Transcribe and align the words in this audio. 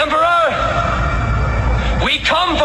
Emperor, 0.00 0.54
we 2.04 2.18
come 2.20 2.56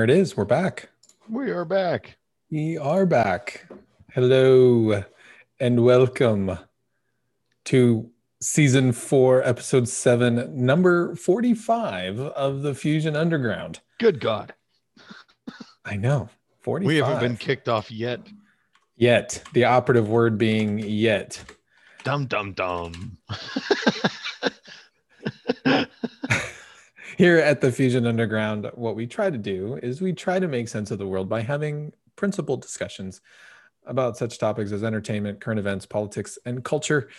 there 0.00 0.04
it 0.04 0.18
is. 0.18 0.34
We're 0.34 0.46
back. 0.46 0.88
We 1.28 1.50
are 1.50 1.66
back. 1.66 2.16
We 2.50 2.78
are 2.78 3.04
back. 3.04 3.66
Hello 4.14 5.04
and 5.58 5.84
welcome 5.84 6.58
to 7.66 8.10
season 8.40 8.92
four, 8.92 9.46
episode 9.46 9.90
seven, 9.90 10.64
number 10.64 11.14
45 11.16 12.18
of 12.18 12.62
the 12.62 12.74
Fusion 12.74 13.14
Underground. 13.14 13.80
Good 13.98 14.20
God. 14.20 14.54
I 15.84 15.96
know. 15.96 16.30
45. 16.62 16.86
We 16.86 16.96
haven't 16.96 17.20
been 17.20 17.36
kicked 17.36 17.68
off 17.68 17.90
yet. 17.90 18.20
yet. 18.96 19.42
The 19.52 19.64
operative 19.64 20.08
word 20.08 20.38
being 20.38 20.78
yet. 20.78 21.44
Dum 22.04 22.24
dum 22.24 22.54
dum. 22.54 23.18
Here 27.20 27.36
at 27.36 27.60
the 27.60 27.70
Fusion 27.70 28.06
Underground, 28.06 28.70
what 28.76 28.96
we 28.96 29.06
try 29.06 29.28
to 29.28 29.36
do 29.36 29.78
is 29.82 30.00
we 30.00 30.14
try 30.14 30.38
to 30.38 30.48
make 30.48 30.68
sense 30.68 30.90
of 30.90 30.96
the 30.96 31.06
world 31.06 31.28
by 31.28 31.42
having 31.42 31.92
principled 32.16 32.62
discussions 32.62 33.20
about 33.84 34.16
such 34.16 34.38
topics 34.38 34.72
as 34.72 34.82
entertainment, 34.82 35.38
current 35.38 35.60
events, 35.60 35.84
politics, 35.84 36.38
and 36.46 36.64
culture. 36.64 37.10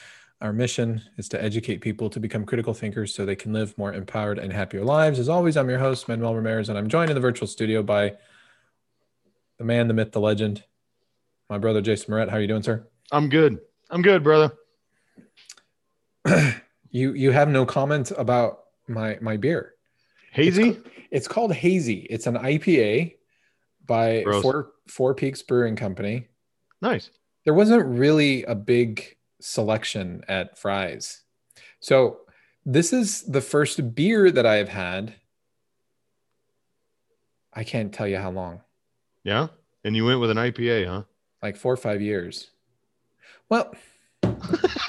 Our 0.41 0.53
mission 0.53 1.03
is 1.17 1.29
to 1.29 1.43
educate 1.43 1.81
people 1.81 2.09
to 2.09 2.19
become 2.19 2.47
critical 2.47 2.73
thinkers 2.73 3.13
so 3.13 3.27
they 3.27 3.35
can 3.35 3.53
live 3.53 3.77
more 3.77 3.93
empowered 3.93 4.39
and 4.39 4.51
happier 4.51 4.83
lives. 4.83 5.19
As 5.19 5.29
always, 5.29 5.55
I'm 5.55 5.69
your 5.69 5.77
host, 5.77 6.07
Manuel 6.07 6.33
Ramirez, 6.33 6.69
and 6.69 6.79
I'm 6.79 6.89
joined 6.89 7.11
in 7.11 7.15
the 7.15 7.21
virtual 7.21 7.47
studio 7.47 7.83
by 7.83 8.15
the 9.59 9.65
man, 9.65 9.87
the 9.87 9.93
myth, 9.93 10.13
the 10.13 10.19
legend, 10.19 10.63
my 11.47 11.59
brother 11.59 11.79
Jason 11.79 12.07
Moret. 12.09 12.27
How 12.27 12.37
are 12.37 12.41
you 12.41 12.47
doing, 12.47 12.63
sir? 12.63 12.87
I'm 13.11 13.29
good. 13.29 13.59
I'm 13.91 14.01
good, 14.01 14.23
brother. 14.23 14.51
You 16.93 17.13
you 17.13 17.31
have 17.31 17.47
no 17.47 17.65
comment 17.65 18.11
about 18.17 18.63
my 18.85 19.17
my 19.21 19.37
beer. 19.37 19.75
Hazy? 20.31 20.77
It's 21.11 21.27
called 21.27 21.53
Hazy. 21.53 22.07
It's 22.09 22.27
an 22.27 22.35
IPA 22.35 23.15
by 23.85 24.23
Gross. 24.23 24.41
Four 24.41 24.71
Four 24.87 25.13
Peaks 25.15 25.41
Brewing 25.41 25.75
Company. 25.75 26.27
Nice. 26.81 27.09
There 27.45 27.53
wasn't 27.53 27.85
really 27.85 28.43
a 28.43 28.55
big 28.55 29.15
selection 29.39 30.23
at 30.27 30.57
Fry's. 30.57 31.21
So 31.79 32.21
this 32.65 32.93
is 32.93 33.23
the 33.23 33.41
first 33.41 33.95
beer 33.95 34.31
that 34.31 34.45
I 34.45 34.55
have 34.55 34.69
had. 34.69 35.15
I 37.53 37.63
can't 37.63 37.93
tell 37.93 38.07
you 38.07 38.17
how 38.17 38.31
long, 38.31 38.61
Yeah. 39.23 39.47
And 39.83 39.95
you 39.95 40.05
went 40.05 40.19
with 40.21 40.29
an 40.29 40.37
IPA, 40.37 40.87
huh? 40.87 41.03
like 41.43 41.57
four 41.57 41.73
or 41.73 41.77
five 41.77 42.01
years. 42.01 42.51
Well, 43.49 43.73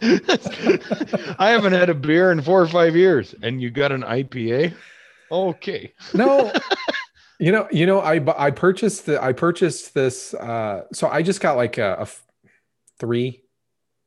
I 1.38 1.50
haven't 1.50 1.72
had 1.72 1.90
a 1.90 1.94
beer 1.94 2.30
in 2.30 2.40
four 2.42 2.62
or 2.62 2.68
five 2.68 2.94
years, 2.94 3.34
and 3.42 3.60
you 3.60 3.70
got 3.70 3.92
an 3.92 4.02
IPA. 4.02 4.74
Okay. 5.30 5.92
no, 6.14 6.52
you 7.40 7.52
know, 7.52 7.68
you 7.70 7.86
know, 7.86 8.00
I 8.00 8.22
I 8.36 8.50
purchased 8.50 9.06
the 9.06 9.22
I 9.22 9.32
purchased 9.32 9.94
this. 9.94 10.34
Uh, 10.34 10.84
so 10.92 11.08
I 11.08 11.22
just 11.22 11.40
got 11.40 11.56
like 11.56 11.78
a, 11.78 12.06
three, 12.98 13.42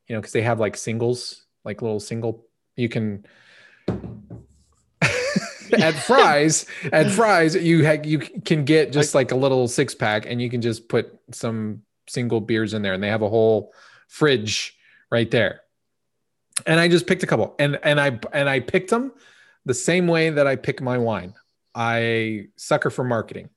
you 0.07 0.15
know, 0.15 0.21
because 0.21 0.33
they 0.33 0.41
have 0.41 0.59
like 0.59 0.77
singles, 0.77 1.45
like 1.63 1.81
little 1.81 1.99
single. 1.99 2.45
You 2.75 2.89
can 2.89 3.25
at 5.73 5.93
Fry's 5.93 6.65
at 6.91 7.11
Fry's 7.11 7.55
you 7.55 7.85
ha- 7.85 8.01
you 8.03 8.19
can 8.19 8.65
get 8.65 8.91
just 8.91 9.15
like 9.15 9.31
a 9.31 9.35
little 9.35 9.67
six 9.67 9.95
pack 9.95 10.25
and 10.25 10.41
you 10.41 10.49
can 10.49 10.61
just 10.61 10.89
put 10.89 11.17
some 11.31 11.81
single 12.07 12.41
beers 12.41 12.73
in 12.73 12.81
there 12.81 12.93
and 12.93 13.03
they 13.03 13.07
have 13.07 13.21
a 13.21 13.29
whole 13.29 13.73
fridge 14.07 14.77
right 15.11 15.31
there 15.31 15.60
and 16.65 16.79
i 16.79 16.87
just 16.87 17.07
picked 17.07 17.23
a 17.23 17.27
couple. 17.27 17.55
And 17.59 17.79
and 17.83 17.99
i 17.99 18.19
and 18.33 18.49
i 18.49 18.59
picked 18.59 18.89
them 18.89 19.11
the 19.65 19.73
same 19.73 20.07
way 20.07 20.29
that 20.29 20.47
i 20.47 20.55
pick 20.55 20.81
my 20.81 20.97
wine. 20.97 21.33
I 21.73 22.47
sucker 22.55 22.89
for 22.89 23.03
marketing. 23.03 23.49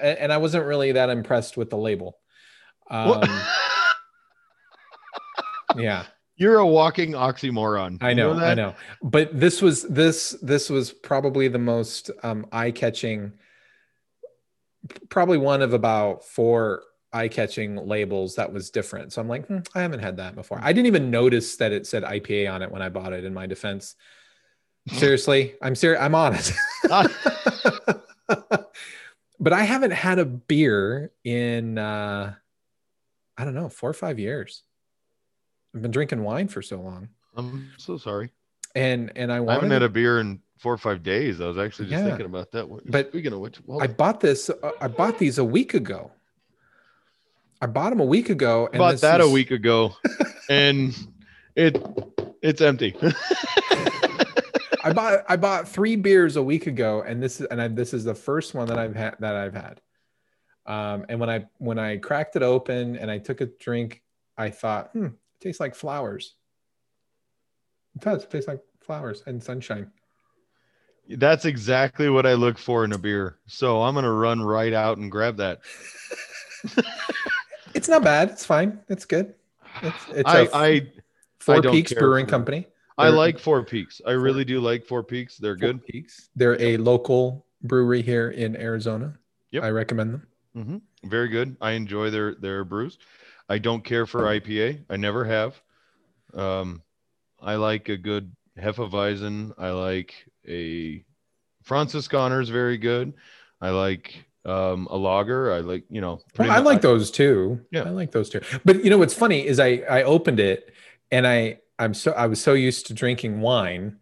And, 0.00 0.18
and 0.18 0.32
i 0.32 0.36
wasn't 0.38 0.64
really 0.64 0.92
that 0.92 1.10
impressed 1.10 1.56
with 1.56 1.70
the 1.70 1.78
label. 1.78 2.18
Um, 2.90 3.22
yeah. 5.76 6.04
You're 6.36 6.58
a 6.58 6.66
walking 6.66 7.12
oxymoron. 7.12 7.98
I 8.02 8.10
You 8.10 8.14
know, 8.14 8.32
I 8.32 8.54
know. 8.54 8.74
But 9.02 9.38
this 9.38 9.60
was 9.60 9.82
this 9.82 10.30
this 10.40 10.70
was 10.70 10.90
probably 10.90 11.48
the 11.48 11.58
most 11.58 12.10
um, 12.22 12.46
eye-catching, 12.50 13.34
probably 15.10 15.36
one 15.36 15.60
of 15.60 15.74
about 15.74 16.24
four 16.24 16.82
eye-catching 17.12 17.76
labels 17.76 18.36
that 18.36 18.52
was 18.52 18.70
different. 18.70 19.12
So 19.12 19.20
I'm 19.20 19.28
like, 19.28 19.46
hmm, 19.46 19.58
I 19.74 19.82
haven't 19.82 20.00
had 20.00 20.16
that 20.18 20.34
before. 20.34 20.58
I 20.62 20.72
didn't 20.72 20.86
even 20.86 21.10
notice 21.10 21.56
that 21.56 21.72
it 21.72 21.86
said 21.86 22.02
IPA 22.04 22.52
on 22.52 22.62
it 22.62 22.70
when 22.70 22.82
I 22.82 22.88
bought 22.88 23.12
it. 23.12 23.24
In 23.24 23.34
my 23.34 23.46
defense, 23.46 23.96
seriously, 24.92 25.54
I'm 25.60 25.74
serious. 25.74 26.00
I'm 26.00 26.14
honest. 26.14 26.52
but 29.40 29.52
I 29.52 29.62
haven't 29.62 29.90
had 29.92 30.18
a 30.18 30.24
beer 30.24 31.12
in 31.24 31.78
uh, 31.78 32.34
I 33.36 33.44
don't 33.44 33.54
know 33.54 33.68
four 33.68 33.90
or 33.90 33.94
five 33.94 34.18
years. 34.18 34.62
I've 35.74 35.82
been 35.82 35.90
drinking 35.90 36.22
wine 36.24 36.48
for 36.48 36.62
so 36.62 36.80
long 36.80 37.08
I'm 37.36 37.70
so 37.76 37.96
sorry. 37.96 38.30
and 38.74 39.12
and 39.16 39.32
I 39.32 39.36
I 39.44 39.52
haven't 39.54 39.70
had 39.70 39.82
a 39.82 39.88
beer 39.88 40.20
in 40.20 40.40
four 40.58 40.72
or 40.74 40.78
five 40.78 41.02
days. 41.02 41.40
I 41.40 41.46
was 41.46 41.58
actually 41.58 41.88
just 41.88 42.02
Yeah. 42.02 42.08
thinking 42.10 42.26
about 42.26 42.50
that. 42.52 42.68
one. 42.68 42.82
But 42.86 43.08
speaking 43.10 43.32
of 43.32 43.38
which, 43.40 43.60
well, 43.64 43.82
I 43.82 43.86
bought 43.86 44.20
this 44.20 44.50
uh, 44.50 44.70
I 44.80 44.88
bought 44.88 45.18
these 45.18 45.38
a 45.38 45.44
week 45.44 45.74
ago. 45.74 46.10
I 47.60 47.66
bought 47.66 47.90
them 47.90 48.00
a 48.00 48.04
week 48.04 48.30
ago 48.30 48.68
I 48.72 48.78
bought 48.78 49.00
that 49.02 49.20
a 49.20 49.28
week 49.28 49.50
ago, 49.50 49.94
and 50.48 50.96
it 51.56 51.80
it's 52.42 52.60
empty. 52.60 52.96
I 54.82 54.92
bought 54.94 55.24
I 55.28 55.36
bought 55.36 55.68
3 55.68 55.96
beers 55.96 56.36
a 56.36 56.42
week 56.42 56.66
ago 56.66 57.02
and 57.06 57.22
this 57.22 57.40
is 57.40 57.46
and 57.48 57.60
I, 57.60 57.68
this 57.68 57.92
is 57.92 58.04
the 58.04 58.14
first 58.14 58.54
one 58.54 58.66
that 58.68 58.78
I've 58.78 58.96
had 58.96 59.16
that 59.20 59.36
I've 59.36 59.54
had. 59.54 59.80
Um 60.64 61.04
and 61.08 61.20
when 61.20 61.28
I 61.28 61.46
when 61.58 61.78
I 61.78 61.98
cracked 61.98 62.36
it 62.36 62.42
open 62.42 62.96
and 62.96 63.10
I 63.10 63.18
took 63.18 63.42
a 63.42 63.46
drink, 63.46 64.02
I 64.38 64.48
thought, 64.48 64.90
"Hmm, 64.92 65.06
it 65.06 65.12
tastes 65.40 65.60
like 65.60 65.74
flowers." 65.74 66.34
It 67.94 68.02
does. 68.02 68.24
It 68.24 68.30
tastes 68.30 68.48
like 68.48 68.62
flowers 68.80 69.22
and 69.26 69.42
sunshine. 69.42 69.90
That's 71.08 71.44
exactly 71.44 72.08
what 72.08 72.24
I 72.24 72.34
look 72.34 72.56
for 72.56 72.84
in 72.84 72.92
a 72.92 72.98
beer. 72.98 73.36
So 73.46 73.82
I'm 73.82 73.94
gonna 73.94 74.12
run 74.12 74.40
right 74.40 74.72
out 74.72 74.96
and 74.96 75.10
grab 75.10 75.36
that. 75.36 75.60
It's 77.80 77.88
not 77.88 78.04
bad. 78.04 78.28
It's 78.28 78.44
fine. 78.44 78.78
It's 78.90 79.06
good. 79.06 79.32
It's 79.80 80.04
it's 80.10 80.28
I 80.28 80.40
a 80.40 80.48
I 80.52 80.92
Four 81.38 81.62
don't 81.62 81.72
Peaks 81.72 81.94
Brewing 81.94 82.26
Company. 82.26 82.66
I 82.98 83.06
They're- 83.06 83.16
like 83.16 83.38
Four 83.38 83.64
Peaks. 83.64 84.02
I 84.06 84.10
really 84.10 84.44
do 84.44 84.60
like 84.60 84.84
Four 84.84 85.02
Peaks. 85.02 85.38
They're 85.38 85.56
Four 85.56 85.68
good. 85.68 85.86
Peaks. 85.86 86.28
They're 86.36 86.60
a 86.60 86.76
local 86.76 87.46
brewery 87.62 88.02
here 88.02 88.28
in 88.32 88.54
Arizona. 88.54 89.18
Yep. 89.52 89.62
I 89.64 89.70
recommend 89.70 90.12
them. 90.12 90.26
hmm 90.54 90.76
Very 91.08 91.28
good. 91.28 91.56
I 91.62 91.70
enjoy 91.70 92.10
their 92.10 92.34
their 92.34 92.64
brews. 92.66 92.98
I 93.48 93.56
don't 93.56 93.82
care 93.82 94.04
for 94.04 94.24
IPA. 94.24 94.84
I 94.90 94.96
never 94.98 95.24
have. 95.24 95.58
Um, 96.34 96.82
I 97.40 97.54
like 97.54 97.88
a 97.88 97.96
good 97.96 98.30
Hefeweizen. 98.58 99.54
I 99.56 99.70
like 99.70 100.14
a 100.46 101.02
Franziskaner 101.66 102.42
is 102.42 102.50
very 102.50 102.76
good. 102.76 103.14
I 103.58 103.70
like 103.70 104.26
um, 104.44 104.88
a 104.90 104.96
lager. 104.96 105.52
I 105.52 105.60
like 105.60 105.84
you 105.90 106.00
know. 106.00 106.20
pretty 106.34 106.50
I 106.50 106.58
like 106.58 106.80
those 106.80 107.10
too. 107.10 107.60
Yeah. 107.70 107.82
I 107.82 107.90
like 107.90 108.12
those 108.12 108.30
too. 108.30 108.40
But 108.64 108.84
you 108.84 108.90
know 108.90 108.98
what's 108.98 109.14
funny 109.14 109.46
is 109.46 109.58
I 109.60 109.82
I 109.88 110.02
opened 110.02 110.40
it 110.40 110.72
and 111.10 111.26
I 111.26 111.58
I'm 111.78 111.94
so 111.94 112.12
I 112.12 112.26
was 112.26 112.40
so 112.40 112.54
used 112.54 112.86
to 112.86 112.94
drinking 112.94 113.40
wine 113.40 113.98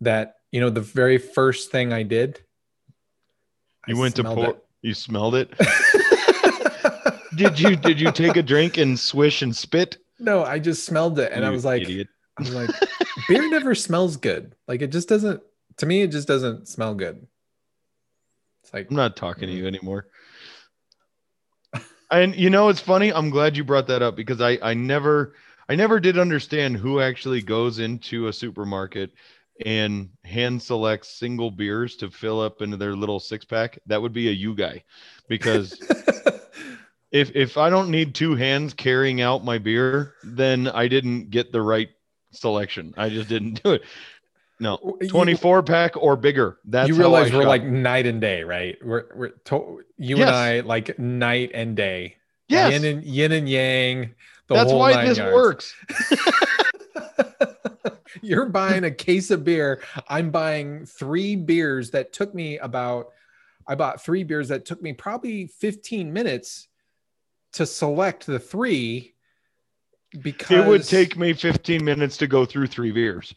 that 0.00 0.36
you 0.50 0.60
know 0.60 0.70
the 0.70 0.80
very 0.80 1.18
first 1.18 1.70
thing 1.70 1.92
I 1.92 2.02
did. 2.02 2.40
You 3.86 3.96
I 3.96 4.00
went 4.00 4.16
to 4.16 4.24
pour. 4.24 4.50
it. 4.50 4.64
You 4.82 4.94
smelled 4.94 5.34
it. 5.34 5.52
did 7.36 7.58
you 7.58 7.76
did 7.76 8.00
you 8.00 8.12
take 8.12 8.36
a 8.36 8.42
drink 8.42 8.78
and 8.78 8.98
swish 8.98 9.42
and 9.42 9.54
spit? 9.54 9.98
No, 10.18 10.44
I 10.44 10.58
just 10.58 10.84
smelled 10.84 11.18
it 11.18 11.32
and 11.32 11.44
I 11.44 11.50
was 11.50 11.64
like, 11.64 11.82
idiot. 11.82 12.08
I 12.38 12.42
was 12.42 12.54
like, 12.54 12.70
beer 13.28 13.48
never 13.48 13.74
smells 13.74 14.16
good. 14.16 14.54
Like 14.68 14.82
it 14.82 14.92
just 14.92 15.08
doesn't. 15.08 15.42
To 15.78 15.86
me, 15.86 16.02
it 16.02 16.08
just 16.08 16.28
doesn't 16.28 16.68
smell 16.68 16.94
good. 16.94 17.26
It's 18.72 18.74
like 18.74 18.90
I'm 18.90 18.96
not 18.96 19.16
talking 19.16 19.48
to 19.48 19.54
mm. 19.54 19.58
you 19.58 19.66
anymore. 19.66 20.06
And 22.10 22.34
you 22.34 22.50
know, 22.50 22.68
it's 22.68 22.80
funny. 22.80 23.12
I'm 23.12 23.30
glad 23.30 23.56
you 23.56 23.64
brought 23.64 23.86
that 23.86 24.02
up 24.02 24.16
because 24.16 24.40
I 24.40 24.58
I 24.62 24.74
never 24.74 25.34
I 25.68 25.74
never 25.74 25.98
did 25.98 26.18
understand 26.18 26.76
who 26.76 27.00
actually 27.00 27.40
goes 27.40 27.78
into 27.78 28.28
a 28.28 28.32
supermarket 28.32 29.12
and 29.64 30.10
hand 30.24 30.62
selects 30.62 31.08
single 31.08 31.50
beers 31.50 31.96
to 31.96 32.10
fill 32.10 32.40
up 32.40 32.60
into 32.60 32.76
their 32.76 32.94
little 32.94 33.20
six 33.20 33.44
pack. 33.44 33.78
That 33.86 34.02
would 34.02 34.12
be 34.12 34.28
a 34.28 34.32
you 34.32 34.54
guy, 34.54 34.84
because 35.28 35.78
if 37.10 37.34
if 37.34 37.56
I 37.56 37.70
don't 37.70 37.90
need 37.90 38.14
two 38.14 38.34
hands 38.34 38.74
carrying 38.74 39.22
out 39.22 39.44
my 39.44 39.58
beer, 39.58 40.14
then 40.22 40.68
I 40.68 40.88
didn't 40.88 41.30
get 41.30 41.52
the 41.52 41.62
right 41.62 41.88
selection. 42.32 42.92
I 42.96 43.08
just 43.08 43.28
didn't 43.28 43.62
do 43.62 43.72
it. 43.72 43.82
No, 44.62 44.96
You- 45.00 45.08
24 45.08 45.64
pack 45.64 45.96
or 45.96 46.14
bigger. 46.16 46.58
That's 46.64 46.88
you 46.88 46.94
realize 46.94 47.32
we're 47.32 47.40
shop. 47.42 47.48
like 47.48 47.64
night 47.64 48.06
and 48.06 48.20
day, 48.20 48.44
right? 48.44 48.78
We're 48.84 49.06
we're 49.14 49.28
to, 49.30 49.82
you 49.98 50.18
Yes. 50.18 50.28
and 50.28 50.36
I 50.36 50.60
like 50.60 50.96
night 51.00 51.50
and 51.52 51.76
day. 51.76 52.16
yes. 52.48 52.72
yin 52.72 52.84
and 52.84 53.04
yin 53.04 53.32
and 53.32 53.48
yang. 53.48 54.14
The 54.46 54.54
That's 54.54 54.72
why 54.72 55.04
this 55.04 55.18
yards. 55.18 55.34
works. 55.34 55.74
You're 58.22 58.46
buying 58.46 58.84
a 58.84 58.90
case 58.90 59.30
of 59.32 59.42
beer. 59.42 59.82
I'm 60.08 60.30
buying 60.30 60.86
three 60.86 61.34
beers 61.34 61.90
that 61.90 62.12
took 62.12 62.32
me 62.34 62.58
about. 62.58 63.08
I 63.66 63.74
bought 63.74 64.02
three 64.04 64.22
beers 64.22 64.48
that 64.48 64.64
took 64.64 64.80
me 64.82 64.92
probably 64.92 65.46
15 65.46 66.12
minutes 66.12 66.68
to 67.54 67.64
select 67.66 68.26
the 68.26 68.38
three. 68.38 69.11
Because 70.20 70.58
It 70.58 70.68
would 70.68 70.84
take 70.84 71.16
me 71.16 71.32
15 71.32 71.84
minutes 71.84 72.16
to 72.18 72.26
go 72.26 72.44
through 72.44 72.66
three 72.66 72.90
beers. 72.90 73.34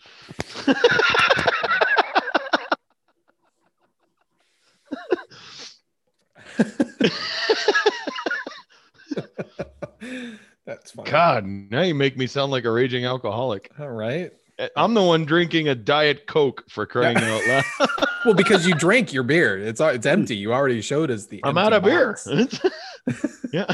That's 10.66 10.92
fine. 10.92 11.06
God, 11.06 11.46
now 11.46 11.82
you 11.82 11.96
make 11.96 12.18
me 12.18 12.28
sound 12.28 12.52
like 12.52 12.66
a 12.66 12.72
raging 12.72 13.06
alcoholic. 13.06 13.72
All 13.80 13.90
right. 13.90 14.32
Eh, 14.58 14.68
I'm 14.76 14.94
the 14.94 15.04
one 15.04 15.26
drinking 15.26 15.68
a 15.68 15.76
diet 15.76 16.28
coke 16.28 16.64
for 16.70 16.86
crying 16.86 17.18
out 17.18 17.48
loud. 17.48 17.64
Well, 18.26 18.34
because 18.34 18.66
you 18.66 18.74
drank 18.74 19.14
your 19.14 19.22
beer, 19.22 19.56
it's 19.56 19.80
uh, 19.80 19.90
it's 19.90 20.08
empty. 20.08 20.36
You 20.36 20.52
already 20.52 20.82
showed 20.82 21.12
us 21.12 21.28
the. 21.28 21.42
I'm 21.44 21.60
empty 21.60 21.62
out 21.62 21.74
of 21.74 21.84
beer. 21.84 22.18
yeah. 23.54 23.72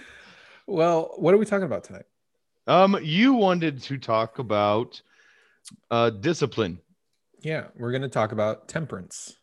Well, 0.66 1.12
what 1.16 1.34
are 1.34 1.36
we 1.38 1.44
talking 1.44 1.66
about 1.66 1.84
tonight? 1.84 2.06
Um, 2.66 2.98
you 3.02 3.34
wanted 3.34 3.82
to 3.82 3.98
talk 3.98 4.38
about 4.38 5.00
uh 5.90 6.10
discipline, 6.10 6.78
Yeah, 7.40 7.66
we're 7.76 7.90
going 7.90 8.02
to 8.02 8.08
talk 8.08 8.32
about 8.32 8.68
temperance. 8.68 9.36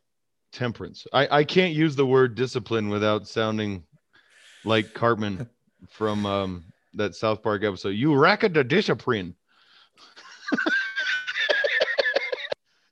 temperance. 0.51 1.05
I 1.13 1.39
I 1.39 1.43
can't 1.43 1.73
use 1.73 1.95
the 1.95 2.05
word 2.05 2.35
discipline 2.35 2.89
without 2.89 3.27
sounding 3.27 3.83
like 4.65 4.93
Cartman 4.93 5.47
from 5.89 6.25
um 6.25 6.63
that 6.95 7.15
South 7.15 7.41
Park 7.43 7.63
episode. 7.63 7.89
You 7.89 8.15
racket 8.15 8.53
the 8.53 8.63
discipline. 8.63 9.35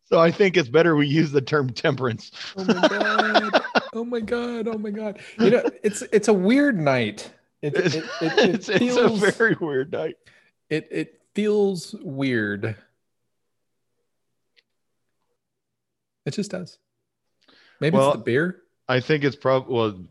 so 0.06 0.20
I 0.20 0.32
think 0.32 0.56
it's 0.58 0.70
better 0.70 0.96
we 0.96 1.08
use 1.08 1.32
the 1.32 1.42
term 1.42 1.70
temperance. 1.72 2.32
Oh 2.58 2.64
my 2.66 2.88
god! 2.88 3.64
oh 3.94 4.06
my 4.06 4.20
god! 4.20 4.68
Oh 4.68 4.78
my 4.78 4.90
god! 4.92 5.20
You 5.40 5.50
know, 5.52 5.64
it's 5.84 6.02
it's 6.14 6.28
a 6.28 6.34
weird 6.34 6.80
night. 6.80 7.32
It 7.62 7.76
it, 7.76 7.86
It's, 7.86 7.96
it, 7.96 8.04
it, 8.22 8.50
it's, 8.56 8.70
it's 8.70 8.96
a 8.98 9.32
very 9.32 9.56
weird 9.60 9.92
night. 9.92 10.16
it 10.70 10.88
it 10.92 11.22
feels 11.36 11.94
weird. 12.02 12.76
It 16.26 16.32
just 16.32 16.52
does. 16.52 16.78
Maybe 17.80 17.98
Well, 17.98 18.10
it's 18.10 18.18
the 18.18 18.24
beer. 18.24 18.62
I 18.88 19.00
think 19.00 19.24
it's 19.24 19.36
probably 19.36 19.74
well. 19.76 20.04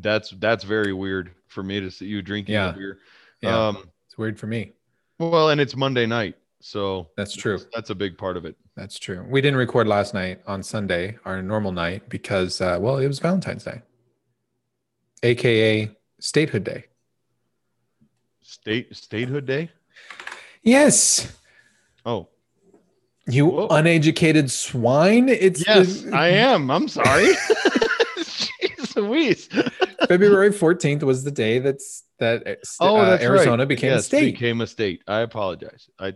That's 0.00 0.30
that's 0.38 0.64
very 0.64 0.92
weird 0.92 1.30
for 1.46 1.62
me 1.62 1.80
to 1.80 1.90
see 1.90 2.06
you 2.06 2.20
drinking 2.22 2.54
Yeah. 2.54 2.72
beer. 2.72 2.98
Yeah, 3.40 3.68
Um. 3.68 3.90
it's 4.06 4.18
weird 4.18 4.38
for 4.38 4.46
me. 4.46 4.72
Well, 5.18 5.50
and 5.50 5.60
it's 5.60 5.74
Monday 5.76 6.06
night, 6.06 6.36
so 6.60 7.08
That's 7.16 7.34
true. 7.34 7.58
That's 7.74 7.90
a 7.90 7.94
big 7.94 8.16
part 8.18 8.36
of 8.36 8.44
it. 8.44 8.56
That's 8.76 8.98
true. 8.98 9.24
We 9.28 9.40
didn't 9.40 9.58
record 9.58 9.88
last 9.88 10.14
night 10.14 10.40
on 10.46 10.62
Sunday, 10.62 11.18
our 11.24 11.42
normal 11.42 11.72
night, 11.72 12.08
because 12.08 12.60
uh, 12.60 12.78
well, 12.80 12.98
it 12.98 13.06
was 13.08 13.18
Valentine's 13.18 13.64
Day, 13.64 13.82
aka 15.24 15.90
Statehood 16.20 16.64
Day. 16.64 16.84
State 18.42 18.94
Statehood 18.96 19.46
Day. 19.46 19.70
Yes, 20.62 21.32
Oh, 22.06 22.28
you 23.26 23.46
Whoa. 23.46 23.66
uneducated 23.70 24.50
swine. 24.50 25.28
It's 25.28 25.66
yes, 25.66 26.02
the- 26.02 26.16
I 26.16 26.28
am. 26.28 26.70
I'm 26.70 26.88
sorry. 26.88 27.26
Jeez 28.18 28.96
Louise. 28.96 29.48
February 30.08 30.50
14th 30.50 31.02
was 31.02 31.22
the 31.24 31.30
day 31.30 31.58
that's 31.58 32.04
that 32.18 32.46
uh, 32.46 32.54
st- 32.64 32.76
Oh, 32.80 32.96
uh, 32.96 33.10
that's 33.10 33.22
Arizona 33.22 33.58
right. 33.62 33.68
became 33.68 33.92
a 33.92 34.02
state. 34.02 34.32
Became 34.32 34.60
a 34.62 34.66
state. 34.66 35.02
I 35.06 35.20
apologize. 35.20 35.88
I. 35.98 36.14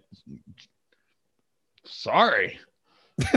Sorry. 1.84 2.58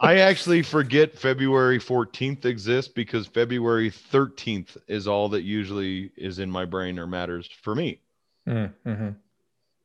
I 0.00 0.18
actually 0.18 0.62
forget 0.62 1.16
February 1.18 1.78
14th 1.78 2.44
exists 2.44 2.92
because 2.92 3.26
February 3.26 3.90
13th 3.90 4.76
is 4.88 5.06
all 5.06 5.28
that 5.30 5.42
usually 5.42 6.10
is 6.16 6.38
in 6.38 6.50
my 6.50 6.64
brain 6.64 6.98
or 6.98 7.06
matters 7.06 7.48
for 7.62 7.74
me 7.74 8.00
Mm, 8.48 8.72
mhm. 8.86 9.16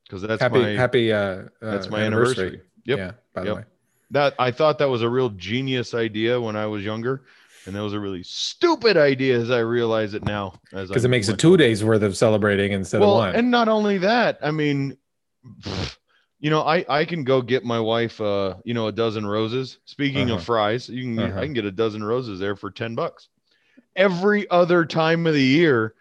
because 0.06 0.22
that's 0.22 0.42
happy 0.42 0.60
my 0.60 0.70
happy 0.72 1.14
uh, 1.14 1.18
uh 1.18 1.46
that's 1.62 1.90
my 1.90 2.02
anniversary. 2.02 2.62
Yep. 2.86 2.98
Yeah, 2.98 3.12
by 3.34 3.42
the 3.42 3.48
Yep. 3.48 3.56
way. 3.58 3.64
that 4.12 4.36
I 4.40 4.52
thought 4.52 4.80
that 4.80 4.90
was 4.90 5.02
a 5.02 5.10
real 5.10 5.30
genius 5.30 5.94
idea 5.94 6.42
when 6.42 6.56
I 6.58 6.66
was 6.66 6.84
younger, 6.84 7.22
and 7.66 7.76
that 7.76 7.82
was 7.84 7.94
a 7.94 8.00
really 8.00 8.24
stupid 8.24 8.98
idea 8.98 9.40
as 9.40 9.50
I 9.52 9.60
realize 9.60 10.14
it 10.16 10.26
now. 10.26 10.60
As 10.74 10.90
Because 10.90 11.06
it 11.06 11.10
makes 11.10 11.30
it 11.30 11.38
two 11.40 11.56
days 11.58 11.84
worth 11.84 12.02
of 12.04 12.18
celebrating 12.18 12.72
instead 12.74 13.00
Well, 13.02 13.12
of 13.12 13.18
one. 13.20 13.36
and 13.36 13.50
not 13.52 13.70
only 13.70 14.00
that, 14.00 14.40
I 14.42 14.52
mean, 14.52 14.98
you 16.40 16.50
know, 16.50 16.62
I 16.62 16.86
I 16.88 17.06
can 17.06 17.24
go 17.24 17.42
get 17.42 17.64
my 17.64 17.80
wife, 17.80 18.20
uh, 18.22 18.56
you 18.64 18.74
know, 18.74 18.88
a 18.88 18.92
dozen 18.92 19.26
roses. 19.26 19.78
Speaking 19.86 20.30
Uh-huh. 20.32 20.40
of 20.40 20.44
Fry's, 20.46 20.88
you 20.90 21.04
can 21.04 21.20
Uh-huh. 21.20 21.40
I 21.40 21.44
can 21.46 21.54
get 21.54 21.66
a 21.66 21.72
dozen 21.72 22.04
roses 22.04 22.40
there 22.40 22.56
for 22.56 22.72
ten 22.72 22.96
bucks. 22.96 23.28
Every 23.96 24.50
other 24.50 24.86
time 24.86 25.28
of 25.28 25.34
the 25.34 25.42
year, 25.44 25.94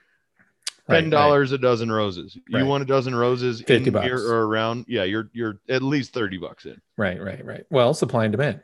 ten 0.88 1.10
dollars 1.10 1.52
a 1.52 1.58
dozen 1.58 1.90
roses. 1.90 2.36
Right. 2.52 2.60
You 2.60 2.66
want 2.66 2.82
a 2.82 2.86
dozen 2.86 3.14
roses 3.14 3.60
50 3.62 3.88
in 3.88 3.92
bucks. 3.92 4.04
here 4.06 4.18
or 4.18 4.46
around? 4.46 4.84
Yeah, 4.88 5.04
you're 5.04 5.28
you're 5.32 5.58
at 5.68 5.82
least 5.82 6.12
thirty 6.12 6.38
bucks 6.38 6.64
in. 6.66 6.80
Right, 6.96 7.20
right, 7.20 7.44
right. 7.44 7.64
Well, 7.70 7.94
supply 7.94 8.24
and 8.24 8.32
demand. 8.32 8.60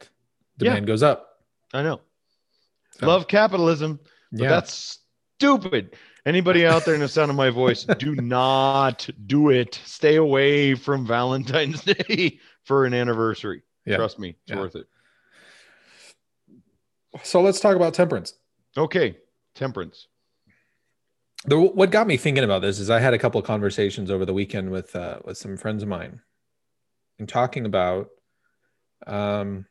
Yeah. 0.58 0.70
Demand 0.70 0.86
goes 0.86 1.02
up. 1.02 1.40
I 1.72 1.82
know. 1.82 2.00
So, 3.00 3.06
Love 3.08 3.26
capitalism. 3.26 3.98
But 4.30 4.40
yeah. 4.42 4.48
that's 4.50 5.00
stupid. 5.38 5.96
Anybody 6.26 6.66
out 6.66 6.84
there 6.86 6.94
in 6.94 7.00
the 7.00 7.08
sound 7.08 7.30
of 7.30 7.36
my 7.36 7.50
voice, 7.50 7.84
do 7.98 8.14
not 8.14 9.08
do 9.26 9.50
it. 9.50 9.78
Stay 9.84 10.16
away 10.16 10.74
from 10.74 11.06
Valentine's 11.06 11.82
Day 11.84 12.38
for 12.64 12.86
an 12.86 12.94
anniversary. 12.94 13.62
Yeah. 13.84 13.96
Trust 13.96 14.18
me, 14.18 14.30
it's 14.30 14.52
Yeah. 14.52 14.58
worth 14.60 14.74
it. 14.76 14.86
So 17.22 17.42
let's 17.42 17.60
talk 17.60 17.76
about 17.76 17.92
temperance. 17.94 18.34
Okay, 18.76 19.18
temperance. 19.54 20.08
The, 21.44 21.60
what 21.60 21.90
got 21.90 22.06
me 22.06 22.16
thinking 22.16 22.42
about 22.42 22.62
this 22.62 22.78
is 22.78 22.88
I 22.88 23.00
had 23.00 23.12
a 23.12 23.18
couple 23.18 23.38
of 23.38 23.46
conversations 23.46 24.10
over 24.10 24.24
the 24.24 24.32
weekend 24.32 24.70
with 24.70 24.96
uh, 24.96 25.18
with 25.24 25.36
some 25.36 25.58
friends 25.58 25.82
of 25.82 25.90
mine, 25.90 26.22
and 27.18 27.28
talking 27.28 27.66
about 27.66 28.08
um, 29.06 29.66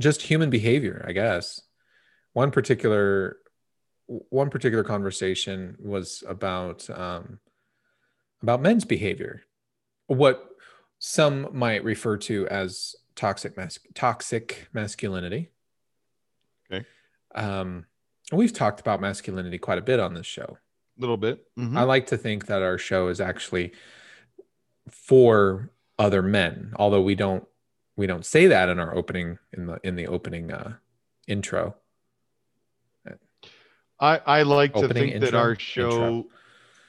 just 0.00 0.22
human 0.22 0.50
behavior. 0.50 1.04
I 1.06 1.12
guess 1.12 1.60
one 2.32 2.52
particular 2.52 3.38
one 4.08 4.50
particular 4.50 4.82
conversation 4.84 5.76
was 5.78 6.24
about 6.26 6.88
um, 6.90 7.38
about 8.42 8.62
men's 8.62 8.84
behavior, 8.84 9.42
what 10.06 10.48
some 10.98 11.48
might 11.52 11.84
refer 11.84 12.16
to 12.16 12.48
as 12.48 12.96
toxic 13.14 13.56
mas- 13.56 13.78
toxic 13.94 14.68
masculinity. 14.72 15.50
Okay. 16.72 16.86
Um, 17.34 17.86
we've 18.32 18.52
talked 18.52 18.80
about 18.80 19.00
masculinity 19.00 19.58
quite 19.58 19.78
a 19.78 19.82
bit 19.82 20.00
on 20.00 20.14
this 20.14 20.26
show. 20.26 20.58
A 20.96 21.00
little 21.00 21.16
bit. 21.16 21.44
Mhm. 21.56 21.76
I 21.76 21.82
like 21.82 22.06
to 22.08 22.16
think 22.16 22.46
that 22.46 22.62
our 22.62 22.78
show 22.78 23.08
is 23.08 23.20
actually 23.20 23.72
for 24.90 25.70
other 25.98 26.22
men, 26.22 26.72
although 26.76 27.02
we 27.02 27.14
don't 27.14 27.46
we 27.96 28.06
don't 28.06 28.24
say 28.24 28.46
that 28.46 28.68
in 28.68 28.78
our 28.78 28.94
opening 28.94 29.38
in 29.52 29.66
the 29.66 29.80
in 29.82 29.96
the 29.96 30.06
opening 30.06 30.50
uh, 30.52 30.76
intro. 31.26 31.76
I, 34.00 34.20
I 34.26 34.42
like 34.42 34.74
to 34.74 34.88
think 34.88 35.20
that 35.20 35.34
our 35.34 35.58
show 35.58 35.90
Intro. 35.90 36.26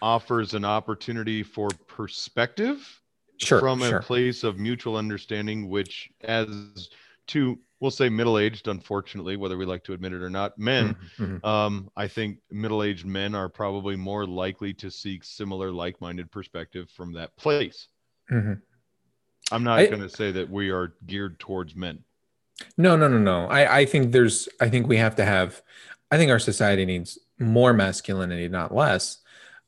offers 0.01 0.53
an 0.53 0.65
opportunity 0.65 1.43
for 1.43 1.69
perspective 1.87 2.95
Sure, 3.41 3.61
from 3.61 3.79
sure. 3.79 3.99
a 3.99 4.03
place 4.03 4.43
of 4.43 4.59
mutual 4.59 4.97
understanding, 4.97 5.69
which 5.69 6.09
as 6.21 6.89
to 7.27 7.57
we'll 7.79 7.89
say 7.89 8.09
middle-aged 8.09 8.67
unfortunately 8.67 9.37
whether 9.37 9.57
we 9.57 9.65
like 9.65 9.81
to 9.85 9.93
admit 9.93 10.11
it 10.11 10.21
or 10.21 10.29
not 10.29 10.57
men 10.59 10.93
Mhm. 11.17 11.45
um 11.45 11.89
i 11.95 12.05
think 12.09 12.39
middle-aged 12.51 13.05
men 13.05 13.33
are 13.35 13.47
probably 13.47 13.95
more 13.95 14.25
likely 14.25 14.73
to 14.73 14.91
seek 14.91 15.23
similar 15.23 15.71
like-minded 15.71 16.29
perspective 16.29 16.89
from 16.89 17.13
that 17.13 17.33
place 17.37 17.87
Mhm. 18.29 18.59
i'm 19.53 19.63
not 19.63 19.87
going 19.89 20.01
to 20.01 20.09
say 20.09 20.31
that 20.33 20.49
we 20.49 20.71
are 20.71 20.93
geared 21.07 21.39
towards 21.39 21.73
men 21.75 22.03
No, 22.77 22.97
no, 22.97 23.07
no, 23.07 23.17
no. 23.19 23.45
I, 23.47 23.77
I 23.79 23.85
think 23.85 24.11
there's, 24.11 24.49
I 24.59 24.67
think 24.67 24.85
we 24.87 24.97
have 24.97 25.15
to 25.15 25.23
have, 25.23 25.61
I 26.11 26.17
think 26.17 26.31
our 26.31 26.39
society 26.39 26.85
needs 26.85 27.19
more 27.37 27.73
masculinity, 27.73 28.47
not 28.47 28.73
less, 28.73 29.19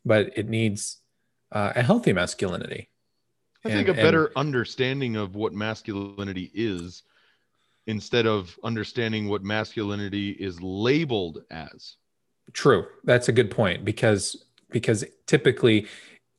but 0.04 0.32
it 0.36 0.50
needs 0.50 0.98
uh, 1.52 1.74
a 1.76 1.84
healthy 1.84 2.14
masculinity. 2.14 2.90
i 3.66 3.70
think 3.70 3.88
a 3.88 3.94
better 3.94 4.32
understanding 4.36 5.16
of 5.16 5.36
what 5.36 5.54
masculinity 5.54 6.50
is 6.54 7.04
instead 7.88 8.26
of 8.26 8.58
understanding 8.64 9.28
what 9.28 9.44
masculinity 9.44 10.32
is 10.32 10.62
labeled 10.62 11.44
as 11.52 11.98
True. 12.54 12.86
That's 13.04 13.30
a 13.30 13.32
good 13.32 13.52
point 13.52 13.86
because 13.86 14.46
because 14.70 15.04
typically 15.26 15.88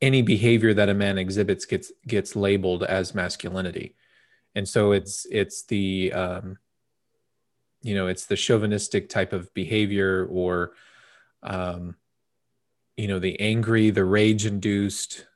any 0.00 0.23
behavior 0.23 0.75
that 0.75 0.88
a 0.88 0.94
man 0.94 1.18
exhibits 1.18 1.64
gets 1.64 1.92
gets 2.06 2.37
labeled 2.37 2.85
as 2.85 3.14
masculinity. 3.14 3.94
And 4.54 4.68
so 4.68 4.92
it's 4.92 5.26
it's 5.30 5.64
the 5.64 6.12
um 6.12 6.59
you 7.82 7.94
know, 7.94 8.06
it's 8.06 8.26
the 8.26 8.36
chauvinistic 8.36 9.08
type 9.08 9.32
of 9.32 9.52
behavior 9.54 10.26
or 10.30 10.72
um 11.42 11.96
you 12.96 13.08
know, 13.08 13.18
the 13.18 13.40
angry, 13.40 13.88
the 13.88 14.04
rage 14.04 14.44
induced 14.44 15.26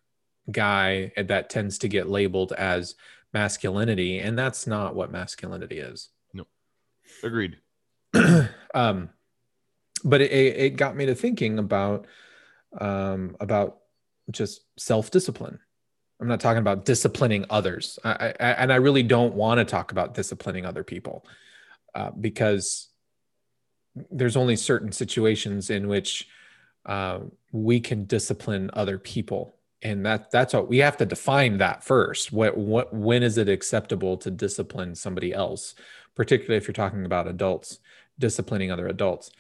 guy 0.50 1.10
that 1.16 1.48
tends 1.48 1.78
to 1.78 1.88
get 1.88 2.08
labeled 2.08 2.52
as 2.52 2.94
masculinity 3.32 4.18
and 4.18 4.38
that's 4.38 4.66
not 4.66 4.94
what 4.94 5.10
masculinity 5.10 5.78
is. 5.78 6.10
Nope 6.34 6.48
agreed 7.22 7.58
um, 8.74 9.10
but 10.04 10.20
it, 10.20 10.30
it 10.30 10.76
got 10.76 10.96
me 10.96 11.06
to 11.06 11.14
thinking 11.14 11.58
about 11.58 12.06
um, 12.78 13.36
about 13.40 13.78
just 14.30 14.62
self 14.78 15.10
discipline. 15.10 15.58
I'm 16.20 16.28
not 16.28 16.40
talking 16.40 16.60
about 16.60 16.86
disciplining 16.86 17.44
others, 17.50 17.98
I, 18.02 18.34
I, 18.40 18.52
and 18.52 18.72
I 18.72 18.76
really 18.76 19.02
don't 19.02 19.34
want 19.34 19.58
to 19.58 19.64
talk 19.64 19.92
about 19.92 20.14
disciplining 20.14 20.64
other 20.64 20.82
people 20.82 21.26
uh, 21.96 22.10
because 22.10 22.88
there's 24.10 24.36
only 24.36 24.54
certain 24.54 24.92
situations 24.92 25.70
in 25.70 25.88
which 25.88 26.28
uh, 26.84 27.20
we 27.52 27.80
can 27.80 28.04
discipline 28.04 28.68
other 28.74 28.98
people, 28.98 29.56
and 29.80 30.04
that 30.04 30.30
that's 30.30 30.52
what 30.52 30.68
we 30.68 30.78
have 30.78 30.98
to 30.98 31.06
define 31.06 31.56
that 31.56 31.82
first. 31.82 32.30
What 32.32 32.56
what 32.56 32.92
when 32.92 33.22
is 33.22 33.38
it 33.38 33.48
acceptable 33.48 34.18
to 34.18 34.30
discipline 34.30 34.94
somebody 34.94 35.32
else, 35.32 35.74
particularly 36.14 36.58
if 36.58 36.68
you're 36.68 36.74
talking 36.74 37.06
about 37.06 37.26
adults 37.26 37.78
disciplining 38.18 38.70
other 38.70 38.88
adults, 38.88 39.30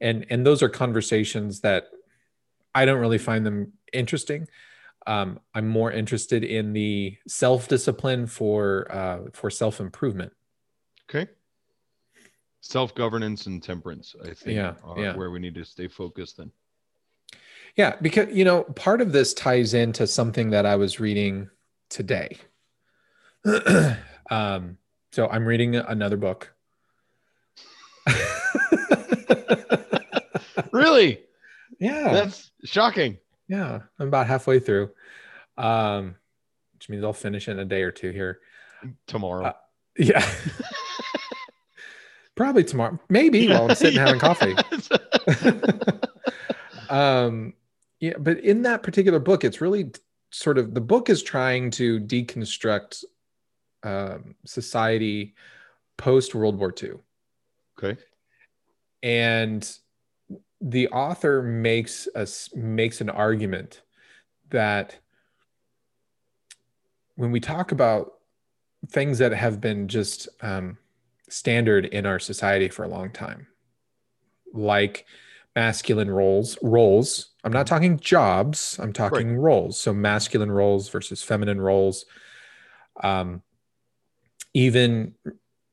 and 0.00 0.24
and 0.30 0.46
those 0.46 0.62
are 0.62 0.68
conversations 0.68 1.60
that 1.60 1.88
I 2.76 2.84
don't 2.84 3.00
really 3.00 3.18
find 3.18 3.44
them 3.44 3.72
interesting. 3.92 4.46
Um, 5.06 5.40
I'm 5.52 5.68
more 5.68 5.90
interested 5.90 6.44
in 6.44 6.72
the 6.74 7.16
self 7.26 7.66
discipline 7.66 8.28
for 8.28 8.86
uh, 8.88 9.18
for 9.32 9.50
self 9.50 9.80
improvement. 9.80 10.32
Okay. 11.10 11.28
Self 12.66 12.94
governance 12.94 13.44
and 13.44 13.62
temperance, 13.62 14.16
I 14.24 14.28
think, 14.32 14.56
Yeah, 14.56 14.72
are 14.82 14.98
yeah. 14.98 15.14
where 15.16 15.30
we 15.30 15.38
need 15.38 15.54
to 15.56 15.66
stay 15.66 15.86
focused. 15.86 16.38
Then, 16.38 16.50
Yeah, 17.76 17.96
because 18.00 18.34
you 18.34 18.42
know, 18.46 18.62
part 18.64 19.02
of 19.02 19.12
this 19.12 19.34
ties 19.34 19.74
into 19.74 20.06
something 20.06 20.48
that 20.50 20.64
I 20.64 20.76
was 20.76 20.98
reading 20.98 21.50
today. 21.90 22.38
um, 24.30 24.78
so 25.12 25.28
I'm 25.28 25.44
reading 25.44 25.76
another 25.76 26.16
book. 26.16 26.54
really, 30.72 31.20
yeah, 31.78 32.12
that's 32.12 32.50
shocking. 32.64 33.18
yeah, 33.46 33.80
I'm 33.98 34.08
about 34.08 34.26
halfway 34.26 34.58
through, 34.58 34.90
um, 35.58 36.16
which 36.72 36.88
means 36.88 37.04
I'll 37.04 37.12
finish 37.12 37.46
in 37.48 37.58
a 37.58 37.64
day 37.66 37.82
or 37.82 37.90
two 37.92 38.10
here. 38.10 38.40
Tomorrow, 39.06 39.46
Uh, 39.46 39.52
Yeah, 39.98 40.26
probably 42.34 42.64
tomorrow, 42.64 42.98
maybe 43.08 43.48
while 43.48 43.70
I'm 43.70 43.76
sitting 43.76 43.98
having 43.98 44.20
coffee. 44.20 44.54
um 46.90 47.54
yeah 48.00 48.12
but 48.18 48.38
in 48.40 48.62
that 48.62 48.82
particular 48.82 49.18
book 49.18 49.44
it's 49.44 49.60
really 49.60 49.90
sort 50.30 50.58
of 50.58 50.74
the 50.74 50.80
book 50.80 51.08
is 51.08 51.22
trying 51.22 51.70
to 51.70 51.98
deconstruct 52.00 53.04
um, 53.82 54.34
society 54.44 55.34
post 55.96 56.34
world 56.34 56.58
war 56.58 56.74
ii 56.82 56.92
okay. 57.78 58.00
and 59.02 59.78
the 60.60 60.88
author 60.88 61.42
makes 61.42 62.08
us 62.14 62.50
makes 62.54 63.00
an 63.00 63.10
argument 63.10 63.82
that 64.50 64.96
when 67.16 67.30
we 67.30 67.40
talk 67.40 67.72
about 67.72 68.14
things 68.88 69.18
that 69.18 69.32
have 69.32 69.60
been 69.60 69.88
just 69.88 70.28
um, 70.40 70.78
standard 71.28 71.86
in 71.86 72.06
our 72.06 72.18
society 72.18 72.68
for 72.68 72.84
a 72.84 72.88
long 72.88 73.10
time. 73.10 73.46
Like 74.52 75.06
masculine 75.56 76.10
roles 76.10 76.58
roles 76.62 77.30
i'm 77.44 77.52
not 77.52 77.64
talking 77.64 77.96
jobs 78.00 78.76
i'm 78.80 78.92
talking 78.92 79.36
roles. 79.36 79.80
So 79.80 79.94
masculine 79.94 80.50
roles 80.50 80.88
versus 80.88 81.22
feminine 81.22 81.60
roles. 81.60 82.06
Um, 83.02 83.42
even 84.52 85.14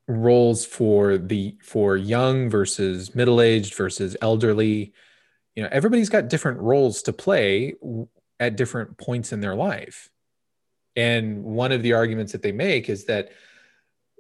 roles 0.08 0.66
for 0.66 1.18
the 1.18 1.56
for 1.64 1.96
young 1.98 2.50
versus 2.50 3.16
middle-aged 3.16 3.76
versus 3.76 4.18
elderly 4.22 4.94
you 5.56 5.64
know 5.64 5.70
everybody's 5.72 6.10
got 6.10 6.28
different 6.28 6.60
roles 6.60 7.04
to 7.04 7.14
play 7.14 7.76
at 8.42 8.56
different 8.56 8.98
points 8.98 9.32
in 9.32 9.40
their 9.40 9.56
life. 9.56 10.10
And 10.96 11.44
one 11.44 11.72
of 11.72 11.84
the 11.84 11.94
arguments 11.94 12.32
that 12.32 12.42
they 12.42 12.52
make 12.52 12.90
is 12.90 13.06
that 13.06 13.30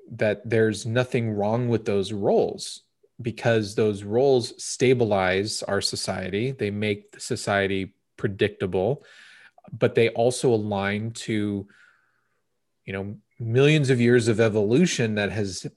that 0.10 0.48
there's 0.50 0.86
nothing 0.86 1.31
wrong 1.31 1.70
with 1.70 1.86
those 1.86 2.12
roles 2.12 2.81
because 3.22 3.75
those 3.75 4.03
roles 4.03 4.53
stabilize 4.63 5.63
our 5.63 5.81
society 5.81 6.51
they 6.51 6.72
make 6.72 7.12
the 7.12 7.20
society 7.20 7.93
predictable 8.17 9.03
but 9.77 9.96
they 9.96 10.10
also 10.10 10.53
align 10.53 11.12
to 11.12 11.67
you 12.86 12.93
know 12.93 13.15
millions 13.39 13.89
of 13.89 14.00
years 14.00 14.27
of 14.27 14.39
evolution 14.39 15.15
that 15.15 15.31
has 15.31 15.67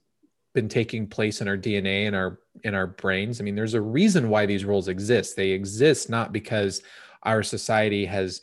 been 0.55 0.69
taking 0.69 1.07
place 1.07 1.41
in 1.41 1.49
our 1.49 1.59
DNA 1.59 2.07
and 2.07 2.15
our 2.15 2.39
in 2.63 2.75
our 2.75 2.87
brains. 2.87 3.41
I 3.41 3.45
mean, 3.45 3.57
there's 3.57 3.75
a 3.75 3.81
reason 3.81 4.31
why 4.31 4.47
these 4.47 4.65
roles 4.65 4.89
exist. 4.89 5.37
They 5.37 5.51
exist 5.51 6.09
not 6.09 6.33
because 6.33 6.83
our 7.25 7.43
society 7.43 8.07
has 8.07 8.41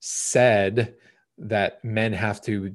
said 0.00 0.94
that 1.38 1.82
men 1.84 2.12
have 2.12 2.42
to 2.42 2.74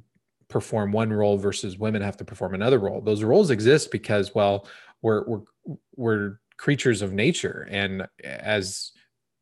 perform 0.49 0.91
one 0.91 1.11
role 1.11 1.37
versus 1.37 1.77
women 1.77 2.01
have 2.01 2.17
to 2.17 2.25
perform 2.25 2.53
another 2.53 2.79
role. 2.79 3.01
Those 3.01 3.23
roles 3.23 3.49
exist 3.49 3.91
because, 3.91 4.33
well, 4.33 4.67
we're 5.01 5.25
we're 5.25 5.41
we're 5.95 6.39
creatures 6.57 7.01
of 7.01 7.13
nature, 7.13 7.67
and 7.69 8.07
as 8.23 8.91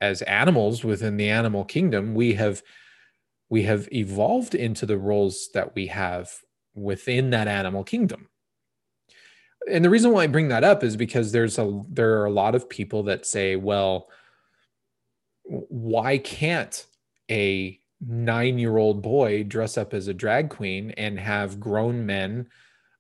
as 0.02 0.22
animals 0.24 0.84
within 0.84 1.18
the 1.18 1.30
animal 1.30 1.64
kingdom, 1.66 2.14
we 2.14 2.34
have 2.34 2.62
we 3.50 3.64
have 3.64 3.88
evolved 3.92 4.56
into 4.56 4.86
the 4.86 4.98
roles 4.98 5.50
that 5.54 5.76
we 5.76 5.88
have 5.88 6.32
within 6.74 7.30
that 7.30 7.48
animal 7.48 7.84
kingdom 7.84 8.28
and 9.72 9.84
the 9.84 9.90
reason 9.90 10.12
why 10.12 10.24
I 10.24 10.28
bring 10.28 10.50
that 10.50 10.64
up 10.64 10.84
is 10.84 10.96
because 10.96 11.32
there's 11.32 11.58
a 11.58 11.82
there 11.90 12.22
are 12.22 12.26
a 12.26 12.32
lot 12.32 12.56
of 12.56 12.70
people 12.70 13.04
that 13.04 13.26
say, 13.26 13.56
well, 13.56 14.10
why 15.44 16.18
can't 16.18 16.86
a 17.30 17.80
nine 18.08 18.58
year 18.58 18.78
old 18.78 19.02
boy 19.02 19.44
dress 19.44 19.78
up 19.78 19.94
as 19.94 20.08
a 20.08 20.14
drag 20.14 20.50
queen 20.50 20.92
and 20.92 21.20
have 21.20 21.60
grown 21.60 22.06
men 22.06 22.48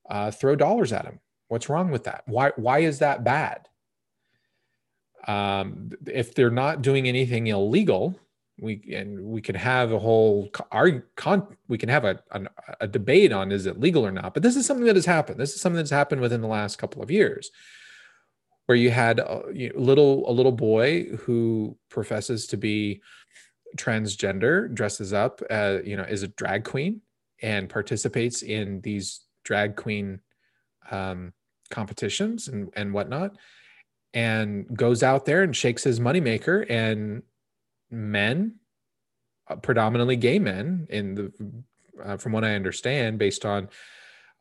uh, 0.09 0.31
throw 0.31 0.55
dollars 0.55 0.91
at 0.91 1.05
him? 1.05 1.19
What's 1.47 1.69
wrong 1.69 1.91
with 1.91 2.05
that? 2.05 2.23
Why 2.25 2.51
why 2.55 2.79
is 2.79 2.99
that 2.99 3.23
bad? 3.23 3.67
Um, 5.27 5.91
if 6.05 6.35
they're 6.35 6.51
not 6.51 6.81
doing 6.81 7.07
anything 7.07 7.47
illegal, 7.47 8.19
we 8.59 8.81
and 8.95 9.19
we 9.25 9.41
can 9.41 9.55
have 9.55 9.91
a 9.91 9.99
whole 9.99 10.49
arg- 10.71 11.03
con, 11.15 11.57
we 11.67 11.77
can 11.77 11.89
have 11.89 12.05
a, 12.05 12.19
a 12.79 12.87
debate 12.87 13.33
on 13.33 13.51
is 13.51 13.65
it 13.65 13.79
legal 13.79 14.05
or 14.05 14.11
not 14.11 14.33
but 14.33 14.43
this 14.43 14.55
is 14.55 14.65
something 14.65 14.85
that 14.85 14.95
has 14.95 15.05
happened 15.05 15.39
this 15.39 15.53
is 15.53 15.61
something 15.61 15.77
that's 15.77 15.89
happened 15.89 16.21
within 16.21 16.41
the 16.41 16.47
last 16.47 16.77
couple 16.77 17.01
of 17.01 17.11
years 17.11 17.51
where 18.65 18.77
you 18.77 18.89
had 18.89 19.19
a 19.19 19.43
you 19.53 19.69
know, 19.69 19.79
little 19.79 20.29
a 20.29 20.31
little 20.31 20.51
boy 20.51 21.03
who 21.19 21.77
professes 21.89 22.47
to 22.47 22.57
be 22.57 23.01
transgender 23.75 24.73
dresses 24.73 25.13
up 25.13 25.41
uh, 25.49 25.77
you 25.83 25.97
know 25.97 26.03
is 26.03 26.23
a 26.23 26.27
drag 26.29 26.63
queen 26.63 27.01
and 27.41 27.69
participates 27.69 28.41
in 28.41 28.81
these 28.81 29.21
drag 29.43 29.75
queen 29.75 30.19
um, 30.91 31.33
competitions 31.69 32.47
and, 32.47 32.69
and 32.75 32.93
whatnot 32.93 33.35
and 34.15 34.65
goes 34.75 35.03
out 35.03 35.25
there 35.25 35.43
and 35.43 35.55
shakes 35.55 35.83
his 35.83 35.99
moneymaker 35.99 36.65
and 36.69 37.21
men, 37.91 38.55
uh, 39.47 39.57
predominantly 39.57 40.15
gay 40.15 40.39
men, 40.39 40.87
in 40.89 41.15
the 41.15 41.31
uh, 42.03 42.17
from 42.17 42.31
what 42.31 42.43
I 42.43 42.55
understand, 42.55 43.19
based 43.19 43.45
on 43.45 43.69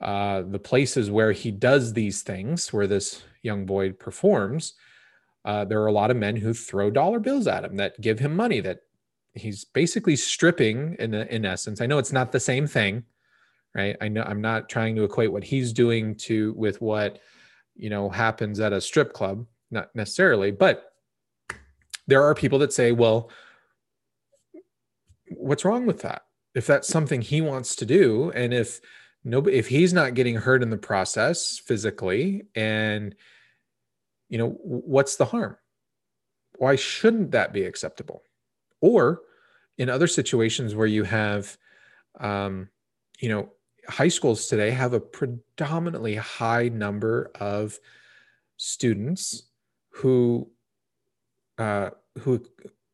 uh, 0.00 0.42
the 0.42 0.58
places 0.58 1.10
where 1.10 1.32
he 1.32 1.50
does 1.50 1.92
these 1.92 2.22
things, 2.22 2.72
where 2.72 2.86
this 2.86 3.22
young 3.42 3.66
boy 3.66 3.92
performs, 3.92 4.74
uh, 5.44 5.64
there 5.64 5.80
are 5.82 5.86
a 5.86 5.92
lot 5.92 6.10
of 6.10 6.16
men 6.16 6.36
who 6.36 6.54
throw 6.54 6.90
dollar 6.90 7.20
bills 7.20 7.46
at 7.46 7.64
him 7.64 7.76
that 7.76 8.00
give 8.00 8.18
him 8.18 8.34
money 8.34 8.60
that 8.60 8.80
he's 9.34 9.64
basically 9.64 10.16
stripping 10.16 10.96
in 10.98 11.14
in 11.14 11.44
essence. 11.44 11.80
I 11.80 11.86
know 11.86 11.98
it's 11.98 12.12
not 12.12 12.32
the 12.32 12.40
same 12.40 12.66
thing, 12.66 13.04
right? 13.74 13.96
I 14.00 14.08
know 14.08 14.22
I'm 14.22 14.40
not 14.40 14.68
trying 14.68 14.96
to 14.96 15.04
equate 15.04 15.32
what 15.32 15.44
he's 15.44 15.72
doing 15.72 16.14
to 16.16 16.54
with 16.54 16.80
what 16.80 17.18
you 17.74 17.90
know 17.90 18.08
happens 18.08 18.60
at 18.60 18.72
a 18.72 18.80
strip 18.80 19.12
club, 19.12 19.46
not 19.70 19.94
necessarily, 19.94 20.50
but 20.50 20.92
there 22.06 22.22
are 22.22 22.34
people 22.34 22.58
that 22.60 22.72
say, 22.72 22.92
well, 22.92 23.30
what's 25.30 25.64
wrong 25.64 25.86
with 25.86 26.02
that? 26.02 26.22
If 26.54 26.66
that's 26.66 26.88
something 26.88 27.20
he 27.20 27.40
wants 27.40 27.74
to 27.76 27.86
do, 27.86 28.30
and 28.34 28.54
if 28.54 28.80
nobody, 29.24 29.56
if 29.56 29.68
he's 29.68 29.92
not 29.92 30.14
getting 30.14 30.36
hurt 30.36 30.62
in 30.62 30.70
the 30.70 30.76
process 30.76 31.58
physically, 31.58 32.46
and 32.54 33.14
you 34.28 34.38
know, 34.38 34.50
what's 34.62 35.16
the 35.16 35.24
harm? 35.24 35.56
Why 36.56 36.76
shouldn't 36.76 37.32
that 37.32 37.52
be 37.52 37.64
acceptable? 37.64 38.22
Or 38.84 39.22
in 39.78 39.88
other 39.88 40.06
situations 40.06 40.74
where 40.74 40.86
you 40.86 41.04
have, 41.04 41.56
um, 42.20 42.68
you 43.18 43.30
know, 43.30 43.48
high 43.88 44.08
schools 44.08 44.46
today 44.46 44.70
have 44.72 44.92
a 44.92 45.00
predominantly 45.00 46.16
high 46.16 46.68
number 46.68 47.30
of 47.40 47.78
students 48.58 49.44
who 49.88 50.50
uh, 51.56 51.90
who 52.18 52.44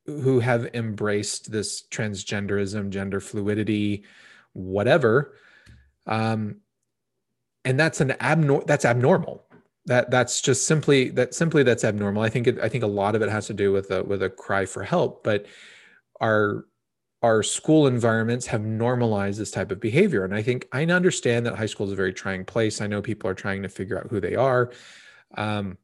who 0.06 0.38
have 0.38 0.72
embraced 0.74 1.50
this 1.50 1.82
transgenderism, 1.90 2.90
gender 2.90 3.18
fluidity, 3.18 4.04
whatever, 4.52 5.34
um, 6.06 6.60
and 7.64 7.80
that's 7.80 8.00
an 8.00 8.12
abnormal. 8.20 8.64
That's 8.64 8.84
abnormal 8.84 9.44
that 9.86 10.08
that's 10.08 10.40
just 10.40 10.68
simply 10.68 11.08
that 11.10 11.34
simply 11.34 11.64
that's 11.64 11.82
abnormal. 11.82 12.22
I 12.22 12.28
think 12.28 12.46
it, 12.46 12.60
I 12.60 12.68
think 12.68 12.84
a 12.84 12.86
lot 12.86 13.16
of 13.16 13.22
it 13.22 13.28
has 13.28 13.48
to 13.48 13.54
do 13.54 13.72
with 13.72 13.90
a 13.90 14.04
with 14.04 14.22
a 14.22 14.30
cry 14.30 14.64
for 14.64 14.84
help, 14.84 15.24
but 15.24 15.46
our 16.20 16.64
our 17.22 17.42
school 17.42 17.86
environments 17.86 18.46
have 18.46 18.64
normalized 18.64 19.38
this 19.38 19.50
type 19.50 19.70
of 19.70 19.78
behavior. 19.78 20.24
And 20.24 20.34
I 20.34 20.42
think 20.42 20.66
I 20.72 20.84
understand 20.86 21.44
that 21.44 21.54
high 21.54 21.66
school 21.66 21.86
is 21.86 21.92
a 21.92 21.96
very 21.96 22.14
trying 22.14 22.46
place. 22.46 22.80
I 22.80 22.86
know 22.86 23.02
people 23.02 23.28
are 23.28 23.34
trying 23.34 23.62
to 23.62 23.68
figure 23.68 23.98
out 23.98 24.06
who 24.08 24.20
they 24.20 24.36
are. 24.36 24.72
Um, 25.36 25.76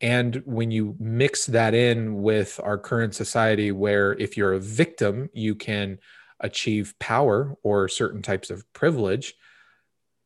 and 0.00 0.36
when 0.44 0.70
you 0.70 0.94
mix 1.00 1.46
that 1.46 1.74
in 1.74 2.22
with 2.22 2.60
our 2.62 2.78
current 2.78 3.14
society, 3.14 3.72
where 3.72 4.12
if 4.12 4.36
you're 4.36 4.52
a 4.52 4.60
victim, 4.60 5.30
you 5.32 5.56
can 5.56 5.98
achieve 6.40 6.94
power 7.00 7.56
or 7.62 7.88
certain 7.88 8.22
types 8.22 8.50
of 8.50 8.70
privilege, 8.72 9.34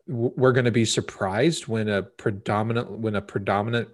we're 0.07 0.53
going 0.53 0.65
to 0.65 0.71
be 0.71 0.87
surprised 0.87 1.67
when 1.67 1.89
a 1.89 2.03
predominant 2.03 2.91
when 2.91 3.15
a 3.15 3.21
predominant 3.21 3.89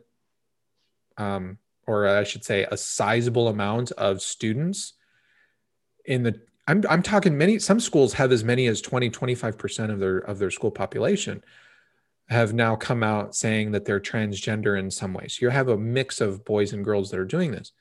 um, 1.18 1.58
or 1.86 2.06
I 2.06 2.24
should 2.24 2.44
say 2.44 2.66
a 2.70 2.76
sizable 2.76 3.48
amount 3.48 3.90
of 3.92 4.22
students 4.22 4.94
in 6.04 6.22
the 6.22 6.40
I'm 6.66 6.82
I'm 6.88 7.02
talking 7.02 7.36
many 7.36 7.58
some 7.58 7.80
schools 7.80 8.14
have 8.14 8.32
as 8.32 8.44
many 8.44 8.66
as 8.66 8.80
20 8.80 9.10
25% 9.10 9.90
of 9.90 10.00
their 10.00 10.18
of 10.18 10.38
their 10.38 10.50
school 10.50 10.70
population 10.70 11.42
have 12.28 12.54
now 12.54 12.74
come 12.74 13.02
out 13.02 13.34
saying 13.34 13.72
that 13.72 13.84
they're 13.84 14.00
transgender 14.00 14.78
in 14.78 14.90
some 14.90 15.12
way. 15.12 15.28
So 15.28 15.40
you 15.42 15.50
have 15.50 15.68
a 15.68 15.76
mix 15.76 16.22
of 16.22 16.44
boys 16.44 16.72
and 16.72 16.82
girls 16.82 17.10
that 17.10 17.20
are 17.20 17.26
doing 17.26 17.50
this. 17.50 17.72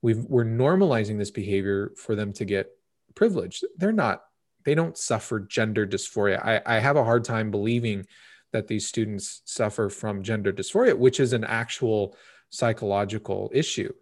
We've, 0.00 0.24
we're 0.24 0.44
normalizing 0.44 1.18
this 1.18 1.30
behavior 1.30 1.92
for 1.96 2.14
them 2.14 2.32
to 2.34 2.46
get 2.46 2.70
privilege. 3.14 3.62
They're 3.76 3.92
not 3.92 4.22
they 4.64 4.74
don't 4.74 4.96
suffer 4.96 5.40
gender 5.40 5.86
dysphoria. 5.86 6.42
I, 6.42 6.62
I 6.64 6.78
have 6.78 6.96
a 6.96 7.04
hard 7.04 7.24
time 7.24 7.50
believing 7.50 8.06
that 8.52 8.66
these 8.66 8.86
students 8.86 9.42
suffer 9.44 9.90
from 9.90 10.22
gender 10.22 10.52
dysphoria, 10.52 10.96
which 10.96 11.20
is 11.20 11.34
an 11.34 11.44
actual 11.44 12.16
psychological 12.48 13.50
issue. 13.52 13.92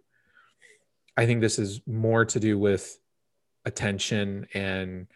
I 1.17 1.25
think 1.25 1.41
this 1.41 1.59
is 1.59 1.81
more 1.85 2.23
to 2.25 2.39
do 2.39 2.57
with 2.57 2.97
attention 3.65 4.47
and 4.53 5.07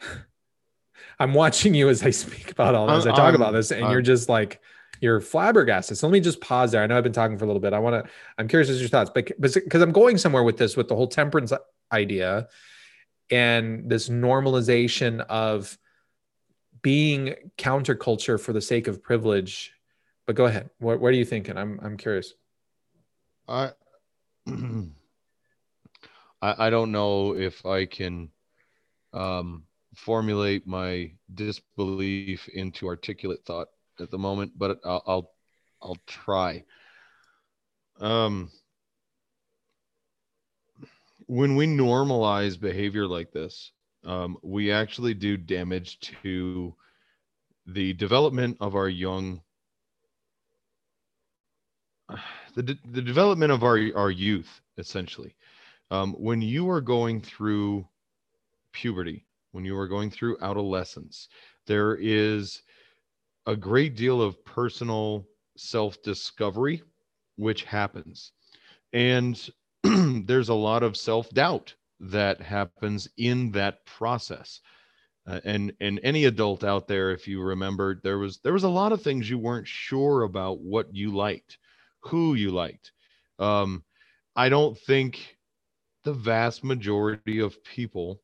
I'm 1.18 1.34
watching 1.34 1.74
you 1.74 1.88
as 1.88 2.02
I 2.02 2.10
speak 2.10 2.50
about 2.50 2.74
all 2.74 2.86
this. 2.86 3.06
I 3.06 3.10
talk 3.10 3.34
um, 3.34 3.34
about 3.36 3.52
this, 3.52 3.70
and 3.70 3.84
um, 3.84 3.92
you're 3.92 4.02
just 4.02 4.28
like 4.28 4.60
you're 5.00 5.20
flabbergasted. 5.20 5.98
So 5.98 6.06
let 6.06 6.12
me 6.12 6.20
just 6.20 6.40
pause 6.40 6.72
there. 6.72 6.82
I 6.82 6.86
know 6.86 6.96
I've 6.96 7.02
been 7.02 7.12
talking 7.12 7.38
for 7.38 7.44
a 7.44 7.46
little 7.46 7.60
bit. 7.60 7.72
I 7.72 7.78
want 7.78 8.04
to. 8.04 8.10
I'm 8.38 8.48
curious 8.48 8.70
as 8.70 8.80
your 8.80 8.88
thoughts, 8.88 9.10
but 9.14 9.30
because 9.40 9.82
I'm 9.82 9.92
going 9.92 10.18
somewhere 10.18 10.42
with 10.42 10.56
this, 10.56 10.76
with 10.76 10.88
the 10.88 10.96
whole 10.96 11.06
temperance 11.06 11.52
idea, 11.92 12.48
and 13.30 13.88
this 13.90 14.08
normalization 14.08 15.20
of 15.28 15.76
being 16.82 17.34
counterculture 17.58 18.40
for 18.40 18.52
the 18.52 18.60
sake 18.60 18.88
of 18.88 19.02
privilege. 19.02 19.72
But 20.26 20.36
go 20.36 20.46
ahead. 20.46 20.70
What, 20.78 21.00
what 21.00 21.08
are 21.08 21.16
you 21.16 21.24
thinking? 21.24 21.56
I'm 21.56 21.80
I'm 21.82 21.96
curious. 21.96 22.34
I 23.48 23.72
I, 26.42 26.66
I 26.66 26.70
don't 26.70 26.92
know 26.92 27.34
if 27.36 27.64
I 27.64 27.86
can 27.86 28.30
um, 29.14 29.64
formulate 29.94 30.66
my 30.66 31.12
disbelief 31.32 32.48
into 32.48 32.88
articulate 32.88 33.44
thought 33.46 33.68
at 34.00 34.10
the 34.10 34.18
moment, 34.18 34.52
but 34.56 34.80
I'll 34.84 35.02
I'll, 35.06 35.30
I'll 35.80 35.98
try. 36.06 36.64
Um, 38.00 38.50
when 41.26 41.56
we 41.56 41.66
normalize 41.66 42.58
behavior 42.60 43.06
like 43.06 43.32
this, 43.32 43.70
um, 44.04 44.36
we 44.42 44.72
actually 44.72 45.14
do 45.14 45.36
damage 45.36 46.00
to 46.22 46.74
the 47.66 47.92
development 47.92 48.56
of 48.60 48.74
our 48.74 48.88
young 48.88 49.40
the, 52.54 52.62
de- 52.62 52.78
the 52.90 53.02
development 53.02 53.52
of 53.52 53.62
our 53.62 53.78
our 53.94 54.10
youth 54.10 54.60
essentially 54.78 55.36
um, 55.92 56.14
when 56.14 56.42
you 56.42 56.70
are 56.70 56.80
going 56.80 57.20
through 57.20 57.86
puberty 58.72 59.26
when 59.52 59.64
you 59.64 59.76
are 59.78 59.88
going 59.88 60.10
through 60.10 60.38
adolescence 60.42 61.28
there 61.66 61.96
is 62.00 62.62
a 63.46 63.56
great 63.56 63.96
deal 63.96 64.22
of 64.22 64.44
personal 64.44 65.26
self 65.56 66.02
discovery 66.02 66.82
which 67.36 67.64
happens 67.64 68.32
and 68.92 69.50
there's 70.26 70.48
a 70.48 70.54
lot 70.54 70.82
of 70.82 70.96
self 70.96 71.30
doubt 71.30 71.74
that 72.00 72.40
happens 72.40 73.08
in 73.16 73.52
that 73.52 73.84
process. 73.86 74.60
Uh, 75.26 75.40
and 75.44 75.72
and 75.80 76.00
any 76.02 76.24
adult 76.24 76.64
out 76.64 76.88
there 76.88 77.12
if 77.12 77.28
you 77.28 77.40
remember 77.40 78.00
there 78.02 78.18
was 78.18 78.38
there 78.38 78.52
was 78.52 78.64
a 78.64 78.68
lot 78.68 78.90
of 78.90 79.00
things 79.00 79.30
you 79.30 79.38
weren't 79.38 79.68
sure 79.68 80.24
about 80.24 80.58
what 80.58 80.92
you 80.92 81.14
liked 81.14 81.58
who 82.00 82.34
you 82.34 82.50
liked 82.50 82.90
um 83.38 83.84
i 84.34 84.48
don't 84.48 84.76
think 84.76 85.36
the 86.04 86.12
vast 86.12 86.64
majority 86.64 87.38
of 87.40 87.62
people 87.64 88.20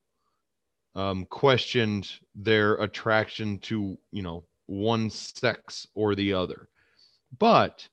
um 0.94 1.26
questioned 1.26 2.10
their 2.34 2.74
attraction 2.76 3.58
to 3.58 3.98
you 4.12 4.22
know 4.22 4.44
one 4.66 5.10
sex 5.10 5.86
or 5.94 6.14
the 6.14 6.32
other. 6.32 6.68
But 7.38 7.88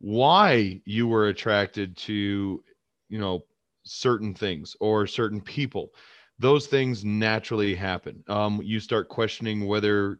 why 0.00 0.80
you 0.84 1.06
were 1.06 1.28
attracted 1.28 1.96
to 1.96 2.62
you 3.08 3.18
know 3.18 3.44
certain 3.84 4.34
things 4.34 4.76
or 4.80 5.06
certain 5.06 5.40
people 5.40 5.90
those 6.38 6.66
things 6.66 7.04
naturally 7.04 7.74
happen. 7.74 8.24
Um, 8.26 8.60
you 8.64 8.80
start 8.80 9.08
questioning 9.08 9.66
whether 9.66 10.18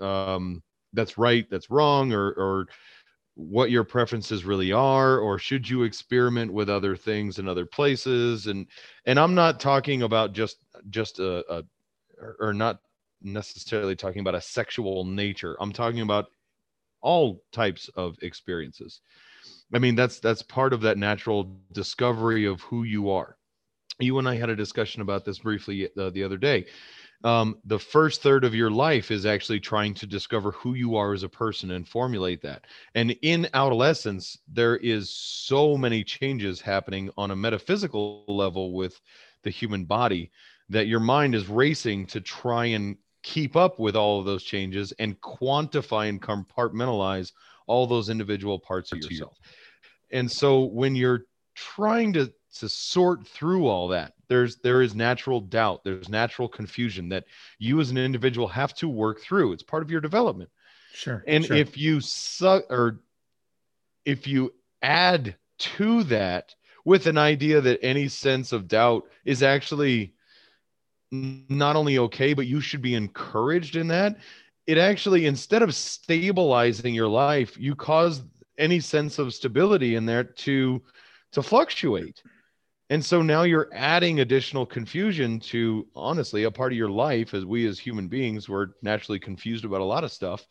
um, 0.00 0.62
that's 0.92 1.16
right 1.16 1.48
that's 1.50 1.70
wrong 1.70 2.12
or 2.12 2.32
or 2.32 2.66
what 3.34 3.70
your 3.70 3.84
preferences 3.84 4.44
really 4.44 4.72
are 4.72 5.18
or 5.18 5.38
should 5.38 5.68
you 5.68 5.84
experiment 5.84 6.52
with 6.52 6.68
other 6.68 6.94
things 6.94 7.38
in 7.38 7.48
other 7.48 7.64
places 7.64 8.46
and 8.46 8.66
and 9.06 9.18
i'm 9.18 9.34
not 9.34 9.58
talking 9.58 10.02
about 10.02 10.34
just 10.34 10.58
just 10.90 11.18
a, 11.18 11.42
a 11.50 11.62
or 12.38 12.52
not 12.52 12.80
necessarily 13.22 13.96
talking 13.96 14.20
about 14.20 14.34
a 14.34 14.40
sexual 14.40 15.04
nature 15.04 15.56
i'm 15.60 15.72
talking 15.72 16.02
about 16.02 16.26
all 17.00 17.42
types 17.52 17.88
of 17.96 18.16
experiences 18.22 19.00
I 19.74 19.78
mean, 19.78 19.94
that's 19.94 20.20
that's 20.20 20.42
part 20.42 20.72
of 20.72 20.82
that 20.82 20.98
natural 20.98 21.56
discovery 21.72 22.44
of 22.44 22.60
who 22.60 22.84
you 22.84 23.10
are. 23.10 23.36
You 23.98 24.18
and 24.18 24.28
I 24.28 24.36
had 24.36 24.50
a 24.50 24.56
discussion 24.56 25.02
about 25.02 25.24
this 25.24 25.38
briefly 25.38 25.88
uh, 25.98 26.10
the 26.10 26.24
other 26.24 26.36
day. 26.36 26.66
Um, 27.24 27.58
the 27.64 27.78
first 27.78 28.22
third 28.22 28.44
of 28.44 28.54
your 28.54 28.70
life 28.70 29.10
is 29.10 29.26
actually 29.26 29.60
trying 29.60 29.94
to 29.94 30.06
discover 30.06 30.50
who 30.52 30.74
you 30.74 30.96
are 30.96 31.12
as 31.12 31.22
a 31.22 31.28
person 31.28 31.70
and 31.70 31.86
formulate 31.86 32.42
that. 32.42 32.66
And 32.94 33.16
in 33.22 33.48
adolescence, 33.54 34.38
there 34.48 34.76
is 34.76 35.10
so 35.10 35.76
many 35.76 36.02
changes 36.02 36.60
happening 36.60 37.10
on 37.16 37.30
a 37.30 37.36
metaphysical 37.36 38.24
level 38.26 38.72
with 38.72 39.00
the 39.44 39.50
human 39.50 39.84
body 39.84 40.30
that 40.68 40.86
your 40.86 41.00
mind 41.00 41.34
is 41.34 41.48
racing 41.48 42.06
to 42.06 42.20
try 42.20 42.66
and 42.66 42.96
keep 43.22 43.54
up 43.56 43.78
with 43.78 43.94
all 43.94 44.18
of 44.18 44.26
those 44.26 44.42
changes 44.42 44.92
and 44.98 45.20
quantify 45.20 46.08
and 46.08 46.20
compartmentalize 46.20 47.32
all 47.66 47.86
those 47.86 48.08
individual 48.08 48.58
parts 48.58 48.90
of 48.90 48.98
yourself. 48.98 49.38
And 50.10 50.30
so 50.30 50.64
when 50.64 50.96
you're 50.96 51.26
trying 51.54 52.12
to 52.14 52.32
to 52.58 52.68
sort 52.68 53.26
through 53.26 53.66
all 53.66 53.88
that, 53.88 54.14
there's 54.28 54.56
there 54.56 54.82
is 54.82 54.94
natural 54.94 55.40
doubt, 55.40 55.84
there's 55.84 56.08
natural 56.08 56.48
confusion 56.48 57.08
that 57.10 57.24
you 57.58 57.80
as 57.80 57.90
an 57.90 57.98
individual 57.98 58.48
have 58.48 58.74
to 58.74 58.88
work 58.88 59.20
through. 59.20 59.52
It's 59.52 59.62
part 59.62 59.82
of 59.82 59.90
your 59.90 60.00
development. 60.00 60.50
Sure. 60.92 61.24
And 61.26 61.44
sure. 61.44 61.56
if 61.56 61.78
you 61.78 62.00
suck 62.00 62.64
or 62.70 63.00
if 64.04 64.26
you 64.26 64.52
add 64.82 65.36
to 65.58 66.02
that 66.04 66.54
with 66.84 67.06
an 67.06 67.16
idea 67.16 67.60
that 67.60 67.78
any 67.82 68.08
sense 68.08 68.52
of 68.52 68.68
doubt 68.68 69.04
is 69.24 69.42
actually 69.42 70.14
not 71.10 71.76
only 71.76 71.98
okay, 71.98 72.34
but 72.34 72.46
you 72.46 72.60
should 72.60 72.82
be 72.82 72.94
encouraged 72.94 73.76
in 73.76 73.88
that, 73.88 74.16
it 74.66 74.78
actually, 74.78 75.26
instead 75.26 75.62
of 75.62 75.74
stabilizing 75.74 76.94
your 76.94 77.08
life, 77.08 77.56
you 77.58 77.74
cause 77.74 78.22
any 78.58 78.80
sense 78.80 79.18
of 79.18 79.34
stability 79.34 79.94
in 79.94 80.06
there 80.06 80.24
to 80.24 80.82
to 81.32 81.42
fluctuate. 81.42 82.22
And 82.92 83.02
so 83.02 83.22
now 83.22 83.44
you're 83.44 83.70
adding 83.72 84.20
additional 84.20 84.66
confusion 84.66 85.40
to 85.40 85.86
honestly 85.96 86.42
a 86.42 86.50
part 86.50 86.72
of 86.72 86.76
your 86.76 86.90
life 86.90 87.32
as 87.32 87.42
we 87.42 87.66
as 87.66 87.78
human 87.78 88.06
beings 88.06 88.50
we're 88.50 88.66
naturally 88.82 89.18
confused 89.18 89.64
about 89.64 89.80
a 89.80 89.84
lot 89.84 90.04
of 90.04 90.12
stuff. 90.12 90.46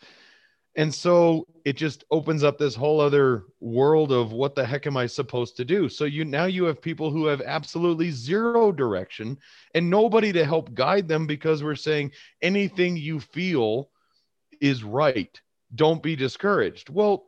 And 0.76 0.92
so 0.92 1.46
it 1.66 1.74
just 1.74 2.04
opens 2.10 2.44
up 2.44 2.58
this 2.58 2.74
whole 2.74 3.00
other 3.00 3.44
world 3.60 4.12
of 4.12 4.32
what 4.32 4.56
the 4.56 4.66
heck 4.66 4.88
am 4.88 4.98
I 4.98 5.06
supposed 5.06 5.56
to 5.58 5.66
do? 5.66 5.88
So 5.88 6.06
you 6.06 6.26
now 6.26 6.46
you 6.46 6.64
have 6.64 6.82
people 6.82 7.12
who 7.12 7.28
have 7.28 7.42
absolutely 7.42 8.10
zero 8.10 8.72
direction 8.72 9.38
and 9.76 9.88
nobody 9.88 10.34
to 10.34 10.44
help 10.44 10.74
guide 10.74 11.08
them 11.08 11.28
because 11.28 11.64
we're 11.64 11.76
saying 11.76 12.10
anything 12.42 12.98
you 12.98 13.20
feel 13.20 13.92
is 14.60 14.84
right. 14.84 15.40
Don't 15.76 16.02
be 16.02 16.16
discouraged. 16.16 16.90
Well, 16.90 17.28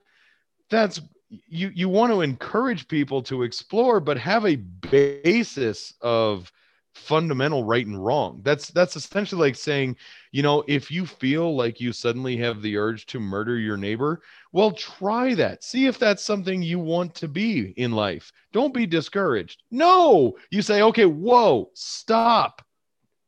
that's 0.72 1.00
you 1.48 1.72
you 1.74 1.90
want 1.90 2.12
to 2.12 2.22
encourage 2.22 2.88
people 2.88 3.22
to 3.24 3.44
explore 3.44 4.00
but 4.00 4.18
have 4.18 4.46
a 4.46 4.56
basis 4.56 5.94
of 6.02 6.52
fundamental 6.94 7.64
right 7.64 7.88
and 7.88 8.04
wrong. 8.04 8.42
That's 8.44 8.70
that's 8.70 8.96
essentially 8.96 9.42
like 9.42 9.56
saying 9.56 9.96
you 10.32 10.44
know 10.44 10.64
if 10.68 10.92
you 10.92 11.06
feel 11.06 11.56
like 11.56 11.82
you 11.82 11.92
suddenly 11.92 12.38
have 12.38 12.62
the 12.62 12.78
urge 12.78 13.06
to 13.08 13.20
murder 13.20 13.58
your 13.58 13.78
neighbor 13.78 14.22
well 14.52 14.72
try 14.72 15.34
that. 15.36 15.64
See 15.64 15.88
if 15.88 15.98
that's 15.98 16.24
something 16.24 16.62
you 16.62 16.80
want 16.80 17.16
to 17.16 17.28
be 17.28 17.74
in 17.78 17.92
life. 17.94 18.32
Don't 18.52 18.74
be 18.74 18.86
discouraged. 18.86 19.64
No! 19.72 20.36
You 20.52 20.62
say 20.62 20.82
okay 20.84 21.06
whoa 21.06 21.72
stop 21.74 22.62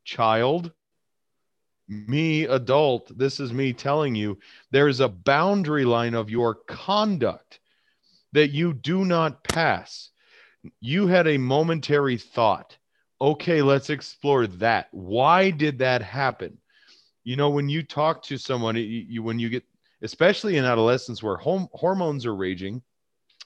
child. 0.04 0.72
Me 1.88 2.46
adult 2.46 3.18
this 3.18 3.40
is 3.40 3.52
me 3.52 3.74
telling 3.74 4.14
you. 4.14 4.38
There's 4.70 5.00
a 5.00 5.10
boundary 5.10 5.86
line 5.86 6.14
of 6.14 6.30
your 6.30 6.56
conduct 6.68 7.60
that 8.36 8.52
you 8.52 8.74
do 8.74 9.06
not 9.06 9.44
pass. 9.44 10.10
You 10.82 11.08
had 11.08 11.26
a 11.26 11.38
momentary 11.38 12.18
thought. 12.18 12.78
Okay, 13.22 13.62
let's 13.62 13.90
explore 13.90 14.46
that. 14.46 14.90
Why 14.92 15.52
did 15.52 15.80
that 15.80 16.02
happen? 16.02 16.58
You 17.24 17.38
know, 17.38 17.50
when 17.50 17.70
you 17.70 17.82
talk 17.82 18.22
to 18.24 18.38
someone, 18.38 18.76
you, 18.76 19.24
when 19.24 19.40
you 19.40 19.50
get, 19.50 19.64
especially 20.02 20.58
in 20.58 20.66
adolescence 20.66 21.24
where 21.24 21.38
home, 21.38 21.70
hormones 21.72 22.26
are 22.26 22.36
raging, 22.36 22.82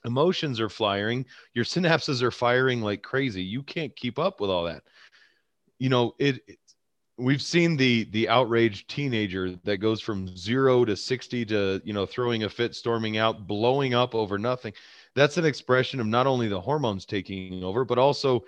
emotions 0.06 0.60
are 0.60 0.70
flying, 0.70 1.24
your 1.54 1.66
synapses 1.66 2.24
are 2.24 2.32
firing 2.32 2.82
like 2.82 3.04
crazy. 3.04 3.44
You 3.44 3.62
can't 3.62 3.96
keep 3.96 4.18
up 4.18 4.42
with 4.42 4.50
all 4.50 4.64
that. 4.64 4.82
You 5.78 5.90
know, 5.90 6.16
it 6.18 6.42
we've 7.20 7.42
seen 7.42 7.78
the 7.78 8.06
the 8.12 8.30
outraged 8.30 8.90
teenager 8.90 9.56
that 9.64 9.78
goes 9.78 10.02
from 10.02 10.36
zero 10.36 10.86
to 10.86 10.96
60 10.96 11.46
to 11.46 11.82
you 11.84 11.94
know 11.94 12.06
throwing 12.06 12.44
a 12.44 12.50
fit 12.50 12.74
storming 12.76 13.18
out 13.18 13.46
blowing 13.48 13.94
up 13.94 14.16
over 14.16 14.40
nothing. 14.40 14.74
That's 15.16 15.38
an 15.38 15.46
expression 15.46 16.00
of 16.00 16.08
not 16.08 16.28
only 16.28 16.48
the 16.48 16.62
hormones 16.62 17.06
taking 17.06 17.64
over 17.64 17.86
but 17.86 17.98
also 17.98 18.46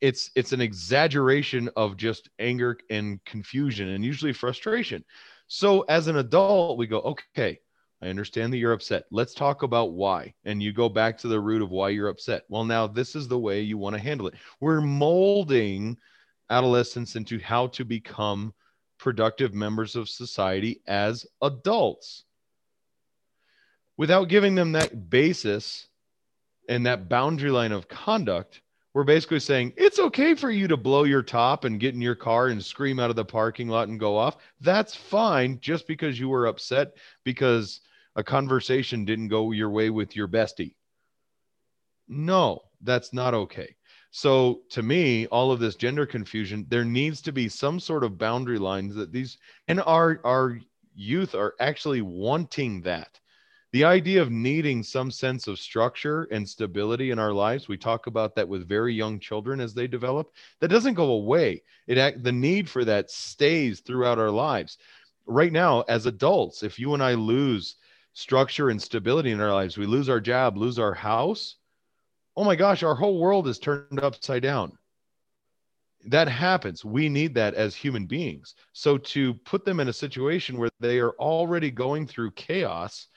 it's 0.00 0.30
it's 0.34 0.52
an 0.52 0.60
exaggeration 0.60 1.70
of 1.76 1.96
just 1.96 2.28
anger 2.38 2.78
and 2.90 3.24
confusion 3.24 3.88
and 3.88 4.04
usually 4.04 4.32
frustration. 4.32 5.04
So 5.48 5.82
as 5.82 6.06
an 6.06 6.16
adult 6.16 6.78
we 6.78 6.86
go 6.86 7.00
okay 7.00 7.58
i 8.02 8.08
understand 8.08 8.52
that 8.52 8.58
you're 8.58 8.74
upset. 8.74 9.04
Let's 9.10 9.32
talk 9.32 9.62
about 9.62 9.92
why. 9.92 10.34
And 10.44 10.62
you 10.62 10.72
go 10.72 10.88
back 10.90 11.16
to 11.18 11.28
the 11.28 11.40
root 11.40 11.62
of 11.62 11.70
why 11.70 11.88
you're 11.88 12.08
upset. 12.08 12.42
Well 12.48 12.64
now 12.64 12.86
this 12.86 13.16
is 13.16 13.26
the 13.26 13.38
way 13.38 13.62
you 13.62 13.78
want 13.78 13.96
to 13.96 14.02
handle 14.02 14.26
it. 14.26 14.34
We're 14.60 14.82
molding 14.82 15.96
adolescents 16.50 17.16
into 17.16 17.38
how 17.38 17.68
to 17.68 17.84
become 17.84 18.54
productive 18.98 19.54
members 19.54 19.96
of 19.96 20.08
society 20.08 20.80
as 20.86 21.26
adults. 21.42 22.24
Without 23.96 24.28
giving 24.28 24.54
them 24.54 24.72
that 24.72 25.10
basis 25.10 25.88
and 26.68 26.86
that 26.86 27.08
boundary 27.08 27.50
line 27.50 27.72
of 27.72 27.88
conduct 27.88 28.60
we're 28.96 29.04
basically 29.04 29.40
saying 29.40 29.74
it's 29.76 29.98
okay 29.98 30.34
for 30.34 30.50
you 30.50 30.66
to 30.68 30.76
blow 30.78 31.04
your 31.04 31.22
top 31.22 31.64
and 31.64 31.78
get 31.78 31.92
in 31.94 32.00
your 32.00 32.14
car 32.14 32.46
and 32.46 32.64
scream 32.64 32.98
out 32.98 33.10
of 33.10 33.16
the 33.16 33.26
parking 33.26 33.68
lot 33.68 33.88
and 33.88 34.00
go 34.00 34.16
off. 34.16 34.38
That's 34.62 34.96
fine 34.96 35.60
just 35.60 35.86
because 35.86 36.18
you 36.18 36.30
were 36.30 36.46
upset 36.46 36.94
because 37.22 37.82
a 38.14 38.24
conversation 38.24 39.04
didn't 39.04 39.28
go 39.28 39.52
your 39.52 39.68
way 39.68 39.90
with 39.90 40.16
your 40.16 40.28
bestie. 40.28 40.76
No 42.08 42.62
that's 42.80 43.12
not 43.12 43.34
okay 43.34 43.75
so 44.16 44.62
to 44.70 44.82
me, 44.82 45.26
all 45.26 45.52
of 45.52 45.60
this 45.60 45.74
gender 45.74 46.06
confusion, 46.06 46.64
there 46.70 46.86
needs 46.86 47.20
to 47.20 47.32
be 47.32 47.50
some 47.50 47.78
sort 47.78 48.02
of 48.02 48.16
boundary 48.16 48.58
lines 48.58 48.94
that 48.94 49.12
these 49.12 49.36
and 49.68 49.78
our 49.82 50.22
our 50.24 50.58
youth 50.94 51.34
are 51.34 51.54
actually 51.60 52.00
wanting 52.00 52.80
that. 52.80 53.20
The 53.72 53.84
idea 53.84 54.22
of 54.22 54.30
needing 54.30 54.82
some 54.82 55.10
sense 55.10 55.48
of 55.48 55.58
structure 55.58 56.22
and 56.30 56.48
stability 56.48 57.10
in 57.10 57.18
our 57.18 57.34
lives, 57.34 57.68
we 57.68 57.76
talk 57.76 58.06
about 58.06 58.34
that 58.36 58.48
with 58.48 58.66
very 58.66 58.94
young 58.94 59.20
children 59.20 59.60
as 59.60 59.74
they 59.74 59.86
develop. 59.86 60.32
That 60.60 60.68
doesn't 60.68 60.94
go 60.94 61.10
away. 61.10 61.62
It 61.86 62.24
the 62.24 62.32
need 62.32 62.70
for 62.70 62.86
that 62.86 63.10
stays 63.10 63.80
throughout 63.80 64.18
our 64.18 64.30
lives. 64.30 64.78
Right 65.26 65.52
now, 65.52 65.82
as 65.88 66.06
adults, 66.06 66.62
if 66.62 66.78
you 66.78 66.94
and 66.94 67.02
I 67.02 67.12
lose 67.12 67.76
structure 68.14 68.70
and 68.70 68.80
stability 68.80 69.32
in 69.32 69.42
our 69.42 69.52
lives, 69.52 69.76
we 69.76 69.84
lose 69.84 70.08
our 70.08 70.20
job, 70.20 70.56
lose 70.56 70.78
our 70.78 70.94
house, 70.94 71.56
oh 72.36 72.44
my 72.44 72.56
gosh, 72.56 72.82
our 72.82 72.94
whole 72.94 73.18
world 73.18 73.48
is 73.48 73.58
turned 73.58 74.00
upside 74.00 74.42
down. 74.42 74.72
That 76.08 76.28
happens. 76.28 76.84
We 76.84 77.08
need 77.08 77.34
that 77.34 77.54
as 77.54 77.74
human 77.74 78.06
beings. 78.06 78.54
So 78.72 78.98
to 78.98 79.34
put 79.34 79.64
them 79.64 79.80
in 79.80 79.88
a 79.88 79.92
situation 79.92 80.58
where 80.58 80.70
they 80.78 80.98
are 81.00 81.12
already 81.18 81.70
going 81.70 82.06
through 82.06 82.32
chaos 82.32 83.08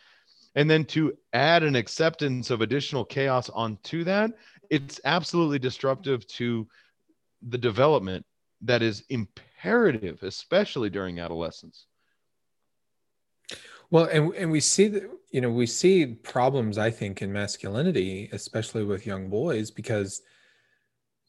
and 0.55 0.69
then 0.69 0.85
to 0.85 1.13
add 1.33 1.63
an 1.63 1.75
acceptance 1.75 2.49
of 2.49 2.61
additional 2.61 3.05
chaos 3.05 3.49
onto 3.49 4.03
that, 4.05 4.31
it's 4.69 4.99
absolutely 5.05 5.59
disruptive 5.59 6.25
to 6.27 6.67
the 7.47 7.57
development 7.57 8.25
that 8.61 8.81
is 8.81 9.03
imperative, 9.09 10.23
especially 10.23 10.89
during 10.89 11.19
adolescence. 11.19 11.85
Well, 13.91 14.05
and 14.05 14.33
and 14.35 14.51
we 14.51 14.59
see 14.59 14.87
that 14.87 15.09
you 15.31 15.41
know 15.41 15.49
we 15.49 15.65
see 15.65 16.05
problems 16.05 16.77
I 16.77 16.91
think 16.91 17.21
in 17.21 17.31
masculinity, 17.31 18.29
especially 18.31 18.83
with 18.83 19.05
young 19.05 19.29
boys, 19.29 19.71
because 19.71 20.21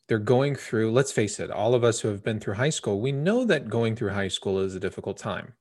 they're 0.08 0.18
going 0.18 0.54
through. 0.54 0.92
Let's 0.92 1.12
face 1.12 1.40
it, 1.40 1.50
all 1.50 1.74
of 1.74 1.84
us 1.84 2.00
who 2.00 2.08
have 2.08 2.22
been 2.22 2.40
through 2.40 2.54
high 2.54 2.70
school, 2.70 3.00
we 3.00 3.12
know 3.12 3.44
that 3.44 3.68
going 3.68 3.96
through 3.96 4.10
high 4.10 4.28
school 4.28 4.58
is 4.60 4.74
a 4.74 4.80
difficult 4.80 5.16
time. 5.16 5.54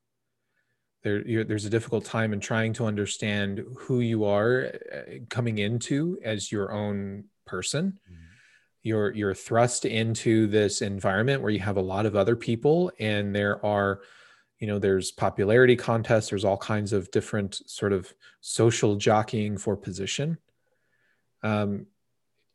There, 1.04 1.24
there's 1.46 1.66
a 1.66 1.70
difficult 1.70 2.04
time 2.04 2.34
in 2.34 2.42
trying 2.42 2.74
to 2.74 2.86
understand 2.86 3.64
who 3.78 4.02
you 4.02 4.26
are 4.26 4.74
uh, 4.94 5.20
coming 5.30 5.60
into 5.60 6.20
as 6.26 6.52
your 6.52 6.74
own 6.74 7.24
person. 7.46 8.00
Mm-hmm. 8.12 8.24
You're 8.84 9.14
you're 9.14 9.34
thrust 9.34 9.86
into 9.86 10.48
this 10.48 10.82
environment 10.82 11.42
where 11.42 11.52
you 11.52 11.60
have 11.60 11.78
a 11.78 11.82
lot 11.82 12.06
of 12.06 12.18
other 12.18 12.36
people, 12.36 12.92
and 13.00 13.34
there 13.34 13.64
are 13.66 14.02
you 14.60 14.68
know 14.68 14.80
there's 14.80 15.12
popularity 15.12 15.76
contests 15.76 16.30
there's 16.30 16.46
all 16.46 16.58
kinds 16.58 16.94
of 16.94 17.10
different 17.12 17.62
sort 17.66 17.94
of 17.94 18.14
social 18.42 18.96
jockeying 18.96 19.58
for 19.58 19.76
position. 19.76 20.38
Um, 21.42 21.88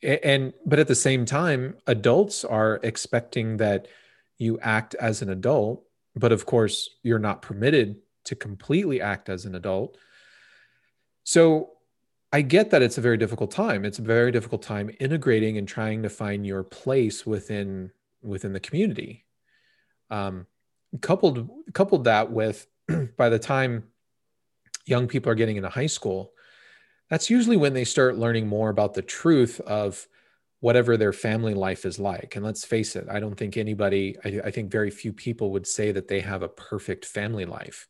and 0.02 0.52
but 0.66 0.78
at 0.78 0.88
the 0.88 0.94
same 0.94 1.24
time 1.24 1.76
adults 1.86 2.44
are 2.44 2.78
expecting 2.82 3.56
that 3.56 3.88
you 4.36 4.58
act 4.60 4.94
as 4.96 5.22
an 5.22 5.30
adult 5.30 5.82
but 6.14 6.30
of 6.30 6.44
course 6.44 6.90
you're 7.02 7.18
not 7.18 7.40
permitted 7.40 7.96
to 8.24 8.34
completely 8.34 9.00
act 9.00 9.28
as 9.28 9.44
an 9.44 9.54
adult. 9.54 9.96
So 11.24 11.70
i 12.32 12.42
get 12.42 12.70
that 12.70 12.82
it's 12.82 12.98
a 12.98 13.00
very 13.00 13.16
difficult 13.16 13.50
time. 13.50 13.84
It's 13.84 13.98
a 13.98 14.02
very 14.02 14.32
difficult 14.32 14.62
time 14.62 14.90
integrating 15.00 15.56
and 15.56 15.68
trying 15.68 16.02
to 16.02 16.08
find 16.08 16.46
your 16.46 16.64
place 16.64 17.24
within 17.24 17.92
within 18.22 18.52
the 18.52 18.60
community. 18.60 19.24
Um, 20.10 20.46
coupled 21.00 21.48
coupled 21.72 22.04
that 22.04 22.30
with 22.30 22.66
by 23.16 23.28
the 23.28 23.38
time 23.38 23.84
young 24.86 25.06
people 25.06 25.30
are 25.30 25.36
getting 25.36 25.56
into 25.56 25.68
high 25.68 25.86
school 25.86 26.32
that's 27.10 27.30
usually 27.30 27.56
when 27.56 27.74
they 27.74 27.84
start 27.84 28.16
learning 28.16 28.46
more 28.46 28.70
about 28.70 28.94
the 28.94 29.02
truth 29.02 29.60
of 29.60 30.06
whatever 30.60 30.96
their 30.96 31.12
family 31.12 31.52
life 31.52 31.84
is 31.84 31.98
like. 31.98 32.36
And 32.36 32.44
let's 32.44 32.64
face 32.64 32.96
it 32.96 33.06
i 33.10 33.20
don't 33.20 33.34
think 33.34 33.56
anybody 33.56 34.16
i, 34.24 34.40
I 34.46 34.50
think 34.50 34.70
very 34.70 34.90
few 34.90 35.12
people 35.12 35.50
would 35.52 35.66
say 35.66 35.92
that 35.92 36.08
they 36.08 36.20
have 36.20 36.42
a 36.42 36.48
perfect 36.48 37.04
family 37.04 37.44
life. 37.44 37.88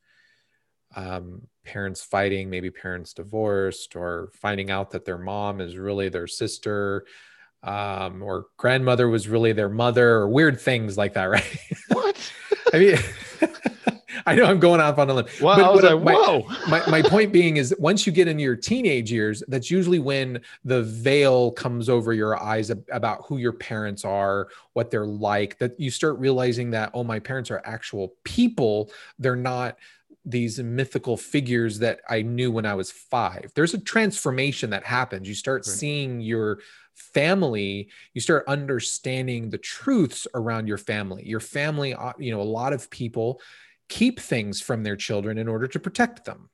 Um, 0.97 1.49
parents 1.65 2.03
fighting 2.05 2.51
maybe 2.51 2.71
parents 2.71 3.15
divorced 3.15 3.97
or 3.97 4.31
finding 4.35 4.71
out 4.71 4.93
that 4.93 5.05
their 5.05 5.19
mom 5.19 5.61
is 5.61 5.77
really 5.77 6.09
their 6.09 6.29
sister 6.29 7.05
um, 7.65 8.23
or 8.23 8.47
grandmother 8.59 9.09
was 9.09 9.27
really 9.27 9.53
their 9.53 9.71
mother 9.71 10.11
or 10.11 10.29
weird 10.29 10.61
things 10.61 10.97
like 10.97 11.15
that 11.15 11.25
right? 11.31 11.59
What 11.89 12.33
I 12.75 12.79
mean, 12.79 12.97
I 14.27 14.35
know 14.35 14.45
I'm 14.45 14.59
going 14.59 14.81
off 14.81 14.99
on 14.99 15.11
a 15.11 15.15
limb. 15.15 15.27
Wow, 15.41 15.57
But 15.57 15.65
I 15.65 15.71
was 15.71 15.83
like, 15.83 16.03
my- 16.03 16.15
whoa. 16.15 16.47
my, 16.69 16.87
my 16.89 17.03
point 17.03 17.33
being 17.33 17.57
is 17.59 17.75
once 17.79 18.07
you 18.07 18.13
get 18.13 18.27
into 18.27 18.43
your 18.43 18.57
teenage 18.57 19.13
years 19.13 19.43
that's 19.49 19.71
usually 19.71 19.99
when 19.99 20.41
the 20.65 20.83
veil 20.83 21.51
comes 21.53 21.89
over 21.89 22.13
your 22.13 22.41
eyes 22.43 22.71
about 22.71 23.25
who 23.27 23.37
your 23.39 23.53
parents 23.53 24.05
are 24.05 24.49
what 24.73 24.91
they're 24.91 25.07
like 25.07 25.59
that 25.59 25.79
you 25.79 25.91
start 25.91 26.19
realizing 26.19 26.71
that 26.71 26.91
oh 26.95 27.05
my 27.05 27.19
parents 27.19 27.51
are 27.51 27.61
actual 27.65 28.15
people 28.25 28.91
they're 29.19 29.37
not 29.37 29.77
these 30.25 30.59
mythical 30.59 31.17
figures 31.19 31.79
that 31.81 32.01
i 32.09 32.23
knew 32.23 32.51
when 32.51 32.65
i 32.65 32.73
was 32.75 32.91
five 32.91 33.51
there's 33.55 33.75
a 33.75 33.79
transformation 33.79 34.71
that 34.71 34.85
happens 34.85 35.29
you 35.29 35.35
start 35.35 35.67
Right. 35.67 35.77
seeing 35.77 36.21
your 36.21 36.61
family 36.95 37.89
you 38.15 38.21
start 38.21 38.45
understanding 38.49 39.51
the 39.51 39.59
truths 39.59 40.27
around 40.35 40.69
your 40.69 40.79
family. 40.79 41.27
Your 41.27 41.41
family 41.41 41.95
uh, 41.95 42.13
you 42.19 42.31
know 42.33 42.41
a 42.41 42.43
lot 42.43 42.73
of 42.73 42.91
people 42.91 43.41
keep 43.89 44.21
things 44.21 44.61
from 44.61 44.83
their 44.83 44.97
children 44.97 45.39
in 45.39 45.49
order 45.49 45.67
to 45.69 45.79
protect 45.81 46.25
them. 46.25 46.51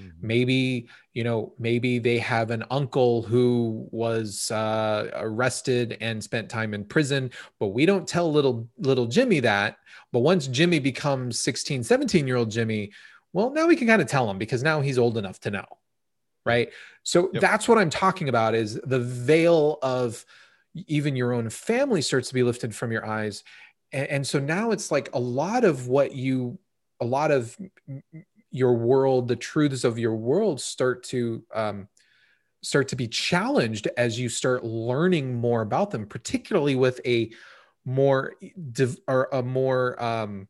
Mhm. 0.00 0.12
maybe 0.22 0.88
you 1.12 1.22
know 1.22 1.54
maybe 1.56 2.00
they 2.00 2.18
have 2.18 2.50
an 2.50 2.64
uncle 2.70 3.22
who 3.22 3.88
was 3.92 4.50
uh, 4.50 5.08
arrested 5.14 5.96
and 6.00 6.22
spent 6.22 6.48
time 6.50 6.74
in 6.74 6.84
prison 6.84 7.30
but 7.60 7.68
we 7.68 7.86
don't 7.86 8.08
tell 8.08 8.30
little 8.32 8.68
little 8.78 9.06
jimmy 9.06 9.38
that. 9.40 9.76
But 10.12 10.20
once 10.20 10.48
jimmy 10.48 10.80
becomes 10.80 11.38
16 11.38 11.84
17 11.84 12.26
year 12.26 12.36
old 12.36 12.50
jimmy 12.50 12.92
well 13.32 13.50
now 13.52 13.66
we 13.68 13.76
can 13.76 13.86
kind 13.86 14.02
of 14.02 14.08
tell 14.08 14.28
him 14.28 14.38
because 14.38 14.62
now 14.64 14.80
he's 14.80 14.98
old 14.98 15.16
enough 15.16 15.38
to 15.40 15.50
know 15.50 15.66
right 16.44 16.70
so 17.02 17.30
Yep. 17.32 17.42
that's 17.42 17.68
what 17.68 17.78
i'm 17.78 17.90
talking 17.90 18.28
about 18.28 18.54
is 18.54 18.80
the 18.84 19.00
veil 19.00 19.78
of 19.82 20.24
even 20.86 21.16
your 21.16 21.32
own 21.32 21.48
family 21.50 22.02
starts 22.02 22.28
to 22.28 22.34
be 22.34 22.42
lifted 22.42 22.74
from 22.74 22.92
your 22.92 23.06
eyes 23.06 23.44
and, 23.92 24.08
and 24.08 24.26
so 24.26 24.38
now 24.38 24.70
it's 24.70 24.90
like 24.90 25.08
a 25.14 25.18
lot 25.18 25.64
of 25.64 25.88
what 25.88 26.14
you 26.14 26.58
a 27.00 27.04
lot 27.04 27.30
of 27.30 27.56
your 28.50 28.74
world 28.74 29.28
the 29.28 29.36
truths 29.36 29.84
of 29.84 29.98
your 29.98 30.14
world 30.14 30.60
start 30.60 31.02
to 31.02 31.42
um, 31.54 31.88
start 32.62 32.88
to 32.88 32.96
be 32.96 33.06
challenged 33.08 33.88
as 33.96 34.18
you 34.18 34.28
start 34.28 34.64
learning 34.64 35.34
more 35.34 35.62
about 35.62 35.90
them 35.90 36.06
particularly 36.06 36.76
with 36.76 37.00
a 37.06 37.30
more 37.84 38.34
div- 38.72 39.00
or 39.06 39.28
a 39.32 39.42
more 39.42 40.02
um, 40.02 40.48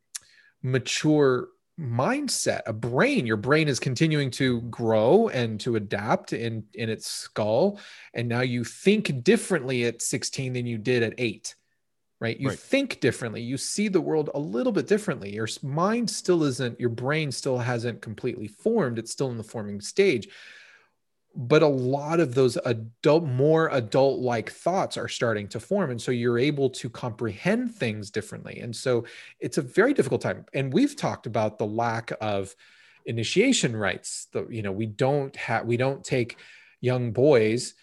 mature 0.63 1.49
mindset 1.79 2.63
a 2.67 2.73
brain. 2.73 3.27
Your 3.27 3.37
brain 3.37 3.67
is 3.67 3.81
continuing 3.81 4.31
to 4.33 4.61
grow 4.63 5.29
and 5.29 5.59
to 5.61 5.75
adapt 5.77 6.33
in 6.33 6.69
in 6.75 6.89
its 6.89 7.07
skull 7.09 7.81
and 8.15 8.29
now 8.29 8.43
you 8.43 8.63
think 8.63 9.25
differently 9.25 9.85
at 9.85 10.01
16 10.01 10.53
than 10.53 10.67
you 10.67 10.79
did 10.79 11.03
at 11.03 11.15
8 11.19 11.57
right? 12.21 12.39
You 12.41 12.49
Right. 12.49 12.51
think 12.51 13.01
differently. 13.01 13.43
You 13.43 13.59
see 13.59 13.89
the 13.89 14.01
world 14.01 14.31
a 14.35 14.39
little 14.39 14.73
bit 14.73 14.87
differently. 14.87 15.35
Your 15.35 15.49
mind 15.63 16.09
still 16.11 16.45
isn't 16.45 16.79
your 16.81 16.91
brain 16.91 17.33
still 17.33 17.59
hasn't 17.59 18.03
completely 18.03 18.47
formed. 18.49 18.99
It's 18.99 19.11
still 19.13 19.31
in 19.31 19.37
the 19.37 19.45
forming 19.45 19.81
stage 19.81 20.29
but 21.37 21.63
a 21.63 21.69
lot 21.69 22.21
of 22.21 22.35
those 22.35 22.57
adult 22.65 23.25
more 23.25 23.69
adult 23.69 24.21
like 24.21 24.51
thoughts 24.51 24.97
are 24.97 25.09
starting 25.09 25.49
to 25.49 25.61
form. 25.61 25.91
And 25.91 26.01
so 26.01 26.13
you're 26.13 26.39
able 26.39 26.71
to 26.71 26.89
comprehend 26.89 27.75
things 27.75 28.11
differently. 28.11 28.61
And 28.61 28.75
so 28.75 29.05
it's 29.41 29.59
a 29.59 29.63
very 29.63 29.95
difficult 29.95 30.21
time. 30.21 30.47
And 30.55 30.73
we've 30.73 30.95
talked 30.95 31.27
about 31.27 31.59
the 31.59 31.67
lack 31.67 32.13
of 32.21 32.55
initiation 33.07 33.77
rites 33.77 34.29
the 34.33 34.47
you 34.49 34.63
know 34.63 34.73
we 34.73 34.87
don't 34.87 35.37
have 35.37 35.67
we 35.67 35.77
don't 35.77 36.03
take 36.03 36.39
young 36.81 37.13
boys 37.13 37.75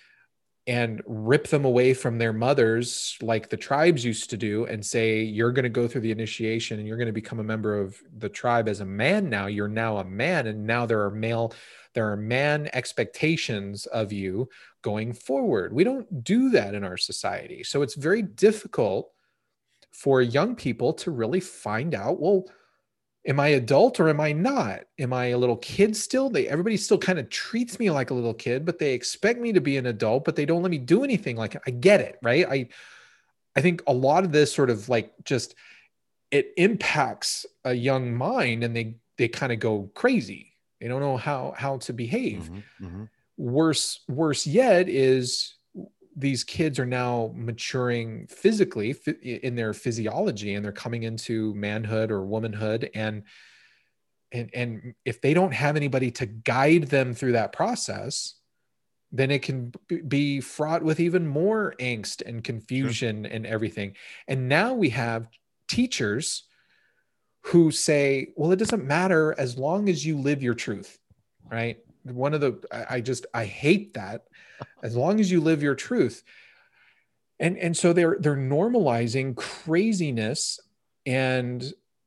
and 0.68 1.02
rip 1.08 1.48
them 1.48 1.66
away 1.66 1.94
from 1.94 2.20
their 2.20 2.34
mothers 2.34 3.18
like 3.22 3.50
the 3.50 3.58
tribes 3.58 4.06
used 4.06 4.30
to 4.30 4.38
do 4.38 4.66
and 4.66 4.86
say 4.86 5.22
you're 5.22 5.52
going 5.52 5.64
to 5.64 5.70
go 5.70 5.88
through 5.88 6.02
the 6.02 6.12
initiation 6.12 6.78
and 6.78 6.88
you're 6.88 6.98
going 6.98 7.08
to 7.08 7.12
become 7.12 7.40
a 7.40 7.44
member 7.44 7.80
of 7.80 8.00
the 8.20 8.30
tribe 8.30 8.70
as 8.70 8.80
a 8.80 8.86
man 8.86 9.28
now. 9.28 9.48
You're 9.48 9.68
now 9.68 9.98
a 9.98 10.06
man 10.06 10.46
and 10.46 10.68
now 10.68 10.86
there 10.86 11.04
are 11.04 11.10
male 11.10 11.54
there 11.94 12.12
are 12.12 12.18
man 12.18 12.70
expectations 12.74 13.86
of 13.88 14.12
you 14.12 14.50
going 14.82 15.14
forward. 15.14 15.74
We 15.74 15.84
don't 15.84 16.24
do 16.24 16.50
that 16.52 16.74
in 16.74 16.84
our 16.84 16.98
society. 16.98 17.64
So 17.64 17.82
it's 17.82 17.96
very 17.96 18.22
difficult 18.22 19.12
for 19.92 20.22
young 20.22 20.56
people 20.56 20.94
to 20.94 21.12
really 21.12 21.42
find 21.42 21.94
out 21.94 22.20
well 22.20 22.46
am 23.28 23.40
i 23.40 23.50
adult 23.50 24.00
or 24.00 24.10
am 24.10 24.22
i 24.22 24.32
not? 24.32 24.82
Am 24.98 25.14
i 25.14 25.28
a 25.28 25.38
little 25.38 25.58
kid 25.58 25.96
still? 25.96 26.30
They 26.30 26.48
everybody 26.48 26.78
still 26.78 26.98
kind 26.98 27.20
of 27.20 27.30
treats 27.30 27.78
me 27.78 27.92
like 27.92 28.10
a 28.10 28.14
little 28.14 28.34
kid 28.34 28.66
but 28.66 28.80
they 28.80 28.94
expect 28.94 29.40
me 29.40 29.52
to 29.54 29.62
be 29.62 29.78
an 29.78 29.88
adult 29.88 30.24
but 30.24 30.36
they 30.36 30.46
don't 30.46 30.62
let 30.62 30.72
me 30.72 30.78
do 30.78 31.04
anything. 31.04 31.36
Like 31.36 31.62
i 31.68 31.72
get 31.72 32.00
it 32.00 32.18
right? 32.24 32.48
I 32.50 32.70
i 33.56 33.62
think 33.62 33.84
a 33.86 33.94
lot 33.94 34.24
of 34.24 34.32
this 34.32 34.54
sort 34.54 34.70
of 34.70 34.88
like 34.88 35.14
just 35.26 35.56
it 36.32 36.54
impacts 36.56 37.46
a 37.66 37.74
young 37.74 38.16
mind 38.16 38.64
and 38.64 38.76
they 38.76 38.96
they 39.18 39.28
kind 39.28 39.52
of 39.52 39.60
go 39.60 39.92
crazy 39.94 40.51
they 40.82 40.88
don't 40.88 41.02
know 41.02 41.18
how 41.18 41.54
how 41.58 41.78
to 41.78 41.94
behave. 41.94 42.50
Mhm, 42.50 42.64
mhm. 42.82 43.10
worse 43.38 44.02
worse 44.10 44.46
yet 44.48 44.90
is 44.90 45.56
these 46.16 46.44
kids 46.44 46.78
are 46.78 46.86
now 46.86 47.32
maturing 47.36 48.28
physically 48.28 48.94
phy- 48.94 49.14
in 49.22 49.56
their 49.56 49.74
physiology 49.74 50.54
and 50.54 50.66
they're 50.66 50.74
coming 50.74 51.04
into 51.04 51.54
manhood 51.56 52.12
or 52.12 52.26
womanhood 52.26 52.90
and 52.94 53.24
and 54.32 54.50
and 54.54 54.96
if 55.06 55.22
they 55.22 55.34
don't 55.34 55.54
have 55.54 55.76
anybody 55.76 56.12
to 56.12 56.26
guide 56.26 56.84
them 56.84 57.14
through 57.14 57.34
that 57.34 57.54
process 57.54 58.36
then 59.12 59.32
it 59.32 59.44
can 59.44 59.74
be 60.08 60.42
fraught 60.42 60.84
with 60.84 61.00
even 61.00 61.28
more 61.28 61.76
angst 61.80 62.22
and 62.26 62.44
confusion 62.44 63.26
and 63.26 63.46
everything. 63.46 63.96
And 64.28 64.50
now 64.50 64.74
we 64.74 64.90
have 64.90 65.28
teachers 65.68 66.44
who 67.42 67.72
say 67.72 68.28
well 68.36 68.52
it 68.52 68.58
doesn't 68.58 68.86
matter 68.86 69.34
as 69.38 69.58
long 69.58 69.90
as 69.90 70.06
you 70.06 70.18
live 70.18 70.42
your 70.44 70.54
truth 70.54 70.98
right? 71.50 71.78
One 72.04 72.34
of 72.34 72.40
the 72.42 72.64
I, 72.72 72.96
I 72.96 73.02
just 73.02 73.26
i 73.34 73.44
hate 73.46 73.94
that. 73.96 74.24
As 74.84 74.96
long 74.96 75.20
as 75.20 75.30
you 75.32 75.42
live 75.42 75.62
your 75.62 75.76
truth. 75.76 76.24
And 77.40 77.58
and 77.58 77.76
so 77.76 77.92
they're 77.94 78.18
they're 78.20 78.38
normalizing 78.38 79.36
craziness 79.36 80.60
and 81.06 81.64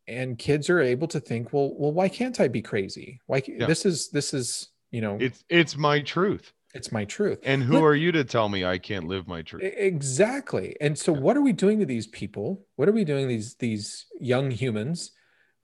and 0.07 0.38
kids 0.38 0.70
are 0.70 0.81
able 0.81 1.09
to 1.09 1.20
think 1.20 1.53
well 1.53 1.75
well 1.77 1.92
why 1.92 2.09
can't 2.09 2.40
i 2.40 2.49
be 2.49 2.62
crazy? 2.62 3.20
Why 3.27 3.42
Yeah. 3.47 3.66
this 3.66 3.85
is 3.85 4.09
this 4.11 4.33
is 4.33 4.68
you 4.90 5.01
know 5.01 5.18
It's 5.20 5.44
it's 5.51 5.77
my 5.77 6.01
truth. 6.01 6.53
it's 6.75 6.90
my 6.90 7.05
truth. 7.05 7.40
And 7.44 7.62
who 7.62 7.85
are 7.85 7.94
you 7.94 8.12
to 8.12 8.25
tell 8.25 8.49
me 8.49 8.64
I 8.64 8.79
can't 8.79 9.07
live 9.07 9.29
my 9.29 9.42
truth? 9.42 9.62
Exactly. 9.64 10.77
And 10.81 10.97
so 10.99 11.12
what 11.12 11.37
are 11.37 11.42
we 11.42 11.53
doing 11.53 11.79
to 11.81 11.87
these 11.87 12.07
people? 12.07 12.64
What 12.77 12.88
are 12.88 12.92
we 12.92 13.05
doing 13.05 13.25
to 13.29 13.29
these 13.29 13.55
these 13.57 14.07
young 14.20 14.51
humans 14.51 15.12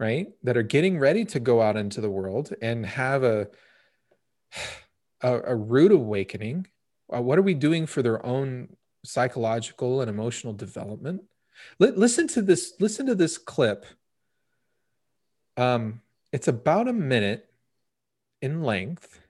right 0.01 0.29
that 0.43 0.57
are 0.57 0.63
getting 0.63 0.99
ready 0.99 1.25
to 1.27 1.39
go 1.39 1.61
out 1.61 1.77
into 1.77 2.01
the 2.01 2.11
world 2.11 2.53
and 2.63 2.85
have 2.87 3.23
a 3.23 3.47
a, 5.23 5.41
a 5.43 5.55
rude 5.55 5.93
awakening 5.93 6.67
uh, 7.15 7.21
what 7.21 7.39
are 7.39 7.43
we 7.43 7.55
doing 7.55 7.87
for 7.87 8.03
their 8.03 8.25
own 8.25 8.69
psychological 9.05 10.01
and 10.01 10.09
emotional 10.11 10.53
development 10.55 11.23
Li- 11.79 11.93
listen 11.95 12.27
to 12.29 12.43
this 12.43 12.73
listen 12.81 13.07
to 13.07 13.15
this 13.15 13.37
clip 13.39 13.85
um 15.59 16.01
it's 16.33 16.49
about 16.49 16.89
a 16.89 16.93
minute 16.93 17.47
in 18.41 18.63
length 18.63 19.21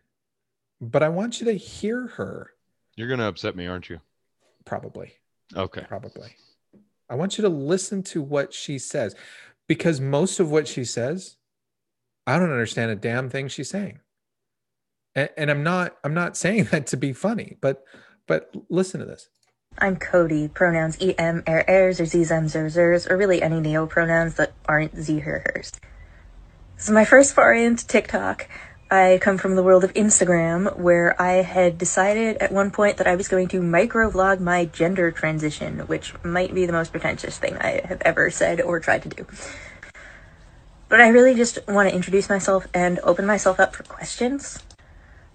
but 0.80 1.02
i 1.02 1.08
want 1.08 1.40
you 1.40 1.46
to 1.46 1.52
hear 1.54 2.06
her 2.06 2.52
You're 2.96 3.08
gonna 3.08 3.26
upset 3.28 3.56
me, 3.56 3.66
aren't 3.66 3.90
you? 3.90 4.00
probably 4.64 5.12
Okay. 5.56 5.82
probably. 5.88 6.36
I 7.08 7.16
want 7.16 7.36
you 7.36 7.42
to 7.42 7.48
listen 7.48 8.04
to 8.04 8.22
what 8.22 8.54
she 8.54 8.78
says 8.78 9.16
because 9.70 10.00
most 10.00 10.40
of 10.40 10.50
what 10.50 10.66
she 10.66 10.84
says, 10.84 11.36
I 12.26 12.40
don't 12.40 12.50
understand 12.50 12.90
a 12.90 12.96
damn 12.96 13.30
thing 13.30 13.46
she's 13.46 13.70
saying. 13.70 14.00
And, 15.14 15.28
and 15.36 15.48
I'm 15.48 15.62
not 15.62 15.96
I'm 16.02 16.12
not 16.12 16.36
saying 16.36 16.64
that 16.72 16.88
to 16.88 16.96
be 16.96 17.12
funny, 17.12 17.56
but 17.60 17.84
but 18.26 18.52
listen 18.68 18.98
to 18.98 19.06
this. 19.06 19.28
I'm 19.78 19.94
Cody, 19.94 20.48
pronouns 20.48 20.98
em, 21.00 21.44
er, 21.46 21.64
ers, 21.68 22.00
or 22.00 22.06
zem, 22.06 22.48
zer, 22.48 22.66
zers, 22.66 23.08
or 23.08 23.16
really 23.16 23.40
any 23.40 23.60
neo 23.60 23.86
pronouns 23.86 24.34
that 24.34 24.54
aren't 24.66 24.96
z, 24.96 25.20
her, 25.20 25.44
hers. 25.54 25.70
This 26.74 26.86
is 26.86 26.90
my 26.90 27.04
first 27.04 27.32
foray 27.32 27.64
into 27.64 27.86
TikTok. 27.86 28.48
I 28.90 29.20
come 29.22 29.38
from 29.38 29.54
the 29.54 29.62
world 29.62 29.84
of 29.84 29.92
Instagram, 29.94 30.76
where 30.76 31.20
I 31.22 31.42
had 31.42 31.78
decided 31.78 32.38
at 32.38 32.50
one 32.50 32.72
point 32.72 32.96
that 32.96 33.06
I 33.06 33.14
was 33.14 33.28
going 33.28 33.46
to 33.48 33.60
microvlog 33.60 34.40
my 34.40 34.64
gender 34.64 35.12
transition, 35.12 35.80
which 35.80 36.12
might 36.24 36.52
be 36.52 36.66
the 36.66 36.72
most 36.72 36.90
pretentious 36.90 37.38
thing 37.38 37.56
I 37.58 37.82
have 37.84 38.02
ever 38.02 38.30
said 38.30 38.60
or 38.60 38.80
tried 38.80 39.04
to 39.04 39.08
do. 39.08 39.26
But 40.88 41.00
I 41.00 41.08
really 41.08 41.36
just 41.36 41.60
want 41.68 41.88
to 41.88 41.94
introduce 41.94 42.28
myself 42.28 42.66
and 42.74 42.98
open 43.04 43.26
myself 43.26 43.60
up 43.60 43.76
for 43.76 43.84
questions. 43.84 44.58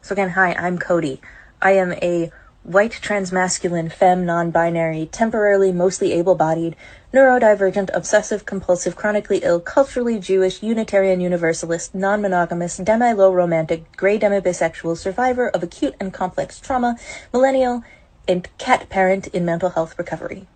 So 0.02 0.12
again, 0.12 0.32
hi, 0.32 0.54
I'm 0.54 0.78
Cody. 0.78 1.22
I 1.62 1.72
am 1.72 1.94
a 1.94 2.32
white 2.66 2.92
transmasculine 2.92 3.92
femme 3.92 4.26
non-binary, 4.26 5.08
temporarily 5.12 5.72
mostly 5.72 6.14
able-bodied, 6.14 6.76
neurodivergent, 7.14 7.90
obsessive 7.94 8.46
compulsive, 8.46 8.96
chronically 8.96 9.40
ill, 9.44 9.60
culturally 9.60 10.18
Jewish, 10.18 10.64
Unitarian 10.64 11.22
Universalist, 11.22 11.94
non-monogamous, 11.94 12.78
demi-low 12.78 13.32
romantic, 13.32 13.96
gray 13.96 14.18
demi-bisexual, 14.18 14.98
survivor 14.98 15.48
of 15.50 15.62
acute 15.62 15.94
and 16.00 16.12
complex 16.12 16.60
trauma, 16.60 16.98
millennial, 17.32 17.84
and 18.28 18.50
cat 18.58 18.90
parent 18.90 19.28
in 19.28 19.46
mental 19.46 19.70
health 19.70 19.98
recovery. 20.00 20.48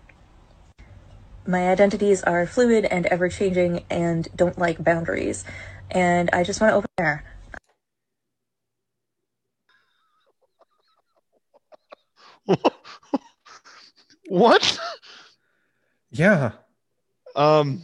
My 1.46 1.70
identities 1.70 2.24
are 2.24 2.46
fluid 2.48 2.86
and 2.86 3.06
ever 3.06 3.30
changing 3.30 3.84
and 3.90 4.28
don't 4.36 4.58
like 4.58 4.84
boundaries. 4.84 5.46
And 5.92 6.30
I 6.34 6.44
just 6.44 6.60
want 6.60 6.72
to 6.72 6.76
open 6.76 6.90
there. 6.98 7.24
what? 14.28 14.80
Yeah. 16.12 16.52
Um, 17.36 17.84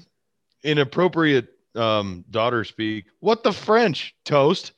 inappropriate 0.64 1.50
um 1.76 2.24
daughter 2.30 2.64
speak. 2.64 3.06
What 3.20 3.44
the 3.44 3.52
French 3.52 4.16
toast? 4.26 4.74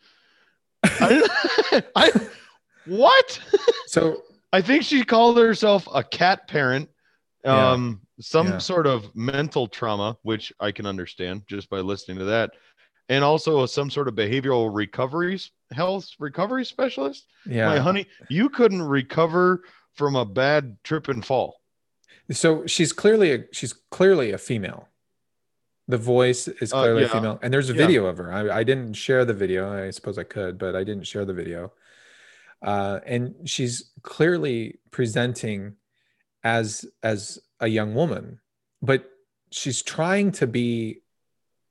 I, 0.84 1.82
I 1.96 2.12
what? 2.86 3.40
So 3.88 4.24
I 4.52 4.62
think 4.62 4.84
she 4.84 5.04
called 5.04 5.38
herself 5.38 5.88
a 5.94 6.04
cat 6.04 6.48
parent. 6.48 6.90
Yeah. 7.44 7.72
Um, 7.72 8.02
some 8.20 8.48
Yeah. 8.48 8.58
sort 8.58 8.88
of 8.88 9.16
mental 9.16 9.68
trauma, 9.68 10.18
which 10.24 10.52
I 10.60 10.72
can 10.72 10.86
understand 10.86 11.44
just 11.48 11.70
by 11.70 11.80
listening 11.80 12.18
to 12.18 12.26
that, 12.26 12.52
and 13.10 13.24
also 13.24 13.66
some 13.66 13.90
sort 13.90 14.08
of 14.08 14.16
behavioral 14.16 14.70
recovery 14.74 15.40
health 15.72 16.10
recovery 16.20 16.66
specialist. 16.66 17.26
yeah. 17.46 17.68
My 17.68 17.80
honey, 17.80 18.06
you 18.30 18.50
couldn't 18.50 18.82
recover 18.82 19.64
from 19.94 20.16
a 20.16 20.26
bad 20.26 20.78
trip 20.84 21.08
and 21.10 21.26
fall. 21.26 21.62
So 22.32 22.66
she's 22.68 22.94
clearly 22.94 23.32
a 23.34 23.46
she's 23.52 23.74
clearly 23.92 24.32
a 24.32 24.38
female. 24.38 24.88
The 25.90 25.98
voice 25.98 26.48
is 26.50 26.74
Uh, 26.74 26.82
clearly 26.82 27.04
yeah. 27.04 27.08
female, 27.14 27.40
and 27.42 27.54
there's 27.54 27.70
a 27.70 27.74
Yeah. 27.74 27.86
video 27.88 28.06
of 28.08 28.18
her. 28.18 28.32
I, 28.32 28.60
I 28.60 28.64
didn't 28.64 28.94
share 28.94 29.24
the 29.26 29.34
video. 29.34 29.72
I 29.72 29.90
suppose 29.92 30.18
I 30.18 30.24
could, 30.24 30.58
but 30.58 30.76
I 30.76 30.84
didn't 30.84 31.06
share 31.08 31.24
the 31.26 31.34
video. 31.34 31.72
Uh, 32.62 33.00
and 33.06 33.36
she's 33.46 33.92
clearly 34.02 34.80
presenting 34.92 35.76
as 36.44 36.86
as 37.04 37.40
a 37.60 37.68
young 37.68 37.94
woman, 37.96 38.40
but 38.82 39.10
she's 39.52 39.82
trying 39.82 40.32
to 40.34 40.48
be 40.48 41.02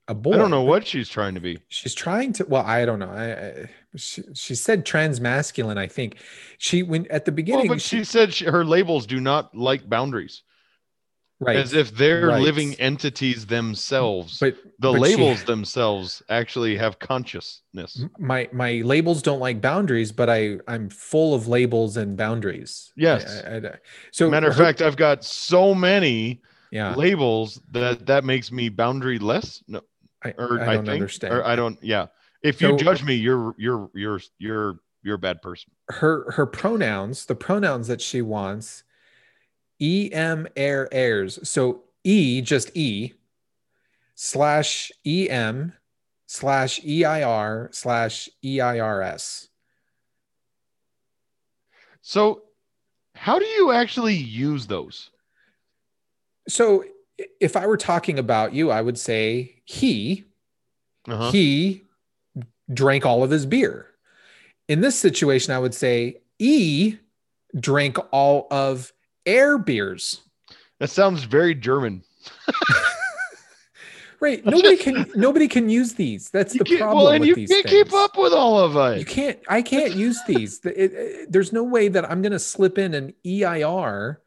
a 0.08 0.14
boy. 0.14 0.34
I 0.34 0.36
don't 0.38 0.50
know 0.50 0.62
what 0.62 0.86
she's 0.86 1.08
trying 1.08 1.34
to 1.34 1.40
be. 1.40 1.58
she's 1.68 1.94
trying 1.94 2.32
to. 2.34 2.44
Well, 2.46 2.64
I 2.64 2.84
don't 2.84 2.98
know. 2.98 3.10
I, 3.10 3.32
I 3.32 3.70
she, 3.96 4.22
she 4.34 4.54
said 4.54 4.84
transmasculine. 4.86 5.78
I 5.78 5.86
think 5.88 6.16
she 6.58 6.82
when 6.82 7.06
at 7.10 7.24
the 7.24 7.30
Well, 7.32 7.36
beginning. 7.36 7.68
but 7.68 7.80
she 7.82 8.04
said 8.04 8.32
she, 8.34 8.44
her 8.44 8.64
labels 8.64 9.06
do 9.06 9.20
not 9.20 9.54
like 9.56 9.88
boundaries, 9.88 10.42
right 11.40 11.56
as 11.56 11.72
if 11.72 11.90
they're 11.96 12.28
right. 12.28 12.42
living 12.42 12.74
entities 12.74 13.46
themselves. 13.46 14.38
but 14.38 14.54
the 14.78 14.92
but 14.92 14.94
she- 14.94 14.98
labels 15.00 15.44
themselves 15.44 16.22
actually 16.28 16.76
have 16.76 16.98
consciousness. 16.98 18.04
my 18.18 18.48
my 18.52 18.82
labels 18.84 19.22
don't 19.22 19.40
like 19.40 19.60
boundaries 19.60 20.12
but 20.12 20.28
i 20.30 20.58
i'm 20.68 20.88
full 20.90 21.34
of 21.34 21.48
labels 21.48 21.96
and 21.96 22.16
boundaries 22.16 22.92
Yes. 22.96 23.42
I- 23.44 23.56
I- 23.56 23.78
so 24.12 24.28
Matter 24.30 24.48
of 24.48 24.56
fact, 24.56 24.82
I've 24.82 24.96
got 24.96 25.24
so 25.24 25.74
many 25.74 26.42
yeah 26.70 26.94
labels 26.94 27.60
that 27.72 28.06
that 28.06 28.24
makes 28.24 28.50
me 28.52 28.68
boundary 28.68 29.18
less. 29.18 29.62
No, 29.68 29.80
i, 30.26 30.34
or 30.42 30.60
I 30.60 30.72
I, 30.72 30.74
don't 30.74 30.84
think, 30.86 30.94
understand 30.94 31.34
Or 31.34 31.44
I 31.46 31.56
don't. 31.56 31.82
Yeah. 31.82 32.06
If 32.42 32.60
you 32.60 32.76
judge 32.76 33.02
me, 33.02 33.14
you're 33.14 33.54
you're 33.58 33.90
you're 33.94 34.20
you're 34.38 34.78
you're 35.02 35.14
a 35.16 35.18
bad 35.18 35.40
person. 35.42 35.72
her 35.88 36.30
her 36.32 36.46
pronouns 36.46 37.26
the 37.26 37.34
pronouns 37.34 37.86
that 37.88 38.00
she 38.00 38.22
wants 38.22 38.82
em 39.80 40.46
air 40.56 40.88
airs 40.92 41.38
so 41.48 41.84
e 42.04 42.40
just 42.40 42.70
e 42.76 43.12
slash 44.14 44.90
em 45.04 45.72
slash 46.26 46.80
eir 46.82 47.74
slash 47.74 48.28
E 48.42 48.58
eirs 48.58 49.48
So, 52.00 52.42
how 53.14 53.38
do 53.38 53.44
you 53.44 53.72
actually 53.72 54.14
use 54.14 54.66
those? 54.66 55.10
so 56.48 56.84
i- 56.84 56.90
if 57.40 57.56
i 57.56 57.66
were 57.66 57.76
talking 57.76 58.18
about 58.18 58.52
you 58.52 58.70
i 58.70 58.80
would 58.82 58.98
say 58.98 59.54
he 59.64 60.24
Uh-huh. 61.08 61.30
he 61.30 61.82
drank 62.72 63.06
all 63.06 63.22
of 63.22 63.30
his 63.30 63.46
beer. 63.46 63.86
In 64.68 64.80
this 64.80 64.98
situation, 64.98 65.54
I 65.54 65.58
would 65.60 65.72
say 65.74 66.16
E 66.40 66.96
drank 67.60 67.96
all 68.10 68.48
of 68.50 68.92
air 69.24 69.56
beers. 69.56 70.20
That 70.80 70.90
sounds 70.90 71.22
very 71.22 71.54
German. 71.54 72.02
Right. 74.18 74.44
Nobody 74.46 74.76
can 74.84 75.06
nobody 75.14 75.46
can 75.46 75.68
use 75.68 75.92
these. 75.94 76.30
That's 76.30 76.54
You 76.54 76.64
the 76.64 76.78
problem 76.78 77.04
well, 77.04 77.12
and 77.12 77.26
you 77.26 77.34
can't 77.36 77.48
things. 77.48 77.64
keep 77.70 77.92
up 77.92 78.16
with 78.16 78.32
all 78.32 78.58
of 78.58 78.76
us. 78.76 78.98
You 78.98 79.04
can't 79.04 79.38
I 79.48 79.60
can't 79.62 79.94
use 79.94 80.18
these. 80.26 80.60
The- 80.60 80.72
it- 80.84 80.92
it- 80.94 81.32
there's 81.32 81.52
no 81.52 81.62
way 81.62 81.88
that 81.88 82.10
I'm 82.10 82.22
going 82.22 82.32
to 82.32 82.38
slip 82.38 82.78
in 82.78 82.94
an 82.94 83.12
EIR, 83.26 84.20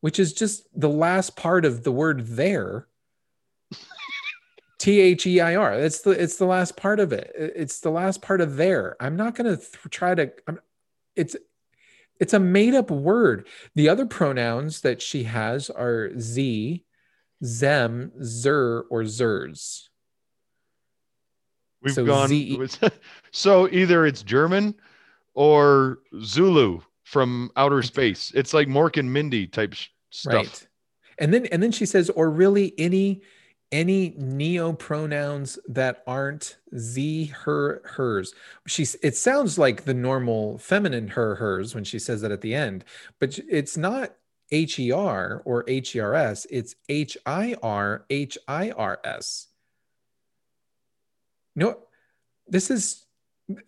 which 0.00 0.18
is 0.18 0.32
just 0.32 0.64
the 0.78 0.88
last 0.88 1.36
part 1.36 1.64
of 1.64 1.84
the 1.84 1.92
word 1.92 2.26
there. 2.26 2.86
T 4.78 5.00
H 5.00 5.26
E 5.26 5.40
I 5.40 5.56
R. 5.56 5.74
It's 5.74 6.00
the 6.02 6.10
it's 6.10 6.36
the 6.36 6.46
last 6.46 6.76
part 6.76 7.00
of 7.00 7.12
it. 7.12 7.32
It- 7.36 7.52
It's 7.56 7.80
the 7.80 7.90
last 7.90 8.22
part 8.22 8.40
of 8.40 8.56
there. 8.56 8.96
I'm 9.00 9.16
not 9.16 9.34
going 9.34 9.50
to 9.50 9.56
th- 9.56 9.72
try 9.90 10.14
to. 10.14 10.32
I'm, 10.46 10.60
it's 11.16 11.34
it's 12.20 12.32
a 12.34 12.38
made 12.40 12.74
up 12.74 12.90
word. 12.90 13.46
The 13.74 13.88
other 13.88 14.06
pronouns 14.06 14.80
that 14.82 15.00
she 15.02 15.24
has 15.24 15.70
are 15.70 16.10
z, 16.18 16.84
zem, 17.44 18.12
zer, 18.22 18.80
or 18.90 19.02
zers. 19.02 19.88
We've 21.82 21.94
So 21.94 22.04
gone. 22.04 22.28
Z- 22.28 22.58
so 23.32 23.68
either 23.68 24.06
it's 24.06 24.22
German 24.22 24.74
or 25.34 25.98
Zulu 26.22 26.80
from 27.08 27.50
outer 27.56 27.80
space. 27.82 28.32
It's 28.34 28.52
like 28.52 28.68
Mork 28.68 28.98
and 28.98 29.10
Mindy 29.10 29.46
type 29.46 29.72
sh- 29.72 29.86
stuff. 30.10 30.34
Right. 30.34 30.68
And 31.18 31.32
then 31.32 31.46
and 31.46 31.62
then 31.62 31.72
she 31.72 31.86
says, 31.86 32.10
or 32.10 32.30
really 32.30 32.74
any 32.76 33.22
any 33.72 34.14
neo 34.18 34.74
pronouns 34.74 35.58
that 35.68 36.02
aren't 36.06 36.58
z, 36.76 37.26
her, 37.44 37.80
hers. 37.84 38.34
She's 38.66 38.94
it 39.02 39.16
sounds 39.16 39.58
like 39.58 39.84
the 39.84 39.94
normal 39.94 40.58
feminine 40.58 41.08
her, 41.08 41.36
hers 41.36 41.74
when 41.74 41.84
she 41.84 41.98
says 41.98 42.20
that 42.20 42.30
at 42.30 42.42
the 42.42 42.54
end, 42.54 42.84
but 43.18 43.38
it's 43.48 43.78
not 43.78 44.14
H-E-R 44.50 45.42
or 45.46 45.64
H-E-R-S, 45.66 46.46
it's 46.50 46.74
H-I-R, 46.90 48.04
H-I-R-S. 48.10 49.46
No, 51.56 51.78
this 52.46 52.70
is 52.70 53.06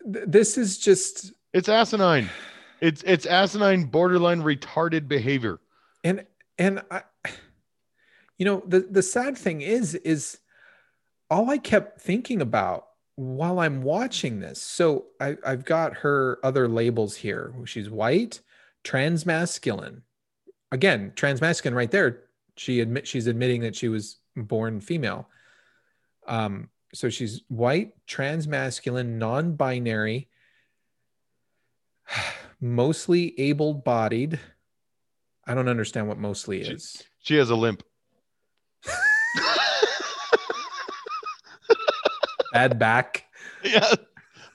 this 0.05 0.59
is 0.59 0.77
just 0.77 1.33
It's 1.53 1.69
asinine. 1.69 2.29
It's 2.81 3.03
it's 3.03 3.27
asinine, 3.27 3.85
borderline 3.85 4.41
retarded 4.41 5.07
behavior. 5.07 5.59
and 6.03 6.25
and 6.57 6.81
i 6.91 7.03
you 8.37 8.45
know 8.45 8.63
the 8.67 8.81
the 8.81 9.03
sad 9.03 9.37
thing 9.37 9.61
is 9.61 9.95
is 9.95 10.39
all 11.29 11.49
i 11.49 11.57
kept 11.57 12.01
thinking 12.01 12.41
about 12.41 12.87
while 13.15 13.59
i'm 13.59 13.83
watching 13.83 14.39
this. 14.39 14.61
So 14.61 15.05
I, 15.19 15.37
i've 15.45 15.63
got 15.63 15.97
her 15.97 16.39
other 16.43 16.67
labels 16.67 17.15
here. 17.15 17.53
She's 17.65 17.89
white 17.89 18.41
transmasculine. 18.83 20.01
Again 20.71 21.13
transmasculine 21.15 21.75
right 21.75 21.91
there. 21.91 22.23
She 22.57 22.79
admit 22.79 23.07
she's 23.07 23.27
admitting 23.27 23.61
that 23.61 23.75
she 23.75 23.89
was 23.89 24.17
born 24.35 24.81
female. 24.81 25.29
Um 26.27 26.69
so 26.93 27.09
she's 27.09 27.43
white 27.47 27.93
transmasculine 28.07 29.17
non-binary 29.17 30.29
mostly 32.61 33.37
able-bodied 33.39 34.39
i 35.47 35.53
don't 35.53 35.67
understand 35.67 36.07
what 36.07 36.17
mostly 36.17 36.63
She- 36.63 36.71
is 36.73 37.03
She 37.23 37.35
has 37.35 37.49
a 37.49 37.55
limp. 37.55 37.83
bad 42.53 42.77
back 42.79 43.25
yeah. 43.63 43.93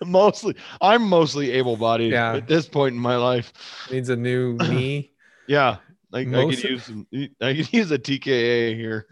Mostly 0.05 0.55
I'm 0.81 1.03
mostly 1.03 1.53
able 1.53 1.77
bodied 1.77 2.13
Yeah. 2.13 2.35
at 2.35 2.49
this 2.49 2.69
point 2.69 2.95
in 2.95 3.01
my 3.01 3.17
life. 3.17 3.53
needs 3.91 4.09
a 4.11 4.17
new 4.17 4.57
knee 4.71 5.13
Yeah. 5.47 5.77
I, 6.13 6.21
I 6.21 6.25
could 6.25 6.63
use 6.63 6.85
some, 6.85 7.07
I 7.41 7.55
could 7.55 7.73
use 7.73 7.91
a 7.91 7.99
TKA 7.99 8.75
here. 8.77 9.07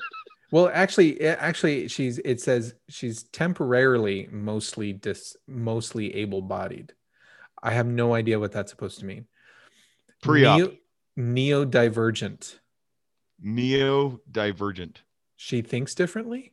well 0.50 0.68
actually 0.72 1.20
eh, 1.20 1.36
actually 1.38 1.88
she's 1.88 2.18
it 2.18 2.40
says 2.40 2.74
she's 2.88 3.24
temporarily 3.24 4.28
mostly 4.30 4.92
dis 4.92 5.36
mostly 5.46 6.14
able-bodied 6.14 6.92
i 7.66 7.70
have 7.72 7.86
no 7.86 8.14
idea 8.14 8.38
what 8.38 8.52
that's 8.52 8.70
supposed 8.70 8.98
to 9.00 9.04
mean 9.06 9.26
Pre-op. 10.22 10.58
Neo, 10.58 10.72
neurodivergent 11.18 12.58
Neo 13.42 14.20
divergent. 14.30 15.02
she 15.36 15.60
thinks 15.62 15.94
differently 15.94 16.52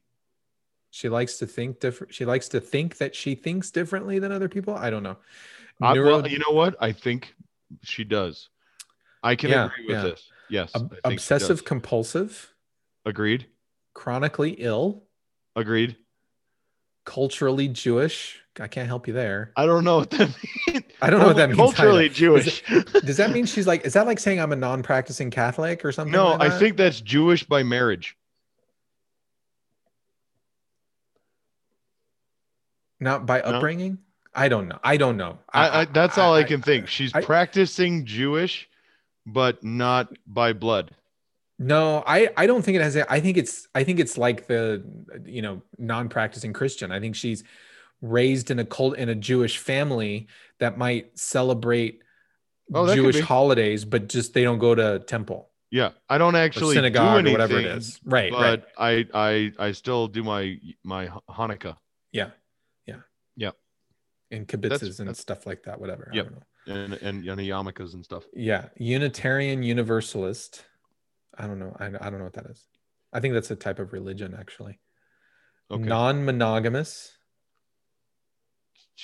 she 0.89 1.07
likes 1.09 1.37
to 1.37 1.47
think 1.47 1.79
different 1.79 2.13
she 2.13 2.25
likes 2.25 2.47
to 2.49 2.59
think 2.59 2.97
that 2.97 3.15
she 3.15 3.35
thinks 3.35 3.71
differently 3.71 4.19
than 4.19 4.31
other 4.31 4.49
people 4.49 4.75
i 4.75 4.89
don't 4.89 5.03
know 5.03 5.17
Neuro- 5.79 6.19
well, 6.21 6.27
you 6.27 6.37
know 6.37 6.51
what? 6.53 6.75
I 6.79 6.91
think 6.91 7.33
she 7.81 8.03
does. 8.03 8.49
I 9.23 9.35
can 9.35 9.49
Yeah, 9.49 9.65
agree 9.65 9.87
with 9.87 9.95
yeah. 9.97 10.03
this. 10.03 10.29
Yes. 10.47 10.71
Ob- 10.75 10.95
obsessive 11.03 11.65
compulsive. 11.65 12.53
Agreed. 13.05 13.47
chronically 13.95 14.51
ill 14.59 15.03
Agreed. 15.55 15.97
culturally 17.05 17.67
jewish 17.67 18.42
I 18.59 18.67
can't 18.67 18.87
help 18.87 19.07
you 19.07 19.13
there. 19.13 19.51
I 19.57 19.65
don't 19.65 19.83
know 19.83 19.97
what 19.97 20.11
that 20.11 20.29
means. 20.67 20.83
I 21.01 21.09
don't 21.09 21.19
know 21.21 21.27
what 21.27 21.37
that 21.37 21.49
means 21.49 21.57
Culturally 21.57 22.05
either. 22.05 22.13
Jewish. 22.13 22.63
Does 23.03 23.17
that 23.17 23.31
mean 23.31 23.45
she's 23.47 23.65
like? 23.65 23.85
Is 23.85 23.93
that 23.93 24.05
like 24.05 24.19
saying 24.19 24.39
I'm 24.39 24.51
a 24.51 24.55
non-practicing 24.55 25.31
Catholic 25.31 25.83
or 25.83 25.91
something? 25.91 26.11
no, 26.11 26.33
like 26.35 26.51
I 26.51 26.59
think 26.59 26.77
that's 26.77 27.01
Jewish 27.01 27.43
by 27.43 27.63
marriage. 27.63 28.15
not 32.99 33.25
by 33.25 33.39
No? 33.39 33.45
upbringing. 33.45 33.97
I 34.33 34.47
don't 34.49 34.67
know. 34.67 34.79
I 34.83 34.97
don't 34.97 35.17
know. 35.17 35.37
I, 35.53 35.81
I, 35.81 35.85
that's 35.85 36.17
all 36.17 36.33
I, 36.33 36.43
can 36.43 36.61
I- 36.61 36.63
think. 36.63 36.87
She's 36.87 37.13
I- 37.13 37.21
practicing 37.21 38.05
Jewish, 38.05 38.69
but 39.25 39.63
not 39.63 40.15
by 40.25 40.53
blood. 40.53 40.91
No, 41.59 42.03
I 42.07 42.29
I 42.35 42.47
don't 42.47 42.63
think 42.63 42.75
it 42.77 42.81
has. 42.81 42.97
I 42.97 43.19
think 43.19 43.37
it's 43.37 43.67
I 43.75 43.83
think 43.83 43.99
it's 43.99 44.17
like 44.17 44.47
the 44.47 44.83
you 45.23 45.41
know 45.41 45.61
non-practicing 45.77 46.51
Christian. 46.51 46.91
I 46.91 46.99
think 46.99 47.15
she's 47.15 47.43
raised 48.03 48.51
in 48.51 48.59
a 48.59 48.65
cult 48.65 48.97
in 48.97 49.09
a 49.09 49.15
Jewish 49.15 49.57
family 49.57 50.27
that 50.59 50.77
might 50.77 51.17
celebrate 51.17 52.01
Oh, 52.73 52.85
that 52.85 52.95
Jewish 52.95 53.19
holidays, 53.19 53.83
but 53.85 54.07
just 54.07 54.33
they 54.33 54.43
don't 54.43 54.59
go 54.59 54.73
to 54.75 54.99
temple 54.99 55.49
Yeah, 55.71 55.91
I 56.09 56.17
don't 56.17 56.35
actually 56.35 56.75
synagogue 56.75 57.23
do 57.25 57.29
or 57.29 57.31
whatever 57.33 57.53
it 57.55 57.65
anything, 57.65 57.77
is. 57.77 57.99
Right, 58.05 58.31
right. 58.31 58.61
But 58.61 58.67
I 58.77 59.05
I 59.13 59.51
I 59.59 59.71
still 59.73 60.07
do 60.07 60.23
my 60.23 60.57
my 60.83 61.07
Hanukkah 61.29 61.77
Yeah, 62.11 62.29
yeah, 62.85 63.01
Yeah. 63.35 63.51
And 64.31 64.47
kibitzes 64.47 64.99
and 64.99 65.07
that's- 65.09 65.19
stuff 65.19 65.45
like 65.45 65.63
that. 65.63 65.79
Whatever. 65.79 66.09
Yep. 66.13 66.31
know. 66.31 66.41
and 66.73 66.93
and, 66.93 67.27
and 67.27 67.39
yarmulkes 67.41 67.93
and 67.93 68.03
stuff. 68.03 68.23
Yeah, 68.33 68.69
Unitarian 68.77 69.63
Universalist. 69.63 70.63
I 71.37 71.47
don't 71.47 71.59
know. 71.59 71.75
I, 71.79 71.87
I 71.87 72.09
don't 72.09 72.19
know 72.19 72.25
what 72.25 72.33
that 72.33 72.45
is. 72.45 72.65
I 73.11 73.19
think 73.19 73.33
that's 73.33 73.51
a 73.51 73.55
type 73.55 73.79
of 73.79 73.91
religion, 73.93 74.35
actually. 74.39 74.79
Okay. 75.71 75.83
Non-monogamous. 75.83 77.12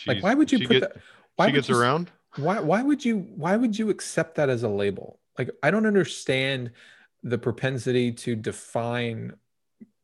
Like, 0.08 0.24
why 0.24 0.34
would 0.34 0.52
you 0.52 0.60
put 0.60 0.70
get- 0.70 0.82
that? 0.82 0.98
Why 1.36 1.48
she 1.48 1.54
gets 1.54 1.70
you 1.70 1.80
around. 1.80 2.12
Why? 2.36 2.60
Why 2.60 2.82
would 2.84 3.04
you? 3.04 3.20
Why 3.36 3.56
would 3.56 3.78
you 3.78 3.90
accept 3.90 4.36
that 4.36 4.50
as 4.50 4.64
a 4.64 4.70
label? 4.70 5.20
Like, 5.38 5.50
I 5.64 5.72
don't 5.72 5.86
understand 5.86 6.72
the 7.24 7.38
propensity 7.38 8.12
to 8.12 8.36
define 8.36 9.34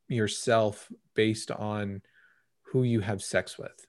yourself 0.07 0.91
based 1.13 1.51
on 1.51 2.01
who 2.63 2.83
you 2.83 2.99
have 3.01 3.21
sex 3.23 3.57
with. 3.57 3.85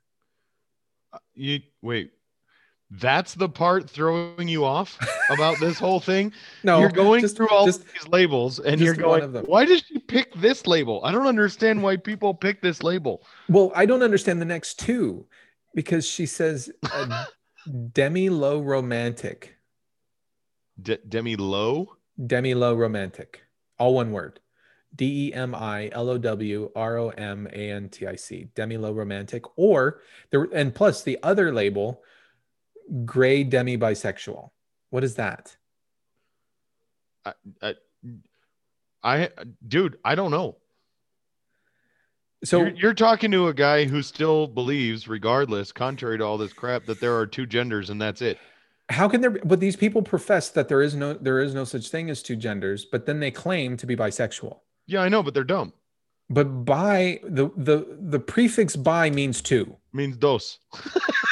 Uh, 1.12 1.18
you 1.34 1.60
wait. 1.82 2.12
That's 2.88 3.34
the 3.34 3.48
part 3.48 3.90
throwing 3.90 4.46
you 4.46 4.64
off 4.64 4.96
about 5.30 5.58
this 5.60 5.78
whole 5.78 5.98
thing. 5.98 6.32
No, 6.62 6.78
you're 6.80 6.88
going 6.88 7.20
just- 7.20 7.36
through 7.36 7.48
all 7.48 7.66
just- 7.66 7.84
these 7.92 8.06
labels, 8.08 8.58
and 8.60 8.80
you're 8.80 8.94
going. 8.94 9.32
Why 9.44 9.64
did 9.64 9.84
she 9.86 9.98
pick 9.98 10.32
this 10.34 10.66
label? 10.66 11.00
I 11.04 11.10
don't 11.12 11.26
understand 11.26 11.82
why 11.82 11.96
people 11.96 12.32
pick 12.34 12.60
this 12.62 12.82
label. 12.82 13.24
Well, 13.48 13.72
I 13.74 13.86
don't 13.86 14.02
understand 14.02 14.40
the 14.40 14.44
next 14.46 14.78
two 14.78 15.26
because 15.76 16.08
she 16.08 16.26
says 16.26 16.70
demi 17.92 18.28
low 18.30 18.58
romantic, 18.60 19.56
De- 20.82 20.96
Demi 20.96 21.36
Low. 21.36 21.96
demi 22.26 22.54
low 22.54 22.74
romantic, 22.74 23.42
all 23.78 23.94
one 23.94 24.10
word. 24.10 24.40
D 24.94 25.28
E 25.28 25.34
M 25.34 25.54
I 25.54 25.90
L 25.92 26.08
O 26.08 26.16
W 26.16 26.70
R 26.74 26.96
O 26.96 27.10
M 27.10 27.46
A 27.52 27.70
N 27.70 27.90
T 27.90 28.06
I 28.06 28.16
C, 28.16 28.48
demi 28.54 28.78
low 28.78 28.92
romantic, 28.92 29.44
or 29.56 30.00
there, 30.30 30.44
and 30.54 30.74
plus 30.74 31.02
the 31.02 31.18
other 31.22 31.52
label, 31.52 32.02
gray 33.04 33.44
demi 33.44 33.76
bisexual. 33.76 34.50
What 34.90 35.04
is 35.04 35.16
that? 35.16 35.56
I, 39.02 39.28
dude, 39.66 39.98
I 40.04 40.14
don't 40.14 40.30
know. 40.30 40.56
So 42.46 42.60
you're, 42.60 42.74
you're 42.74 42.94
talking 42.94 43.30
to 43.32 43.48
a 43.48 43.54
guy 43.54 43.84
who 43.84 44.02
still 44.02 44.46
believes, 44.46 45.08
regardless, 45.08 45.72
contrary 45.72 46.18
to 46.18 46.24
all 46.24 46.38
this 46.38 46.52
crap, 46.52 46.84
that 46.86 47.00
there 47.00 47.16
are 47.16 47.26
two 47.26 47.46
genders 47.46 47.90
and 47.90 48.00
that's 48.00 48.22
it. 48.22 48.38
how 48.88 49.08
can 49.08 49.20
there? 49.20 49.30
Be, 49.30 49.40
but 49.44 49.60
these 49.60 49.76
people 49.76 50.02
profess 50.02 50.48
that 50.50 50.68
there 50.68 50.82
is 50.82 50.94
no 50.94 51.14
there 51.14 51.40
is 51.40 51.54
no 51.54 51.64
such 51.64 51.88
thing 51.88 52.08
as 52.08 52.22
two 52.22 52.36
genders, 52.36 52.84
but 52.84 53.06
then 53.06 53.20
they 53.20 53.30
claim 53.30 53.76
to 53.78 53.86
be 53.86 53.96
bisexual. 53.96 54.60
Yeah, 54.86 55.02
I 55.02 55.08
know, 55.08 55.22
but 55.22 55.34
they're 55.34 55.44
dumb. 55.44 55.72
But 56.30 56.64
by 56.64 57.20
the 57.24 57.50
the 57.56 57.98
the 58.00 58.20
prefix 58.20 58.76
by 58.76 59.10
means 59.10 59.42
two, 59.42 59.76
means 59.92 60.16
dos. 60.16 60.58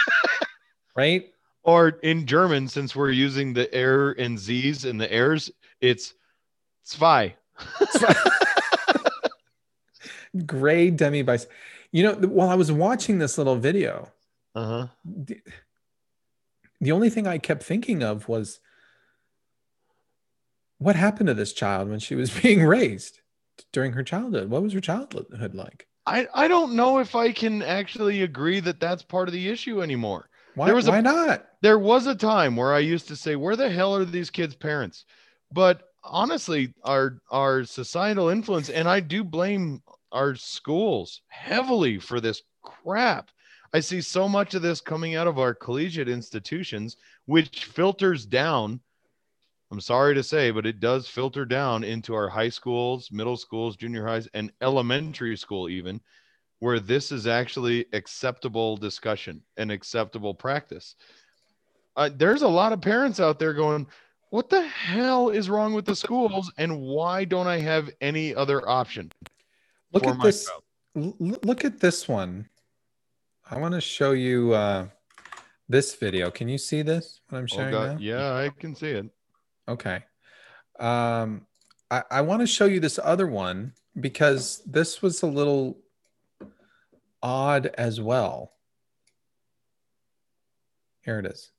right? 0.96 1.30
Or 1.62 1.88
in 2.02 2.26
German, 2.26 2.68
since 2.68 2.94
we're 2.94 3.10
using 3.10 3.54
the 3.54 3.70
er 3.74 4.12
and 4.18 4.38
z's 4.38 4.84
and 4.84 5.00
the 5.00 5.10
airs, 5.12 5.50
it's 5.80 6.14
zwei. 6.82 7.34
Gray 10.46 10.90
demi 10.90 11.22
bis. 11.22 11.46
You 11.92 12.02
know, 12.02 12.12
while 12.28 12.48
I 12.48 12.54
was 12.54 12.72
watching 12.72 13.18
this 13.18 13.38
little 13.38 13.56
video, 13.56 14.10
Uh 14.54 14.66
huh. 14.66 14.86
the, 15.04 15.40
the 16.80 16.92
only 16.92 17.10
thing 17.10 17.26
I 17.26 17.38
kept 17.38 17.62
thinking 17.62 18.02
of 18.02 18.28
was 18.28 18.60
what 20.78 20.96
happened 20.96 21.28
to 21.28 21.34
this 21.34 21.52
child 21.52 21.88
when 21.88 21.98
she 22.00 22.14
was 22.14 22.30
being 22.42 22.64
raised 22.64 23.20
during 23.72 23.92
her 23.92 24.02
childhood. 24.02 24.50
What 24.50 24.62
was 24.62 24.72
her 24.72 24.80
childhood 24.80 25.54
like? 25.54 25.86
I, 26.06 26.26
I 26.34 26.48
don't 26.48 26.74
know 26.74 26.98
if 26.98 27.14
I 27.14 27.32
can 27.32 27.62
actually 27.62 28.22
agree 28.22 28.60
that 28.60 28.80
that's 28.80 29.02
part 29.02 29.28
of 29.28 29.32
the 29.32 29.48
issue 29.48 29.82
anymore. 29.82 30.28
Why, 30.54 30.66
There 30.66 30.74
was 30.74 30.86
a- 30.88 30.90
why 30.90 31.00
not? 31.00 31.46
There 31.62 31.78
was 31.78 32.06
a 32.06 32.14
time 32.14 32.56
where 32.56 32.74
I 32.74 32.80
used 32.80 33.08
to 33.08 33.16
say, 33.16 33.36
"Where 33.36 33.56
the 33.56 33.70
hell 33.70 33.96
are 33.96 34.04
these 34.04 34.28
kids' 34.28 34.54
parents?" 34.54 35.06
But 35.50 35.82
honestly, 36.02 36.74
our 36.84 37.18
our 37.30 37.64
societal 37.64 38.28
influence, 38.28 38.68
and 38.68 38.86
I 38.86 39.00
do 39.00 39.24
blame 39.24 39.82
our 40.14 40.34
schools 40.36 41.20
heavily 41.28 41.98
for 41.98 42.20
this 42.20 42.42
crap. 42.62 43.30
I 43.74 43.80
see 43.80 44.00
so 44.00 44.28
much 44.28 44.54
of 44.54 44.62
this 44.62 44.80
coming 44.80 45.16
out 45.16 45.26
of 45.26 45.38
our 45.38 45.52
collegiate 45.52 46.08
institutions, 46.08 46.96
which 47.26 47.64
filters 47.64 48.24
down. 48.24 48.80
I'm 49.72 49.80
sorry 49.80 50.14
to 50.14 50.22
say, 50.22 50.52
but 50.52 50.64
it 50.64 50.78
does 50.78 51.08
filter 51.08 51.44
down 51.44 51.82
into 51.82 52.14
our 52.14 52.28
high 52.28 52.50
schools, 52.50 53.10
middle 53.10 53.36
schools, 53.36 53.76
junior 53.76 54.06
highs, 54.06 54.28
and 54.32 54.52
elementary 54.62 55.36
school, 55.36 55.68
even 55.68 56.00
where 56.60 56.78
this 56.78 57.10
is 57.10 57.26
actually 57.26 57.84
acceptable 57.92 58.76
discussion 58.76 59.42
and 59.56 59.72
acceptable 59.72 60.34
practice. 60.34 60.94
Uh, 61.96 62.10
there's 62.14 62.42
a 62.42 62.48
lot 62.48 62.72
of 62.72 62.80
parents 62.80 63.18
out 63.18 63.40
there 63.40 63.52
going, 63.52 63.88
What 64.30 64.48
the 64.50 64.62
hell 64.62 65.30
is 65.30 65.50
wrong 65.50 65.74
with 65.74 65.84
the 65.84 65.96
schools? 65.96 66.52
And 66.58 66.80
why 66.80 67.24
don't 67.24 67.48
I 67.48 67.58
have 67.58 67.90
any 68.00 68.34
other 68.34 68.66
option? 68.68 69.10
Look 69.94 70.06
at 70.06 70.20
this. 70.22 70.48
l- 70.96 71.16
look 71.20 71.64
at 71.64 71.78
this 71.80 72.08
one. 72.08 72.48
I 73.48 73.58
want 73.58 73.74
to 73.74 73.80
show 73.80 74.10
you 74.12 74.52
uh, 74.52 74.88
this 75.68 75.94
video. 75.94 76.30
Can 76.30 76.48
you 76.48 76.58
see 76.58 76.82
this? 76.82 77.20
What 77.28 77.38
I'm 77.38 77.44
Oh, 77.44 77.46
sharing 77.56 77.70
God. 77.70 77.92
now? 77.92 77.98
Yeah, 78.00 78.32
I 78.34 78.48
can 78.50 78.74
see 78.74 78.90
it. 78.90 79.06
Okay. 79.68 80.02
Um, 80.80 81.46
I, 81.90 82.02
I 82.10 82.20
want 82.22 82.40
to 82.40 82.46
show 82.46 82.64
you 82.64 82.80
this 82.80 82.98
other 83.02 83.26
one 83.28 83.72
because 84.00 84.62
this 84.66 85.00
was 85.00 85.22
a 85.22 85.26
little 85.26 85.78
odd 87.22 87.66
as 87.78 88.00
well. 88.00 88.52
Here 91.02 91.18
it 91.20 91.26
is. 91.26 91.50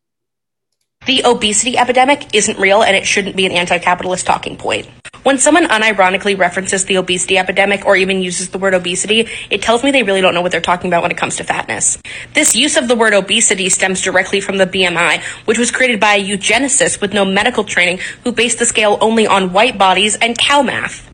The 1.05 1.21
obesity 1.23 1.77
epidemic 1.77 2.33
isn't 2.33 2.57
real 2.57 2.81
and 2.81 2.95
it 2.95 3.05
shouldn't 3.05 3.35
be 3.35 3.45
an 3.45 3.51
anti 3.51 3.77
capitalist 3.77 4.25
talking 4.25 4.57
point. 4.57 4.87
When 5.21 5.37
someone 5.37 5.65
unironically 5.65 6.37
references 6.37 6.85
the 6.85 6.97
obesity 6.97 7.37
epidemic 7.37 7.85
or 7.85 7.95
even 7.95 8.21
uses 8.21 8.49
the 8.49 8.57
word 8.57 8.73
obesity, 8.73 9.27
it 9.49 9.61
tells 9.61 9.83
me 9.83 9.91
they 9.91 10.03
really 10.03 10.21
don't 10.21 10.33
know 10.33 10.41
what 10.41 10.51
they're 10.51 10.61
talking 10.61 10.87
about 10.87 11.03
when 11.03 11.11
it 11.11 11.17
comes 11.17 11.35
to 11.37 11.43
fatness. 11.43 11.97
This 12.33 12.55
use 12.55 12.75
of 12.75 12.87
the 12.87 12.95
word 12.95 13.13
obesity 13.13 13.69
stems 13.69 14.01
directly 14.01 14.41
from 14.41 14.57
the 14.57 14.65
BMI, 14.65 15.21
which 15.45 15.57
was 15.57 15.71
created 15.71 15.99
by 15.99 16.15
a 16.15 16.23
eugenicist 16.23 17.01
with 17.01 17.13
no 17.13 17.25
medical 17.25 17.63
training 17.63 17.99
who 18.23 18.31
based 18.31 18.59
the 18.59 18.65
scale 18.65 18.97
only 19.01 19.27
on 19.27 19.53
white 19.53 19.77
bodies 19.77 20.15
and 20.15 20.37
cow 20.37 20.61
math. 20.61 21.11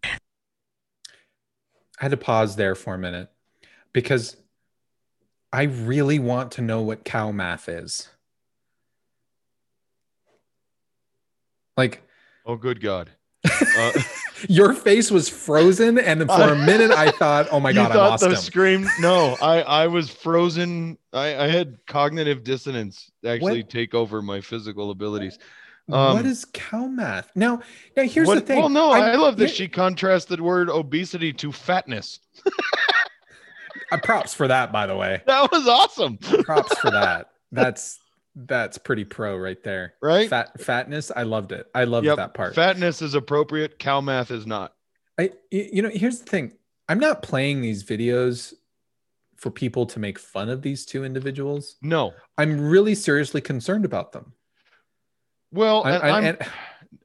I 1.99 2.05
had 2.05 2.11
to 2.11 2.17
pause 2.17 2.55
there 2.55 2.75
for 2.75 2.93
a 2.93 2.97
minute 2.97 3.29
because 3.93 4.37
I 5.53 5.63
really 5.63 6.19
want 6.19 6.53
to 6.53 6.61
know 6.61 6.81
what 6.81 7.03
cow 7.03 7.31
math 7.31 7.67
is. 7.69 8.09
Like, 11.77 12.03
Oh, 12.45 12.55
good 12.55 12.81
God. 12.81 13.09
Uh, 13.77 13.91
your 14.49 14.73
face 14.73 15.09
was 15.11 15.29
frozen, 15.29 15.97
and 15.97 16.21
for 16.27 16.41
a 16.51 16.55
minute 16.65 16.91
I 16.91 17.11
thought, 17.11 17.47
"Oh 17.51 17.59
my 17.59 17.71
god, 17.71 17.91
I 17.91 17.95
lost 17.95 18.23
the 18.23 18.31
him." 18.31 18.35
scream? 18.35 18.87
No, 18.99 19.37
I, 19.41 19.61
I 19.61 19.87
was 19.87 20.09
frozen. 20.09 20.97
I, 21.13 21.45
I 21.45 21.47
had 21.47 21.77
cognitive 21.87 22.43
dissonance 22.43 23.11
actually 23.25 23.61
What? 23.61 23.69
take 23.69 23.93
over 23.93 24.21
my 24.21 24.41
physical 24.41 24.91
abilities. 24.91 25.37
what 25.85 25.97
um, 25.97 26.25
is 26.25 26.45
cow 26.53 26.87
math? 26.87 27.31
Now, 27.35 27.61
now 27.95 28.03
here's 28.03 28.27
What- 28.27 28.35
the 28.35 28.41
thing. 28.41 28.59
Well, 28.59 28.69
no, 28.69 28.91
I, 28.91 29.15
love 29.15 29.37
that 29.37 29.51
she 29.51 29.67
contrasted 29.67 30.39
the 30.39 30.43
word 30.43 30.69
obesity 30.69 31.31
to 31.33 31.51
fatness. 31.51 32.19
uh, 33.91 33.97
props 34.03 34.33
for 34.33 34.47
that, 34.47 34.71
by 34.71 34.85
the 34.87 34.95
way. 34.95 35.21
That 35.27 35.51
was 35.51 35.67
awesome. 35.67 36.17
Props 36.17 36.77
for 36.79 36.91
that. 36.91 37.27
That's 37.51 37.99
that's 38.35 38.77
pretty 38.77 39.03
pro 39.05 39.37
right 39.37 39.61
there. 39.63 39.93
Right? 40.01 40.29
Fat 40.29 40.59
fatness. 40.59 41.11
I 41.15 41.23
loved 41.23 41.51
it. 41.51 41.67
I 41.75 41.83
loved 41.83 42.05
Yep. 42.05 42.17
that 42.17 42.33
part. 42.33 42.55
Fatness 42.55 43.01
is 43.01 43.13
appropriate. 43.13 43.77
Cow 43.79 44.01
math 44.01 44.31
is 44.31 44.47
not. 44.47 44.73
I 45.19 45.31
you 45.51 45.81
know 45.81 45.89
here's 45.89 46.19
the 46.19 46.25
thing. 46.25 46.53
I'm 46.89 46.99
not 46.99 47.21
playing 47.21 47.61
these 47.61 47.83
videos 47.83 48.53
for 49.37 49.49
people 49.51 49.85
to 49.87 49.99
make 49.99 50.19
fun 50.19 50.49
of 50.49 50.61
these 50.61 50.85
two 50.85 51.03
individuals. 51.03 51.75
No. 51.81 52.13
I'm 52.37 52.59
really 52.69 52.95
seriously 52.95 53.41
concerned 53.41 53.85
about 53.85 54.11
them. 54.11 54.33
Well, 55.51 55.83
I- 55.83 55.91
and 55.95 56.03
I- 56.03 56.09
I'm, 56.17 56.23
and- 56.25 56.37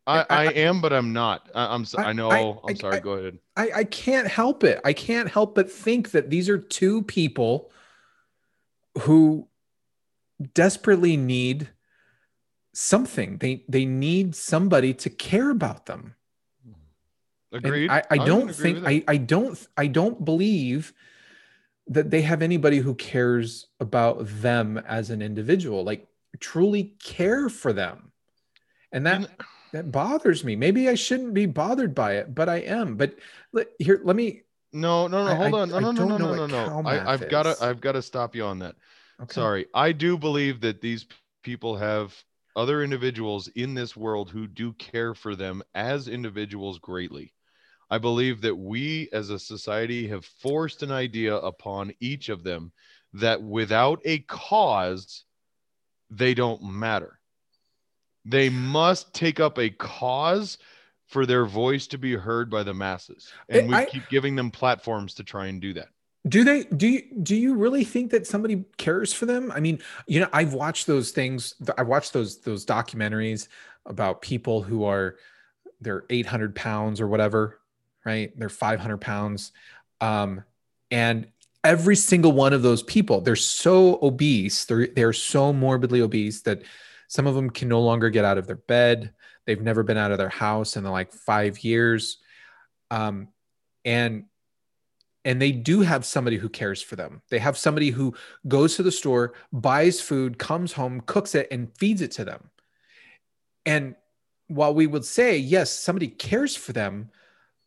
I, 0.09 0.25
I, 0.31 0.45
am, 0.53 0.81
but 0.81 0.93
I'm 0.93 1.13
not. 1.13 1.49
I, 1.55 1.75
I'm. 1.75 1.85
so- 1.85 1.99
I- 1.99 2.13
know. 2.13 2.31
I- 2.31 2.71
am 2.71 2.77
sorry. 2.77 3.01
Go 3.01 3.13
ahead. 3.15 3.39
I, 3.57 3.71
I 3.77 3.85
can't 3.85 4.29
help 4.29 4.63
it. 4.63 4.81
I 4.85 4.93
can't 4.93 5.29
help 5.29 5.55
but 5.57 5.71
think 5.71 6.13
that 6.13 6.31
these 6.31 6.49
are 6.49 6.59
two 6.59 7.03
people 7.03 7.73
who 9.01 9.49
desperately 10.55 11.17
need 11.17 11.69
something. 12.73 13.39
They 13.39 13.65
they 13.69 13.85
need 13.85 14.35
somebody 14.35 14.95
to 14.95 15.11
care 15.11 15.51
about 15.51 15.87
them. 15.87 16.15
And 17.53 17.65
Agreed. 17.65 17.91
I, 17.91 18.03
I 18.11 18.19
don't 18.19 18.51
agree 18.51 18.75
think. 18.75 18.87
I, 18.87 19.05
I 19.09 19.17
don't 19.17 19.67
I 19.77 19.87
don't 19.87 20.25
believe 20.25 20.93
that 21.89 22.11
they 22.11 22.23
have 22.23 22.43
anybody 22.43 22.79
who 22.79 22.95
cares 22.95 23.67
about 23.79 24.27
them 24.27 24.77
as 24.79 25.11
an 25.11 25.23
individual, 25.23 25.85
like 25.85 26.07
truly 26.41 26.97
care 27.03 27.49
for 27.49 27.73
them. 27.73 28.13
And 28.93 29.07
that 29.07 29.21
You 29.21 29.27
that 29.77 29.93
bothers 29.93 30.45
me. 30.45 30.57
Maybe 30.57 30.89
I 30.89 30.95
shouldn't 30.95 31.35
be 31.35 31.45
bothered 31.47 31.95
by 31.95 32.15
it, 32.15 32.35
but 32.35 32.49
I 32.49 32.57
am. 32.59 32.97
But 32.97 33.17
let, 33.53 33.69
here, 33.79 34.01
let 34.03 34.17
me. 34.17 34.43
No, 34.73 35.07
no, 35.07 35.27
no. 35.27 35.35
Hold 35.35 35.55
I- 35.55 35.59
on. 35.59 35.69
No, 35.69 35.77
I 35.77 35.81
no, 35.81 35.91
no, 35.93 36.05
no, 36.07 36.17
no, 36.17 36.47
no, 36.47 36.47
no. 36.47 36.89
I, 36.89 37.13
I've 37.13 37.29
got 37.29 37.43
to. 37.45 37.57
I've 37.61 37.81
got 37.81 37.93
to 37.93 38.03
stop 38.03 38.35
you 38.35 38.45
on 38.45 38.59
that. 38.61 38.75
Okay. 39.23 39.35
Sorry. 39.35 39.67
I 39.75 39.93
do 39.93 40.19
believe 40.19 40.61
that 40.61 40.81
these 40.81 41.07
people 41.43 41.77
have 41.77 42.15
other 42.55 42.83
individuals 42.83 43.49
in 43.49 43.75
this 43.75 43.97
world 43.97 44.31
who 44.31 44.47
do 44.47 44.73
care 44.75 45.15
for 45.15 45.37
them 45.37 45.63
as 45.75 46.09
individuals 46.09 46.79
greatly. 46.79 47.33
I 47.91 47.99
believe 47.99 48.41
that 48.41 48.57
we 48.57 49.09
as 49.13 49.31
a 49.31 49.39
society 49.39 50.09
have 50.09 50.25
forced 50.25 50.83
an 50.83 50.91
idea 50.91 51.37
upon 51.37 51.93
each 52.01 52.29
of 52.29 52.43
them 52.43 52.73
that 53.13 53.43
without 53.43 54.01
a 54.05 54.21
cause, 54.21 55.25
they 56.11 56.35
don't 56.35 56.63
matter. 56.63 57.21
They 58.25 58.49
must 58.49 59.15
take 59.15 59.39
up 59.39 59.59
a 59.59 59.71
cause 59.71 60.59
for 61.07 61.27
their 61.27 61.47
voice 61.47 61.87
to 61.89 61.99
be 61.99 62.15
heard 62.15 62.51
by 62.51 62.65
the 62.65 62.75
masses. 62.75 63.33
And 63.49 63.69
we 63.69 63.77
I- 63.77 63.87
keep 63.87 64.09
giving 64.09 64.35
them 64.35 64.51
platforms 64.51 65.15
to 65.15 65.25
try 65.25 65.47
and 65.47 65.61
do 65.61 65.75
that. 65.75 65.89
Do 66.29 66.43
they 66.45 66.65
do 66.65 66.89
you 66.89 67.03
do 67.23 67.37
you 67.37 67.55
really 67.55 67.85
think 67.85 68.11
that 68.11 68.27
somebody 68.27 68.65
cares 68.79 69.13
for 69.13 69.27
them? 69.27 69.53
I 69.53 69.61
mean, 69.61 69.81
you 70.07 70.21
know, 70.21 70.29
I've 70.33 70.55
watched 70.55 70.87
those 70.87 71.13
things. 71.13 71.55
I've 71.79 71.87
watched 71.87 72.13
those 72.13 72.41
those 72.41 72.67
documentaries 72.67 73.49
about 73.85 74.23
people 74.23 74.63
who 74.63 74.85
are 74.85 75.17
they're 75.81 76.05
800 76.11 76.55
pounds 76.55 77.01
or 77.01 77.07
whatever, 77.07 77.61
right? 78.05 78.33
They're 78.39 78.49
500 78.49 78.99
pounds, 78.99 79.53
um, 80.01 80.43
and 80.91 81.29
every 81.63 81.97
single 81.97 82.33
one 82.33 82.53
of 82.53 82.63
those 82.63 82.83
people, 82.83 83.21
they're 83.21 83.37
so 83.37 83.99
obese, 84.03 84.65
they're 84.65 84.87
they're 84.89 85.13
so 85.13 85.53
morbidly 85.53 86.01
obese 86.01 86.43
that 86.43 86.63
some 87.09 87.27
of 87.27 87.35
them 87.35 87.51
can 87.51 87.69
no 87.69 87.81
longer 87.81 88.11
get 88.11 88.25
out 88.25 88.39
of 88.39 88.47
their 88.47 88.57
bed. 88.57 89.13
They've 89.47 89.61
never 89.61 89.83
been 89.83 89.97
out 89.97 90.11
of 90.11 90.19
their 90.19 90.29
house 90.29 90.77
in 90.77 90.85
like 90.85 91.13
five 91.13 91.61
years, 91.61 92.19
um, 92.91 93.29
and 93.85 94.25
and 95.27 95.43
they 95.43 95.51
do 95.51 95.81
have 95.81 96.07
somebody 96.07 96.37
who 96.37 96.49
cares 96.49 96.81
for 96.81 96.95
them. 96.95 97.21
They 97.31 97.41
have 97.41 97.59
somebody 97.59 97.91
who 97.91 98.15
goes 98.47 98.77
to 98.77 98.85
the 98.85 98.93
store, 98.93 99.35
buys 99.53 100.01
food, 100.01 100.39
comes 100.39 100.73
home, 100.73 101.01
cooks 101.01 101.35
it, 101.35 101.49
and 101.51 101.77
feeds 101.77 102.01
it 102.01 102.13
to 102.13 102.25
them. 102.25 102.49
And 103.67 103.97
while 104.47 104.73
we 104.73 104.87
would 104.87 105.05
say, 105.05 105.37
yes, 105.37 105.73
somebody 105.73 106.07
cares 106.07 106.55
for 106.55 106.73
them, 106.73 107.11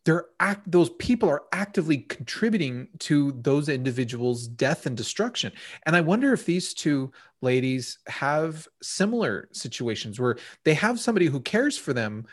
they're 0.06 0.24
act 0.40 0.70
those 0.70 0.88
people 0.98 1.28
are 1.28 1.42
actively 1.52 1.98
contributing 1.98 2.88
to 3.00 3.32
those 3.42 3.68
individuals' 3.68 4.48
death 4.48 4.86
and 4.86 4.96
destruction. 4.96 5.52
And 5.84 5.94
I 5.94 6.00
wonder 6.00 6.32
if 6.32 6.46
these 6.46 6.72
two 6.72 7.12
ladies 7.42 7.98
have 8.06 8.66
similar 8.80 9.50
situations 9.52 10.18
where 10.18 10.38
they 10.64 10.72
have 10.72 10.98
somebody 10.98 11.26
who 11.26 11.40
cares 11.40 11.76
for 11.76 11.92
them, 11.92 12.26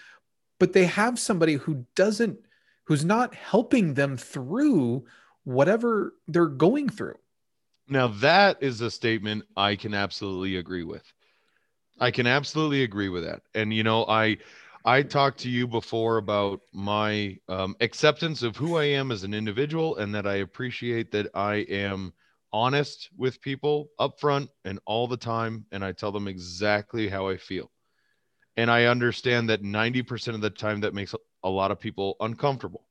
but 0.58 0.72
they 0.72 0.86
have 0.86 1.20
somebody 1.20 1.56
who 1.56 1.86
doesn't 1.96 2.40
who's 2.88 3.06
not 3.06 3.36
helping 3.36 3.94
them 3.94 4.18
through 4.18 5.06
whatever 5.44 6.14
they're 6.28 6.48
going 6.48 6.90
through. 6.90 7.16
Now 7.88 8.08
that 8.08 8.58
is 8.62 8.82
a 8.82 8.90
statement 8.92 9.44
I 9.56 9.76
can 9.76 9.94
absolutely 9.94 10.58
agree 10.58 10.84
with. 10.84 11.04
I 12.00 12.12
can 12.12 12.28
absolutely 12.28 12.84
agree 12.84 13.10
with 13.10 13.24
that. 13.24 13.42
And 13.54 13.74
you 13.74 13.84
know, 13.84 14.06
I 14.06 14.38
I 14.86 15.04
talked 15.04 15.40
to 15.40 15.50
you 15.50 15.68
before 15.68 16.18
about 16.18 16.62
my 16.74 17.38
um, 17.50 17.76
acceptance 17.82 18.42
of 18.42 18.56
who 18.56 18.78
I 18.78 18.86
am 18.86 19.12
as 19.12 19.24
an 19.24 19.34
individual, 19.34 19.98
and 19.98 20.16
that 20.16 20.26
I 20.26 20.36
appreciate 20.36 21.12
that 21.12 21.28
I 21.34 21.56
am 21.70 22.14
honest 22.54 23.10
with 23.18 23.42
people 23.42 23.90
up 24.00 24.18
front 24.20 24.50
and 24.64 24.80
all 24.86 25.08
the 25.08 25.18
time, 25.18 25.66
and 25.74 25.84
I 25.84 25.92
tell 25.92 26.14
them 26.14 26.28
exactly 26.28 27.10
how 27.10 27.28
I 27.28 27.36
feel. 27.36 27.70
And 28.56 28.72
I 28.72 28.86
understand 28.86 29.50
that 29.50 29.62
90% 29.62 30.36
of 30.36 30.42
the 30.42 30.50
time 30.50 30.80
that 30.82 30.94
makes 30.94 31.14
a 31.44 31.50
lot 31.50 31.72
of 31.72 31.80
people 31.80 32.16
uncomfortable. 32.20 32.84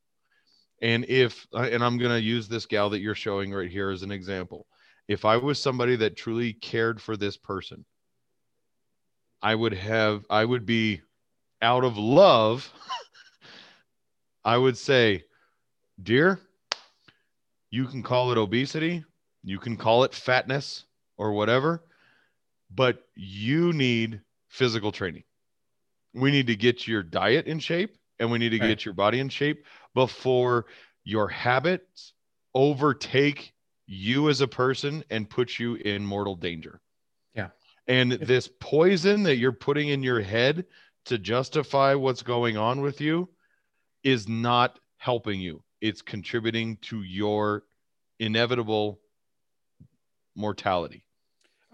And 0.82 1.04
if, 1.08 1.46
uh, 1.54 1.68
and 1.70 1.82
I'm 1.82 1.98
going 1.98 2.12
to 2.12 2.20
use 2.20 2.48
this 2.48 2.66
gal 2.66 2.90
that 2.90 3.00
you're 3.00 3.14
showing 3.14 3.52
right 3.52 3.70
here 3.70 3.90
as 3.90 4.02
an 4.02 4.10
example. 4.10 4.66
If 5.08 5.24
I 5.24 5.36
was 5.36 5.60
somebody 5.60 5.96
that 5.96 6.16
truly 6.16 6.52
cared 6.52 7.00
for 7.00 7.16
this 7.16 7.36
person, 7.36 7.84
I 9.40 9.54
would 9.54 9.72
have, 9.72 10.24
I 10.28 10.44
would 10.44 10.66
be 10.66 11.00
out 11.62 11.84
of 11.84 11.96
love. 11.96 12.70
I 14.44 14.56
would 14.56 14.76
say, 14.76 15.24
dear, 16.02 16.40
you 17.70 17.86
can 17.86 18.02
call 18.02 18.32
it 18.32 18.38
obesity, 18.38 19.04
you 19.42 19.58
can 19.58 19.76
call 19.76 20.04
it 20.04 20.14
fatness 20.14 20.84
or 21.16 21.32
whatever, 21.32 21.82
but 22.70 23.04
you 23.14 23.72
need 23.72 24.20
physical 24.48 24.92
training. 24.92 25.24
We 26.14 26.30
need 26.30 26.46
to 26.48 26.56
get 26.56 26.86
your 26.86 27.02
diet 27.02 27.46
in 27.46 27.58
shape 27.58 27.95
and 28.18 28.30
we 28.30 28.38
need 28.38 28.50
to 28.50 28.58
Right. 28.58 28.68
get 28.68 28.84
your 28.84 28.94
body 28.94 29.20
in 29.20 29.28
shape 29.28 29.64
before 29.94 30.66
your 31.04 31.28
habits 31.28 32.14
overtake 32.54 33.54
you 33.86 34.28
as 34.28 34.40
a 34.40 34.48
person 34.48 35.04
and 35.10 35.28
put 35.30 35.58
you 35.58 35.76
in 35.76 36.04
mortal 36.04 36.34
danger. 36.34 36.80
Yeah. 37.34 37.50
And 37.86 38.12
this 38.12 38.48
poison 38.60 39.22
that 39.24 39.36
you're 39.36 39.52
putting 39.52 39.88
in 39.88 40.02
your 40.02 40.20
head 40.20 40.66
to 41.04 41.18
justify 41.18 41.94
what's 41.94 42.22
going 42.22 42.56
on 42.56 42.80
with 42.80 43.00
you 43.00 43.28
is 44.02 44.28
not 44.28 44.80
helping 44.96 45.40
you. 45.40 45.62
It's 45.80 46.02
contributing 46.02 46.78
to 46.78 47.02
your 47.02 47.64
inevitable 48.18 49.00
mortality. 50.34 51.05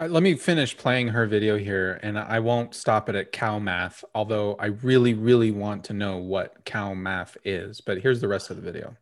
Uh, 0.03 0.09
let 0.09 0.23
me 0.23 0.35
finish 0.35 0.77
playing 0.77 1.07
her 1.07 1.27
video 1.27 1.57
here, 1.57 2.01
and 2.03 2.19
I 2.19 2.41
won't 2.41 2.75
stop 2.75 3.09
it 3.09 3.15
at 3.15 3.31
cow 3.31 3.61
math, 3.61 4.05
although 4.17 4.57
I 4.59 4.67
really, 4.67 5.15
really 5.15 5.53
want 5.53 5.85
to 5.85 5.93
know 5.93 6.17
what 6.17 6.65
cow 6.65 6.93
math 6.93 7.37
is. 7.45 7.81
But 7.81 7.99
here's 7.99 8.21
the 8.21 8.27
rest 8.27 8.51
of 8.51 8.57
the 8.57 8.63
video. 8.63 8.97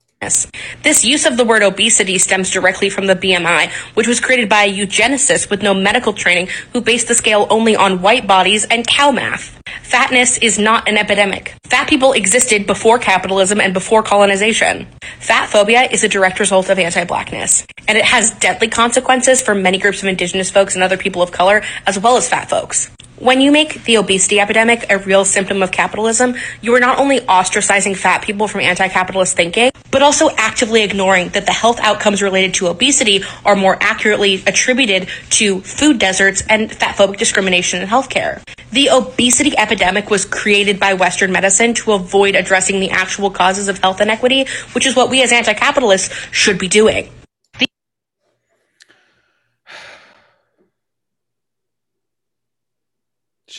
This 0.82 1.04
use 1.04 1.26
of 1.26 1.36
the 1.36 1.44
word 1.44 1.62
obesity 1.62 2.16
stems 2.16 2.50
directly 2.50 2.88
from 2.88 3.06
the 3.06 3.14
BMI, 3.14 3.70
which 3.94 4.06
was 4.06 4.18
created 4.18 4.48
by 4.48 4.64
a 4.64 4.72
eugenicist 4.72 5.50
with 5.50 5.62
no 5.62 5.74
medical 5.74 6.14
training 6.14 6.48
who 6.72 6.80
based 6.80 7.08
the 7.08 7.14
scale 7.14 7.46
only 7.50 7.76
on 7.76 8.00
white 8.00 8.26
bodies 8.26 8.64
and 8.64 8.86
cow 8.86 9.10
math. 9.10 9.60
Fatness 9.82 10.38
is 10.38 10.58
not 10.58 10.88
an 10.88 10.96
epidemic. 10.96 11.54
Fat 11.64 11.86
people 11.86 12.14
existed 12.14 12.66
before 12.66 12.98
capitalism 12.98 13.60
and 13.60 13.74
before 13.74 14.02
colonization. 14.02 14.86
Fat 15.18 15.50
phobia 15.50 15.82
is 15.82 16.02
a 16.02 16.08
direct 16.08 16.40
result 16.40 16.70
of 16.70 16.78
anti-blackness, 16.78 17.66
and 17.86 17.98
it 17.98 18.04
has 18.04 18.30
deadly 18.30 18.68
consequences 18.68 19.42
for 19.42 19.54
many 19.54 19.76
groups 19.76 20.02
of 20.02 20.08
indigenous 20.08 20.50
folks 20.50 20.74
and 20.74 20.82
other 20.82 20.96
people 20.96 21.20
of 21.20 21.30
color, 21.30 21.62
as 21.86 21.98
well 21.98 22.16
as 22.16 22.26
fat 22.26 22.48
folks. 22.48 22.90
When 23.20 23.42
you 23.42 23.52
make 23.52 23.84
the 23.84 23.98
obesity 23.98 24.40
epidemic 24.40 24.86
a 24.88 24.96
real 24.96 25.26
symptom 25.26 25.62
of 25.62 25.70
capitalism, 25.70 26.36
you 26.62 26.74
are 26.74 26.80
not 26.80 26.98
only 26.98 27.20
ostracizing 27.20 27.94
fat 27.94 28.22
people 28.22 28.48
from 28.48 28.62
anti 28.62 28.88
capitalist 28.88 29.36
thinking, 29.36 29.72
but 29.90 30.00
also 30.00 30.30
actively 30.38 30.82
ignoring 30.82 31.28
that 31.30 31.44
the 31.44 31.52
health 31.52 31.78
outcomes 31.80 32.22
related 32.22 32.54
to 32.54 32.68
obesity 32.68 33.22
are 33.44 33.54
more 33.54 33.76
accurately 33.82 34.42
attributed 34.46 35.10
to 35.28 35.60
food 35.60 35.98
deserts 35.98 36.42
and 36.48 36.72
fat 36.72 36.96
phobic 36.96 37.18
discrimination 37.18 37.82
in 37.82 37.88
healthcare. 37.88 38.42
The 38.72 38.88
obesity 38.88 39.52
epidemic 39.58 40.08
was 40.08 40.24
created 40.24 40.80
by 40.80 40.94
Western 40.94 41.30
medicine 41.30 41.74
to 41.74 41.92
avoid 41.92 42.34
addressing 42.34 42.80
the 42.80 42.88
actual 42.88 43.30
causes 43.30 43.68
of 43.68 43.80
health 43.80 44.00
inequity, 44.00 44.46
which 44.72 44.86
is 44.86 44.96
what 44.96 45.10
we 45.10 45.22
as 45.22 45.30
anti 45.30 45.52
capitalists 45.52 46.08
should 46.30 46.58
be 46.58 46.68
doing. 46.68 47.10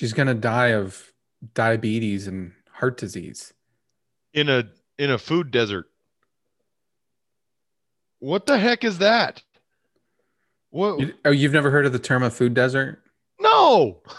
She's 0.01 0.13
gonna 0.13 0.33
die 0.33 0.69
of 0.69 1.13
diabetes 1.53 2.25
and 2.25 2.53
heart 2.71 2.97
disease. 2.97 3.53
In 4.33 4.49
a 4.49 4.63
in 4.97 5.11
a 5.11 5.19
food 5.19 5.51
desert. 5.51 5.91
What 8.17 8.47
the 8.47 8.57
heck 8.57 8.83
is 8.83 8.97
that? 8.97 9.43
What 10.71 10.99
You, 11.01 11.13
oh, 11.23 11.29
you've 11.29 11.53
never 11.53 11.69
heard 11.69 11.85
of 11.85 11.93
the 11.93 11.99
term 11.99 12.23
a 12.23 12.31
food 12.31 12.55
desert? 12.55 13.03
no. 13.39 14.01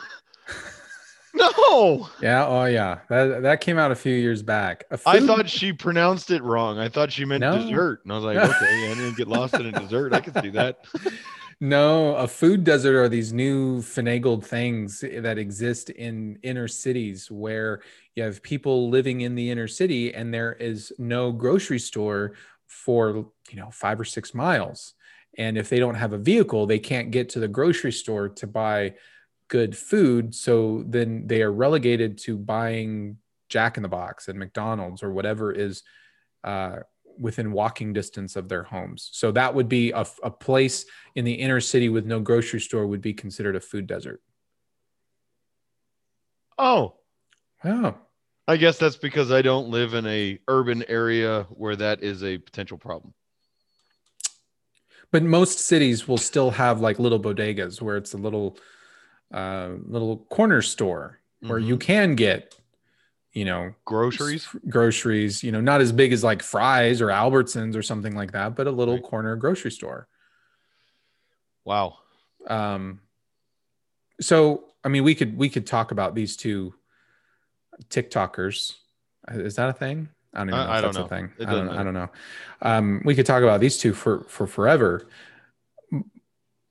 No, 1.34 2.08
Yeah. 2.20 2.46
Oh, 2.46 2.66
yeah. 2.66 2.98
That 3.08 3.42
that 3.42 3.60
came 3.62 3.76
out 3.78 3.90
a 3.90 3.96
few 3.96 4.14
years 4.14 4.40
back. 4.42 4.84
A 4.92 4.98
I 5.06 5.18
food- 5.18 5.26
thought 5.26 5.48
she 5.48 5.72
pronounced 5.72 6.30
it 6.30 6.42
wrong. 6.44 6.78
I 6.78 6.88
thought 6.90 7.10
she 7.10 7.24
meant 7.24 7.40
No. 7.40 7.56
dessert, 7.58 8.02
and 8.04 8.12
I 8.12 8.16
was 8.16 8.24
like, 8.24 8.36
okay, 8.36 8.90
I 8.92 8.94
didn't 8.94 9.16
get 9.16 9.26
lost 9.26 9.54
in 9.54 9.66
a 9.66 9.72
dessert. 9.72 10.12
I 10.12 10.20
can 10.20 10.40
see 10.40 10.50
that. 10.50 10.84
No, 11.62 12.16
a 12.16 12.26
food 12.26 12.64
desert 12.64 13.00
are 13.00 13.08
these 13.08 13.32
new 13.32 13.82
finagled 13.82 14.44
things 14.44 14.98
that 14.98 15.38
exist 15.38 15.90
in 15.90 16.40
inner 16.42 16.66
cities 16.66 17.30
where 17.30 17.82
you 18.16 18.24
have 18.24 18.42
people 18.42 18.90
living 18.90 19.20
in 19.20 19.36
the 19.36 19.48
inner 19.48 19.68
city 19.68 20.12
and 20.12 20.34
there 20.34 20.54
is 20.54 20.92
no 20.98 21.30
grocery 21.30 21.78
store 21.78 22.32
for, 22.66 23.30
you 23.48 23.56
know, 23.60 23.70
5 23.70 24.00
or 24.00 24.04
6 24.04 24.34
miles. 24.34 24.94
And 25.38 25.56
if 25.56 25.68
they 25.68 25.78
don't 25.78 25.94
have 25.94 26.12
a 26.12 26.18
vehicle, 26.18 26.66
they 26.66 26.80
can't 26.80 27.12
get 27.12 27.28
to 27.28 27.38
the 27.38 27.46
grocery 27.46 27.92
store 27.92 28.28
to 28.28 28.46
buy 28.48 28.94
good 29.46 29.78
food, 29.78 30.34
so 30.34 30.82
then 30.88 31.28
they 31.28 31.42
are 31.42 31.52
relegated 31.52 32.18
to 32.22 32.38
buying 32.38 33.18
Jack 33.48 33.76
in 33.76 33.84
the 33.84 33.88
Box 33.88 34.26
and 34.26 34.36
McDonald's 34.36 35.00
or 35.00 35.12
whatever 35.12 35.52
is 35.52 35.84
uh, 36.42 36.78
within 37.18 37.52
walking 37.52 37.92
distance 37.92 38.36
of 38.36 38.48
their 38.48 38.62
homes. 38.62 39.10
So 39.12 39.32
that 39.32 39.54
would 39.54 39.68
be 39.68 39.90
a, 39.92 40.06
a 40.22 40.30
place 40.30 40.86
in 41.14 41.24
the 41.24 41.32
inner 41.32 41.60
city 41.60 41.88
with 41.88 42.06
no 42.06 42.20
grocery 42.20 42.60
store 42.60 42.86
would 42.86 43.00
be 43.02 43.14
considered 43.14 43.56
a 43.56 43.60
food 43.60 43.86
desert. 43.86 44.20
Oh, 46.58 46.94
Oh, 47.64 47.94
I 48.48 48.56
guess 48.56 48.78
that's 48.78 48.96
because 48.96 49.30
I 49.30 49.40
don't 49.42 49.68
live 49.68 49.94
in 49.94 50.06
a 50.06 50.38
urban 50.48 50.84
area 50.88 51.46
where 51.50 51.76
that 51.76 52.02
is 52.02 52.24
a 52.24 52.38
potential 52.38 52.76
problem. 52.78 53.14
but 55.12 55.22
most 55.22 55.58
cities 55.60 56.08
will 56.08 56.18
still 56.18 56.50
have 56.50 56.80
like 56.80 56.98
little 56.98 57.20
bodegas 57.20 57.82
where 57.82 57.96
it's 57.98 58.14
a 58.14 58.16
little, 58.16 58.56
uh, 59.32 59.70
little 59.84 60.16
corner 60.30 60.62
store 60.62 61.20
where 61.40 61.58
you 61.58 61.76
can 61.76 62.14
get, 62.14 62.54
you 63.32 63.44
know, 63.44 63.74
Groceries. 63.84 64.46
groceries. 64.68 65.42
You 65.42 65.52
know, 65.52 65.60
not 65.60 65.80
as 65.80 65.90
big 65.92 66.12
as 66.12 66.22
like 66.22 66.42
Fry's 66.42 67.00
or 67.00 67.06
Albertsons 67.08 67.74
or 67.76 67.82
something 67.82 68.14
like 68.14 68.32
that, 68.32 68.54
but 68.54 68.66
a 68.66 68.70
little 68.70 68.94
Right. 68.94 69.02
corner 69.04 69.36
grocery 69.36 69.70
store. 69.70 70.08
Wow. 71.64 71.98
um 72.48 73.00
so 74.20 74.64
i 74.84 74.88
mean 74.88 75.04
we 75.04 75.14
could 75.14 75.36
we 75.36 75.48
could 75.48 75.64
talk 75.66 75.92
about 75.92 76.14
these 76.14 76.36
two 76.36 76.74
tiktokers 77.88 78.74
is 79.30 79.54
that 79.54 79.68
a 79.68 79.72
thing 79.72 80.08
i 80.34 80.38
don't 80.38 80.48
even 80.50 80.60
know 80.60 80.70
I 80.70 80.76
if 80.78 80.82
don't 80.82 80.94
that's 80.94 80.98
know. 80.98 81.04
a 81.04 81.08
thing 81.08 81.32
I 81.40 81.44
don't, 81.52 81.68
I 81.68 81.82
don't 81.84 81.94
know 81.94 82.08
um 82.62 83.00
we 83.04 83.14
could 83.14 83.26
talk 83.26 83.42
about 83.44 83.60
these 83.60 83.78
two 83.78 83.92
for 83.94 84.24
for 84.24 84.46
forever 84.48 85.06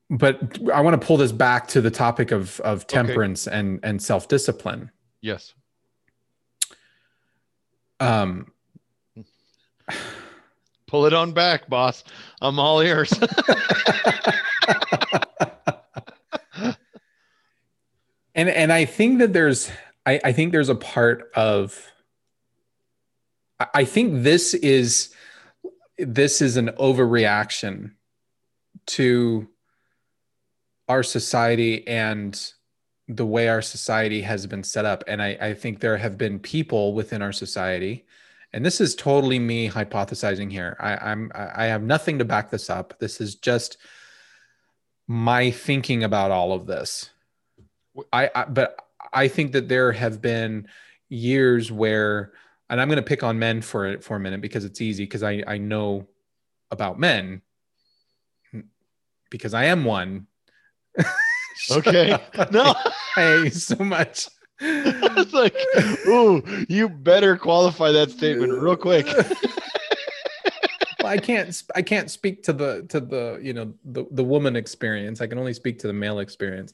but 0.09 0.59
i 0.73 0.81
want 0.81 0.99
to 0.99 1.05
pull 1.07 1.15
this 1.17 1.31
back 1.31 1.67
to 1.69 1.79
the 1.81 1.91
topic 1.91 2.31
of 2.31 2.59
of 2.61 2.85
temperance 2.87 3.47
and 3.47 3.79
and 3.83 4.01
self-discipline 4.01 4.91
Yes. 5.21 5.53
Um 8.01 8.51
Pull 10.87 11.05
it 11.05 11.13
on 11.13 11.31
back, 11.31 11.69
boss. 11.69 12.03
I'm 12.41 12.59
all 12.59 12.81
ears. 12.81 13.13
and 18.35 18.49
and 18.49 18.71
i 18.73 18.85
think 18.85 19.19
that 19.19 19.33
there's 19.33 19.69
i 20.05 20.19
i 20.23 20.31
think 20.31 20.51
there's 20.51 20.69
a 20.69 20.75
part 20.75 21.29
of 21.35 21.85
I- 23.59 23.67
i 23.75 23.85
think 23.85 24.23
this 24.23 24.53
is 24.53 25.13
this 25.97 26.41
is 26.41 26.57
an 26.57 26.69
overreaction 26.79 27.91
to 28.87 29.47
our 30.87 31.03
society 31.03 31.85
and 31.87 32.39
the 33.15 33.25
way 33.25 33.47
our 33.47 33.61
society 33.61 34.21
has 34.21 34.45
been 34.47 34.63
set 34.63 34.85
up 34.85 35.03
and 35.07 35.21
i 35.21 35.37
i 35.41 35.53
think 35.53 35.79
there 35.79 35.97
have 35.97 36.17
been 36.17 36.39
people 36.39 36.93
within 36.93 37.21
our 37.21 37.31
society 37.31 38.05
and 38.53 38.65
this 38.65 38.81
is 38.81 38.95
totally 38.95 39.39
me 39.39 39.69
hypothesizing 39.69 40.51
here. 40.51 40.75
I 40.79 40.97
i'm 40.97 41.31
i 41.35 41.65
have 41.65 41.81
nothing 41.81 42.19
to 42.19 42.25
back 42.25 42.49
this 42.49 42.69
up. 42.69 42.99
This 42.99 43.21
is 43.21 43.35
just 43.35 43.77
my 45.07 45.51
thinking 45.51 46.03
about 46.03 46.31
all 46.31 46.53
of 46.53 46.65
this. 46.65 47.09
I, 48.11 48.29
I 48.33 48.45
but 48.45 48.77
I 49.13 49.27
think 49.27 49.53
that 49.53 49.67
there 49.67 49.91
have 49.91 50.21
been 50.21 50.67
years 51.09 51.71
where, 51.71 52.31
and 52.69 52.79
I'm 52.79 52.87
going 52.87 52.97
to 52.97 53.03
pick 53.03 53.23
on 53.23 53.39
men 53.39 53.61
for 53.61 53.87
it 53.87 54.03
for 54.03 54.15
a 54.15 54.19
minute 54.19 54.41
because 54.41 54.65
it's 54.65 54.81
easy 54.81 55.03
because 55.03 55.23
I 55.23 55.43
I 55.47 55.57
know 55.57 56.07
about 56.71 56.99
men 56.99 57.41
because 59.29 59.53
I 59.53 59.65
am 59.65 59.85
one. 59.85 60.27
Okay. 61.71 62.17
no. 62.51 62.73
Hey, 63.15 63.49
so 63.49 63.75
much. 63.83 64.27
I 64.59 65.13
was 65.15 65.33
like, 65.33 65.55
ooh, 66.07 66.43
you 66.69 66.87
better 66.89 67.35
qualify 67.37 67.91
that 67.91 68.11
statement 68.11 68.53
real 68.61 68.75
quick. 68.75 69.07
Well, 71.01 71.11
I 71.11 71.17
can't 71.17 71.63
I 71.75 71.81
can't 71.81 72.11
speak 72.11 72.43
to 72.43 72.53
the 72.53 72.85
to 72.89 72.99
the 72.99 73.39
you 73.41 73.53
know 73.53 73.73
the 73.83 74.05
the 74.11 74.23
woman 74.23 74.55
experience. 74.55 75.19
I 75.19 75.27
can 75.27 75.39
only 75.39 75.53
speak 75.53 75.79
to 75.79 75.87
the 75.87 75.93
male 75.93 76.19
experience. 76.19 76.73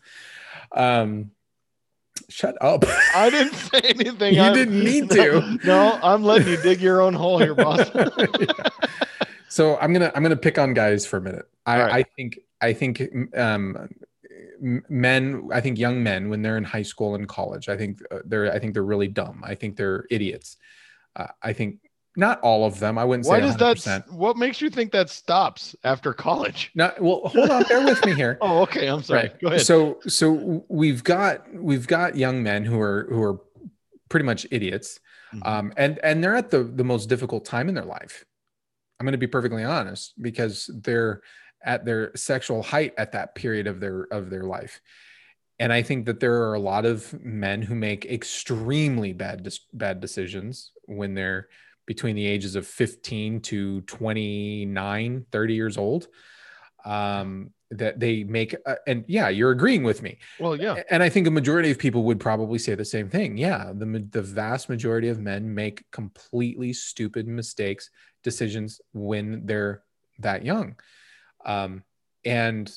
Um, 0.73 1.31
shut 2.29 2.57
up. 2.61 2.83
I 3.15 3.29
didn't 3.29 3.53
say 3.55 3.79
anything. 3.83 4.33
You 4.33 4.41
I'm- 4.41 4.53
didn't 4.53 4.83
need 4.83 5.09
no, 5.09 5.41
to. 5.41 5.59
No, 5.65 5.99
I'm 6.03 6.23
letting 6.23 6.49
you 6.49 6.57
dig 6.61 6.81
your 6.81 7.01
own 7.01 7.13
hole 7.13 7.39
here, 7.39 7.55
boss. 7.55 7.89
Yeah. 7.95 8.47
So 9.49 9.77
I'm 9.77 9.93
gonna 9.93 10.11
I'm 10.13 10.23
gonna 10.23 10.35
pick 10.35 10.59
on 10.59 10.73
guys 10.73 11.05
for 11.05 11.17
a 11.17 11.21
minute. 11.21 11.47
I, 11.65 11.79
right. 11.81 11.91
I 11.93 12.03
think 12.03 12.39
I 12.61 12.73
think 12.73 13.01
um, 13.35 13.89
men 14.61 15.49
I 15.53 15.61
think 15.61 15.77
young 15.77 16.01
men 16.03 16.29
when 16.29 16.41
they're 16.41 16.57
in 16.57 16.63
high 16.63 16.81
school 16.83 17.15
and 17.15 17.27
college 17.27 17.69
I 17.69 17.77
think 17.77 17.99
uh, 18.11 18.19
they're 18.25 18.51
I 18.51 18.59
think 18.59 18.73
they're 18.73 18.83
really 18.83 19.07
dumb. 19.07 19.43
I 19.45 19.55
think 19.55 19.75
they're 19.77 20.05
idiots. 20.09 20.57
Uh, 21.15 21.27
I 21.41 21.53
think 21.53 21.79
not 22.15 22.39
all 22.41 22.65
of 22.65 22.79
them. 22.79 22.97
I 22.97 23.05
wouldn't 23.05 23.27
Why 23.27 23.39
say 23.39 23.45
does 23.45 23.55
100%. 23.57 23.83
that? 23.85 24.11
What 24.11 24.37
makes 24.37 24.59
you 24.59 24.71
think 24.71 24.91
that 24.91 25.07
stops 25.09 25.75
after 25.83 26.13
college? 26.13 26.71
Not 26.73 26.99
well. 26.99 27.21
Hold 27.25 27.49
on. 27.51 27.63
bear 27.63 27.85
with 27.85 28.03
me 28.05 28.13
here. 28.15 28.39
Oh, 28.41 28.61
okay. 28.63 28.87
I'm 28.87 29.03
sorry. 29.03 29.31
Go 29.39 29.49
ahead. 29.49 29.61
So 29.61 29.99
so 30.07 30.65
we've 30.67 31.03
got 31.03 31.51
we've 31.53 31.85
got 31.87 32.15
young 32.15 32.41
men 32.41 32.65
who 32.65 32.79
are 32.81 33.05
who 33.09 33.21
are 33.21 33.39
pretty 34.09 34.25
much 34.25 34.47
idiots, 34.51 34.99
Mhm. 35.33 35.45
um, 35.45 35.73
and 35.77 35.99
and 36.03 36.23
they're 36.23 36.35
at 36.35 36.49
the 36.49 36.63
the 36.63 36.83
most 36.83 37.07
difficult 37.07 37.45
time 37.45 37.69
in 37.69 37.75
their 37.75 37.85
life. 37.85 38.23
I'm 38.99 39.05
going 39.05 39.11
to 39.11 39.17
be 39.19 39.27
perfectly 39.27 39.63
honest 39.63 40.13
because 40.19 40.71
they're 40.83 41.21
at 41.67 41.85
their 41.85 42.15
sexual 42.15 42.63
height 42.63 42.93
at 42.97 43.11
that 43.11 43.35
period 43.35 43.67
of 43.67 43.79
their 43.79 44.07
of 44.11 44.29
their 44.31 44.43
life. 44.43 44.81
And 45.59 45.73
I 45.73 45.81
think 45.81 46.05
that 46.05 46.19
there 46.19 46.43
are 46.43 46.53
a 46.53 46.59
lot 46.59 46.85
of 46.85 47.13
men 47.23 47.61
who 47.61 47.75
make 47.75 48.05
extremely 48.05 49.13
bad 49.13 49.47
bad 49.73 49.99
decisions 49.99 50.71
when 50.85 51.13
they're 51.13 51.49
between 51.85 52.15
the 52.15 52.25
ages 52.25 52.55
of 52.55 52.67
15 52.67 53.39
to 53.41 53.81
29, 53.81 55.25
30 55.31 55.53
years 55.53 55.77
old. 55.77 56.07
Um, 56.85 57.51
that 57.71 57.99
they 57.99 58.23
make, 58.23 58.55
uh, 58.65 58.75
and 58.85 59.03
yeah, 59.07 59.27
you're 59.27 59.51
agreeing 59.51 59.83
with 59.83 60.01
me. 60.01 60.19
well, 60.39 60.55
yeah. 60.55 60.83
And 60.89 61.03
I 61.03 61.09
think 61.09 61.27
a 61.27 61.31
majority 61.31 61.69
of 61.69 61.77
people 61.77 62.03
would 62.03 62.19
probably 62.19 62.59
say 62.59 62.75
the 62.75 62.85
same 62.85 63.09
thing. 63.09 63.37
Yeah, 63.37 63.73
the 63.75 64.07
the 64.09 64.21
vast 64.21 64.69
majority 64.69 65.09
of 65.09 65.19
men 65.19 65.53
make 65.53 65.83
completely 65.91 66.71
stupid 66.71 67.27
mistakes, 67.27 67.89
decisions 68.23 68.79
when 68.93 69.45
they're 69.45 69.83
that 70.19 70.45
young, 70.45 70.75
um, 71.45 71.83
and 72.25 72.71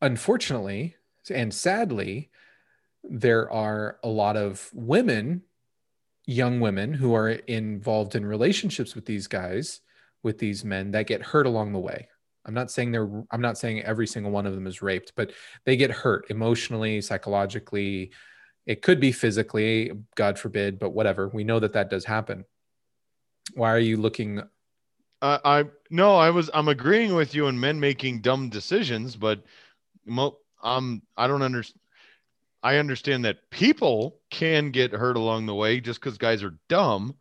unfortunately 0.00 0.96
and 1.30 1.52
sadly, 1.52 2.30
there 3.02 3.50
are 3.50 3.98
a 4.02 4.08
lot 4.08 4.36
of 4.36 4.70
women, 4.72 5.42
young 6.26 6.60
women, 6.60 6.92
who 6.92 7.14
are 7.14 7.30
involved 7.30 8.14
in 8.14 8.24
relationships 8.24 8.94
with 8.94 9.06
these 9.06 9.26
guys, 9.26 9.80
with 10.22 10.38
these 10.38 10.64
men 10.64 10.90
that 10.92 11.06
get 11.06 11.22
hurt 11.22 11.46
along 11.46 11.72
the 11.72 11.78
way. 11.78 12.08
I'm 12.44 12.54
not 12.54 12.70
saying 12.70 12.92
they're 12.92 13.10
I'm 13.30 13.40
not 13.40 13.58
saying 13.58 13.82
every 13.82 14.06
single 14.06 14.30
one 14.30 14.46
of 14.46 14.54
them 14.54 14.66
is 14.66 14.82
raped, 14.82 15.12
but 15.16 15.32
they 15.64 15.76
get 15.76 15.90
hurt 15.90 16.26
emotionally, 16.30 17.00
psychologically. 17.00 18.12
It 18.66 18.82
could 18.82 19.00
be 19.00 19.12
physically, 19.12 19.92
God 20.14 20.38
forbid, 20.38 20.78
but 20.78 20.90
whatever. 20.90 21.28
We 21.28 21.44
know 21.44 21.60
that 21.60 21.72
that 21.72 21.90
does 21.90 22.04
happen. 22.04 22.44
Why 23.54 23.70
are 23.70 23.80
you 23.80 23.96
looking? 23.96 24.42
I, 25.22 25.40
I 25.44 25.64
no, 25.90 26.16
I 26.16 26.30
was 26.30 26.50
I'm 26.52 26.68
agreeing 26.68 27.14
with 27.14 27.34
you 27.34 27.46
on 27.46 27.58
men 27.58 27.80
making 27.80 28.20
dumb 28.20 28.48
decisions, 28.48 29.16
but 29.16 29.42
mo, 30.04 30.36
um, 30.62 31.02
I 31.16 31.26
don't 31.26 31.42
understand. 31.42 31.80
I 32.62 32.78
understand 32.78 33.24
that 33.24 33.48
people 33.50 34.16
can 34.30 34.70
get 34.70 34.92
hurt 34.92 35.16
along 35.16 35.46
the 35.46 35.54
way 35.54 35.80
just 35.80 36.00
because 36.00 36.18
guys 36.18 36.42
are 36.42 36.54
dumb, 36.68 37.14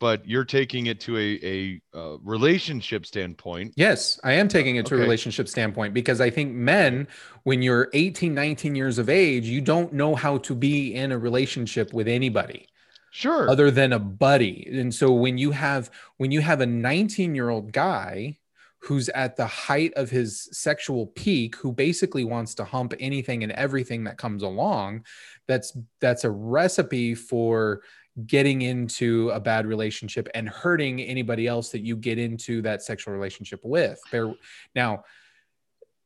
but 0.00 0.26
you're 0.26 0.44
taking 0.44 0.86
it 0.86 1.00
to 1.02 1.16
a 1.16 1.38
a 1.42 1.80
uh, 1.96 2.18
relationship 2.18 3.06
standpoint. 3.06 3.74
Yes, 3.76 4.18
I 4.24 4.32
am 4.32 4.48
taking 4.48 4.76
it 4.76 4.86
to 4.86 4.96
a 4.96 4.98
relationship 4.98 5.48
standpoint 5.48 5.94
because 5.94 6.20
I 6.20 6.30
think 6.30 6.52
men, 6.52 7.06
when 7.44 7.62
you're 7.62 7.88
18, 7.92 8.34
19 8.34 8.74
years 8.74 8.98
of 8.98 9.08
age, 9.08 9.46
you 9.46 9.60
don't 9.60 9.92
know 9.92 10.14
how 10.14 10.38
to 10.38 10.54
be 10.54 10.94
in 10.94 11.12
a 11.12 11.18
relationship 11.18 11.92
with 11.92 12.08
anybody. 12.08 12.66
Sure. 13.10 13.48
other 13.48 13.70
than 13.70 13.92
a 13.92 13.98
buddy 13.98 14.68
and 14.70 14.94
so 14.94 15.12
when 15.12 15.38
you 15.38 15.50
have 15.50 15.90
when 16.18 16.30
you 16.30 16.40
have 16.40 16.60
a 16.60 16.66
19 16.66 17.34
year 17.34 17.48
old 17.48 17.72
guy 17.72 18.38
who's 18.80 19.08
at 19.10 19.36
the 19.36 19.46
height 19.46 19.92
of 19.94 20.08
his 20.10 20.48
sexual 20.52 21.06
peak 21.08 21.56
who 21.56 21.72
basically 21.72 22.24
wants 22.24 22.54
to 22.54 22.64
hump 22.64 22.94
anything 23.00 23.42
and 23.42 23.52
everything 23.52 24.04
that 24.04 24.18
comes 24.18 24.42
along 24.42 25.04
that's 25.46 25.76
that's 26.00 26.24
a 26.24 26.30
recipe 26.30 27.14
for 27.14 27.82
getting 28.26 28.62
into 28.62 29.30
a 29.30 29.40
bad 29.40 29.66
relationship 29.66 30.28
and 30.34 30.48
hurting 30.48 31.00
anybody 31.00 31.46
else 31.46 31.70
that 31.70 31.80
you 31.80 31.96
get 31.96 32.18
into 32.18 32.60
that 32.62 32.82
sexual 32.82 33.14
relationship 33.14 33.60
with 33.64 34.00
now 34.74 35.02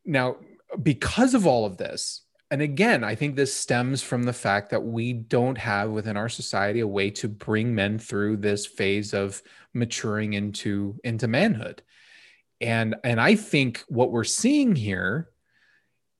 now 0.05 0.36
because 0.82 1.34
of 1.34 1.46
all 1.46 1.64
of 1.64 1.76
this 1.76 2.22
and 2.53 2.62
again 2.62 3.03
i 3.03 3.14
think 3.14 3.34
this 3.34 3.53
stems 3.53 4.03
from 4.03 4.22
the 4.22 4.32
fact 4.32 4.70
that 4.70 4.84
we 4.84 5.12
don't 5.12 5.59
have 5.59 5.90
within 5.90 6.16
our 6.16 6.28
society 6.28 6.80
a 6.80 6.86
way 6.86 7.11
to 7.11 7.26
bring 7.26 7.74
men 7.74 7.98
through 7.98 8.36
this 8.36 8.66
phase 8.66 9.14
of 9.14 9.42
maturing 9.74 10.34
into 10.34 10.98
into 11.03 11.26
manhood. 11.26 11.82
And 12.61 12.94
and 13.03 13.20
i 13.20 13.34
think 13.34 13.82
what 13.88 14.12
we're 14.12 14.24
seeing 14.24 14.76
here 14.76 15.30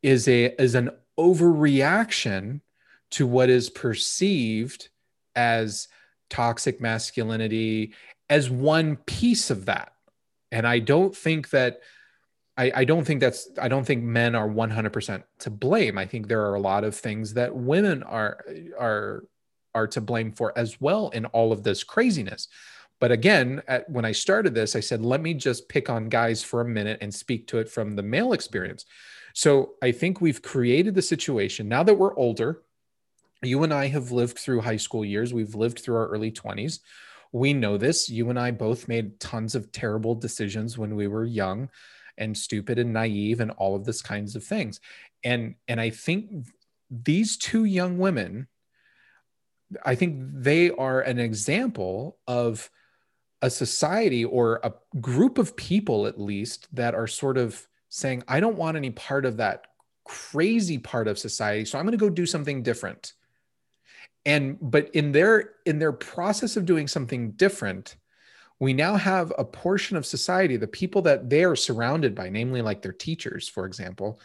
is 0.03 0.27
a 0.27 0.61
is 0.61 0.75
an 0.75 0.91
overreaction 1.19 2.61
to 3.11 3.27
what 3.27 3.51
is 3.51 3.69
perceived 3.69 4.89
as 5.37 5.89
toxic 6.31 6.81
masculinity 6.81 7.95
as 8.31 8.49
one 8.49 8.97
piece 8.97 9.51
of 9.51 9.67
that. 9.67 9.93
And 10.51 10.67
i 10.67 10.79
don't 10.79 11.15
think 11.15 11.51
that 11.51 11.81
I, 12.63 12.81
I, 12.81 12.85
don't 12.85 13.05
think 13.05 13.21
that's 13.21 13.49
i 13.61 13.69
don't 13.69 13.85
think 13.85 14.03
men 14.03 14.35
are 14.35 14.49
100% 14.49 15.23
to 15.41 15.51
blame 15.51 15.99
i 15.99 16.07
think 16.07 16.29
there 16.29 16.43
are 16.47 16.55
a 16.55 16.61
lot 16.61 16.85
of 16.85 16.95
things 16.95 17.35
that 17.35 17.55
women 17.55 18.03
are 18.03 18.45
are 18.79 19.25
are 19.75 19.87
to 19.89 20.01
blame 20.01 20.33
for 20.33 20.57
as 20.57 20.81
well 20.81 21.09
in 21.11 21.25
all 21.27 21.53
of 21.53 21.63
this 21.63 21.83
craziness 21.83 22.49
but 23.03 23.11
again, 23.11 23.63
at, 23.67 23.91
when 23.91 24.05
I 24.05 24.13
started 24.13 24.55
this, 24.55 24.77
I 24.77 24.81
said, 24.81 25.05
let 25.05 25.21
me 25.21 25.35
just 25.35 25.69
pick 25.69 25.91
on 25.91 26.09
guys 26.09 26.45
for 26.45 26.61
a 26.61 26.69
minute 26.69 26.99
and 27.01 27.13
speak 27.13 27.49
to 27.49 27.59
it 27.59 27.69
from 27.69 27.97
the 27.97 28.03
male 28.05 28.33
experience. 28.33 28.85
So 29.35 29.73
I 29.83 29.91
think 29.91 30.21
we've 30.21 30.41
created 30.41 30.95
the 30.95 31.03
situation 31.03 31.69
now 31.69 31.83
that 31.83 31.99
we're 31.99 32.15
older. 32.15 32.63
You 33.43 33.65
and 33.65 33.75
I 33.75 33.89
have 33.89 34.13
lived 34.13 34.39
through 34.39 34.61
high 34.61 34.77
school 34.77 35.05
years, 35.05 35.35
we've 35.35 35.57
lived 35.57 35.81
through 35.81 35.97
our 35.97 36.07
early 36.11 36.31
20s. 36.31 36.79
We 37.33 37.53
know 37.53 37.77
this. 37.77 38.09
You 38.09 38.31
and 38.31 38.39
I 38.39 38.53
both 38.53 38.87
made 38.87 39.19
tons 39.19 39.57
of 39.57 39.73
terrible 39.73 40.15
decisions 40.15 40.79
when 40.79 40.95
we 40.95 41.09
were 41.09 41.25
young 41.25 41.71
and 42.23 42.37
stupid 42.37 42.79
and 42.79 42.93
naive 42.93 43.41
and 43.41 43.51
all 43.53 43.77
of 43.77 43.85
this 43.85 44.01
kinds 44.01 44.37
of 44.37 44.45
things. 44.45 44.81
And 45.25 45.57
and 45.69 45.81
I 45.81 45.91
think 45.91 46.47
these 46.91 47.37
two 47.37 47.65
young 47.65 47.99
women 47.99 48.49
I 49.85 49.95
think 49.95 50.19
they 50.19 50.71
are 50.71 51.01
an 51.01 51.19
example 51.19 52.19
of 52.27 52.71
a 53.43 53.51
society 53.51 54.25
or 54.25 54.61
a 54.63 54.73
group 55.01 55.37
of 55.37 55.57
people 55.57 56.07
at 56.07 56.21
least 56.21 56.69
that 56.73 56.95
are 56.95 57.09
sort 57.09 57.37
of 57.37 57.67
saying 57.89 58.23
i 58.29 58.41
don't 58.41 58.57
want 58.57 58.77
any 58.77 58.91
part 58.91 59.27
of 59.27 59.37
that 59.37 59.67
crazy 60.05 60.79
part 60.79 61.09
of 61.09 61.19
society 61.19 61.65
so 61.65 61.79
i'm 61.79 61.85
going 61.85 61.93
to 61.93 61.99
go 61.99 62.09
do 62.09 62.25
something 62.25 62.63
different 62.63 63.15
and 64.25 64.57
but 64.61 64.89
in 64.95 65.13
their 65.13 65.51
in 65.67 65.79
their 65.79 65.93
process 65.93 66.57
of 66.57 66.65
doing 66.65 66.87
something 66.87 67.33
different 67.33 67.97
we 68.63 68.73
now 68.73 68.95
have 68.95 69.33
a 69.39 69.45
portion 69.45 69.97
of 69.97 70.07
society 70.07 70.57
the 70.57 70.67
people 70.67 71.03
that 71.03 71.29
they 71.29 71.45
are 71.45 71.57
surrounded 71.57 72.15
by 72.15 72.29
namely 72.29 72.63
like 72.63 72.81
their 72.83 72.93
teachers 72.93 73.49
for 73.49 73.67
example 73.67 74.21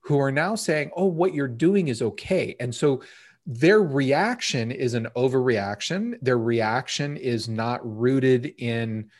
who 0.00 0.18
are 0.18 0.32
now 0.32 0.54
saying 0.54 0.90
oh 0.96 1.06
what 1.06 1.34
you're 1.34 1.48
doing 1.48 1.88
is 1.88 2.02
okay 2.02 2.56
and 2.60 2.74
so 2.74 3.00
their 3.46 3.80
reaction 3.80 4.72
is 4.72 4.94
an 4.94 5.06
overreaction. 5.14 6.18
Their 6.20 6.38
reaction 6.38 7.16
is 7.16 7.48
not 7.48 7.80
rooted 7.84 8.54
in 8.58 9.10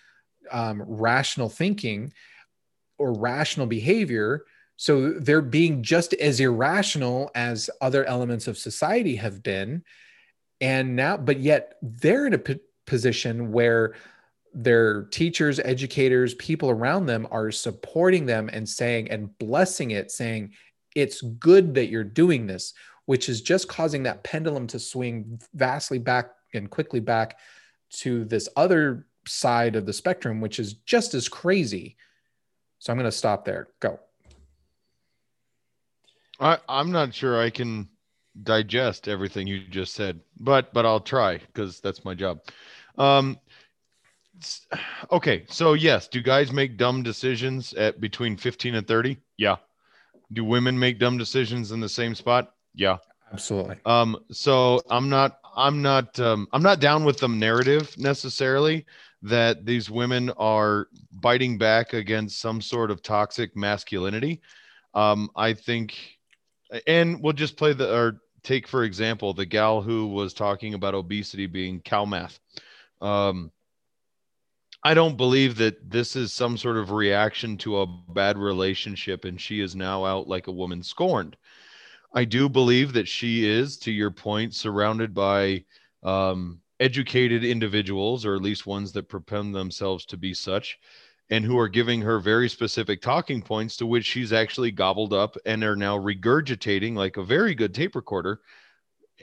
um, 0.50 0.82
rational 0.84 1.48
thinking 1.48 2.12
or 2.98 3.12
rational 3.12 3.66
behavior. 3.66 4.44
So 4.76 5.12
they're 5.12 5.42
being 5.42 5.82
just 5.82 6.12
as 6.14 6.40
irrational 6.40 7.30
as 7.36 7.70
other 7.80 8.04
elements 8.04 8.48
of 8.48 8.58
society 8.58 9.16
have 9.16 9.42
been. 9.44 9.84
And 10.60 10.96
now, 10.96 11.16
but 11.16 11.38
yet 11.38 11.76
they're 11.80 12.26
in 12.26 12.34
a 12.34 12.38
p- 12.38 12.60
position 12.84 13.52
where 13.52 13.94
their 14.56 15.04
teachers, 15.04 15.60
educators, 15.60 16.34
people 16.34 16.70
around 16.70 17.06
them 17.06 17.28
are 17.30 17.50
supporting 17.52 18.26
them 18.26 18.50
and 18.52 18.68
saying 18.68 19.10
and 19.10 19.36
blessing 19.38 19.92
it, 19.92 20.10
saying, 20.10 20.52
it's 20.94 21.20
good 21.20 21.74
that 21.74 21.88
you're 21.88 22.02
doing 22.02 22.46
this 22.46 22.72
which 23.06 23.28
is 23.28 23.40
just 23.40 23.68
causing 23.68 24.02
that 24.02 24.22
pendulum 24.22 24.66
to 24.66 24.78
swing 24.78 25.40
vastly 25.54 25.98
back 25.98 26.32
and 26.52 26.70
quickly 26.70 27.00
back 27.00 27.38
to 27.88 28.24
this 28.24 28.48
other 28.56 29.06
side 29.26 29.76
of 29.76 29.86
the 29.86 29.92
spectrum, 29.92 30.40
which 30.40 30.58
is 30.58 30.74
just 30.74 31.14
as 31.14 31.28
crazy. 31.28 31.96
So 32.78 32.92
I'm 32.92 32.98
going 32.98 33.10
to 33.10 33.16
stop 33.16 33.44
there. 33.44 33.68
Go. 33.80 33.98
I, 36.38 36.58
I'm 36.68 36.92
not 36.92 37.14
sure 37.14 37.40
I 37.40 37.48
can 37.50 37.88
digest 38.42 39.08
everything 39.08 39.46
you 39.46 39.60
just 39.60 39.94
said, 39.94 40.20
but 40.38 40.74
but 40.74 40.84
I'll 40.84 41.00
try 41.00 41.38
because 41.38 41.80
that's 41.80 42.04
my 42.04 42.14
job. 42.14 42.40
Um, 42.98 43.38
okay, 45.12 45.44
so 45.48 45.74
yes, 45.74 46.08
do 46.08 46.22
guys 46.22 46.52
make 46.52 46.76
dumb 46.76 47.02
decisions 47.02 47.72
at 47.74 48.00
between 48.00 48.36
15 48.36 48.74
and 48.74 48.86
30? 48.86 49.18
Yeah. 49.36 49.56
Do 50.32 50.44
women 50.44 50.78
make 50.78 50.98
dumb 50.98 51.18
decisions 51.18 51.72
in 51.72 51.80
the 51.80 51.88
same 51.88 52.14
spot? 52.14 52.52
Yeah, 52.74 52.98
absolutely. 53.32 53.76
Um, 53.86 54.16
so 54.30 54.82
I'm 54.90 55.08
not, 55.08 55.38
I'm 55.56 55.82
not, 55.82 56.18
um, 56.18 56.48
I'm 56.52 56.62
not 56.62 56.80
down 56.80 57.04
with 57.04 57.18
the 57.18 57.28
narrative 57.28 57.94
necessarily 57.96 58.84
that 59.22 59.64
these 59.64 59.90
women 59.90 60.30
are 60.30 60.88
biting 61.12 61.58
back 61.58 61.92
against 61.92 62.40
some 62.40 62.60
sort 62.60 62.90
of 62.90 63.02
toxic 63.02 63.56
masculinity. 63.56 64.40
Um, 64.94 65.30
I 65.36 65.52
think, 65.52 65.96
and 66.86 67.22
we'll 67.22 67.32
just 67.32 67.56
play 67.56 67.72
the 67.72 67.94
or 67.94 68.20
take 68.42 68.68
for 68.68 68.84
example 68.84 69.34
the 69.34 69.44
gal 69.44 69.82
who 69.82 70.06
was 70.06 70.32
talking 70.32 70.74
about 70.74 70.94
obesity 70.94 71.46
being 71.46 71.80
cow 71.80 72.04
math. 72.04 72.38
Um, 73.00 73.50
I 74.86 74.94
don't 74.94 75.16
believe 75.16 75.56
that 75.56 75.90
this 75.90 76.14
is 76.14 76.32
some 76.32 76.56
sort 76.56 76.76
of 76.76 76.92
reaction 76.92 77.56
to 77.56 77.80
a 77.80 77.86
bad 77.86 78.38
relationship 78.38 79.24
and 79.24 79.40
she 79.40 79.58
is 79.58 79.74
now 79.74 80.04
out 80.04 80.28
like 80.28 80.46
a 80.46 80.52
woman 80.52 80.80
scorned. 80.84 81.36
I 82.14 82.24
do 82.24 82.48
believe 82.48 82.92
that 82.92 83.08
she 83.08 83.48
is, 83.48 83.78
to 83.78 83.90
your 83.90 84.12
point, 84.12 84.54
surrounded 84.54 85.12
by 85.12 85.64
um, 86.04 86.60
educated 86.78 87.42
individuals, 87.42 88.24
or 88.24 88.36
at 88.36 88.42
least 88.42 88.64
ones 88.64 88.92
that 88.92 89.08
propend 89.08 89.56
themselves 89.56 90.06
to 90.06 90.16
be 90.16 90.32
such, 90.32 90.78
and 91.30 91.44
who 91.44 91.58
are 91.58 91.68
giving 91.68 92.00
her 92.02 92.20
very 92.20 92.48
specific 92.48 93.02
talking 93.02 93.42
points 93.42 93.76
to 93.78 93.86
which 93.86 94.06
she's 94.06 94.32
actually 94.32 94.70
gobbled 94.70 95.12
up 95.12 95.36
and 95.46 95.64
are 95.64 95.74
now 95.74 95.98
regurgitating 95.98 96.94
like 96.94 97.16
a 97.16 97.24
very 97.24 97.56
good 97.56 97.74
tape 97.74 97.96
recorder. 97.96 98.40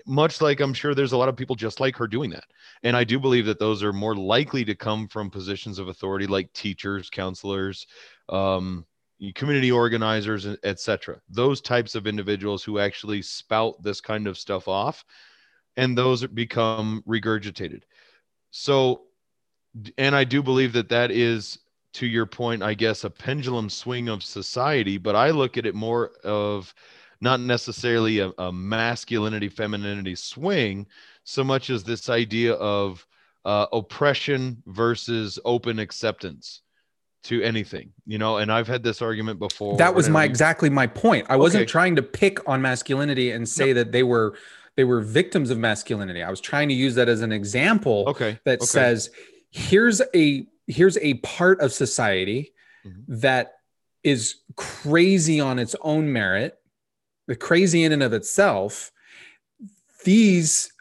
Much 0.06 0.41
like 0.41 0.60
I'm 0.60 0.74
sure 0.74 0.96
there's 0.96 1.12
a 1.12 1.18
lot 1.18 1.30
of 1.30 1.36
people 1.36 1.56
just 1.56 1.80
like 1.80 1.96
her 1.98 2.08
doing 2.08 2.30
that. 2.32 2.46
And 2.84 2.98
I 2.98 3.04
do 3.04 3.20
believe 3.20 3.46
that 3.46 3.60
those 3.60 3.84
are 3.84 3.94
more 3.94 4.16
likely 4.16 4.66
to 4.66 4.76
come 4.76 5.08
from 5.08 5.30
positions 5.30 5.80
of 5.80 5.88
authority 5.88 6.28
like 6.28 6.52
teachers, 6.54 7.10
counselors, 7.10 7.86
um, 8.30 8.86
community 9.36 9.72
organizers, 9.72 10.46
etc. 10.64 11.22
Those 11.30 11.62
types 11.62 11.96
of 11.96 12.08
individuals 12.08 12.64
who 12.64 12.80
actually 12.80 13.22
spout 13.22 13.82
this 13.82 14.02
kind 14.02 14.28
of 14.28 14.38
stuff 14.38 14.68
off, 14.68 15.06
and 15.78 15.98
those 15.98 16.26
become 16.28 17.04
regurgitated. 17.08 17.84
So, 18.52 19.04
and 19.98 20.16
I 20.16 20.24
do 20.24 20.44
believe 20.44 20.74
that 20.74 20.89
that 20.89 21.12
is, 21.12 21.60
to 21.94 22.08
your 22.08 22.26
point, 22.26 22.64
I 22.64 22.74
guess, 22.74 23.04
a 23.04 23.10
pendulum 23.10 23.70
swing 23.70 24.10
of 24.10 24.24
society. 24.24 24.98
But 24.98 25.16
I 25.16 25.30
look 25.30 25.58
at 25.58 25.66
it 25.66 25.76
more 25.76 26.12
of 26.24 26.74
not 27.24 27.39
necessarily 27.39 28.19
a, 28.19 28.32
a 28.38 28.51
masculinity 28.51 29.49
femininity 29.49 30.13
swing, 30.15 30.86
so 31.24 31.43
much 31.43 31.69
as 31.69 31.84
this 31.84 32.09
idea 32.09 32.53
of 32.53 33.07
uh, 33.45 33.65
oppression 33.71 34.61
versus 34.67 35.39
open 35.45 35.80
acceptance 35.80 36.61
to 37.24 37.41
anything, 37.41 37.93
you 38.05 38.17
know. 38.17 38.38
And 38.38 38.51
I've 38.51 38.67
had 38.67 38.84
this 38.84 39.01
argument 39.01 39.39
before. 39.39 39.78
That 39.78 39.95
was 39.95 40.09
my 40.09 40.26
exactly 40.26 40.69
my 40.69 40.86
point. 40.86 41.26
I 41.30 41.38
wasn't 41.38 41.69
trying 41.69 41.95
to 41.95 42.03
pick 42.03 42.47
on 42.47 42.61
masculinity 42.61 43.32
and 43.32 43.47
say 43.47 43.67
no. 43.67 43.76
that 43.76 43.93
they 43.93 44.03
were 44.03 44.36
they 44.76 44.84
were 44.84 44.99
victims 44.99 45.49
of 45.49 45.57
masculinity. 45.57 46.21
I 46.21 46.30
was 46.30 46.41
trying 46.41 46.67
to 46.67 46.76
use 46.76 46.95
that 46.95 47.07
as 47.07 47.21
an 47.21 47.32
example. 47.32 48.03
Okay. 48.07 48.39
That 48.43 48.59
okay. 48.59 48.65
says 48.65 49.09
here's 49.51 50.01
a 50.13 50.45
here's 50.67 50.97
a 50.97 51.13
part 51.15 51.61
of 51.61 51.71
society 51.71 52.53
mm-hmm. 52.86 53.01
that 53.07 53.53
is 54.03 54.36
crazy 54.57 55.39
on 55.39 55.59
its 55.59 55.76
own 55.82 56.11
merit, 56.11 56.59
the 57.28 57.36
crazy 57.36 57.84
in 57.84 57.91
and 57.91 58.03
of 58.03 58.13
itself. 58.13 58.91
These 60.03 60.71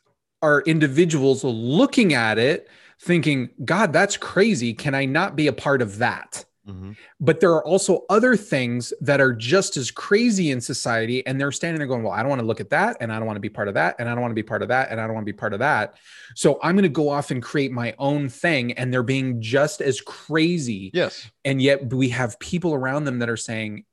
are 0.43 0.63
individuals 0.63 1.45
looking 1.45 2.15
at 2.15 2.39
it 2.39 2.69
thinking, 3.01 3.51
God, 3.65 3.93
that's 3.93 4.17
crazy. 4.17 4.75
Can 4.75 4.95
I 4.95 5.05
not 5.05 5.37
be 5.37 5.47
a 5.47 5.53
part 5.53 5.83
of 5.83 5.99
that? 5.99 6.45
Mhm. 6.69 6.95
but 7.19 7.41
there 7.41 7.51
are 7.51 7.65
also 7.67 8.05
other 8.09 8.37
things 8.37 8.93
that 9.01 9.21
are 9.21 9.33
just 9.33 9.77
as 9.77 9.91
crazy 9.91 10.53
in 10.53 10.61
society 10.61 11.27
and 11.27 11.41
they're 11.41 11.51
standing 11.51 11.79
there 11.81 11.89
going 11.89 12.05
well 12.05 12.13
i 12.13 12.21
don't 12.21 12.29
want 12.29 12.41
to 12.41 12.47
look 12.47 12.61
at 12.61 12.71
that 12.71 12.97
and 13.01 13.13
i 13.13 13.17
don't 13.19 13.27
want 13.27 13.35
to 13.35 13.41
be 13.41 13.49
part 13.49 13.67
of 13.67 13.75
that 13.75 13.97
and 13.99 14.09
i 14.09 14.13
don't 14.13 14.21
want 14.23 14.31
to 14.31 14.37
be 14.37 14.45
part 14.45 14.63
of 14.63 14.69
that 14.69 14.89
and 14.93 15.01
i 15.01 15.05
don't 15.05 15.13
want 15.13 15.27
to 15.27 15.33
be 15.33 15.37
part 15.37 15.53
of 15.55 15.59
that 15.59 15.97
so 16.37 16.61
i'm 16.63 16.77
going 16.77 16.85
to 16.85 16.89
go 16.89 17.09
off 17.09 17.33
and 17.33 17.43
create 17.43 17.73
my 17.73 17.93
own 17.99 18.29
thing 18.29 18.71
and 18.75 18.93
they're 18.95 19.03
being 19.03 19.43
just 19.43 19.81
as 19.81 20.01
crazy 20.01 20.93
Yes. 20.95 21.29
and 21.45 21.61
yet 21.61 21.93
we 21.93 22.11
have 22.11 22.39
people 22.39 22.75
around 22.75 23.07
them 23.07 23.19
that 23.19 23.29
are 23.29 23.37
saying 23.37 23.85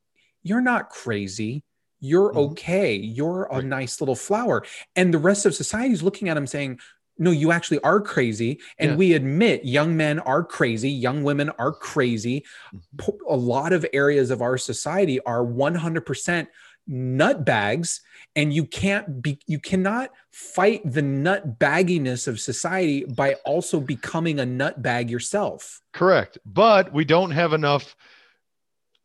you're 0.44 0.62
not 0.62 0.92
crazy 0.92 1.64
you're 2.00 2.32
Mhm. 2.34 2.52
okay 2.52 2.96
you're 2.96 3.46
a 3.52 3.56
Right. 3.58 3.66
nice 3.66 4.00
little 4.02 4.16
flower 4.16 4.64
and 4.96 5.14
the 5.14 5.18
rest 5.18 5.46
of 5.46 5.54
society 5.56 5.94
is 5.94 6.04
looking 6.04 6.30
at 6.30 6.36
them 6.36 6.48
saying 6.48 6.80
no 7.18 7.32
you 7.32 7.52
actually 7.52 7.80
are 7.82 8.00
crazy 8.00 8.60
and 8.78 8.92
Yeah. 8.92 8.96
we 8.98 9.14
admit 9.14 9.66
young 9.66 9.98
men 9.98 10.20
are 10.20 10.44
crazy 10.44 10.90
young 10.90 11.24
women 11.24 11.50
are 11.60 11.72
crazy 11.74 12.46
Mhm. 12.74 13.18
A 13.28 13.36
lot 13.36 13.74
of 13.74 13.86
areas 13.94 14.32
of 14.32 14.42
our 14.42 14.58
society 14.58 15.20
are 15.26 15.44
100% 15.44 16.48
nut 16.88 17.46
bags 17.46 18.02
and 18.36 18.52
you 18.54 18.66
can't 18.66 19.22
be 19.22 19.38
you 19.46 19.60
cannot 19.60 20.10
fight 20.32 20.82
the 20.90 21.02
nut 21.02 21.60
bagginess 21.60 22.28
of 22.28 22.40
society 22.40 23.04
by 23.06 23.34
also 23.46 23.80
becoming 23.80 24.40
a 24.40 24.46
nut 24.46 24.82
bag 24.82 25.10
yourself 25.10 25.82
Correct. 25.94 26.38
But 26.46 26.94
we 26.94 27.04
don't 27.06 27.32
have 27.32 27.52
enough 27.54 27.96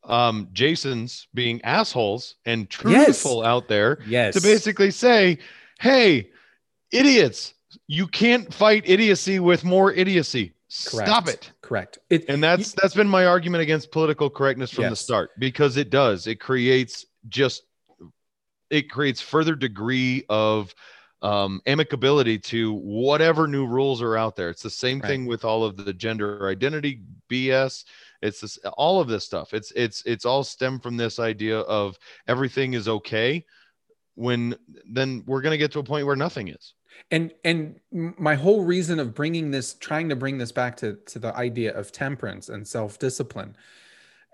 um 0.07 0.49
Jasons 0.53 1.29
being 1.35 1.63
assholes 1.63 2.37
and 2.45 2.69
truthful 2.69 3.43
out 3.45 3.69
there 3.69 3.99
yes 4.07 4.35
to 4.35 4.41
basically 4.41 4.91
say, 4.91 5.39
"Hey, 5.81 6.31
idiots, 6.93 7.55
you 7.87 8.07
can't 8.07 8.53
fight 8.53 8.85
idiocy 8.87 9.41
with 9.41 9.65
more 9.65 9.93
idiocy. 9.93 10.53
Stop 10.69 11.29
it." 11.29 11.53
correct 11.63 11.99
it 12.11 12.29
And 12.29 12.43
that's 12.45 12.73
that's 12.73 12.95
been 12.95 13.09
my 13.09 13.27
argument 13.27 13.63
against 13.63 13.91
political 13.91 14.29
correctness 14.29 14.71
from 14.71 14.89
the 14.91 14.97
start 14.97 15.31
because 15.39 15.77
it 15.77 15.91
does. 15.91 16.27
It 16.27 16.41
creates 16.41 17.07
just 17.29 17.63
it 18.71 18.91
creates 18.91 19.21
further 19.21 19.55
degree 19.55 20.25
of 20.29 20.75
um, 21.23 21.63
amicability 21.67 22.43
to 22.45 22.73
whatever 22.75 23.47
new 23.47 23.67
rules 23.67 24.03
are 24.03 24.17
out 24.17 24.37
there. 24.37 24.51
It's 24.51 24.63
the 24.63 24.71
same 24.71 25.01
Right. 25.01 25.09
thing 25.09 25.27
with 25.27 25.45
all 25.45 25.65
of 25.65 25.77
the 25.77 25.93
gender 25.95 26.49
identity 26.49 27.01
BS. 27.31 27.85
It's 28.25 28.41
this, 28.41 28.59
all 28.77 29.01
of 29.01 29.09
this 29.09 29.25
stuff. 29.25 29.55
It's 29.55 29.71
it's 29.77 30.03
it's 30.07 30.25
all 30.25 30.43
stem 30.43 30.81
from 30.81 30.97
this 30.97 31.19
idea 31.19 31.61
of 31.61 31.97
everything 32.27 32.75
is 32.75 32.89
okay. 32.89 33.45
When 34.17 34.57
then 34.91 35.23
we're 35.27 35.43
gonna 35.43 35.59
get 35.59 35.73
to 35.73 35.79
a 35.81 35.85
point 35.85 36.07
where 36.07 36.17
nothing 36.17 36.49
is. 36.49 36.75
and 37.11 37.33
and 37.45 37.81
my 37.91 38.35
whole 38.35 38.63
reason 38.65 38.99
of 38.99 39.15
bringing 39.15 39.51
this 39.51 39.75
trying 39.75 40.09
to 40.09 40.17
bring 40.17 40.39
this 40.39 40.53
back 40.53 40.77
to 40.79 40.99
to 41.07 41.19
the 41.19 41.35
idea 41.37 41.73
of 41.75 41.93
temperance 41.93 42.49
and 42.49 42.67
self-discipline 42.67 43.57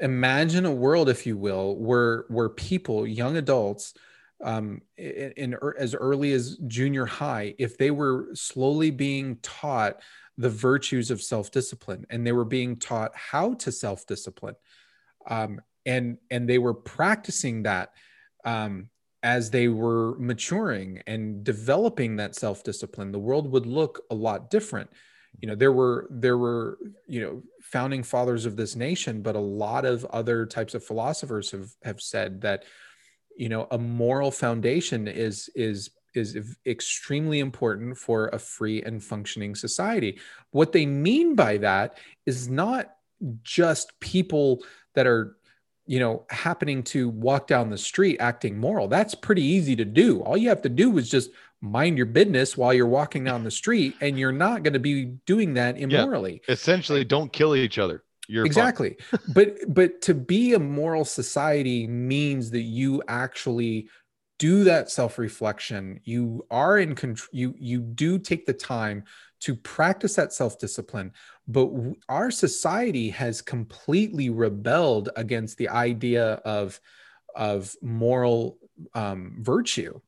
imagine 0.01 0.65
a 0.67 0.73
world 0.73 1.09
if 1.09 1.27
you 1.27 1.37
will 1.37 1.77
where 1.77 2.25
where 2.29 2.49
people 2.49 3.07
young 3.07 3.37
adults 3.37 3.95
um, 4.43 4.81
in, 4.97 5.33
in 5.37 5.57
as 5.79 5.95
early 5.95 6.33
as 6.33 6.57
junior 6.67 7.05
high 7.05 7.55
if 7.59 7.77
they 7.77 7.91
were 7.91 8.29
slowly 8.35 8.91
being 8.91 9.37
taught 9.43 10.01
the 10.41 10.51
virtues 10.51 11.11
of 11.11 11.21
self-discipline 11.21 12.07
and 12.09 12.27
they 12.27 12.33
were 12.33 12.47
being 12.47 12.75
taught 12.75 13.13
how 13.15 13.53
to 13.55 13.71
self-discipline. 13.71 14.57
Um, 15.29 15.61
and 15.85 16.17
and 16.31 16.49
they 16.49 16.59
were 16.59 16.75
practicing 16.75 17.65
that 17.65 17.93
um, 18.45 18.89
as 19.23 19.51
they 19.51 19.69
were 19.69 20.19
maturing 20.19 21.03
and 21.07 21.45
developing 21.45 22.17
that 22.17 22.35
self-discipline 22.35 23.13
the 23.13 23.19
world 23.19 23.51
would 23.53 23.67
look 23.67 24.03
a 24.11 24.15
lot 24.15 24.51
different. 24.51 24.89
You 25.41 25.49
know 25.49 25.55
there 25.55 25.73
were 25.73 26.09
there 26.11 26.39
were 26.39 26.79
you 27.07 27.21
know 27.21 27.43
founding 27.61 28.03
fathers 28.03 28.47
of 28.47 28.57
this 28.57 28.75
nation 28.75 29.21
but 29.21 29.37
a 29.37 29.41
lot 29.67 29.85
of 29.85 30.07
other 30.07 30.47
types 30.47 30.75
of 30.75 30.83
philosophers 30.83 31.51
have 31.51 31.71
have 31.83 32.01
said 32.01 32.41
that 32.41 32.65
you 33.37 33.51
know 33.51 33.67
a 33.71 33.79
moral 33.79 34.31
foundation 34.31 35.07
is 35.07 35.51
is 35.55 35.91
is 36.15 36.57
extremely 36.67 37.41
important 37.41 37.97
for 37.97 38.29
a 38.29 38.39
free 38.39 38.83
and 38.83 39.03
functioning 39.03 39.55
society. 39.55 40.19
What 40.51 40.73
they 40.73 40.87
mean 40.87 41.35
by 41.35 41.59
that 41.59 41.99
is 42.27 42.49
not 42.49 42.95
just 43.43 43.99
people 44.01 44.63
that 44.95 45.07
are 45.07 45.37
you 45.87 45.99
know 45.99 46.25
happening 46.31 46.83
to 46.85 47.09
walk 47.09 47.47
down 47.47 47.71
the 47.71 47.79
street 47.79 48.19
acting 48.21 48.59
moral. 48.59 48.89
That's 48.89 49.15
pretty 49.15 49.43
easy 49.43 49.75
to 49.77 49.85
do. 49.85 50.21
All 50.23 50.37
you 50.37 50.49
have 50.49 50.63
to 50.63 50.69
do 50.69 50.97
is 50.99 51.09
just 51.09 51.31
mind 51.61 51.97
your 51.97 52.07
business 52.07 52.57
while 52.57 52.73
you're 52.73 52.87
walking 52.87 53.25
down 53.25 53.45
the 53.45 53.51
street 53.51 53.95
and 54.01 54.19
you're 54.19 54.33
not 54.33 54.63
going 54.63 54.73
to 54.73 54.79
be 54.79 55.05
doing 55.27 55.55
that 55.55 55.79
immorally. 55.79 56.43
Essentially, 56.49 57.05
don't 57.05 57.33
kill 57.33 57.55
each 57.55 57.79
other. 57.79 58.05
You're 58.29 58.47
exactly. 58.47 58.97
But 59.35 59.57
but 59.67 60.01
to 60.03 60.15
be 60.15 60.55
a 60.55 60.59
moral 60.59 61.05
society 61.05 61.87
means 61.87 62.51
that 62.53 62.63
you 62.63 63.03
actually 63.09 63.89
do 64.41 64.65
that 64.65 64.91
self-reflection. 64.91 66.01
You 66.03 66.45
are 66.51 66.79
in 66.79 66.97
control 66.97 67.29
you 67.31 67.55
you 67.57 67.81
do 67.81 68.19
take 68.19 68.47
the 68.47 68.55
time 68.55 69.05
to 69.41 69.55
practice 69.55 70.17
that 70.17 70.33
self-discipline 70.33 71.13
but 71.47 71.67
w- 71.67 71.97
our 72.09 72.31
society 72.31 73.11
has 73.11 73.43
completely 73.43 74.31
rebelled 74.31 75.11
against 75.17 75.59
the 75.59 75.69
idea 75.69 76.35
of 76.45 76.81
of 77.35 77.75
moral 77.83 78.59
um, 78.95 79.37
virtue. 79.41 80.01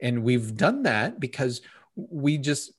And 0.00 0.22
we've 0.22 0.56
done 0.56 0.82
that 0.82 1.20
because 1.20 1.62
we 1.94 2.38
just 2.38 2.72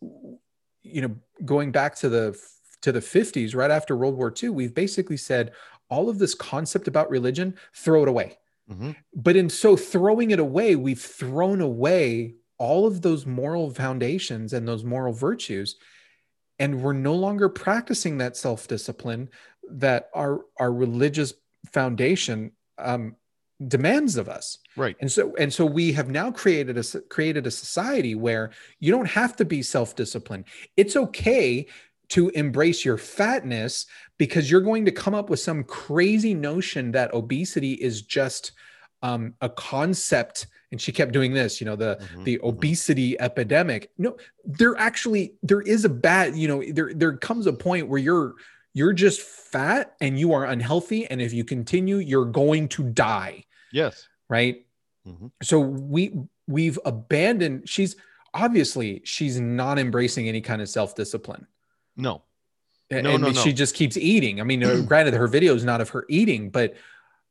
you 0.84 1.02
know 1.02 1.16
going 1.46 1.72
back 1.72 1.96
to 1.96 2.10
the 2.10 2.40
to 2.82 2.92
the 2.92 3.00
50s 3.00 3.56
right 3.56 3.72
after 3.72 3.98
world 3.98 4.16
war 4.16 4.32
ii 4.42 4.50
we've 4.50 4.76
basically 4.76 5.18
said 5.18 5.52
all 5.90 6.08
of 6.10 6.20
this 6.20 6.36
concept 6.36 6.88
about 6.88 7.10
religion 7.10 7.56
throw 7.74 8.04
it 8.04 8.08
away 8.08 8.38
Mhm. 8.70 8.96
but 9.14 9.36
in 9.36 9.50
so 9.50 9.76
throwing 9.78 10.32
it 10.32 10.40
away 10.40 10.76
we've 10.76 11.02
thrown 11.02 11.62
away 11.62 12.36
all 12.58 12.86
of 12.86 13.02
those 13.02 13.26
moral 13.26 13.70
foundations 13.72 14.52
and 14.54 14.68
those 14.68 14.84
moral 14.84 15.14
virtues 15.14 15.78
and 16.60 16.82
we're 16.82 16.94
no 16.94 17.16
longer 17.16 17.50
practicing 17.50 18.18
that 18.18 18.36
self-discipline 18.36 19.30
that 19.72 20.10
our 20.14 20.42
our 20.60 20.72
religious 20.74 21.34
foundation 21.72 22.52
um, 22.78 23.16
demands 23.68 24.18
of 24.18 24.30
us 24.30 24.60
Right. 24.76 24.96
and 25.00 25.12
so 25.12 25.36
and 25.38 25.52
so 25.54 25.66
we 25.66 25.92
have 25.94 26.10
now 26.10 26.32
created 26.32 26.78
a 26.78 26.84
created 27.10 27.48
a 27.48 27.52
society 27.52 28.16
where 28.16 28.52
you 28.80 28.92
don't 28.92 29.08
have 29.10 29.36
to 29.38 29.46
be 29.46 29.62
self-disciplined 29.64 30.46
it's 30.76 30.96
okay 30.96 31.68
to 32.10 32.30
embrace 32.30 32.86
your 32.86 32.98
fatness 32.98 33.86
because 34.18 34.50
you're 34.50 34.62
going 34.62 34.86
to 34.86 34.92
come 34.92 35.14
up 35.14 35.30
with 35.30 35.40
some 35.40 35.64
crazy 35.64 36.34
notion 36.34 36.92
that 36.92 37.14
obesity 37.14 37.74
is 37.74 38.02
just 38.02 38.54
um, 39.02 39.34
a 39.42 39.50
concept 39.50 40.48
and 40.72 40.82
she 40.82 40.92
kept 40.92 41.12
doing 41.14 41.34
this 41.34 41.62
you 41.62 41.66
know 41.66 41.76
the 41.76 41.98
Mhm, 42.02 42.24
the 42.24 42.38
mhm. 42.40 42.44
obesity 42.48 43.20
epidemic 43.22 43.92
no 43.98 44.18
there 44.44 44.76
actually 44.78 45.36
there 45.44 45.62
is 45.62 45.86
a 45.86 45.90
bad 45.90 46.36
you 46.36 46.48
know 46.48 46.64
there 46.72 46.92
there 46.94 47.16
comes 47.16 47.46
a 47.48 47.54
point 47.54 47.88
where 47.88 48.00
you're 48.00 48.34
you're 48.74 48.94
just 48.94 49.22
fat 49.22 49.96
and 50.02 50.20
you 50.20 50.34
are 50.34 50.46
unhealthy 50.46 51.06
and 51.08 51.22
if 51.22 51.32
you 51.32 51.44
continue 51.46 51.98
you're 51.98 52.26
going 52.26 52.68
to 52.68 52.84
die 52.84 53.44
Yes. 53.72 54.08
right 54.30 54.66
Mhm. 55.08 55.32
so 55.44 55.60
we 55.60 56.14
we've 56.48 56.80
abandoned 56.86 57.70
she's 57.70 57.96
obviously 58.34 59.02
she's 59.06 59.40
not 59.40 59.78
embracing 59.80 60.28
any 60.28 60.42
kind 60.42 60.62
of 60.62 60.68
self-discipline 60.70 61.48
No. 61.98 62.24
No, 62.90 62.98
and 63.10 63.22
no, 63.22 63.34
she 63.34 63.52
just 63.52 63.76
keeps 63.76 63.98
eating. 63.98 64.40
I 64.40 64.44
mean 64.46 64.64
uh, 64.64 64.82
granted 64.88 65.14
her 65.14 65.28
video 65.28 65.54
is 65.56 65.66
not 65.66 65.82
of 65.82 65.90
her 65.90 66.06
eating 66.08 66.50
but 66.50 66.76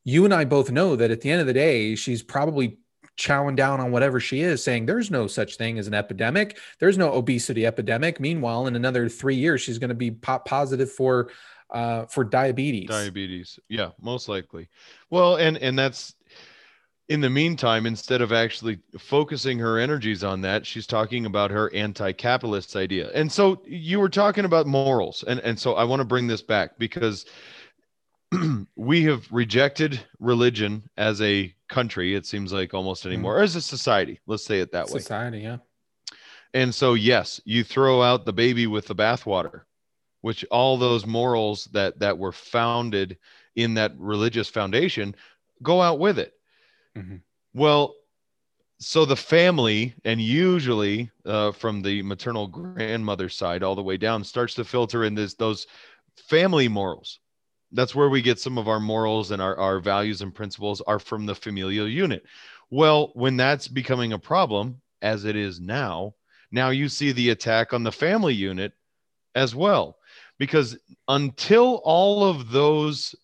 you 0.05 0.25
and 0.25 0.35
i 0.35 0.45
both 0.45 0.71
know 0.71 0.97
that 0.97 1.11
at 1.11 1.23
the 1.23 1.31
end 1.31 1.41
of 1.41 1.47
the 1.47 1.55
day 1.55 1.95
she's 1.95 2.23
probably 2.23 2.77
chowing 3.17 3.57
down 3.57 3.81
on 3.81 3.91
whatever 3.91 4.21
she 4.21 4.41
is 4.41 4.63
saying 4.63 4.87
there's 4.87 5.11
no 5.11 5.27
such 5.27 5.57
thing 5.57 5.79
as 5.79 5.87
an 5.87 5.95
epidemic. 5.95 6.59
There's 6.79 6.99
no 6.99 7.13
obesity 7.15 7.67
epidemic. 7.67 8.21
Meanwhile 8.21 8.67
in 8.67 8.77
another 8.77 9.09
three 9.09 9.37
years 9.37 9.63
she's 9.63 9.79
going 9.79 9.89
to 9.89 9.95
be 9.95 10.11
pop 10.11 10.47
positive 10.47 10.93
for 10.93 11.31
uh 11.71 12.07
for 12.07 12.25
diabetes. 12.25 12.89
Diabetes. 12.89 13.59
Yeah 13.69 13.91
most 14.01 14.29
likely. 14.29 14.69
Well 15.11 15.37
and 15.37 15.57
and 15.57 15.79
that's 15.79 16.15
in 17.09 17.21
the 17.21 17.31
meantime 17.31 17.87
instead 17.87 18.21
of 18.21 18.33
actually 18.33 18.79
focusing 18.99 19.59
her 19.59 19.79
energies 19.79 20.25
on 20.25 20.41
that 20.41 20.67
she's 20.67 20.87
talking 20.87 21.27
about 21.27 21.51
her 21.51 21.73
anti-capitalist 21.73 22.75
idea. 22.75 23.11
And 23.15 23.31
so 23.31 23.63
you 23.65 24.01
were 24.01 24.09
talking 24.09 24.45
about 24.45 24.67
morals 24.67 25.25
and 25.27 25.41
and 25.41 25.59
so 25.59 25.75
i 25.75 25.85
want 25.85 26.01
to 26.01 26.05
bring 26.05 26.27
this 26.27 26.43
back 26.43 26.79
because 26.79 27.27
we 28.77 29.05
have 29.05 29.27
rejected 29.31 30.01
religion 30.19 30.89
as 30.97 31.23
a 31.23 31.55
country 31.69 32.15
it 32.15 32.27
seems 32.27 32.53
like 32.53 32.75
almost 32.75 33.05
hmm. 33.05 33.11
anymore 33.11 33.39
or 33.39 33.43
as 33.43 33.55
a 33.57 33.63
society 33.63 34.21
let's 34.27 34.45
say 34.45 34.61
it 34.61 34.73
that 34.73 34.91
way. 34.91 35.01
Society 35.01 35.41
yeah. 35.41 35.59
And 36.57 36.75
so, 36.75 36.95
yes, 36.95 37.39
you 37.45 37.65
throw 37.65 38.01
out 38.01 38.25
the 38.25 38.33
baby 38.33 38.67
with 38.67 38.87
the 38.87 38.95
bathwater, 38.95 39.63
which 40.23 40.43
all 40.51 40.79
those 40.79 41.05
morals 41.05 41.67
that 41.73 41.99
that 41.99 42.17
were 42.17 42.33
founded 42.33 43.19
in 43.55 43.75
that 43.75 43.93
religious 43.99 44.49
foundation 44.49 45.15
go 45.63 45.83
out 45.83 45.99
with 45.99 46.19
it. 46.19 46.33
Mhm. 46.97 47.23
Well, 47.55 47.95
so 48.81 49.05
the 49.07 49.17
family, 49.17 49.95
and 50.05 50.21
usually 50.21 51.11
uh, 51.27 51.53
from 51.53 51.83
the 51.83 52.03
maternal 52.03 52.49
grandmother 52.49 53.29
side 53.29 53.63
all 53.63 53.77
the 53.77 53.83
way 53.83 53.97
down, 53.97 54.25
starts 54.25 54.55
to 54.57 54.65
filter 54.65 55.05
in 55.05 55.15
this 55.15 55.35
those 55.35 55.67
family 56.17 56.69
morals. 56.69 57.21
that's 57.73 57.95
where 57.95 58.11
we 58.11 58.23
get 58.23 58.41
some 58.41 58.59
of 58.59 58.69
our 58.69 58.81
morals 58.81 59.31
and 59.33 59.43
our, 59.43 59.57
our 59.59 59.81
values 59.81 60.23
and 60.23 60.35
principles 60.35 60.81
are 60.83 61.01
from 61.01 61.27
the 61.27 61.35
familial 61.37 61.89
unit. 61.89 62.25
Well, 62.71 63.13
when 63.15 63.37
that's 63.37 63.69
becoming 63.69 64.13
a 64.15 64.19
problem, 64.21 64.83
as 65.03 65.25
it 65.27 65.37
is 65.37 65.61
now, 65.61 66.15
now 66.53 66.71
you 66.71 66.89
see 66.89 67.13
the 67.13 67.31
attack 67.31 67.75
on 67.75 67.85
the 67.85 67.93
family 67.93 68.35
unit 68.35 68.73
as 69.35 69.55
well. 69.55 69.99
Because 70.39 70.79
until 71.09 71.81
all 71.85 72.25
of 72.25 72.51
those 72.51 73.15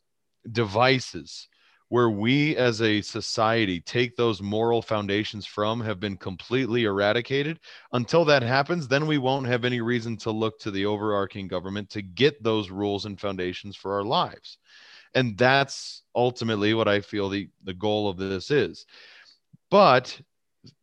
devices 0.50 1.48
where 1.92 2.08
we 2.08 2.56
as 2.56 2.80
a 2.80 3.02
society 3.02 3.78
take 3.78 4.16
those 4.16 4.40
moral 4.40 4.80
foundations 4.80 5.44
from 5.44 5.78
have 5.78 6.00
been 6.00 6.16
completely 6.16 6.84
eradicated. 6.84 7.60
Until 7.92 8.24
that 8.24 8.42
happens, 8.42 8.88
then 8.88 9.06
we 9.06 9.18
won't 9.18 9.46
have 9.46 9.66
any 9.66 9.82
reason 9.82 10.16
to 10.16 10.30
look 10.30 10.58
to 10.60 10.70
the 10.70 10.86
overarching 10.86 11.48
government 11.48 11.90
to 11.90 12.00
get 12.00 12.42
those 12.42 12.70
rules 12.70 13.04
and 13.04 13.20
foundations 13.20 13.76
for 13.76 13.92
our 13.92 14.04
lives. 14.04 14.56
And 15.12 15.36
that's 15.36 16.02
ultimately 16.14 16.72
what 16.72 16.88
I 16.88 17.00
feel 17.00 17.28
the, 17.28 17.50
the 17.62 17.74
goal 17.74 18.08
of 18.08 18.16
this 18.16 18.50
is. 18.50 18.86
But 19.70 20.18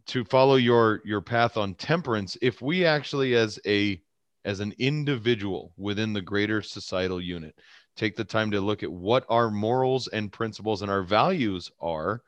to 0.09 0.23
follow 0.23 0.57
your 0.57 1.01
your 1.05 1.21
path 1.21 1.57
on 1.57 1.73
temperance, 1.73 2.37
if 2.39 2.61
we 2.61 2.85
actually 2.85 3.33
as 3.33 3.59
a 3.65 3.99
as 4.45 4.59
an 4.59 4.75
individual 4.77 5.73
within 5.75 6.13
the 6.13 6.21
greater 6.21 6.61
societal 6.61 7.19
unit 7.19 7.55
take 7.99 8.15
the 8.15 8.23
time 8.23 8.51
to 8.51 8.61
look 8.61 8.81
at 8.81 8.91
what 8.91 9.25
our 9.29 9.51
morals 9.51 10.07
and 10.07 10.31
principles 10.31 10.81
and 10.81 10.89
our 10.89 11.03
values 11.03 11.69
are. 11.81 12.23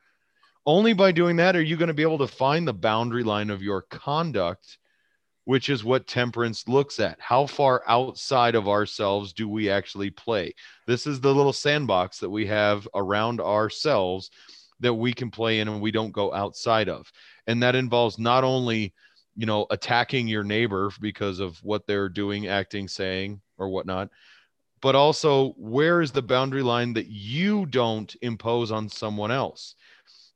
Only 0.65 0.93
by 0.93 1.11
doing 1.11 1.37
that 1.37 1.55
are 1.55 1.61
you 1.61 1.77
going 1.77 1.87
to 1.87 1.93
be 1.93 2.03
able 2.03 2.19
to 2.19 2.27
find 2.27 2.67
the 2.67 2.73
boundary 2.73 3.23
line 3.23 3.49
of 3.49 3.63
your 3.63 3.83
conduct, 3.83 4.77
which 5.45 5.69
is 5.69 5.83
what 5.83 6.05
temperance 6.05 6.67
looks 6.67 6.99
at. 6.99 7.19
How 7.19 7.47
far 7.47 7.83
outside 7.87 8.53
of 8.53 8.67
ourselves 8.67 9.33
do 9.33 9.47
we 9.47 9.69
actually 9.69 10.11
play? 10.11 10.53
This 10.85 11.07
is 11.07 11.19
the 11.19 11.33
little 11.33 11.53
sandbox 11.53 12.19
that 12.19 12.29
we 12.29 12.45
have 12.47 12.87
around 12.93 13.41
ourselves 13.41 14.29
that 14.81 14.93
we 14.93 15.13
can 15.13 15.31
play 15.31 15.61
in 15.61 15.67
and 15.67 15.81
we 15.81 15.91
don't 15.91 16.11
go 16.11 16.33
outside 16.33 16.89
of. 16.89 17.11
And 17.47 17.63
that 17.63 17.75
involves 17.75 18.19
not 18.19 18.43
only 18.43 18.93
you 19.37 19.45
know 19.45 19.65
attacking 19.71 20.27
your 20.27 20.43
neighbor 20.43 20.91
because 20.99 21.39
of 21.39 21.57
what 21.63 21.87
they're 21.87 22.09
doing 22.09 22.47
acting 22.47 22.89
saying 22.89 23.39
or 23.57 23.69
whatnot 23.69 24.09
but 24.81 24.95
also 24.95 25.51
where 25.57 26.01
is 26.01 26.11
the 26.11 26.21
boundary 26.21 26.63
line 26.63 26.93
that 26.93 27.07
you 27.07 27.65
don't 27.67 28.15
impose 28.21 28.71
on 28.71 28.89
someone 28.89 29.31
else? 29.31 29.75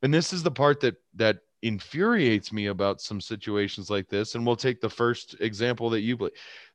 And 0.01 0.13
this 0.13 0.33
is 0.33 0.43
the 0.43 0.51
part 0.51 0.79
that 0.81 0.95
that 1.15 1.39
infuriates 1.61 2.53
me 2.53 2.67
about 2.67 3.01
some 3.01 3.19
situations 3.19 3.89
like 3.89 4.07
this 4.07 4.35
and 4.35 4.45
we'll 4.45 4.55
take 4.55 4.79
the 4.79 4.89
first 4.89 5.35
example 5.39 5.89
that 5.89 6.01
you 6.01 6.15
play. 6.15 6.29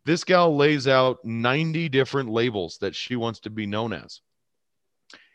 This 0.05 0.25
gal 0.25 0.57
lays 0.57 0.89
out 0.89 1.25
90 1.25 1.89
different 1.91 2.29
labels 2.29 2.79
that 2.79 2.97
she 2.97 3.15
wants 3.15 3.39
to 3.41 3.51
be 3.51 3.67
known 3.67 3.93
as. 3.93 4.21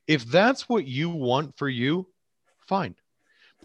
If 0.08 0.26
that's 0.26 0.68
what 0.68 0.86
you 0.86 1.10
want 1.10 1.58
for 1.58 1.70
you 1.70 2.08
fine. 2.68 2.96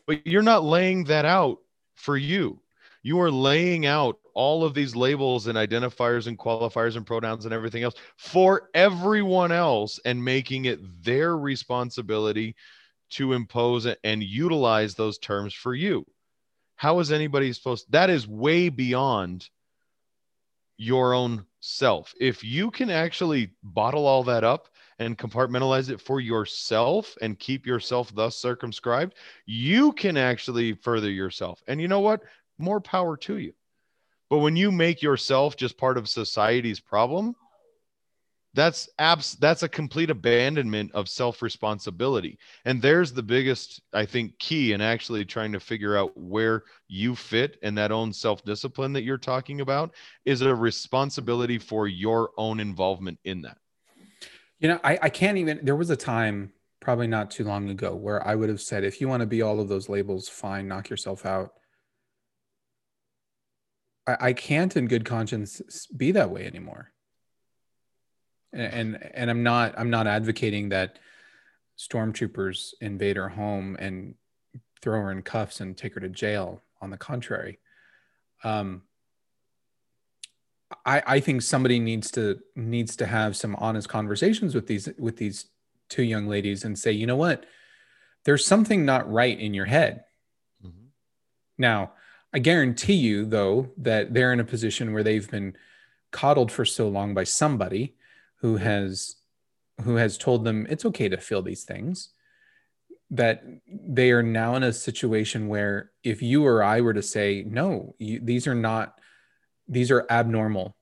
But 0.06 0.26
you're 0.26 0.42
not 0.42 0.64
laying 0.64 1.04
that 1.04 1.24
out 1.24 1.58
for 1.96 2.16
you. 2.16 2.60
You 3.02 3.20
are 3.20 3.30
laying 3.30 3.86
out 3.86 4.19
all 4.34 4.64
of 4.64 4.74
these 4.74 4.96
labels 4.96 5.46
and 5.46 5.56
identifiers 5.56 6.26
and 6.26 6.38
qualifiers 6.38 6.96
and 6.96 7.06
pronouns 7.06 7.44
and 7.44 7.54
everything 7.54 7.82
else 7.82 7.94
for 8.16 8.70
everyone 8.74 9.52
else 9.52 9.98
and 10.04 10.24
making 10.24 10.64
it 10.66 10.80
their 11.02 11.36
responsibility 11.36 12.54
to 13.10 13.32
impose 13.32 13.86
and 14.04 14.22
utilize 14.22 14.94
those 14.94 15.18
terms 15.18 15.52
for 15.52 15.74
you. 15.74 16.04
How 16.76 16.98
is 17.00 17.12
anybody 17.12 17.52
supposed 17.52 17.90
that 17.92 18.10
is 18.10 18.26
way 18.26 18.68
beyond 18.68 19.48
your 20.80 21.12
own 21.12 21.44
self. 21.60 22.14
If 22.18 22.42
you 22.42 22.70
can 22.70 22.88
actually 22.88 23.50
bottle 23.62 24.06
all 24.06 24.24
that 24.24 24.44
up 24.44 24.68
and 24.98 25.18
compartmentalize 25.18 25.90
it 25.90 26.00
for 26.00 26.20
yourself 26.20 27.18
and 27.20 27.38
keep 27.38 27.66
yourself 27.66 28.14
thus 28.14 28.34
circumscribed, 28.36 29.14
you 29.44 29.92
can 29.92 30.16
actually 30.16 30.72
further 30.72 31.10
yourself. 31.10 31.62
And 31.66 31.82
you 31.82 31.88
know 31.88 32.00
what? 32.00 32.22
More 32.56 32.80
power 32.80 33.18
to 33.18 33.36
you. 33.36 33.52
But 34.30 34.38
when 34.38 34.56
you 34.56 34.70
make 34.70 35.02
yourself 35.02 35.56
just 35.56 35.76
part 35.76 35.98
of 35.98 36.08
society's 36.08 36.80
problem, 36.80 37.34
that's 38.54 38.88
abs 38.98 39.36
that's 39.36 39.62
a 39.62 39.68
complete 39.68 40.10
abandonment 40.10 40.90
of 40.92 41.08
self-responsibility. 41.08 42.38
And 42.64 42.82
there's 42.82 43.12
the 43.12 43.22
biggest, 43.22 43.80
I 43.92 44.06
think, 44.06 44.38
key 44.38 44.72
in 44.72 44.80
actually 44.80 45.24
trying 45.24 45.52
to 45.52 45.60
figure 45.60 45.96
out 45.96 46.16
where 46.16 46.64
you 46.88 47.14
fit 47.14 47.58
and 47.62 47.78
that 47.78 47.92
own 47.92 48.12
self-discipline 48.12 48.92
that 48.94 49.02
you're 49.02 49.18
talking 49.18 49.60
about 49.60 49.94
is 50.24 50.42
a 50.42 50.54
responsibility 50.54 51.58
for 51.58 51.86
your 51.86 52.30
own 52.36 52.58
involvement 52.58 53.18
in 53.24 53.42
that. 53.42 53.58
You 54.58 54.68
know, 54.68 54.80
I, 54.82 54.98
I 55.02 55.08
can't 55.10 55.38
even 55.38 55.60
there 55.62 55.76
was 55.76 55.90
a 55.90 55.96
time 55.96 56.52
probably 56.80 57.06
not 57.06 57.30
too 57.30 57.44
long 57.44 57.68
ago 57.68 57.94
where 57.94 58.26
I 58.26 58.34
would 58.34 58.48
have 58.48 58.60
said, 58.60 58.84
if 58.84 59.00
you 59.00 59.08
want 59.08 59.20
to 59.20 59.26
be 59.26 59.42
all 59.42 59.60
of 59.60 59.68
those 59.68 59.88
labels, 59.88 60.28
fine, 60.28 60.66
knock 60.66 60.88
yourself 60.88 61.24
out. 61.24 61.52
I, 64.10 64.28
I 64.28 64.32
can't 64.32 64.76
in 64.76 64.86
good 64.86 65.04
conscience 65.04 65.86
be 65.86 66.12
that 66.12 66.30
way 66.30 66.46
anymore. 66.46 66.92
And, 68.52 68.62
and 68.96 69.10
and 69.14 69.30
I'm 69.30 69.42
not 69.42 69.74
I'm 69.78 69.90
not 69.90 70.06
advocating 70.06 70.70
that 70.70 70.98
stormtroopers 71.78 72.74
invade 72.80 73.16
her 73.16 73.28
home 73.28 73.76
and 73.78 74.14
throw 74.82 75.00
her 75.00 75.12
in 75.12 75.22
cuffs 75.22 75.60
and 75.60 75.76
take 75.76 75.94
her 75.94 76.00
to 76.00 76.08
jail. 76.08 76.62
On 76.82 76.88
the 76.88 76.96
contrary, 76.96 77.58
um, 78.42 78.82
I, 80.86 81.02
I 81.06 81.20
think 81.20 81.42
somebody 81.42 81.78
needs 81.78 82.10
to 82.12 82.40
needs 82.56 82.96
to 82.96 83.06
have 83.06 83.36
some 83.36 83.54
honest 83.56 83.88
conversations 83.88 84.54
with 84.54 84.66
these 84.66 84.88
with 84.98 85.18
these 85.18 85.46
two 85.90 86.02
young 86.02 86.26
ladies 86.26 86.64
and 86.64 86.78
say, 86.78 86.92
you 86.92 87.06
know 87.06 87.16
what, 87.16 87.44
there's 88.24 88.46
something 88.46 88.86
not 88.86 89.12
right 89.12 89.38
in 89.38 89.52
your 89.52 89.66
head. 89.66 90.04
Mm-hmm. 90.64 90.86
Now, 91.58 91.92
I 92.32 92.38
guarantee 92.38 92.94
you, 92.94 93.24
though, 93.24 93.70
that 93.78 94.14
they're 94.14 94.32
in 94.32 94.40
a 94.40 94.44
position 94.44 94.92
where 94.92 95.02
they've 95.02 95.30
been 95.30 95.56
coddled 96.12 96.52
for 96.52 96.64
so 96.64 96.88
long 96.88 97.14
by 97.14 97.24
somebody 97.24 97.94
who 98.36 98.56
has 98.56 99.16
who 99.82 99.96
has 99.96 100.18
told 100.18 100.44
them 100.44 100.66
it's 100.68 100.84
okay 100.84 101.08
to 101.08 101.16
feel 101.16 101.40
these 101.40 101.64
things 101.64 102.10
that 103.10 103.42
they 103.66 104.10
are 104.12 104.22
now 104.22 104.54
in 104.54 104.62
a 104.62 104.72
situation 104.72 105.48
where 105.48 105.90
if 106.04 106.22
you 106.22 106.44
or 106.44 106.62
I 106.62 106.80
were 106.80 106.92
to 106.92 107.02
say 107.02 107.44
no 107.46 107.94
you, 107.98 108.20
these 108.22 108.46
are 108.46 108.54
not 108.54 109.00
these 109.68 109.90
are 109.90 110.06
abnormal. 110.10 110.76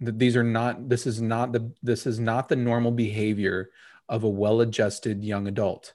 That 0.00 0.18
these 0.18 0.36
are 0.36 0.44
not 0.44 0.88
this 0.88 1.06
is 1.06 1.20
not 1.20 1.52
the 1.52 1.72
this 1.82 2.06
is 2.06 2.18
not 2.18 2.48
the 2.48 2.56
normal 2.56 2.90
behavior 2.90 3.70
of 4.08 4.24
a 4.24 4.28
well-adjusted 4.28 5.22
young 5.22 5.46
adult 5.46 5.94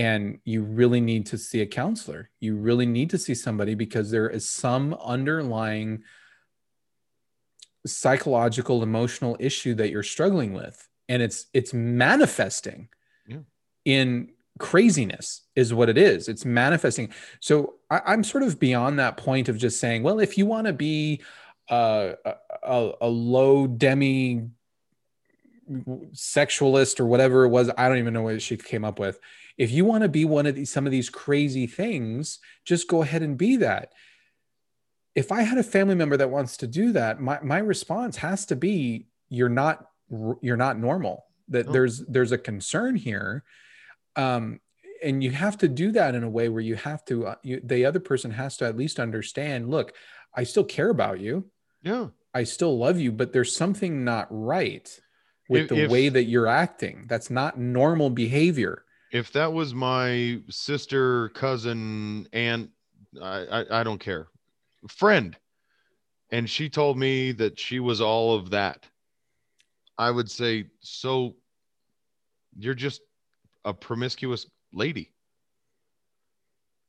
and 0.00 0.38
you 0.46 0.62
really 0.62 1.02
need 1.02 1.26
to 1.26 1.36
see 1.36 1.60
a 1.60 1.66
counselor. 1.66 2.30
You 2.40 2.56
really 2.56 2.86
need 2.86 3.10
to 3.10 3.18
see 3.18 3.34
somebody 3.34 3.74
because 3.74 4.10
there 4.10 4.30
is 4.30 4.48
some 4.48 4.94
underlying 4.94 6.04
psychological 7.86 8.82
emotional 8.82 9.36
issue 9.38 9.74
that 9.74 9.90
you're 9.90 10.02
struggling 10.02 10.54
with. 10.54 10.88
And 11.10 11.20
it's 11.20 11.48
it's 11.52 11.74
manifesting 11.74 12.88
yeah. 13.26 13.40
in 13.84 14.30
craziness 14.58 15.42
is 15.54 15.74
what 15.74 15.90
it 15.90 15.98
is. 15.98 16.28
It's 16.28 16.46
manifesting. 16.46 17.12
So 17.40 17.74
I, 17.90 18.14
am 18.14 18.24
sort 18.24 18.42
of 18.42 18.58
beyond 18.58 18.98
that 19.00 19.18
point 19.18 19.50
of 19.50 19.58
just 19.58 19.80
saying 19.80 20.02
well 20.02 20.18
if 20.18 20.38
you 20.38 20.46
want 20.46 20.66
to 20.66 20.72
be 20.72 21.20
uh, 21.68 22.12
a, 22.62 22.92
a 23.02 23.08
low 23.08 23.66
demi 23.66 24.48
sexualist 26.12 27.00
or 27.00 27.06
whatever 27.06 27.44
it 27.44 27.48
was 27.48 27.70
i 27.78 27.88
don't 27.88 27.98
even 27.98 28.12
know 28.12 28.22
what 28.22 28.42
she 28.42 28.56
came 28.56 28.84
up 28.84 28.98
with 28.98 29.20
if 29.60 29.70
you 29.70 29.84
want 29.84 30.02
to 30.02 30.08
be 30.08 30.24
one 30.24 30.46
of 30.46 30.54
these 30.54 30.72
some 30.72 30.86
of 30.86 30.90
these 30.90 31.10
crazy 31.10 31.66
things 31.66 32.38
just 32.64 32.88
go 32.88 33.02
ahead 33.02 33.22
and 33.22 33.36
be 33.36 33.56
that. 33.56 33.92
If 35.14 35.30
i 35.30 35.42
had 35.42 35.58
a 35.58 35.62
family 35.62 35.94
member 35.94 36.16
that 36.16 36.30
wants 36.30 36.56
to 36.58 36.66
do 36.66 36.92
that 36.92 37.20
my, 37.20 37.38
my 37.42 37.58
response 37.58 38.16
has 38.16 38.46
to 38.46 38.56
be 38.56 39.06
you're 39.28 39.50
not 39.50 39.86
you're 40.40 40.56
not 40.56 40.78
normal. 40.78 41.26
That 41.48 41.68
oh. 41.68 41.72
there's 41.72 41.98
there's 42.06 42.32
a 42.32 42.38
concern 42.38 42.96
here 42.96 43.44
um 44.16 44.60
and 45.04 45.22
you 45.22 45.30
have 45.30 45.58
to 45.58 45.68
do 45.68 45.92
that 45.92 46.14
in 46.14 46.24
a 46.24 46.30
way 46.30 46.48
where 46.48 46.62
you 46.62 46.76
have 46.76 47.04
to 47.06 47.26
uh, 47.26 47.34
you, 47.42 47.60
the 47.62 47.84
other 47.84 48.00
person 48.00 48.30
has 48.30 48.56
to 48.58 48.64
at 48.64 48.78
least 48.78 48.98
understand 48.98 49.70
look 49.70 49.92
i 50.34 50.42
still 50.42 50.64
care 50.64 50.88
about 50.88 51.20
you. 51.20 51.44
Yeah. 51.82 52.08
I 52.32 52.44
still 52.44 52.78
love 52.78 52.98
you 52.98 53.12
but 53.12 53.34
there's 53.34 53.54
something 53.54 54.04
not 54.04 54.26
right 54.30 54.88
with 55.50 55.62
if, 55.62 55.68
the 55.68 55.84
if, 55.84 55.90
way 55.90 56.08
that 56.08 56.24
you're 56.24 56.46
acting. 56.46 57.04
That's 57.08 57.28
not 57.28 57.58
normal 57.58 58.08
behavior 58.08 58.84
if 59.10 59.32
that 59.32 59.52
was 59.52 59.74
my 59.74 60.40
sister, 60.48 61.28
cousin, 61.30 62.28
aunt, 62.32 62.70
I, 63.20 63.46
I, 63.46 63.80
I 63.80 63.84
don't 63.84 63.98
care, 63.98 64.28
friend, 64.88 65.36
and 66.30 66.48
she 66.50 66.68
told 66.70 66.98
me 66.98 67.32
that 67.32 67.58
she 67.58 67.80
was 67.80 68.00
all 68.00 68.34
of 68.34 68.50
that, 68.50 68.86
I 69.98 70.10
would 70.10 70.30
say, 70.30 70.66
so 70.80 71.36
you're 72.58 72.74
just 72.74 73.02
a 73.64 73.74
promiscuous 73.74 74.46
lady. 74.72 75.12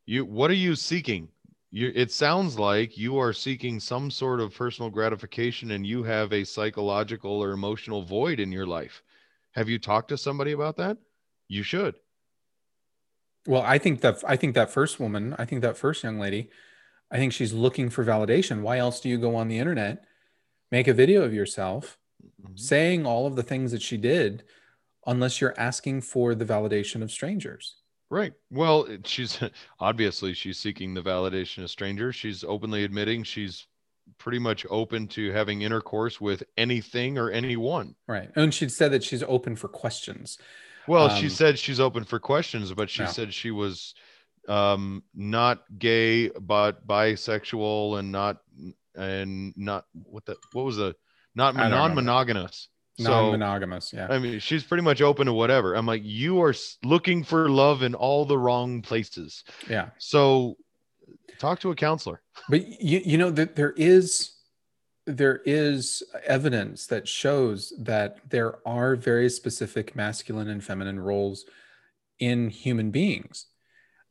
You, 0.06 0.26
what 0.26 0.52
are 0.52 0.56
you 0.56 0.76
seeking? 0.76 1.30
You, 1.72 1.92
it 1.96 2.12
sounds 2.12 2.60
like 2.60 2.98
you 2.98 3.18
are 3.18 3.34
seeking 3.34 3.80
some 3.80 4.12
sort 4.12 4.40
of 4.40 4.54
personal 4.54 4.90
gratification 4.92 5.72
and 5.72 5.88
you 5.88 6.04
have 6.04 6.34
a 6.34 6.44
psychological 6.44 7.42
or 7.42 7.52
emotional 7.52 8.04
void 8.04 8.40
in 8.40 8.52
your 8.52 8.68
life 8.68 9.02
Have 9.54 9.70
you 9.70 9.80
talked 9.80 10.10
to 10.10 10.18
somebody 10.18 10.54
about 10.54 10.78
that? 10.78 10.98
You 11.48 11.64
should. 11.64 11.96
Well, 13.48 13.62
I 13.64 13.78
think 13.78 14.02
that 14.02 14.24
I 14.28 14.36
think 14.36 14.56
that 14.56 14.70
first 14.72 15.00
woman, 15.00 15.36
I 15.38 15.46
think 15.46 15.62
that 15.62 15.78
first 15.78 16.04
young 16.04 16.20
lady, 16.20 16.50
I 17.12 17.18
think 17.18 17.34
she's 17.34 17.54
looking 17.54 17.90
for 17.90 18.06
validation. 18.06 18.62
Why 18.62 18.78
else 18.80 19.02
do 19.02 19.10
you 19.10 19.18
go 19.20 19.36
on 19.36 19.48
the 19.48 19.60
internet, 19.60 20.06
make 20.72 20.88
a 20.88 20.94
video 20.94 21.24
of 21.24 21.34
yourself 21.34 21.98
Mhm. 22.42 22.60
saying 22.60 23.06
all 23.06 23.28
of 23.28 23.36
the 23.36 23.44
things 23.44 23.72
that 23.72 23.82
she 23.82 23.98
did 23.98 24.44
unless 25.08 25.42
you're 25.42 25.60
asking 25.60 26.02
for 26.02 26.36
the 26.36 26.46
validation 26.46 27.04
of 27.04 27.12
strangers? 27.12 27.78
Right. 28.10 28.34
Well, 28.50 28.88
she's 29.06 29.40
obviously 29.80 30.34
she's 30.34 30.60
seeking 30.60 30.94
the 30.94 31.02
validation 31.02 31.64
of 31.64 31.70
strangers. 31.72 32.16
She's 32.16 32.44
openly 32.44 32.84
admitting 32.84 33.24
she's 33.24 33.68
pretty 34.18 34.40
much 34.40 34.66
open 34.70 35.08
to 35.10 35.32
having 35.32 35.62
intercourse 35.62 36.20
with 36.22 36.44
anything 36.58 37.18
or 37.18 37.32
anyone. 37.32 37.96
Right. 38.08 38.30
And 38.36 38.54
she 38.54 38.68
said 38.70 38.92
that 38.92 39.04
she's 39.04 39.24
open 39.24 39.56
for 39.56 39.68
questions. 39.68 40.38
Well, 40.88 41.10
Um, 41.10 41.18
she 41.22 41.30
said 41.30 41.58
she's 41.60 41.80
open 41.80 42.04
for 42.04 42.20
questions, 42.20 42.74
but 42.74 42.90
she 42.90 43.04
Yeah. 43.04 43.08
said 43.08 43.34
she 43.34 43.52
was 43.52 43.94
um 44.48 45.04
not 45.14 45.64
gay 45.78 46.30
but 46.30 46.88
bisexual 46.88 48.00
and 48.00 48.12
not 48.12 48.38
and 48.96 49.54
not 49.56 49.86
what 50.04 50.26
the 50.26 50.36
what 50.54 50.66
was 50.66 50.78
the 50.78 50.96
not 51.36 51.56
don't 51.56 51.70
non-monogamous. 51.70 52.68
So 52.98 53.10
Non-monogamous. 53.10 53.94
Yeah. 53.94 54.08
I 54.10 54.20
mean, 54.20 54.40
she's 54.40 54.64
pretty 54.64 54.84
much 54.84 55.02
open 55.02 55.26
to 55.28 55.34
whatever. 55.34 55.76
I'm 55.76 55.86
like, 55.86 56.02
you 56.04 56.42
are 56.44 56.54
looking 56.84 57.24
for 57.24 57.50
love 57.50 57.84
in 57.84 57.96
all 57.96 58.26
the 58.26 58.38
wrong 58.38 58.82
places. 58.82 59.44
Yeah. 59.70 59.90
So 59.98 60.58
talk 61.40 61.60
to 61.62 61.72
a 61.72 61.76
counselor. 61.76 62.22
But 62.50 62.82
you, 62.82 63.02
you 63.06 63.18
know 63.18 63.32
that 63.32 63.56
there 63.56 63.72
is 63.78 64.32
there 65.06 65.42
is 65.46 66.04
evidence 66.26 66.88
that 66.88 67.08
shows 67.08 67.74
that 67.80 68.18
there 68.30 68.66
are 68.68 68.96
very 68.96 69.30
specific 69.30 69.96
masculine 69.96 70.50
and 70.50 70.64
feminine 70.64 71.00
roles 71.00 71.46
in 72.20 72.50
human 72.50 72.92
beings. 72.92 73.48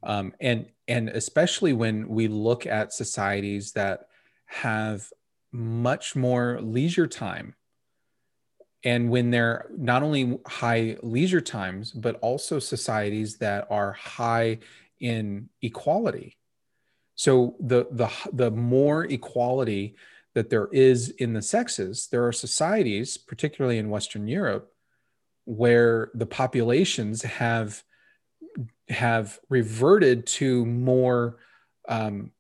Um, 0.03 0.35
and 0.41 0.67
and 0.89 1.09
especially 1.11 1.73
when 1.73 2.09
we 2.09 2.27
look 2.27 2.67
at 2.67 2.93
societies 2.93 3.73
that 3.73 4.09
have 4.47 5.09
much 5.53 6.17
more 6.17 6.61
leisure 6.61 7.07
time. 7.07 7.55
And 8.83 9.11
when 9.11 9.31
they're 9.31 9.67
not 9.77 10.03
only 10.03 10.39
high 10.47 10.97
leisure 11.03 11.43
times 11.43 11.93
but 11.93 12.17
also 12.21 12.59
societies 12.59 13.39
that 13.39 13.67
are 13.71 13.93
high 13.93 14.59
in 14.99 15.51
equality. 15.63 16.37
So 17.15 17.55
the 17.61 17.87
the 17.91 18.11
the 18.33 18.51
more 18.51 19.05
equality 19.05 19.97
that 20.35 20.51
there 20.51 20.69
is 20.73 21.11
in 21.19 21.33
the 21.33 21.43
sexes 21.43 22.09
there 22.11 22.27
are 22.27 22.33
societies 22.33 23.17
particularly 23.17 23.79
in 23.79 23.91
western 23.91 24.27
europe 24.29 24.73
where 25.45 26.11
the 26.15 26.27
populations 26.27 27.23
have 27.23 27.83
have 28.89 29.39
reverted 29.49 30.27
to 30.27 30.65
more 30.67 31.39
um, 31.89 32.31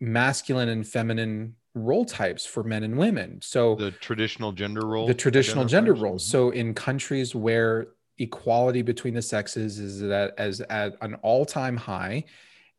masculine 0.00 0.68
and 0.68 0.86
feminine 0.86 1.54
role 1.74 2.04
types 2.04 2.46
for 2.46 2.62
men 2.62 2.82
and 2.84 2.96
women 2.96 3.38
so 3.42 3.74
The 3.74 3.90
traditional 3.90 4.52
gender 4.52 4.86
role. 4.86 5.06
the 5.06 5.14
traditional 5.14 5.64
gender 5.66 5.94
identifiers. 5.94 6.00
roles. 6.02 6.24
So 6.26 6.50
in 6.50 6.72
countries 6.74 7.34
where 7.34 7.88
equality 8.18 8.80
between 8.80 9.12
the 9.12 9.20
sexes 9.22 9.78
is 9.78 10.02
at 10.02 10.32
as 10.38 10.60
at 10.62 10.96
an 11.02 11.14
all-time 11.16 11.76
high 11.76 12.24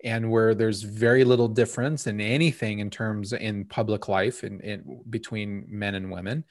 and 0.04 0.30
where 0.30 0.54
there's 0.54 0.84
very 0.84 1.24
little 1.24 1.48
difference 1.48 2.08
in 2.08 2.22
anything 2.22 2.80
in 2.80 2.90
terms 2.90 3.34
in 3.34 3.66
public 3.66 4.08
life 4.08 4.44
in, 4.44 4.60
in 4.62 5.02
between 5.10 5.66
men 5.68 5.96
and 5.96 6.12
women 6.12 6.44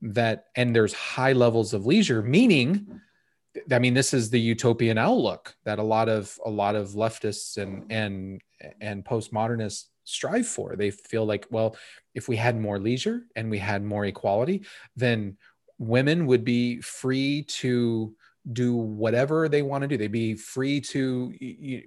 that 0.00 0.46
and 0.54 0.74
there's 0.74 0.92
high 0.92 1.32
levels 1.32 1.74
of 1.74 1.86
leisure 1.86 2.22
meaning 2.22 2.86
I 3.72 3.78
mean, 3.78 3.94
this 3.94 4.12
is 4.12 4.30
the 4.30 4.40
utopian 4.40 4.98
outlook 4.98 5.54
that 5.64 5.78
a 5.78 5.82
lot 5.82 6.08
of 6.08 6.38
a 6.44 6.50
lot 6.50 6.74
of 6.74 6.90
leftists 6.90 7.56
and 7.56 7.90
and 7.90 8.40
and 8.80 9.04
postmodernists 9.04 9.84
strive 10.04 10.46
for. 10.46 10.76
They 10.76 10.90
feel 10.90 11.24
like, 11.24 11.46
well, 11.50 11.76
if 12.14 12.28
we 12.28 12.36
had 12.36 12.58
more 12.58 12.78
leisure 12.78 13.22
and 13.34 13.50
we 13.50 13.58
had 13.58 13.82
more 13.82 14.04
equality, 14.04 14.64
then 14.94 15.36
women 15.78 16.26
would 16.26 16.44
be 16.44 16.80
free 16.80 17.42
to 17.42 18.14
do 18.52 18.74
whatever 18.74 19.48
they 19.48 19.62
want 19.62 19.82
to 19.82 19.88
do. 19.88 19.96
They'd 19.96 20.12
be 20.12 20.34
free 20.34 20.80
to 20.82 21.34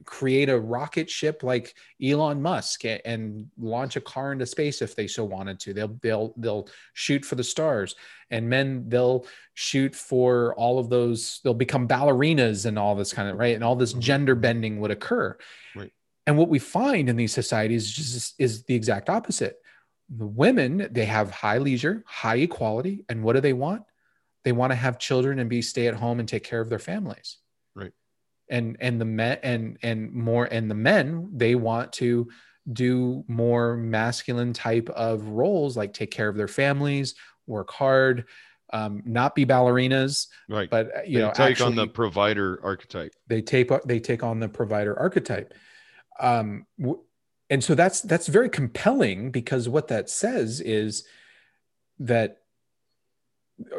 create 0.05 0.49
a 0.49 0.59
rocket 0.59 1.09
ship 1.09 1.41
like 1.41 1.73
Elon 2.03 2.41
Musk 2.41 2.83
a- 2.83 3.05
and 3.07 3.49
launch 3.57 3.95
a 3.95 4.01
car 4.01 4.33
into 4.33 4.45
space 4.45 4.81
if 4.81 4.95
they 4.95 5.07
so 5.07 5.23
wanted 5.23 5.59
to. 5.61 5.73
They'll 5.73 5.97
they'll 6.01 6.33
they'll 6.37 6.67
shoot 6.93 7.23
for 7.23 7.35
the 7.35 7.43
stars, 7.43 7.95
and 8.29 8.49
men 8.49 8.89
they'll 8.89 9.25
shoot 9.53 9.95
for 9.95 10.53
all 10.55 10.79
of 10.79 10.89
those. 10.89 11.39
They'll 11.43 11.53
become 11.53 11.87
ballerinas 11.87 12.65
and 12.65 12.77
all 12.77 12.95
this 12.95 13.13
kind 13.13 13.29
of 13.29 13.37
right, 13.37 13.55
and 13.55 13.63
all 13.63 13.75
this 13.75 13.91
mm-hmm. 13.91 14.01
gender 14.01 14.35
bending 14.35 14.79
would 14.81 14.91
occur. 14.91 15.37
Right. 15.75 15.93
And 16.27 16.37
what 16.37 16.49
we 16.49 16.59
find 16.59 17.09
in 17.09 17.15
these 17.15 17.33
societies 17.33 17.85
is 17.85 17.91
just 17.93 18.35
is 18.37 18.63
the 18.63 18.75
exact 18.75 19.09
opposite. 19.09 19.57
The 20.09 20.25
women 20.25 20.89
they 20.91 21.05
have 21.05 21.31
high 21.31 21.59
leisure, 21.59 22.03
high 22.05 22.37
equality, 22.37 23.05
and 23.07 23.23
what 23.23 23.33
do 23.33 23.41
they 23.41 23.53
want? 23.53 23.83
They 24.43 24.51
want 24.51 24.71
to 24.71 24.75
have 24.75 24.99
children 24.99 25.39
and 25.39 25.49
be 25.49 25.61
stay 25.61 25.87
at 25.87 25.95
home 25.95 26.19
and 26.19 26.27
take 26.29 26.43
care 26.43 26.61
of 26.61 26.69
their 26.69 26.79
families. 26.79 27.37
Right. 27.75 27.91
And 28.49 28.77
and 28.79 28.99
the 28.99 29.05
men 29.05 29.37
and 29.43 29.77
and 29.83 30.11
more 30.13 30.45
and 30.45 30.69
the 30.69 30.75
men 30.75 31.29
they 31.33 31.55
want 31.55 31.93
to 31.93 32.29
do 32.71 33.23
more 33.27 33.75
masculine 33.77 34.53
type 34.53 34.89
of 34.89 35.27
roles 35.27 35.75
like 35.75 35.93
take 35.93 36.11
care 36.11 36.27
of 36.29 36.35
their 36.37 36.47
families, 36.47 37.15
work 37.47 37.71
hard, 37.71 38.25
um, 38.71 39.01
not 39.05 39.33
be 39.33 39.45
ballerinas, 39.45 40.27
Right. 40.47 40.69
but 40.69 40.95
uh, 40.95 41.01
you 41.05 41.19
They 41.19 41.25
know 41.25 41.31
take 41.33 41.61
on 41.61 41.75
the 41.75 41.87
provider 41.87 42.59
archetype. 42.63 43.13
they 43.27 43.41
take 43.41 43.69
they 43.85 43.99
take 43.99 44.23
on 44.23 44.39
the 44.39 44.49
provider 44.49 44.97
archetype 44.99 45.53
um 46.19 46.65
and 47.49 47.63
so 47.63 47.73
that's 47.73 48.01
that's 48.01 48.27
very 48.27 48.49
compelling 48.49 49.31
because 49.31 49.67
what 49.67 49.87
that 49.87 50.09
says 50.09 50.59
is 50.61 51.05
that 51.99 52.37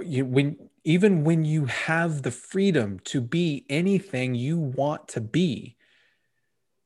you 0.02 0.24
when 0.24 0.56
even 0.84 1.24
when 1.24 1.44
you 1.44 1.66
have 1.66 2.22
the 2.22 2.30
freedom 2.30 2.98
to 3.04 3.20
be 3.20 3.64
anything 3.68 4.34
you 4.34 4.58
want 4.58 5.08
to 5.08 5.20
be 5.20 5.76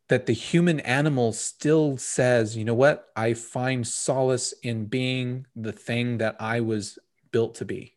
that 0.09 0.26
the 0.26 0.32
human 0.32 0.80
animal 0.80 1.32
still 1.32 1.97
says 1.97 2.57
you 2.57 2.64
know 2.64 2.74
what? 2.74 3.07
I 3.16 3.34
find 3.34 3.86
solace 3.86 4.53
in 4.62 4.86
being 4.86 5.47
the 5.57 5.72
thing 5.72 6.18
that 6.18 6.36
i 6.40 6.61
was 6.61 6.99
built 7.30 7.57
to 7.57 7.64
be. 7.64 7.95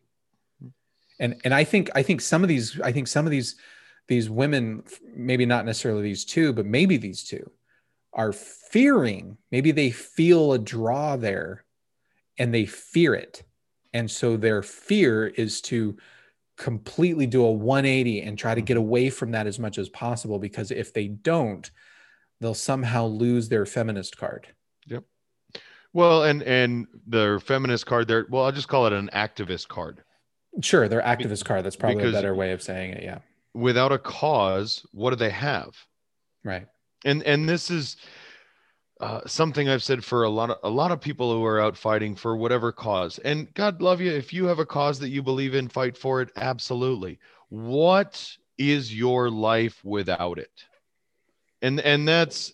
And 1.20 1.40
and 1.44 1.54
i 1.54 1.64
think 1.64 1.90
i 1.94 2.02
think 2.02 2.20
some 2.20 2.42
of 2.42 2.48
these 2.48 2.80
i 2.80 2.92
think 2.92 3.08
some 3.08 3.26
of 3.26 3.30
these 3.30 3.56
these 4.08 4.30
women 4.30 4.84
maybe 5.14 5.44
not 5.44 5.66
necessarily 5.66 6.02
these 6.02 6.24
two 6.24 6.52
but 6.52 6.64
maybe 6.64 6.96
these 6.96 7.24
two 7.24 7.50
are 8.12 8.32
fearing. 8.32 9.38
Maybe 9.50 9.70
they 9.70 9.90
feel 9.90 10.52
a 10.52 10.58
draw 10.58 11.16
there 11.16 11.64
and 12.38 12.52
they 12.52 12.66
fear 12.66 13.14
it 13.14 13.42
and 13.92 14.10
so 14.10 14.36
their 14.36 14.62
fear 14.62 15.26
is 15.26 15.60
to 15.62 15.96
completely 16.56 17.26
do 17.26 17.44
a 17.44 17.52
180 17.52 18.22
and 18.22 18.36
try 18.36 18.54
to 18.54 18.60
get 18.60 18.74
mm-hmm. 18.74 18.82
away 18.82 19.10
from 19.10 19.30
that 19.30 19.46
as 19.46 19.58
much 19.58 19.78
as 19.78 19.88
possible 19.88 20.38
because 20.38 20.70
if 20.70 20.92
they 20.92 21.06
don't 21.08 21.70
they'll 22.40 22.54
somehow 22.54 23.06
lose 23.06 23.48
their 23.48 23.66
feminist 23.66 24.16
card 24.16 24.48
Yep. 24.88 25.04
Well, 25.92 26.24
and 26.24 26.42
and 26.42 26.86
their 27.06 27.40
feminist 27.40 27.86
card 27.86 28.08
there. 28.08 28.26
Well, 28.28 28.44
I'll 28.44 28.52
just 28.52 28.68
call 28.68 28.86
it 28.86 28.92
an 28.92 29.10
activist 29.12 29.68
card. 29.68 30.02
sure 30.60 30.88
their 30.88 31.02
activist 31.02 31.44
card 31.44 31.64
that's 31.64 31.76
probably 31.76 32.08
a 32.08 32.12
better 32.12 32.34
way 32.34 32.52
of 32.52 32.62
saying 32.62 32.92
it 32.92 33.02
yeah 33.02 33.18
Without 33.54 33.92
a 33.92 33.98
cause, 33.98 34.86
what 34.92 35.10
do 35.10 35.16
they 35.16 35.30
have? 35.30 35.74
right 36.44 36.66
and 37.04 37.22
and 37.24 37.48
this 37.48 37.70
is 37.70 37.96
uh, 39.00 39.20
something 39.26 39.68
I've 39.68 39.82
said 39.82 40.04
for 40.04 40.24
a 40.24 40.28
lot 40.30 40.50
of 40.50 40.58
a 40.62 40.70
lot 40.70 40.90
of 40.92 41.00
people 41.00 41.32
who 41.32 41.44
are 41.44 41.60
out 41.60 41.76
fighting 41.76 42.16
for 42.16 42.36
whatever 42.36 42.72
cause. 42.72 43.18
And 43.18 43.52
God 43.54 43.80
love 43.80 44.00
you 44.00 44.10
if 44.12 44.32
you 44.32 44.46
have 44.46 44.58
a 44.58 44.66
cause 44.66 44.98
that 45.00 45.10
you 45.10 45.22
believe 45.22 45.54
in, 45.54 45.68
fight 45.68 45.96
for 45.96 46.20
it. 46.20 46.30
Absolutely. 46.36 47.18
What 47.48 48.36
is 48.58 48.94
your 48.94 49.30
life 49.30 49.84
without 49.84 50.38
it? 50.38 50.64
And 51.62 51.80
and 51.80 52.06
that's 52.08 52.52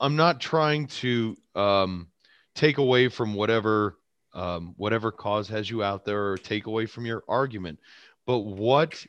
I'm 0.00 0.16
not 0.16 0.40
trying 0.40 0.86
to 0.88 1.36
um, 1.54 2.08
take 2.54 2.78
away 2.78 3.08
from 3.08 3.34
whatever 3.34 3.98
um, 4.34 4.74
whatever 4.76 5.12
cause 5.12 5.48
has 5.48 5.68
you 5.68 5.82
out 5.82 6.04
there 6.04 6.32
or 6.32 6.38
take 6.38 6.66
away 6.66 6.86
from 6.86 7.06
your 7.06 7.24
argument, 7.28 7.78
but 8.26 8.40
what 8.40 9.04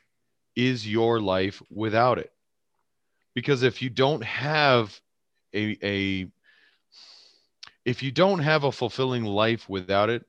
is 0.56 0.86
your 0.86 1.20
life 1.20 1.62
without 1.70 2.18
it? 2.18 2.30
because 3.34 3.62
if 3.62 3.82
you 3.82 3.90
don't 3.90 4.22
have 4.24 4.98
a, 5.54 5.76
a 5.82 6.26
if 7.84 8.02
you 8.02 8.10
don't 8.10 8.40
have 8.40 8.64
a 8.64 8.72
fulfilling 8.72 9.24
life 9.24 9.68
without 9.68 10.10
it 10.10 10.24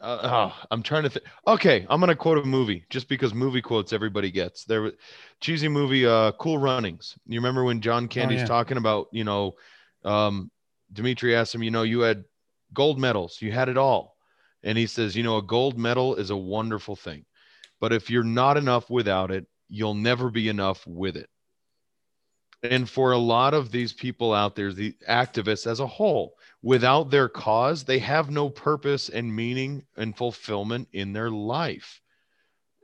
uh, 0.00 0.50
oh, 0.52 0.66
i'm 0.70 0.82
trying 0.82 1.02
to 1.02 1.10
think 1.10 1.24
okay 1.46 1.86
i'm 1.90 2.00
going 2.00 2.08
to 2.08 2.16
quote 2.16 2.38
a 2.38 2.44
movie 2.44 2.84
just 2.90 3.08
because 3.08 3.34
movie 3.34 3.62
quotes 3.62 3.92
everybody 3.92 4.30
gets 4.30 4.64
there 4.64 4.82
was 4.82 4.92
cheesy 5.40 5.68
movie 5.68 6.06
uh 6.06 6.32
cool 6.32 6.58
runnings 6.58 7.18
you 7.26 7.38
remember 7.38 7.64
when 7.64 7.80
john 7.80 8.08
candy's 8.08 8.40
yeah. 8.40 8.46
talking 8.46 8.76
about 8.76 9.08
you 9.12 9.24
know 9.24 9.54
um 10.04 10.50
dimitri 10.92 11.34
asked 11.34 11.54
him 11.54 11.62
you 11.62 11.70
know 11.70 11.82
you 11.82 12.00
had 12.00 12.24
gold 12.72 12.98
medals 12.98 13.38
you 13.42 13.50
had 13.52 13.68
it 13.68 13.76
all 13.78 14.16
and 14.62 14.78
he 14.78 14.86
says 14.86 15.16
you 15.16 15.22
know 15.22 15.38
a 15.38 15.42
gold 15.42 15.78
medal 15.78 16.14
is 16.16 16.30
a 16.30 16.36
wonderful 16.36 16.96
thing 16.96 17.24
But 17.80 17.92
if 17.92 18.10
you're 18.10 18.24
not 18.24 18.56
enough 18.56 18.90
without 18.90 19.30
it, 19.30 19.46
you'll 19.68 19.94
never 19.94 20.30
be 20.30 20.48
enough 20.48 20.86
with 20.86 21.16
it. 21.16 21.28
And 22.62 22.88
for 22.88 23.12
a 23.12 23.18
lot 23.18 23.54
of 23.54 23.70
these 23.70 23.92
people 23.92 24.34
out 24.34 24.56
there, 24.56 24.72
the 24.72 24.94
activists 25.08 25.66
as 25.66 25.80
a 25.80 25.86
whole, 25.86 26.36
without 26.62 27.10
their 27.10 27.28
cause, 27.28 27.84
they 27.84 28.00
have 28.00 28.30
no 28.30 28.50
purpose 28.50 29.08
and 29.08 29.34
meaning 29.34 29.84
and 29.96 30.16
fulfillment 30.16 30.88
in 30.92 31.12
their 31.12 31.30
life. 31.30 32.00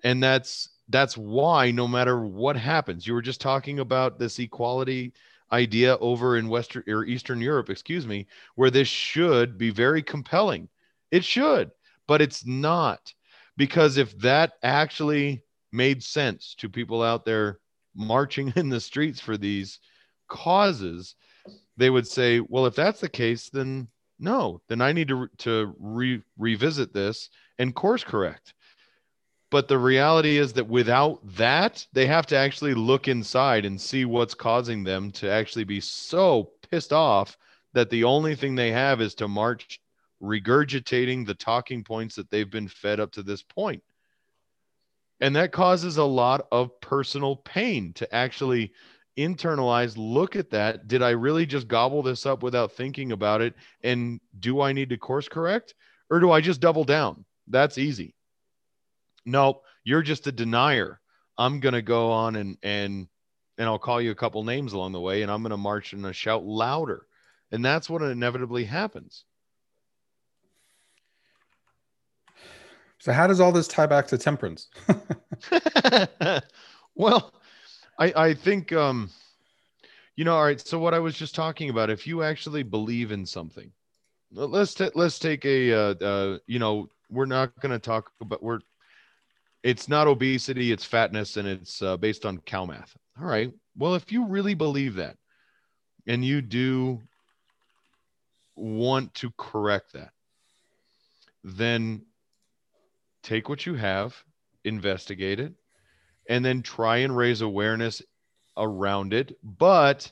And 0.04 0.22
that's 0.22 0.68
that's 0.88 1.16
why 1.16 1.70
no 1.70 1.88
matter 1.88 2.20
what 2.24 2.56
happens, 2.56 3.06
you 3.06 3.14
were 3.14 3.22
just 3.22 3.40
talking 3.40 3.80
about 3.80 4.18
this 4.18 4.38
equality 4.38 5.14
idea 5.50 5.96
over 5.98 6.36
in 6.36 6.48
Western 6.48 6.84
or 6.86 7.04
Eastern 7.04 7.40
Europe, 7.40 7.70
excuse 7.70 8.06
me, 8.06 8.26
where 8.54 8.70
this 8.70 8.88
should 8.88 9.56
be 9.56 9.70
very 9.70 10.02
compelling. 10.02 10.68
It 11.10 11.24
should, 11.24 11.70
but 12.06 12.20
it's 12.20 12.46
not. 12.46 13.12
Because 13.56 13.96
if 13.96 14.16
that 14.18 14.54
actually 14.62 15.42
made 15.72 16.02
sense 16.02 16.54
to 16.58 16.68
people 16.68 17.02
out 17.02 17.24
there 17.24 17.60
marching 17.94 18.52
in 18.56 18.68
the 18.68 18.80
streets 18.80 19.20
for 19.20 19.36
these 19.36 19.80
causes, 20.28 21.14
they 21.76 21.90
would 21.90 22.06
say, 22.06 22.40
well, 22.40 22.66
if 22.66 22.74
that's 22.74 23.00
the 23.00 23.08
case, 23.08 23.50
then 23.50 23.88
no, 24.18 24.60
then 24.68 24.80
I 24.80 24.92
need 24.92 25.08
to, 25.08 25.28
to 25.38 25.74
re- 25.78 26.22
revisit 26.38 26.92
this 26.92 27.30
and 27.58 27.74
course 27.74 28.04
correct. 28.04 28.54
But 29.50 29.68
the 29.68 29.78
reality 29.78 30.38
is 30.38 30.52
that 30.54 30.66
without 30.66 31.20
that, 31.36 31.86
they 31.92 32.06
have 32.06 32.26
to 32.26 32.36
actually 32.36 32.74
look 32.74 33.06
inside 33.06 33.64
and 33.64 33.80
see 33.80 34.04
what's 34.04 34.34
causing 34.34 34.82
them 34.82 35.12
to 35.12 35.30
actually 35.30 35.64
be 35.64 35.80
so 35.80 36.50
pissed 36.70 36.92
off 36.92 37.36
that 37.72 37.90
the 37.90 38.04
only 38.04 38.34
thing 38.34 38.54
they 38.54 38.72
have 38.72 39.00
is 39.00 39.14
to 39.16 39.28
march 39.28 39.80
regurgitating 40.22 41.26
the 41.26 41.34
talking 41.34 41.84
points 41.84 42.14
that 42.16 42.30
they've 42.30 42.50
been 42.50 42.68
fed 42.68 42.98
up 42.98 43.12
to 43.12 43.22
this 43.22 43.42
point. 43.42 43.82
And 45.20 45.36
that 45.36 45.52
causes 45.52 45.96
a 45.96 46.04
lot 46.04 46.46
of 46.50 46.80
personal 46.80 47.36
pain 47.36 47.92
to 47.94 48.14
actually 48.14 48.72
internalize, 49.16 49.94
look 49.96 50.36
at 50.36 50.50
that. 50.50 50.88
Did 50.88 51.02
I 51.02 51.10
really 51.10 51.46
just 51.46 51.68
gobble 51.68 52.02
this 52.02 52.26
up 52.26 52.42
without 52.42 52.72
thinking 52.72 53.12
about 53.12 53.40
it? 53.40 53.54
And 53.82 54.20
do 54.38 54.60
I 54.60 54.72
need 54.72 54.90
to 54.90 54.96
course 54.96 55.28
correct 55.28 55.74
or 56.10 56.20
do 56.20 56.30
I 56.30 56.40
just 56.40 56.60
double 56.60 56.84
down? 56.84 57.24
That's 57.46 57.78
easy. 57.78 58.14
Nope, 59.24 59.62
you're 59.84 60.02
just 60.02 60.26
a 60.26 60.32
denier. 60.32 61.00
I'm 61.38 61.60
going 61.60 61.74
to 61.74 61.82
go 61.82 62.10
on 62.10 62.36
and, 62.36 62.58
and, 62.62 63.08
and 63.56 63.68
I'll 63.68 63.78
call 63.78 64.00
you 64.00 64.10
a 64.10 64.16
couple 64.16 64.42
names 64.44 64.72
along 64.72 64.92
the 64.92 65.00
way 65.00 65.22
and 65.22 65.30
I'm 65.30 65.42
going 65.42 65.50
to 65.50 65.56
march 65.56 65.92
and 65.92 66.14
shout 66.14 66.44
louder. 66.44 67.06
And 67.52 67.64
that's 67.64 67.88
what 67.88 68.02
inevitably 68.02 68.64
happens. 68.64 69.24
So 72.98 73.12
how 73.12 73.26
does 73.26 73.40
all 73.40 73.52
this 73.52 73.68
tie 73.68 73.86
back 73.86 74.06
to 74.08 74.18
temperance? 74.18 74.68
well, 76.94 77.34
I 77.98 78.12
I 78.16 78.34
think 78.34 78.72
um 78.72 79.10
you 80.16 80.24
know 80.24 80.36
all 80.36 80.44
right, 80.44 80.60
so 80.60 80.78
what 80.78 80.94
I 80.94 80.98
was 80.98 81.16
just 81.16 81.34
talking 81.34 81.70
about 81.70 81.90
if 81.90 82.06
you 82.06 82.22
actually 82.22 82.62
believe 82.62 83.12
in 83.12 83.26
something. 83.26 83.70
Let's 84.32 84.74
t- 84.74 84.90
let's 84.94 85.18
take 85.18 85.44
a 85.44 85.72
uh, 85.72 85.94
uh 85.94 86.38
you 86.46 86.58
know, 86.58 86.88
we're 87.10 87.26
not 87.26 87.58
going 87.60 87.72
to 87.72 87.78
talk 87.78 88.10
about 88.20 88.42
we're 88.42 88.60
it's 89.62 89.88
not 89.88 90.06
obesity, 90.06 90.72
it's 90.72 90.84
fatness 90.84 91.36
and 91.36 91.48
it's 91.48 91.80
uh, 91.82 91.96
based 91.96 92.26
on 92.26 92.38
cow 92.38 92.66
math. 92.66 92.94
All 93.18 93.26
right. 93.26 93.50
Well, 93.76 93.94
if 93.94 94.12
you 94.12 94.26
really 94.26 94.54
believe 94.54 94.96
that 94.96 95.16
and 96.06 96.24
you 96.24 96.42
do 96.42 97.00
want 98.56 99.14
to 99.14 99.32
correct 99.38 99.94
that, 99.94 100.10
then 101.42 102.02
take 103.24 103.48
what 103.48 103.66
you 103.66 103.74
have, 103.74 104.14
investigate 104.64 105.40
it, 105.40 105.52
and 106.28 106.44
then 106.44 106.62
try 106.62 106.98
and 106.98 107.16
raise 107.16 107.40
awareness 107.40 108.02
around 108.56 109.12
it, 109.12 109.36
but 109.42 110.10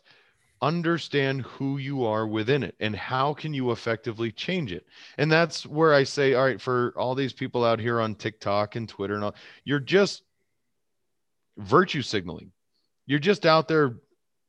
understand 0.60 1.42
who 1.42 1.78
you 1.78 2.04
are 2.04 2.26
within 2.26 2.62
it 2.62 2.74
and 2.78 2.94
how 2.94 3.34
can 3.34 3.52
you 3.52 3.72
effectively 3.72 4.30
change 4.30 4.72
it. 4.72 4.86
And 5.18 5.30
that's 5.30 5.66
where 5.66 5.92
I 5.92 6.04
say, 6.04 6.34
all 6.34 6.44
right, 6.44 6.60
for 6.60 6.94
all 6.96 7.14
these 7.14 7.32
people 7.32 7.64
out 7.64 7.80
here 7.80 8.00
on 8.00 8.14
TikTok 8.14 8.76
and 8.76 8.88
Twitter 8.88 9.14
and 9.14 9.24
all, 9.24 9.34
you're 9.64 9.80
just 9.80 10.22
virtue 11.58 12.02
signaling. 12.02 12.52
You're 13.06 13.18
just 13.18 13.44
out 13.44 13.68
there 13.68 13.96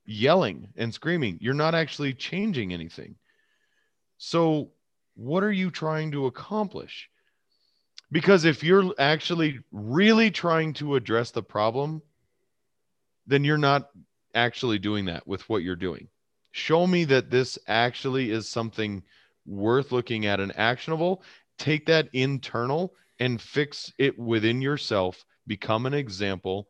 yelling 0.05 0.69
and 0.77 0.93
screaming. 0.93 1.39
You're 1.41 1.53
not 1.55 1.75
actually 1.75 2.13
changing 2.13 2.73
anything. 2.73 3.15
So, 4.17 4.69
what 5.15 5.43
are 5.43 5.51
you 5.51 5.69
trying 5.69 6.11
to 6.11 6.27
accomplish? 6.27 7.09
Because 8.13 8.45
if 8.45 8.63
you're 8.63 8.93
actually 8.99 9.59
really 9.71 10.29
trying 10.29 10.73
to 10.73 10.95
address 10.95 11.31
the 11.31 11.41
problem, 11.41 12.03
then 13.25 13.43
you're 13.43 13.57
not 13.57 13.89
actually 14.35 14.77
doing 14.77 15.05
that 15.05 15.27
with 15.27 15.49
what 15.49 15.63
you're 15.63 15.75
doing. 15.75 16.07
Show 16.51 16.85
me 16.85 17.05
that 17.05 17.31
this 17.31 17.57
actually 17.67 18.29
is 18.29 18.47
something 18.47 19.01
worth 19.47 19.91
looking 19.91 20.27
at 20.27 20.39
and 20.39 20.55
actionable. 20.55 21.23
Take 21.57 21.87
that 21.87 22.07
internal 22.13 22.93
and 23.19 23.41
fix 23.41 23.91
it 23.97 24.17
within 24.19 24.61
yourself, 24.61 25.25
become 25.47 25.87
an 25.87 25.95
example, 25.95 26.67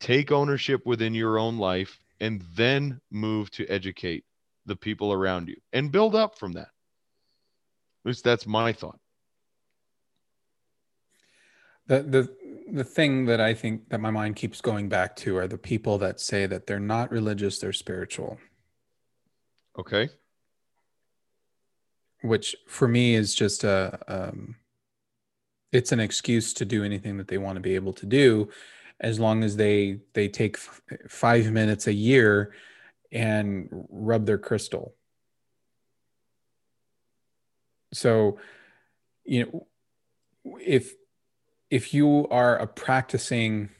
take 0.00 0.32
ownership 0.32 0.84
within 0.84 1.14
your 1.14 1.38
own 1.38 1.58
life, 1.58 2.00
and 2.18 2.42
then 2.56 3.00
move 3.12 3.52
to 3.52 3.68
educate 3.68 4.24
the 4.66 4.74
people 4.74 5.12
around 5.12 5.46
you 5.46 5.56
and 5.72 5.92
build 5.92 6.16
up 6.16 6.36
from 6.36 6.54
that. 6.54 6.70
At 8.04 8.06
least 8.06 8.24
that's 8.24 8.48
my 8.48 8.72
thought 8.72 8.98
the 11.92 12.02
the 12.02 12.36
the 12.72 12.84
thing 12.84 13.26
that 13.26 13.40
I 13.40 13.52
think 13.52 13.90
that 13.90 14.00
my 14.00 14.10
mind 14.10 14.36
keeps 14.36 14.62
going 14.62 14.88
back 14.88 15.14
to 15.16 15.36
are 15.36 15.46
the 15.46 15.58
people 15.58 15.98
that 15.98 16.20
say 16.20 16.46
that 16.46 16.66
they're 16.66 16.80
not 16.80 17.10
religious, 17.10 17.58
they're 17.58 17.72
spiritual. 17.72 18.38
Okay. 19.78 20.08
Which 22.22 22.56
for 22.66 22.88
me 22.88 23.14
is 23.14 23.34
just 23.34 23.64
a 23.64 23.98
um, 24.08 24.56
it's 25.70 25.92
an 25.92 26.00
excuse 26.00 26.54
to 26.54 26.64
do 26.64 26.82
anything 26.82 27.18
that 27.18 27.28
they 27.28 27.38
want 27.38 27.56
to 27.56 27.60
be 27.60 27.74
able 27.74 27.92
to 27.94 28.06
do 28.06 28.48
as 29.00 29.20
long 29.20 29.42
as 29.44 29.56
they 29.56 30.00
they 30.14 30.28
take 30.28 30.56
f- 30.56 30.80
5 31.08 31.50
minutes 31.50 31.88
a 31.88 31.92
year 31.92 32.54
and 33.10 33.68
rub 33.90 34.24
their 34.24 34.38
crystal. 34.38 34.94
So 37.92 38.38
you 39.24 39.44
know 39.44 39.66
if 40.58 40.94
if 41.72 41.94
you 41.94 42.28
are 42.28 42.58
a 42.58 42.66
practicing, 42.66 43.70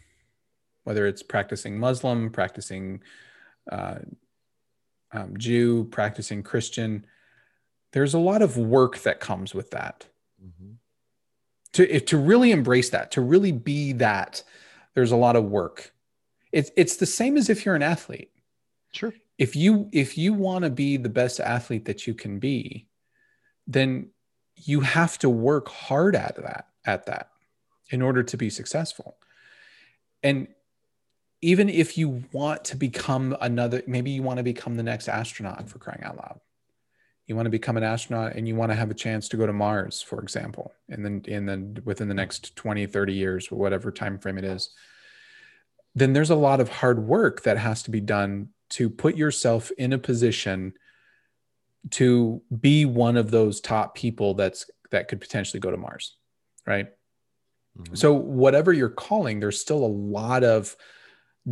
whether 0.84 1.06
it's 1.06 1.22
practicing 1.22 1.78
Muslim, 1.78 2.30
practicing 2.30 3.02
uh, 3.70 3.98
um, 5.12 5.36
Jew, 5.36 5.84
practicing 5.84 6.42
Christian, 6.42 7.04
there's 7.92 8.14
a 8.14 8.18
lot 8.18 8.40
of 8.40 8.56
work 8.56 9.00
that 9.00 9.20
comes 9.20 9.54
with 9.54 9.72
that. 9.72 10.06
Mm-hmm. 10.42 10.72
To 11.74 11.94
if, 11.94 12.06
to 12.06 12.16
really 12.16 12.50
embrace 12.50 12.88
that, 12.88 13.10
to 13.10 13.20
really 13.20 13.52
be 13.52 13.92
that, 13.92 14.42
there's 14.94 15.12
a 15.12 15.16
lot 15.16 15.36
of 15.36 15.44
work. 15.44 15.92
It's 16.50 16.70
it's 16.78 16.96
the 16.96 17.04
same 17.04 17.36
as 17.36 17.50
if 17.50 17.66
you're 17.66 17.76
an 17.76 17.82
athlete. 17.82 18.30
Sure. 18.92 19.12
If 19.36 19.54
you 19.54 19.90
if 19.92 20.16
you 20.16 20.32
want 20.32 20.64
to 20.64 20.70
be 20.70 20.96
the 20.96 21.10
best 21.10 21.40
athlete 21.40 21.84
that 21.84 22.06
you 22.06 22.14
can 22.14 22.38
be, 22.38 22.88
then 23.66 24.08
you 24.56 24.80
have 24.80 25.18
to 25.18 25.28
work 25.28 25.68
hard 25.68 26.16
at 26.16 26.36
that 26.36 26.68
at 26.86 27.04
that 27.04 27.31
in 27.92 28.02
order 28.02 28.22
to 28.22 28.36
be 28.36 28.50
successful. 28.50 29.16
And 30.22 30.48
even 31.42 31.68
if 31.68 31.98
you 31.98 32.24
want 32.32 32.64
to 32.64 32.76
become 32.76 33.36
another, 33.40 33.82
maybe 33.86 34.10
you 34.10 34.22
want 34.22 34.38
to 34.38 34.42
become 34.42 34.76
the 34.76 34.82
next 34.82 35.08
astronaut 35.08 35.68
for 35.68 35.78
crying 35.78 36.02
out 36.02 36.16
loud. 36.16 36.40
You 37.26 37.36
want 37.36 37.46
to 37.46 37.50
become 37.50 37.76
an 37.76 37.82
astronaut 37.84 38.34
and 38.34 38.48
you 38.48 38.56
want 38.56 38.72
to 38.72 38.76
have 38.76 38.90
a 38.90 38.94
chance 38.94 39.28
to 39.28 39.36
go 39.36 39.46
to 39.46 39.52
Mars, 39.52 40.02
for 40.02 40.20
example, 40.20 40.72
and 40.88 41.04
then 41.04 41.24
and 41.28 41.48
then 41.48 41.78
within 41.84 42.08
the 42.08 42.14
next 42.14 42.56
20, 42.56 42.86
30 42.86 43.12
years, 43.12 43.48
or 43.50 43.58
whatever 43.58 43.90
time 43.92 44.18
frame 44.18 44.38
it 44.38 44.44
is, 44.44 44.70
then 45.94 46.12
there's 46.12 46.30
a 46.30 46.36
lot 46.36 46.60
of 46.60 46.68
hard 46.68 47.06
work 47.06 47.42
that 47.42 47.58
has 47.58 47.82
to 47.84 47.90
be 47.90 48.00
done 48.00 48.48
to 48.70 48.90
put 48.90 49.16
yourself 49.16 49.70
in 49.78 49.92
a 49.92 49.98
position 49.98 50.74
to 51.90 52.42
be 52.60 52.84
one 52.84 53.16
of 53.16 53.30
those 53.30 53.60
top 53.60 53.94
people 53.94 54.34
that's 54.34 54.70
that 54.90 55.08
could 55.08 55.20
potentially 55.20 55.60
go 55.60 55.70
to 55.70 55.76
Mars, 55.76 56.16
right? 56.66 56.88
Mm-hmm. 57.78 57.94
So, 57.94 58.12
whatever 58.12 58.72
you're 58.72 58.88
calling, 58.88 59.40
there's 59.40 59.60
still 59.60 59.84
a 59.84 59.86
lot 59.86 60.44
of 60.44 60.76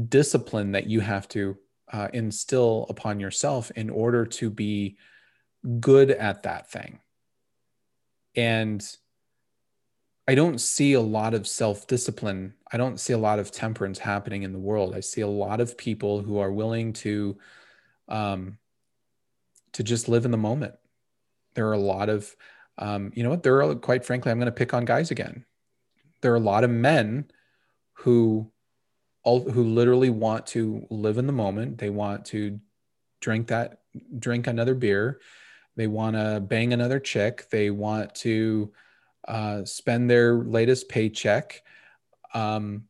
discipline 0.09 0.73
that 0.73 0.87
you 0.87 1.01
have 1.01 1.29
to 1.29 1.57
uh, 1.93 2.09
instill 2.13 2.87
upon 2.89 3.21
yourself 3.21 3.71
in 3.73 3.91
order 3.91 4.25
to 4.25 4.51
be 4.51 4.97
good 5.81 6.11
at 6.11 6.45
that 6.45 6.71
thing. 6.71 7.01
And 8.37 8.85
I 10.29 10.35
don't 10.35 10.61
see 10.61 10.93
a 10.93 11.01
lot 11.01 11.35
of 11.35 11.49
self 11.49 11.87
discipline. 11.87 12.55
I 12.71 12.77
don't 12.77 13.01
see 13.01 13.13
a 13.13 13.19
lot 13.19 13.39
of 13.39 13.51
temperance 13.51 13.99
happening 13.99 14.45
in 14.45 14.53
the 14.53 14.59
world. 14.59 14.95
I 14.95 15.01
see 15.01 15.23
a 15.23 15.29
lot 15.29 15.61
of 15.61 15.77
people 15.77 16.21
who 16.21 16.39
are 16.39 16.53
willing 16.53 16.93
to, 16.95 17.39
um, 18.09 18.59
to 19.73 19.83
just 19.83 20.09
live 20.09 20.25
in 20.25 20.31
the 20.31 20.37
moment. 20.37 20.75
There 21.55 21.69
are 21.69 21.73
a 21.73 21.79
lot 21.79 22.09
of, 22.09 22.35
um, 22.79 23.11
you 23.15 23.25
know 23.25 23.31
what? 23.31 23.43
There 23.43 23.63
are 23.63 23.75
quite 23.75 24.05
frankly, 24.05 24.31
I'm 24.31 24.39
going 24.39 24.47
to 24.47 24.53
pick 24.53 24.73
on 24.73 24.85
guys 24.85 25.11
again 25.11 25.45
there 26.21 26.33
are 26.33 26.37
a 26.37 26.41
lot 26.41 26.65
of 26.65 26.71
men 26.71 27.31
who 27.95 28.51
who 29.25 29.65
literally 29.65 30.11
want 30.11 30.47
to 30.47 30.87
live 30.91 31.19
in 31.19 31.27
the 31.27 31.33
moment. 31.33 31.79
They 31.79 31.91
want 31.91 32.25
to 32.27 32.59
drink 33.21 33.49
that 33.49 33.81
drink 34.19 34.47
another 34.47 34.75
beer. 34.75 35.21
They 35.77 35.87
want 35.87 36.17
to 36.17 36.41
bang 36.41 36.73
another 36.73 36.99
chick. 36.99 37.49
They 37.51 37.71
want 37.71 38.15
to 38.17 38.73
uh, 39.29 39.65
spend 39.65 40.11
their 40.11 40.35
latest 40.35 40.89
paycheck 40.89 41.63
um, 42.35 42.85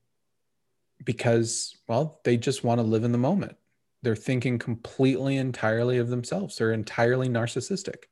because, 1.04 1.76
well, 1.88 2.20
they 2.24 2.36
just 2.36 2.64
want 2.64 2.78
to 2.78 2.86
live 2.86 3.04
in 3.04 3.12
the 3.12 3.18
moment. 3.18 3.56
They're 4.02 4.16
thinking 4.16 4.58
completely 4.58 5.36
entirely 5.36 5.98
of 5.98 6.08
themselves. 6.08 6.56
They're 6.56 6.72
entirely 6.72 7.28
narcissistic. 7.28 8.04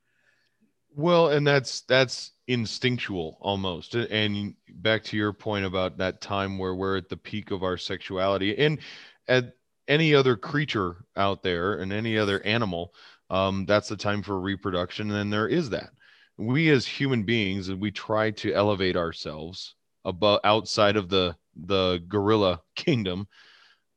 Well, 0.99 1.29
and 1.31 1.47
that's 1.47 1.83
that's 1.83 2.33
instinctual 2.49 3.39
almost. 3.41 3.95
And 3.95 4.55
back 4.69 5.05
to 5.05 5.16
your 5.16 5.33
point 5.33 5.65
about 5.65 5.99
that 5.99 6.20
time 6.20 6.59
where 6.59 6.75
we're 6.75 6.97
at 6.97 7.09
the 7.09 7.16
peak 7.16 7.53
of 7.53 7.62
our 7.62 7.77
sexuality, 7.79 8.59
and 8.59 8.81
at 9.29 9.55
any 9.87 10.15
other 10.15 10.37
creature 10.37 10.97
out 11.16 11.43
there 11.45 11.75
and 11.75 11.93
any 11.93 12.19
other 12.19 12.43
animal, 12.45 12.93
um, 13.31 13.65
that's 13.65 13.89
the 13.89 13.97
time 13.97 14.23
for 14.23 14.41
reproduction. 14.41 15.11
And 15.12 15.33
there 15.33 15.49
is 15.49 15.70
that. 15.70 15.91
We 16.37 16.70
as 16.70 16.87
human 16.87 17.23
beings, 17.23 17.69
and 17.69 17.81
we 17.81 17.93
try 17.93 18.33
to 18.33 18.53
elevate 18.53 18.97
ourselves 18.97 19.77
above 20.05 20.41
outside 20.45 20.97
of 20.97 21.09
the 21.11 21.37
the 21.55 22.03
gorilla 22.09 22.61
kingdom. 22.75 23.29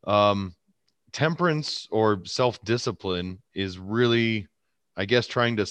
Um, 0.07 0.55
temperance 1.13 1.87
or 1.91 2.23
self 2.25 2.63
discipline 2.63 3.41
is 3.53 3.79
really, 3.79 4.47
I 4.97 5.05
guess, 5.05 5.27
trying 5.27 5.57
to 5.57 5.65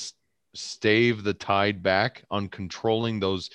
stave 0.54 1.22
the 1.22 1.34
tide 1.34 1.82
back 1.82 2.24
on 2.30 2.48
controlling 2.48 3.20
those 3.20 3.50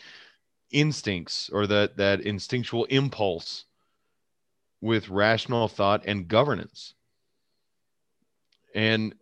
instincts 0.72 1.50
or 1.52 1.68
that 1.68 1.98
that 1.98 2.22
instinctual 2.22 2.86
impulse 2.86 3.66
with 4.82 5.10
rational 5.10 5.68
thought 5.68 6.04
and 6.06 6.28
governance. 6.28 6.94
And 8.74 9.16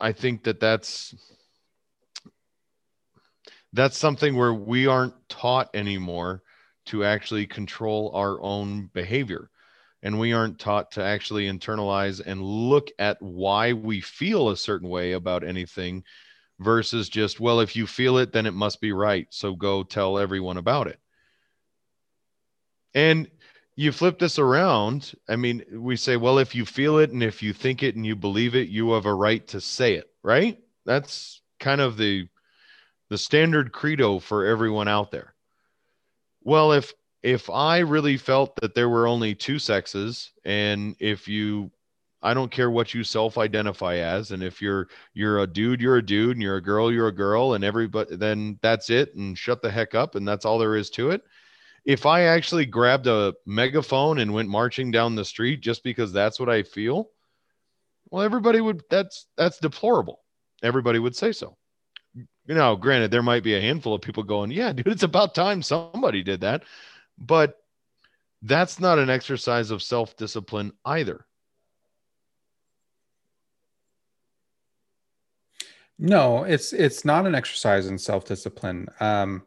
I 0.00 0.12
think 0.12 0.44
that 0.44 0.60
that's 0.60 1.14
that's 3.72 3.98
something 3.98 4.36
where 4.36 4.54
we 4.54 4.86
aren't 4.86 5.14
taught 5.28 5.70
anymore 5.74 6.42
to 6.86 7.04
actually 7.04 7.46
control 7.46 8.12
our 8.14 8.40
own 8.40 8.90
behavior 8.92 9.50
and 10.02 10.20
we 10.20 10.34
aren't 10.34 10.58
taught 10.58 10.92
to 10.92 11.02
actually 11.02 11.48
internalize 11.48 12.20
and 12.24 12.42
look 12.42 12.90
at 12.98 13.20
why 13.20 13.72
we 13.72 14.00
feel 14.00 14.50
a 14.50 14.56
certain 14.56 14.88
way 14.88 15.12
about 15.12 15.42
anything 15.42 16.04
versus 16.64 17.08
just 17.08 17.38
well 17.38 17.60
if 17.60 17.76
you 17.76 17.86
feel 17.86 18.18
it 18.18 18.32
then 18.32 18.46
it 18.46 18.54
must 18.54 18.80
be 18.80 18.92
right. 18.92 19.26
So 19.30 19.54
go 19.54 19.82
tell 19.82 20.18
everyone 20.18 20.56
about 20.56 20.88
it. 20.88 20.98
And 22.94 23.30
you 23.76 23.92
flip 23.92 24.18
this 24.18 24.38
around. 24.38 25.14
I 25.28 25.36
mean 25.36 25.64
we 25.72 25.96
say 25.96 26.16
well 26.16 26.38
if 26.38 26.54
you 26.54 26.64
feel 26.64 26.98
it 26.98 27.10
and 27.10 27.22
if 27.22 27.42
you 27.42 27.52
think 27.52 27.82
it 27.82 27.96
and 27.96 28.06
you 28.06 28.16
believe 28.16 28.54
it 28.54 28.68
you 28.68 28.92
have 28.92 29.06
a 29.06 29.14
right 29.14 29.46
to 29.48 29.60
say 29.60 29.94
it 29.94 30.10
right? 30.22 30.58
That's 30.84 31.42
kind 31.60 31.80
of 31.80 31.96
the 31.96 32.28
the 33.10 33.18
standard 33.18 33.70
credo 33.70 34.18
for 34.18 34.46
everyone 34.46 34.88
out 34.88 35.10
there. 35.10 35.34
Well 36.42 36.72
if 36.72 36.92
if 37.24 37.48
i 37.48 37.78
really 37.78 38.18
felt 38.18 38.54
that 38.56 38.74
there 38.74 38.88
were 38.88 39.08
only 39.08 39.34
two 39.34 39.58
sexes 39.58 40.30
and 40.44 40.94
if 41.00 41.26
you 41.26 41.70
i 42.24 42.34
don't 42.34 42.50
care 42.50 42.70
what 42.70 42.92
you 42.92 43.04
self 43.04 43.38
identify 43.38 43.96
as 43.96 44.32
and 44.32 44.42
if 44.42 44.60
you're 44.60 44.88
you're 45.12 45.40
a 45.40 45.46
dude 45.46 45.80
you're 45.80 45.98
a 45.98 46.04
dude 46.04 46.32
and 46.32 46.42
you're 46.42 46.56
a 46.56 46.62
girl 46.62 46.90
you're 46.90 47.08
a 47.08 47.12
girl 47.12 47.54
and 47.54 47.62
everybody 47.62 48.16
then 48.16 48.58
that's 48.62 48.90
it 48.90 49.14
and 49.14 49.38
shut 49.38 49.62
the 49.62 49.70
heck 49.70 49.94
up 49.94 50.16
and 50.16 50.26
that's 50.26 50.44
all 50.44 50.58
there 50.58 50.74
is 50.74 50.90
to 50.90 51.10
it 51.10 51.22
if 51.84 52.06
I 52.06 52.22
actually 52.22 52.66
grabbed 52.66 53.06
a 53.06 53.34
megaphone 53.44 54.18
and 54.18 54.32
went 54.32 54.48
marching 54.48 54.90
down 54.90 55.14
the 55.14 55.24
street 55.24 55.60
just 55.60 55.84
because 55.84 56.12
that's 56.12 56.40
what 56.40 56.48
I 56.48 56.62
feel, 56.62 57.10
well, 58.10 58.22
everybody 58.22 58.60
would 58.60 58.82
that's 58.90 59.26
that's 59.36 59.58
deplorable. 59.58 60.20
Everybody 60.62 60.98
would 60.98 61.14
say 61.14 61.32
so. 61.32 61.56
You 62.14 62.54
know, 62.54 62.76
granted, 62.76 63.10
there 63.10 63.22
might 63.22 63.42
be 63.42 63.54
a 63.54 63.60
handful 63.60 63.94
of 63.94 64.02
people 64.02 64.22
going, 64.22 64.50
Yeah, 64.50 64.72
dude, 64.72 64.88
it's 64.88 65.02
about 65.02 65.34
time 65.34 65.62
somebody 65.62 66.22
did 66.22 66.40
that. 66.40 66.62
But 67.18 67.56
that's 68.42 68.80
not 68.80 68.98
an 68.98 69.10
exercise 69.10 69.70
of 69.70 69.82
self-discipline 69.82 70.72
either. 70.84 71.26
No, 75.98 76.44
it's 76.44 76.72
it's 76.72 77.04
not 77.04 77.26
an 77.26 77.34
exercise 77.34 77.86
in 77.86 77.98
self-discipline. 77.98 78.88
Um, 79.00 79.42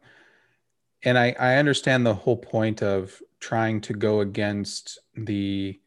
and 1.02 1.18
I, 1.18 1.34
I 1.38 1.56
understand 1.56 2.04
the 2.04 2.14
whole 2.14 2.36
point 2.36 2.82
of 2.82 3.20
trying 3.40 3.80
to 3.82 3.92
go 3.92 4.20
against 4.20 4.98
the 5.14 5.78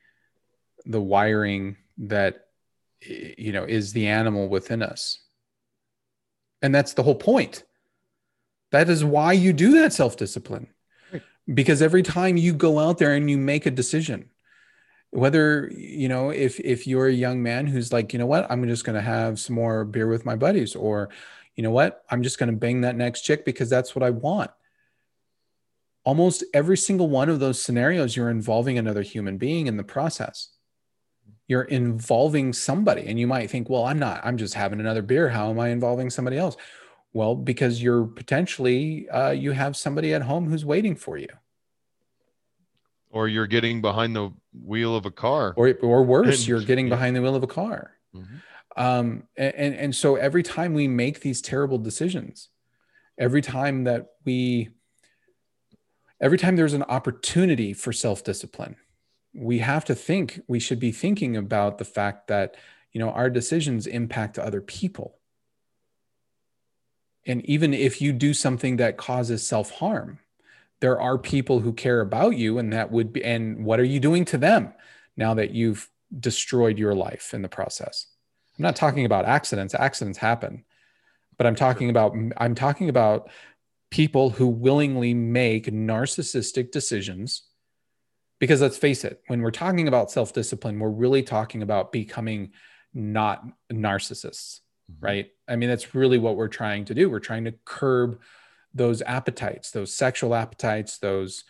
the 0.86 1.02
wiring 1.02 1.78
that 1.98 2.48
you 3.02 3.52
know 3.52 3.64
is 3.64 3.94
the 3.94 4.08
animal 4.08 4.48
within 4.50 4.82
us. 4.82 5.20
And 6.62 6.74
that's 6.74 6.94
the 6.94 7.04
whole 7.04 7.16
point. 7.16 7.64
That 8.72 8.90
is 8.90 9.04
why 9.04 9.34
you 9.34 9.54
do 9.54 9.82
that 9.82 9.94
self-discipline. 9.94 10.68
Because 11.52 11.82
every 11.82 12.04
time 12.04 12.38
you 12.38 12.54
go 12.54 12.80
out 12.80 13.00
there 13.00 13.14
and 13.14 13.30
you 13.30 13.38
make 13.38 13.66
a 13.66 13.72
decision 13.72 14.31
whether 15.12 15.70
you 15.76 16.08
know 16.08 16.30
if 16.30 16.60
if 16.62 16.88
you're 16.88 17.08
a 17.08 17.14
young 17.14 17.44
man 17.44 17.68
who's 17.68 17.92
like 17.92 18.14
you 18.14 18.20
know 18.20 18.26
what 18.26 18.50
i'm 18.50 18.66
just 18.68 18.86
going 18.86 18.96
to 18.96 19.02
have 19.02 19.40
some 19.40 19.56
more 19.56 19.84
beer 19.84 20.08
with 20.08 20.26
my 20.26 20.36
buddies 20.36 20.76
or 20.76 21.10
you 21.56 21.64
know 21.64 21.72
what 21.72 22.04
i'm 22.10 22.24
just 22.24 22.40
going 22.40 22.50
to 22.50 22.58
bang 22.58 22.82
that 22.82 22.96
next 22.96 23.22
chick 23.22 23.44
because 23.44 23.70
that's 23.70 23.94
what 23.94 24.04
i 24.04 24.10
want 24.10 24.52
almost 26.04 26.44
every 26.54 26.78
single 26.78 27.10
one 27.10 27.30
of 27.30 27.40
those 27.40 27.62
scenarios, 27.62 28.16
you're 28.16 28.30
involving 28.30 28.78
another 28.78 29.02
human 29.02 29.38
being 29.38 29.68
in 29.68 29.78
the 29.78 29.84
process. 29.84 30.50
You're 31.48 31.64
involving 31.64 32.54
somebody, 32.54 33.08
and 33.08 33.20
you 33.20 33.28
might 33.28 33.50
think, 33.50 33.70
well, 33.70 33.86
I'm 33.86 34.00
not, 34.00 34.22
I'm 34.24 34.38
just 34.38 34.54
having 34.54 34.80
another 34.80 35.02
beer. 35.02 35.30
How 35.30 35.50
am 35.50 35.60
I 35.60 35.70
involving 35.70 36.10
somebody 36.10 36.38
else? 36.38 36.56
Well, 37.14 37.36
because 37.36 37.84
you're 37.84 38.06
potentially, 38.06 39.10
uh, 39.10 39.32
you 39.32 39.52
have 39.52 39.76
somebody 39.76 40.14
at 40.14 40.22
home 40.22 40.50
who's 40.50 40.64
waiting 40.64 40.96
for 40.96 41.18
you. 41.18 41.28
Or 43.12 43.28
you're 43.28 43.48
getting 43.48 43.82
behind 43.82 44.16
the 44.16 44.32
wheel 44.54 44.96
of 44.96 45.06
a 45.06 45.12
car. 45.12 45.54
Or, 45.58 45.74
or 45.82 46.04
worse, 46.04 46.48
you're 46.48 46.62
getting 46.62 46.90
behind 46.90 47.16
the 47.16 47.22
wheel 47.22 47.36
of 47.36 47.44
a 47.44 47.48
car. 47.48 47.92
Mm-hmm. 48.16 48.82
Um, 48.82 49.24
and, 49.36 49.76
and 49.76 49.96
so 49.96 50.16
every 50.16 50.44
time 50.44 50.74
we 50.74 50.88
make 50.88 51.20
these 51.20 51.42
terrible 51.42 51.78
decisions, 51.78 52.50
every 53.22 53.42
time 53.42 53.84
that 53.84 54.08
we 54.26 54.70
every 56.20 56.38
time 56.38 56.56
there's 56.56 56.74
an 56.74 56.84
opportunity 56.84 57.74
for 57.74 57.94
self-discipline 57.94 58.76
we 59.34 59.60
have 59.60 59.86
to 59.86 59.96
think 59.96 60.42
we 60.48 60.60
should 60.60 60.80
be 60.80 60.92
thinking 60.92 61.38
about 61.38 61.78
the 61.78 61.86
fact 61.86 62.28
that 62.28 62.56
you 62.92 63.00
know 63.00 63.12
our 63.12 63.30
decisions 63.30 63.88
impact 63.88 64.38
other 64.40 64.62
people 64.62 65.18
and 67.26 67.46
even 67.46 67.74
if 67.74 68.02
you 68.02 68.12
do 68.12 68.34
something 68.34 68.78
that 68.78 68.98
causes 68.98 69.46
self-harm 69.46 70.20
there 70.82 71.00
are 71.00 71.18
people 71.18 71.60
who 71.60 71.74
care 71.74 72.02
about 72.02 72.36
you 72.36 72.58
and 72.58 72.74
that 72.74 72.92
would 72.92 73.14
be 73.14 73.24
and 73.24 73.64
what 73.66 73.80
are 73.80 73.86
you 73.86 74.00
doing 74.00 74.26
to 74.26 74.38
them 74.38 74.74
now 75.16 75.34
that 75.34 75.52
you've 75.52 75.90
destroyed 76.20 76.78
your 76.78 76.94
life 76.94 77.34
in 77.34 77.42
the 77.42 77.50
process 77.50 78.08
i'm 78.58 78.64
not 78.64 78.76
talking 78.76 79.06
about 79.06 79.26
accidents 79.26 79.74
accidents 79.74 80.18
happen 80.18 80.64
but 81.38 81.48
i'm 81.48 81.56
talking 81.56 81.90
about 81.90 82.16
i'm 82.38 82.56
talking 82.56 82.90
about 82.90 83.30
people 83.92 84.30
who 84.30 84.48
willingly 84.48 85.14
make 85.14 85.66
narcissistic 85.68 86.72
decisions. 86.72 87.44
Because 88.40 88.62
let's 88.62 88.78
face 88.78 89.04
it, 89.04 89.22
when 89.28 89.42
we're 89.42 89.52
talking 89.52 89.88
about 89.88 90.10
self 90.10 90.34
discipline, 90.34 90.80
we're 90.80 90.90
really 90.90 91.22
talking 91.22 91.62
about 91.62 91.92
becoming 91.92 92.54
not 92.94 93.44
narcissists, 93.72 94.62
mm-hmm. 94.92 95.06
right? 95.06 95.28
I 95.48 95.58
mean, 95.58 95.70
that's 95.70 95.94
really 95.94 96.18
what 96.18 96.38
we're 96.38 96.48
trying 96.48 96.86
to 96.86 96.96
do. 96.96 97.08
We're 97.10 97.20
trying 97.20 97.46
to 97.46 97.54
curb 97.66 98.20
those 98.74 99.02
appetites, 99.02 99.72
those 99.72 99.94
sexual 99.94 100.36
appetites, 100.36 100.98
those 100.98 101.44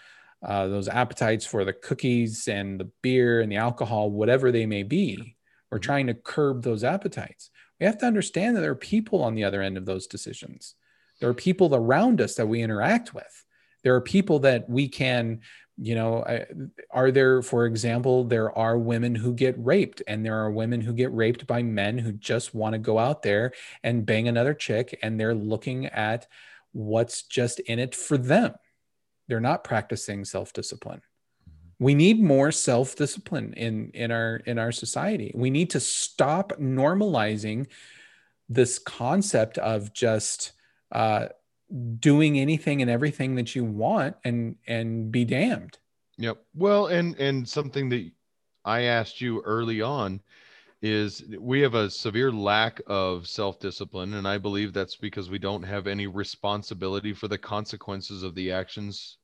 uh, 0.43 0.68
those 0.68 0.88
appetites 0.88 1.45
for 1.45 1.64
the 1.64 1.73
cookies 1.73 2.48
and 2.48 2.80
the 2.80 2.89
beer 3.03 3.41
and 3.41 3.52
the 3.52 3.57
alcohol, 3.57 4.10
whatever 4.10 4.52
they 4.52 4.65
may 4.65 4.81
be. 4.81 5.35
We're 5.69 5.77
mm-hmm. 5.77 5.84
trying 5.84 6.07
to 6.07 6.15
curb 6.15 6.64
those 6.64 6.84
appetites. 6.84 7.52
We 7.80 7.85
have 7.85 7.99
to 7.99 8.07
understand 8.07 8.56
that 8.56 8.61
there 8.61 8.72
are 8.72 8.76
people 8.76 9.23
on 9.23 9.35
the 9.35 9.43
other 9.43 9.61
end 9.61 9.77
of 9.77 9.85
those 9.85 10.07
decisions. 10.07 10.76
There 11.19 11.30
are 11.30 11.35
people 11.35 11.73
around 11.76 12.22
us 12.22 12.35
that 12.35 12.48
we 12.48 12.64
interact 12.64 13.14
with. 13.14 13.45
There 13.84 13.95
are 13.95 14.02
people 14.02 14.39
that 14.39 14.69
we 14.69 14.88
can, 14.88 15.41
you 15.77 15.95
know, 15.95 16.23
are 16.91 17.11
there, 17.11 17.41
for 17.41 17.65
example, 17.65 18.23
there 18.23 18.56
are 18.57 18.77
women 18.77 19.15
who 19.15 19.34
get 19.34 19.56
raped, 19.57 20.02
and 20.07 20.26
there 20.26 20.39
are 20.39 20.52
women 20.52 20.81
who 20.81 20.93
get 20.93 21.14
raped 21.14 21.48
by 21.48 21.64
men 21.64 21.98
who 21.98 22.11
just 22.11 22.53
want 22.53 22.73
to 22.73 22.80
go 22.80 22.99
out 22.99 23.22
there 23.22 23.53
and 23.84 24.06
bang 24.06 24.27
another 24.27 24.53
chick, 24.53 24.98
and 25.02 25.19
they're 25.19 25.35
looking 25.35 25.85
at 25.88 26.27
what's 26.72 27.23
just 27.23 27.60
in 27.61 27.80
it 27.80 27.95
for 27.95 28.18
them. 28.18 28.53
They're 29.27 29.39
not 29.39 29.64
practicing 29.64 30.26
self 30.26 30.53
discipline 30.53 31.02
we 31.80 31.95
need 31.95 32.22
more 32.22 32.52
self-discipline 32.52 33.53
in 33.53 33.89
in 33.95 34.11
our 34.11 34.35
in 34.45 34.60
our 34.60 34.72
society 34.72 35.31
we 35.34 35.49
need 35.49 35.68
to 35.68 35.80
stop 35.80 36.52
normalizing 36.60 37.65
this 38.48 38.77
concept 38.77 39.57
of 39.57 39.91
just 39.91 40.52
uh, 40.91 41.27
doing 41.98 42.38
anything 42.38 42.84
and 42.84 42.91
everything 42.91 43.34
that 43.34 43.56
you 43.56 43.65
want 43.65 44.15
and 44.23 44.57
and 44.68 45.11
be 45.11 45.26
damned 45.26 45.80
Yep. 46.22 46.38
Well, 46.53 46.88
and 46.88 47.15
and 47.19 47.49
something 47.49 47.89
that 47.89 48.11
I 48.64 48.81
asked 48.81 49.22
you 49.22 49.41
early 49.41 49.81
on 49.81 50.22
is 50.81 51.23
we 51.39 51.61
have 51.61 51.75
a 51.75 51.89
severe 51.89 52.31
lack 52.31 52.81
of 52.87 53.27
self-discipline 53.27 54.15
and 54.15 54.27
I 54.27 54.39
believe 54.39 54.73
that's 54.73 54.95
because 54.95 55.29
we 55.29 55.37
don't 55.37 55.63
have 55.63 55.85
any 55.85 56.07
responsibility 56.07 57.13
for 57.13 57.27
the 57.27 57.37
consequences 57.37 58.23
of 58.23 58.33
the 58.33 58.51
actions 58.51 59.17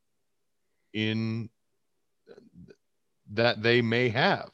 in 0.93 1.49
that 3.31 3.61
they 3.63 3.81
may 3.81 4.09
have. 4.09 4.51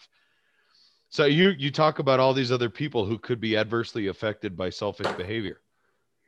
So 1.09 1.25
you 1.25 1.49
you 1.49 1.71
talk 1.71 1.99
about 1.99 2.19
all 2.19 2.33
these 2.33 2.51
other 2.51 2.69
people 2.69 3.05
who 3.05 3.19
could 3.19 3.39
be 3.39 3.57
adversely 3.57 4.07
affected 4.07 4.55
by 4.55 4.69
selfish 4.69 5.11
behavior. 5.17 5.59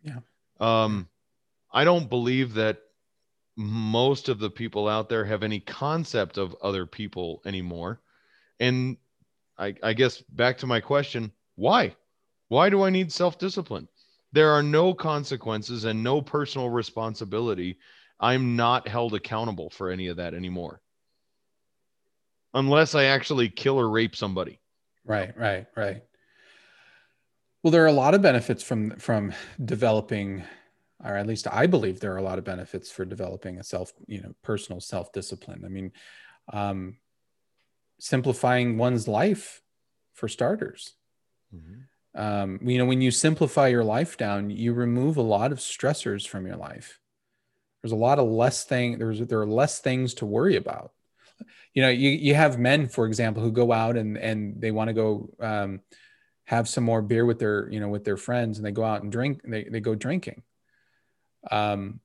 Yeah. 0.03 0.19
Um 0.59 1.07
I 1.71 1.85
don't 1.85 2.09
believe 2.09 2.53
that 2.55 2.79
most 3.55 4.27
of 4.27 4.39
the 4.39 4.49
people 4.49 4.89
out 4.89 5.07
there 5.07 5.23
have 5.23 5.41
any 5.41 5.61
concept 5.61 6.37
of 6.37 6.55
other 6.61 6.85
people 6.85 7.41
anymore. 7.45 8.01
And 8.59 8.97
I, 9.57 9.73
I 9.81 9.93
guess 9.93 10.21
back 10.21 10.57
to 10.59 10.67
my 10.67 10.79
question 10.79 11.31
why? 11.55 11.95
Why 12.49 12.69
do 12.69 12.83
I 12.83 12.89
need 12.89 13.11
self 13.11 13.37
discipline? 13.37 13.87
There 14.31 14.51
are 14.51 14.63
no 14.63 14.93
consequences 14.93 15.85
and 15.85 16.03
no 16.03 16.21
personal 16.21 16.69
responsibility. 16.69 17.77
I'm 18.19 18.55
not 18.55 18.87
held 18.87 19.13
accountable 19.13 19.69
for 19.69 19.89
any 19.89 20.07
of 20.07 20.17
that 20.17 20.33
anymore. 20.33 20.81
Unless 22.53 22.95
I 22.95 23.05
actually 23.05 23.49
kill 23.49 23.79
or 23.79 23.89
rape 23.89 24.15
somebody. 24.15 24.59
Right, 25.05 25.37
right, 25.37 25.67
right. 25.75 26.03
Well, 27.63 27.71
there 27.71 27.83
are 27.83 27.87
a 27.87 27.93
lot 27.93 28.13
of 28.13 28.21
benefits 28.21 28.63
from 28.63 28.91
from 28.97 29.33
developing 29.63 30.43
or 31.03 31.17
at 31.17 31.27
least 31.27 31.47
I 31.51 31.67
believe 31.67 31.99
there 31.99 32.13
are 32.13 32.17
a 32.17 32.23
lot 32.23 32.37
of 32.37 32.43
benefits 32.43 32.91
for 32.91 33.05
developing 33.05 33.59
a 33.59 33.63
self, 33.63 33.93
you 34.07 34.21
know, 34.21 34.33
personal 34.43 34.79
self 34.79 35.11
discipline. 35.11 35.63
I 35.65 35.69
mean, 35.69 35.91
um, 36.53 36.97
simplifying 38.05 38.77
one's 38.77 39.07
life 39.07 39.61
for 40.13 40.27
starters. 40.27 40.93
Mm-hmm. 41.53 42.19
Um, 42.19 42.59
you 42.63 42.77
know, 42.77 42.85
when 42.85 43.01
you 43.01 43.11
simplify 43.11 43.67
your 43.67 43.83
life 43.83 44.15
down, 44.17 44.49
you 44.49 44.73
remove 44.73 45.17
a 45.17 45.21
lot 45.21 45.51
of 45.51 45.59
stressors 45.59 46.27
from 46.27 46.45
your 46.45 46.55
life. 46.55 46.99
There's 47.81 47.91
a 47.91 47.97
lot 47.97 48.19
of 48.19 48.27
less 48.29 48.63
thing. 48.63 48.97
There's 48.97 49.19
there 49.19 49.41
are 49.41 49.47
less 49.47 49.79
things 49.79 50.13
to 50.15 50.25
worry 50.25 50.55
about. 50.55 50.91
You 51.73 51.81
know, 51.81 51.89
you 51.89 52.09
you 52.11 52.35
have 52.35 52.57
men, 52.57 52.87
for 52.87 53.05
example, 53.05 53.43
who 53.43 53.51
go 53.51 53.73
out 53.73 53.97
and 53.97 54.17
and 54.17 54.61
they 54.61 54.71
want 54.71 54.87
to 54.87 54.93
go 54.93 55.29
um, 55.41 55.81
have 56.45 56.69
some 56.69 56.85
more 56.85 57.01
beer 57.01 57.25
with 57.25 57.37
their 57.37 57.69
you 57.69 57.81
know 57.81 57.89
with 57.89 58.05
their 58.05 58.15
friends, 58.15 58.57
and 58.57 58.65
they 58.65 58.71
go 58.71 58.85
out 58.85 59.03
and 59.03 59.11
drink. 59.11 59.41
And 59.43 59.53
they 59.53 59.65
they 59.65 59.81
go 59.81 59.93
drinking 59.93 60.41
um, 61.51 61.99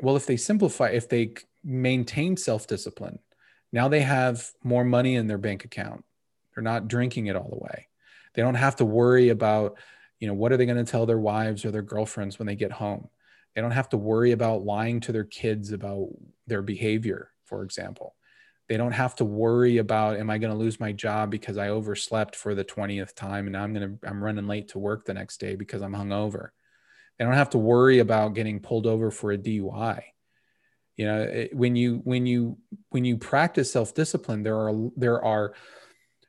well, 0.00 0.16
if 0.16 0.26
they 0.26 0.36
simplify, 0.36 0.88
if 0.88 1.08
they 1.08 1.34
maintain 1.64 2.36
self 2.36 2.66
discipline, 2.66 3.18
now 3.72 3.88
they 3.88 4.00
have 4.00 4.50
more 4.62 4.84
money 4.84 5.16
in 5.16 5.26
their 5.26 5.38
bank 5.38 5.64
account. 5.64 6.04
They're 6.54 6.62
not 6.62 6.88
drinking 6.88 7.26
it 7.26 7.36
all 7.36 7.50
the 7.50 7.58
way. 7.58 7.88
They 8.34 8.42
don't 8.42 8.54
have 8.54 8.76
to 8.76 8.84
worry 8.84 9.28
about, 9.30 9.78
you 10.20 10.28
know, 10.28 10.34
what 10.34 10.52
are 10.52 10.56
they 10.56 10.66
going 10.66 10.82
to 10.82 10.90
tell 10.90 11.06
their 11.06 11.18
wives 11.18 11.64
or 11.64 11.70
their 11.70 11.82
girlfriends 11.82 12.38
when 12.38 12.46
they 12.46 12.56
get 12.56 12.72
home? 12.72 13.08
They 13.54 13.60
don't 13.62 13.72
have 13.72 13.88
to 13.90 13.96
worry 13.96 14.32
about 14.32 14.64
lying 14.64 15.00
to 15.00 15.12
their 15.12 15.24
kids 15.24 15.72
about 15.72 16.08
their 16.46 16.62
behavior, 16.62 17.30
for 17.44 17.62
example. 17.62 18.14
They 18.68 18.76
don't 18.76 18.92
have 18.92 19.14
to 19.16 19.24
worry 19.24 19.78
about, 19.78 20.16
am 20.16 20.28
I 20.28 20.38
going 20.38 20.52
to 20.52 20.58
lose 20.58 20.80
my 20.80 20.92
job 20.92 21.30
because 21.30 21.56
I 21.56 21.68
overslept 21.68 22.34
for 22.34 22.54
the 22.54 22.64
20th 22.64 23.14
time 23.14 23.46
and 23.46 23.56
I'm 23.56 23.72
going 23.72 23.98
to, 23.98 24.08
I'm 24.08 24.22
running 24.22 24.46
late 24.46 24.68
to 24.68 24.78
work 24.78 25.04
the 25.04 25.14
next 25.14 25.38
day 25.38 25.56
because 25.56 25.82
I'm 25.82 25.94
hungover. 25.94 26.48
They 27.18 27.24
don't 27.24 27.34
have 27.34 27.50
to 27.50 27.58
worry 27.58 28.00
about 28.00 28.34
getting 28.34 28.60
pulled 28.60 28.86
over 28.86 29.10
for 29.10 29.32
a 29.32 29.38
DUI. 29.38 30.02
You 30.96 31.06
know, 31.06 31.22
it, 31.22 31.54
when 31.54 31.76
you 31.76 32.00
when 32.04 32.26
you 32.26 32.58
when 32.90 33.04
you 33.04 33.16
practice 33.16 33.72
self 33.72 33.94
discipline, 33.94 34.42
there 34.42 34.56
are 34.56 34.90
there 34.96 35.22
are 35.24 35.54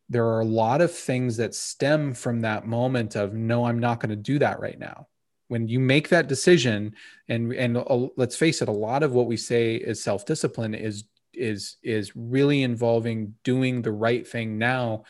there 0.10 0.26
are 0.26 0.42
a 0.42 0.46
lot 0.46 0.82
of 0.82 0.92
things 0.92 1.38
that 1.38 1.56
stem 1.56 2.14
from 2.14 2.42
that 2.42 2.66
moment 2.66 3.16
of 3.16 3.34
no, 3.34 3.66
I'm 3.66 3.80
not 3.80 4.00
going 4.00 4.10
to 4.10 4.16
do 4.16 4.40
that 4.40 4.60
right 4.60 4.80
now. 4.80 5.08
When 5.50 5.68
you 5.68 5.80
make 5.80 6.10
that 6.10 6.28
decision, 6.28 6.96
and 7.30 7.54
and 7.54 7.78
uh, 7.78 8.08
let's 8.18 8.36
face 8.36 8.62
it, 8.62 8.68
a 8.68 8.74
lot 8.74 9.04
of 9.04 9.14
what 9.14 9.28
we 9.28 9.38
say 9.38 9.76
is 9.76 10.04
self 10.04 10.26
discipline 10.26 10.74
is 10.74 11.06
is 11.34 11.78
is 11.84 12.16
really 12.16 12.64
involving 12.64 13.36
doing 13.44 13.82
the 13.82 13.92
right 13.92 14.28
thing 14.28 14.58
now 14.58 15.04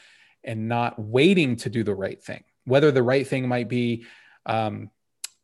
and 0.44 0.68
not 0.68 1.00
waiting 1.00 1.56
to 1.56 1.70
do 1.70 1.84
the 1.84 1.96
right 1.96 2.22
thing 2.22 2.44
whether 2.68 2.92
the 2.92 3.02
right 3.02 3.26
thing 3.26 3.48
might 3.48 3.70
be 3.70 4.06
um, 4.46 4.92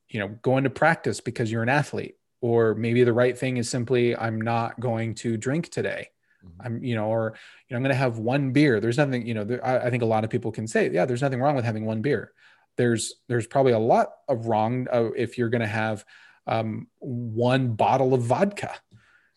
you 0.10 0.20
know 0.20 0.28
going 0.42 0.66
to 0.66 0.70
practice 0.70 1.22
because 1.22 1.52
you're 1.52 1.64
an 1.64 1.70
athlete 1.70 2.16
or 2.44 2.76
maybe 2.76 3.04
the 3.04 3.14
right 3.14 3.38
thing 3.38 3.58
is 3.58 3.70
simply 3.70 4.16
i'm 4.18 4.40
not 4.40 4.80
going 4.80 5.16
to 5.16 5.38
drink 5.38 5.70
today. 5.70 6.10
Mm-hmm. 6.44 6.62
i'm 6.66 6.84
you 6.84 6.96
know 6.96 7.08
or 7.08 7.34
you 7.68 7.74
know 7.74 7.78
i'm 7.78 7.84
going 7.84 7.96
to 7.96 8.04
have 8.06 8.18
one 8.18 8.52
beer. 8.52 8.80
There's 8.80 8.98
nothing 8.98 9.26
you 9.26 9.34
know 9.34 9.44
there, 9.44 9.66
I, 9.66 9.88
I, 9.88 9.90
think 9.90 10.04
a 10.04 10.12
lot 10.14 10.24
of 10.24 10.30
people 10.30 10.52
can 10.52 10.68
say 10.68 10.90
yeah 10.92 11.06
there's 11.06 11.22
nothing 11.22 11.42
wrong 11.42 11.56
with 11.56 11.66
having 11.66 11.86
one 11.86 12.02
beer. 12.02 12.34
There's 12.76 13.16
there's 13.28 13.48
probably 13.48 13.74
a 13.74 13.80
lot 13.80 14.10
of 14.28 14.48
wrong 14.48 14.88
uh, 14.92 15.12
if 15.16 15.38
you're 15.38 15.50
going 15.50 15.62
to 15.62 15.68
have 15.68 16.04
um, 16.46 16.88
one 17.00 17.76
bottle 17.76 18.14
of 18.14 18.22
vodka 18.24 18.76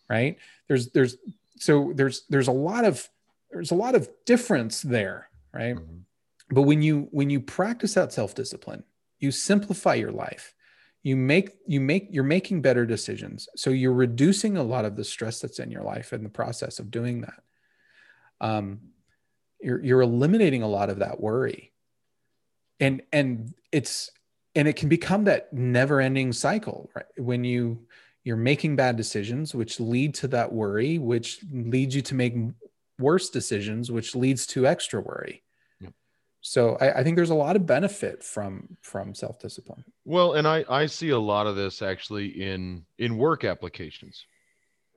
right? 0.08 0.36
There's 0.68 0.90
there's 0.90 1.16
so 1.56 1.92
there's 1.94 2.24
there's 2.28 2.48
a 2.48 2.52
lot 2.52 2.84
of 2.84 3.08
there's 3.50 3.70
a 3.70 3.74
lot 3.74 3.94
of 3.94 4.08
difference 4.24 4.82
there 4.82 5.28
right? 5.52 5.76
Mm-hmm. 5.76 5.98
but 6.50 6.62
when 6.62 6.82
you 6.82 7.08
when 7.10 7.30
you 7.30 7.40
practice 7.40 7.94
that 7.94 8.12
self-discipline 8.12 8.84
you 9.18 9.30
simplify 9.30 9.94
your 9.94 10.12
life 10.12 10.54
you 11.06 11.14
make 11.14 11.50
you 11.68 11.80
make 11.80 12.08
you're 12.10 12.24
making 12.24 12.62
better 12.62 12.84
decisions. 12.84 13.48
So 13.54 13.70
you're 13.70 13.92
reducing 13.92 14.56
a 14.56 14.62
lot 14.64 14.84
of 14.84 14.96
the 14.96 15.04
stress 15.04 15.38
that's 15.38 15.60
in 15.60 15.70
your 15.70 15.84
life 15.84 16.12
in 16.12 16.24
the 16.24 16.28
process 16.28 16.80
of 16.80 16.90
doing 16.90 17.20
that. 17.20 17.42
Um, 18.40 18.80
you're 19.60 19.80
you're 19.84 20.00
eliminating 20.00 20.64
a 20.64 20.68
lot 20.68 20.90
of 20.90 20.98
that 20.98 21.20
worry. 21.20 21.72
And 22.80 23.02
and 23.12 23.54
it's 23.70 24.10
and 24.56 24.66
it 24.66 24.74
can 24.74 24.88
become 24.88 25.22
that 25.24 25.52
never 25.52 26.00
ending 26.00 26.32
cycle 26.32 26.90
right? 26.96 27.06
When 27.16 27.44
you 27.44 27.86
you're 28.24 28.36
making 28.36 28.74
bad 28.74 28.96
decisions 28.96 29.54
which 29.54 29.78
lead 29.78 30.12
to 30.14 30.26
that 30.26 30.52
worry 30.52 30.98
which 30.98 31.38
leads 31.52 31.94
you 31.94 32.02
to 32.02 32.16
make 32.16 32.34
worse 32.98 33.30
decisions 33.30 33.92
which 33.92 34.16
leads 34.16 34.44
to 34.48 34.66
extra 34.66 35.00
worry 35.00 35.44
so 36.46 36.76
I, 36.80 37.00
I, 37.00 37.02
think 37.02 37.16
there's 37.16 37.30
a 37.30 37.34
lot 37.34 37.56
of 37.56 37.66
benefit 37.66 38.22
from 38.22 38.76
from 38.80 39.14
self 39.16 39.40
discipline. 39.40 39.84
Well, 40.04 40.34
and 40.34 40.46
I 40.46 40.64
I 40.68 40.86
see 40.86 41.10
a 41.10 41.18
lot 41.18 41.48
of 41.48 41.56
this 41.56 41.82
actually 41.82 42.40
in 42.40 42.84
in 42.98 43.16
work 43.16 43.44
applications. 43.44 44.26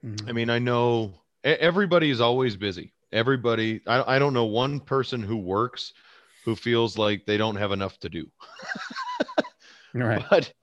Mm-hmm. 0.06 0.30
I 0.30 0.32
mean, 0.32 0.52
I 0.52 0.60
know 0.60 1.16
everybody 1.44 2.12
is 2.12 2.22
always 2.22 2.56
busy. 2.56 2.94
Everybody, 3.12 3.82
I 3.88 4.16
I 4.16 4.20
don't 4.20 4.36
know 4.36 4.46
one 4.46 4.80
person 4.80 5.24
who 5.24 5.38
works 5.38 5.94
who 6.46 6.56
feels 6.56 7.00
like 7.00 7.26
they 7.26 7.38
don't 7.38 7.56
have 7.56 7.72
enough 7.72 8.00
to 8.02 8.10
do. 8.10 8.28
right. 9.96 10.24
But 10.30 10.54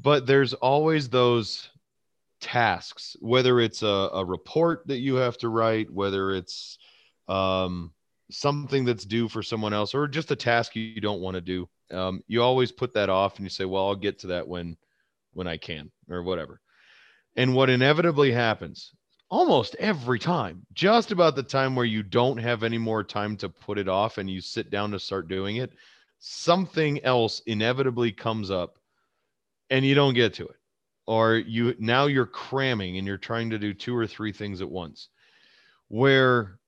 but 0.00 0.26
there's 0.26 0.54
always 0.54 1.10
those 1.10 1.68
tasks, 2.40 3.14
whether 3.20 3.60
it's 3.60 3.82
a, 3.82 4.08
a 4.14 4.24
report 4.24 4.84
that 4.86 4.98
you 4.98 5.16
have 5.16 5.36
to 5.38 5.50
write, 5.50 5.90
whether 5.90 6.34
it's 6.34 6.78
um 7.28 7.92
something 8.30 8.84
that's 8.84 9.04
due 9.04 9.28
for 9.28 9.42
someone 9.42 9.72
else 9.72 9.94
or 9.94 10.08
just 10.08 10.30
a 10.30 10.36
task 10.36 10.74
you 10.74 11.00
don't 11.00 11.20
want 11.20 11.34
to 11.34 11.40
do 11.40 11.68
um, 11.92 12.22
you 12.26 12.42
always 12.42 12.72
put 12.72 12.94
that 12.94 13.10
off 13.10 13.36
and 13.36 13.44
you 13.44 13.50
say 13.50 13.64
well 13.64 13.86
i'll 13.86 13.94
get 13.94 14.18
to 14.18 14.28
that 14.28 14.46
when 14.46 14.76
when 15.32 15.46
i 15.46 15.56
can 15.56 15.90
or 16.08 16.22
whatever. 16.22 16.60
And 17.36 17.54
what 17.54 17.68
inevitably 17.68 18.30
happens 18.30 18.92
almost 19.28 19.74
every 19.76 20.18
time 20.18 20.64
just 20.72 21.10
about 21.10 21.34
the 21.34 21.42
time 21.42 21.74
where 21.74 21.84
you 21.84 22.02
don't 22.02 22.36
have 22.36 22.62
any 22.62 22.78
more 22.78 23.02
time 23.02 23.36
to 23.36 23.48
put 23.48 23.78
it 23.78 23.88
off 23.88 24.18
and 24.18 24.30
you 24.30 24.40
sit 24.40 24.70
down 24.70 24.92
to 24.92 24.98
start 24.98 25.28
doing 25.28 25.56
it 25.56 25.72
something 26.26 27.04
else 27.04 27.42
inevitably 27.46 28.10
comes 28.10 28.50
up 28.50 28.78
and 29.68 29.84
you 29.84 29.94
don't 29.94 30.14
get 30.14 30.32
to 30.34 30.46
it. 30.46 30.56
Or 31.06 31.36
you 31.36 31.74
now 31.78 32.06
you're 32.06 32.24
cramming 32.24 32.96
and 32.96 33.06
you're 33.06 33.18
trying 33.18 33.50
to 33.50 33.58
do 33.58 33.74
two 33.74 33.94
or 33.94 34.06
three 34.06 34.32
things 34.32 34.62
at 34.62 34.70
once. 34.70 35.10
Where 35.88 36.58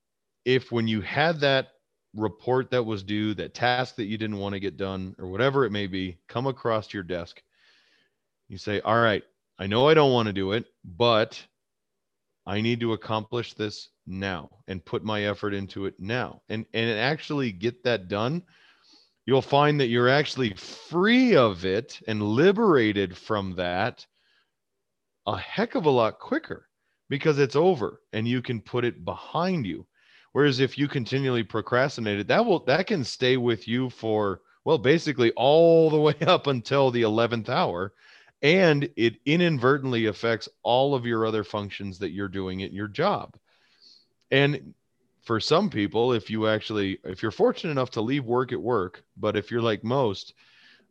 if 0.47 0.71
when 0.71 0.87
you 0.87 1.01
had 1.01 1.41
that 1.41 1.73
report 2.15 2.71
that 2.71 2.85
was 2.85 3.03
due, 3.03 3.35
that 3.35 3.53
task 3.53 3.97
that 3.97 4.05
you 4.05 4.17
didn't 4.17 4.39
want 4.39 4.55
to 4.55 4.61
get 4.61 4.77
done, 4.77 5.15
or 5.19 5.27
whatever 5.27 5.67
it 5.67 5.73
may 5.73 5.89
be, 5.89 6.17
come 6.29 6.47
across 6.47 6.95
your 6.95 7.03
desk, 7.03 7.43
you 8.49 8.57
say, 8.57 8.81
All 8.81 8.99
right, 8.99 9.25
I 9.59 9.67
know 9.67 9.89
I 9.89 9.95
don't 9.95 10.13
want 10.13 10.27
to 10.29 10.33
do 10.33 10.53
it, 10.53 10.65
but 10.85 11.45
I 12.47 12.61
need 12.61 12.79
to 12.81 12.93
accomplish 12.93 13.55
this 13.55 13.89
now 14.07 14.49
and 14.69 14.85
put 14.85 15.03
my 15.05 15.25
effort 15.25 15.53
into 15.53 15.87
it 15.87 15.95
now 15.99 16.43
and, 16.49 16.65
and 16.73 16.99
actually 16.99 17.51
get 17.51 17.83
that 17.83 18.07
done. 18.07 18.45
You'll 19.27 19.43
find 19.43 19.81
that 19.81 19.89
you're 19.89 20.09
actually 20.09 20.55
free 20.55 21.35
of 21.35 21.65
it 21.65 22.01
and 22.07 22.23
liberated 22.23 23.17
from 23.17 23.57
that 23.57 24.07
a 25.27 25.37
heck 25.37 25.75
of 25.75 25.87
a 25.87 25.91
lot 25.91 26.21
quicker 26.21 26.69
because 27.09 27.41
it's 27.41 27.57
over 27.57 28.01
and 28.13 28.29
you 28.29 28.41
can 28.41 28.61
put 28.61 28.85
it 28.85 29.05
behind 29.05 29.67
you 29.67 29.85
Whereas 30.37 30.61
if 30.61 30.77
you 30.77 30.87
continually 30.87 31.45
procrastinate 31.45 32.19
it, 32.19 32.29
that 32.29 32.45
will 32.45 32.59
that 32.67 32.87
can 32.87 33.05
stay 33.05 33.39
with 33.39 33.67
you 33.67 33.89
for 33.89 34.43
well, 34.67 34.77
basically 34.77 35.33
all 35.33 35.89
the 35.89 35.99
way 36.09 36.15
up 36.27 36.47
until 36.47 36.91
the 36.91 37.01
11th 37.01 37.49
hour. 37.49 37.95
And 38.43 38.87
it 38.97 39.15
inadvertently 39.25 40.05
affects 40.05 40.47
all 40.63 40.95
of 40.95 41.07
your 41.07 41.25
other 41.25 41.43
functions 41.43 41.99
that 42.01 42.11
you're 42.11 42.29
doing 42.29 42.63
at 42.63 42.71
your 42.75 42.87
job. 42.87 43.39
and 44.31 44.75
for 45.23 45.41
some 45.41 45.71
people, 45.71 46.13
if 46.13 46.29
you 46.29 46.49
actually, 46.49 46.99
if 47.03 47.23
you're 47.23 47.33
fortunate 47.33 47.71
enough 47.71 47.93
to 47.93 48.03
leave 48.03 48.27
work 48.27 48.53
at 48.53 48.61
work, 48.61 49.05
but 49.17 49.39
if 49.39 49.51
you're 49.51 49.63
like 49.63 49.85
most, 49.85 50.35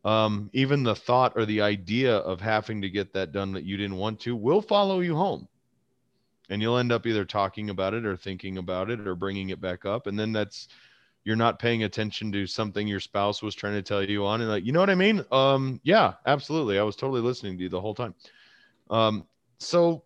um, 0.06 0.50
even 0.54 0.82
the 0.82 0.96
thought 0.96 1.34
or 1.36 1.46
the 1.46 1.62
idea 1.62 2.18
of 2.18 2.42
having 2.42 2.82
to 2.82 2.90
get 2.90 3.14
that 3.14 3.32
done 3.32 3.52
that 3.54 3.64
you 3.64 3.78
didn't 3.78 3.98
want 3.98 4.22
to 4.22 4.36
will 4.36 4.64
follow 4.64 5.02
you 5.02 5.16
home 5.16 5.48
and 6.50 6.62
you'll 6.62 6.78
end 6.78 6.92
up 6.92 7.06
either 7.06 7.26
talking 7.26 7.70
about 7.70 7.94
it 7.94 8.06
or 8.06 8.16
thinking 8.16 8.58
about 8.58 8.90
it 8.90 9.08
or 9.08 9.16
bringing 9.16 9.50
it 9.50 9.62
back 9.62 9.86
up 9.86 10.08
and 10.08 10.18
then 10.18 10.32
that's 10.32 10.68
you're 11.24 11.36
not 11.36 11.58
paying 11.58 11.84
attention 11.84 12.32
to 12.32 12.46
something 12.46 12.88
your 12.88 13.00
spouse 13.00 13.42
was 13.42 13.56
trying 13.56 13.74
to 13.74 13.82
tell 13.82 14.04
you 14.04 14.26
on 14.26 14.42
and 14.42 14.50
like 14.50 14.66
you 14.66 14.72
know 14.72 14.80
what 14.80 14.90
i 14.90 14.96
mean? 14.96 15.24
Um 15.32 15.80
yeah 15.84 16.14
absolutely 16.26 16.80
i 16.80 16.84
was 16.84 16.96
totally 16.96 17.22
listening 17.22 17.58
to 17.58 17.64
you 17.64 17.70
the 17.70 17.82
whole 17.82 17.96
time. 17.96 18.14
Um 18.90 19.26
so 19.60 20.04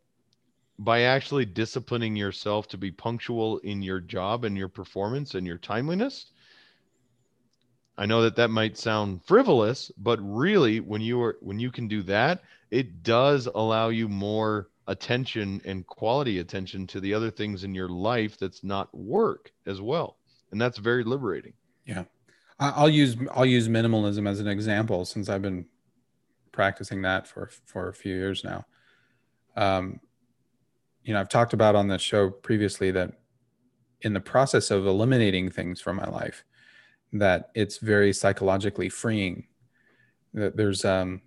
by 0.80 1.02
actually 1.02 1.46
disciplining 1.46 2.16
yourself 2.16 2.68
to 2.70 2.78
be 2.78 2.90
punctual 2.90 3.58
in 3.60 3.82
your 3.82 4.00
job 4.00 4.46
and 4.46 4.58
your 4.58 4.70
performance 4.70 5.36
and 5.36 5.46
your 5.46 5.58
timeliness 5.58 6.28
i 7.98 8.06
know 8.06 8.22
that 8.22 8.38
that 8.38 8.50
might 8.50 8.78
sound 8.78 9.22
frivolous 9.26 9.92
but 9.98 10.18
really 10.22 10.80
when 10.80 11.02
you 11.02 11.22
are 11.22 11.38
when 11.42 11.60
you 11.60 11.70
can 11.70 11.88
do 11.88 12.02
that 12.02 12.42
it 12.72 13.04
does 13.04 13.48
allow 13.48 13.90
you 13.90 14.08
more 14.08 14.70
attention 14.90 15.62
and 15.66 15.86
quality 15.88 16.40
attention 16.40 16.86
to 16.88 17.00
the 17.00 17.14
other 17.14 17.32
things 17.32 17.64
in 17.64 17.74
your 17.74 17.90
life 17.90 18.38
that's 18.38 18.64
not 18.64 18.94
work 18.94 19.52
as 19.66 19.82
well 19.82 20.18
and 20.52 20.60
that's 20.60 20.78
very 20.78 21.04
liberating 21.04 21.54
Yeah. 21.86 22.04
I'll 22.60 22.90
use 22.90 23.16
I'll 23.32 23.46
use 23.46 23.70
minimalism 23.70 24.28
as 24.28 24.42
an 24.42 24.48
example 24.48 25.06
since 25.06 25.30
I've 25.30 25.42
been 25.42 25.66
practicing 26.52 27.02
that 27.04 27.26
for 27.26 27.50
for 27.66 27.88
a 27.88 27.94
few 27.94 28.14
years 28.14 28.44
now. 28.44 28.66
Um, 29.56 30.02
you 31.04 31.14
know, 31.14 31.22
I've 31.22 31.30
talked 31.30 31.54
about 31.54 31.76
on 31.76 31.88
the 31.88 31.98
show 31.98 32.30
previously 32.30 32.92
that 32.92 33.14
in 34.02 34.12
the 34.14 34.20
process 34.20 34.72
of 34.72 34.86
eliminating 34.86 35.50
things 35.50 35.80
from 35.80 35.96
my 35.96 36.10
life, 36.10 36.44
that 37.14 37.50
it's 37.56 37.78
very 37.78 38.12
psychologically 38.12 38.90
freeing. 38.90 39.48
That 40.34 40.58
there's 40.58 40.84
um 40.84 41.22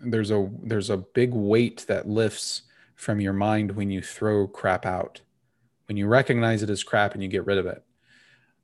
there's 0.00 0.30
a 0.30 0.48
there's 0.62 0.90
a 0.90 0.96
big 0.96 1.32
weight 1.32 1.84
that 1.88 2.08
lifts 2.08 2.62
from 2.94 3.20
your 3.20 3.32
mind 3.32 3.70
when 3.72 3.90
you 3.90 4.00
throw 4.00 4.46
crap 4.46 4.86
out, 4.86 5.20
when 5.86 5.96
you 5.96 6.06
recognize 6.06 6.62
it 6.62 6.70
as 6.70 6.82
crap 6.82 7.14
and 7.14 7.22
you 7.22 7.28
get 7.28 7.46
rid 7.46 7.58
of 7.58 7.66
it. 7.66 7.84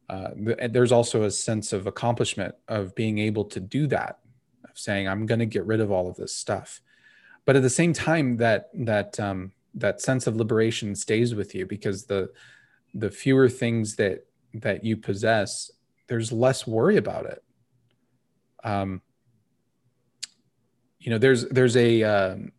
Uh, 0.08 0.30
th- 0.34 0.72
there's 0.72 0.92
also 0.92 1.24
a 1.24 1.30
sense 1.30 1.72
of 1.72 1.86
accomplishment 1.86 2.54
of 2.68 2.94
being 2.94 3.18
able 3.18 3.44
to 3.44 3.60
do 3.60 3.86
that 3.86 4.18
of 4.64 4.78
saying 4.78 5.08
i'm 5.08 5.26
going 5.26 5.38
to 5.38 5.46
get 5.46 5.64
rid 5.64 5.80
of 5.80 5.90
all 5.90 6.08
of 6.08 6.16
this 6.16 6.34
stuff. 6.34 6.80
But 7.44 7.56
at 7.56 7.62
the 7.62 7.70
same 7.70 7.92
time 7.92 8.36
that 8.38 8.70
that 8.74 9.18
um, 9.18 9.52
that 9.74 10.00
sense 10.00 10.26
of 10.26 10.36
liberation 10.36 10.94
stays 10.94 11.34
with 11.34 11.54
you 11.54 11.66
because 11.66 12.04
the 12.04 12.30
the 12.94 13.10
fewer 13.10 13.48
things 13.48 13.96
that 13.96 14.26
that 14.54 14.84
you 14.84 14.96
possess 14.96 15.70
there's 16.08 16.32
less 16.32 16.66
worry 16.66 16.96
about 16.98 17.26
it. 17.26 17.42
Um, 18.64 19.00
you 21.02 21.10
know 21.10 21.18
there's 21.18 21.46
there's 21.48 21.76
a 21.76 22.02
um, 22.02 22.52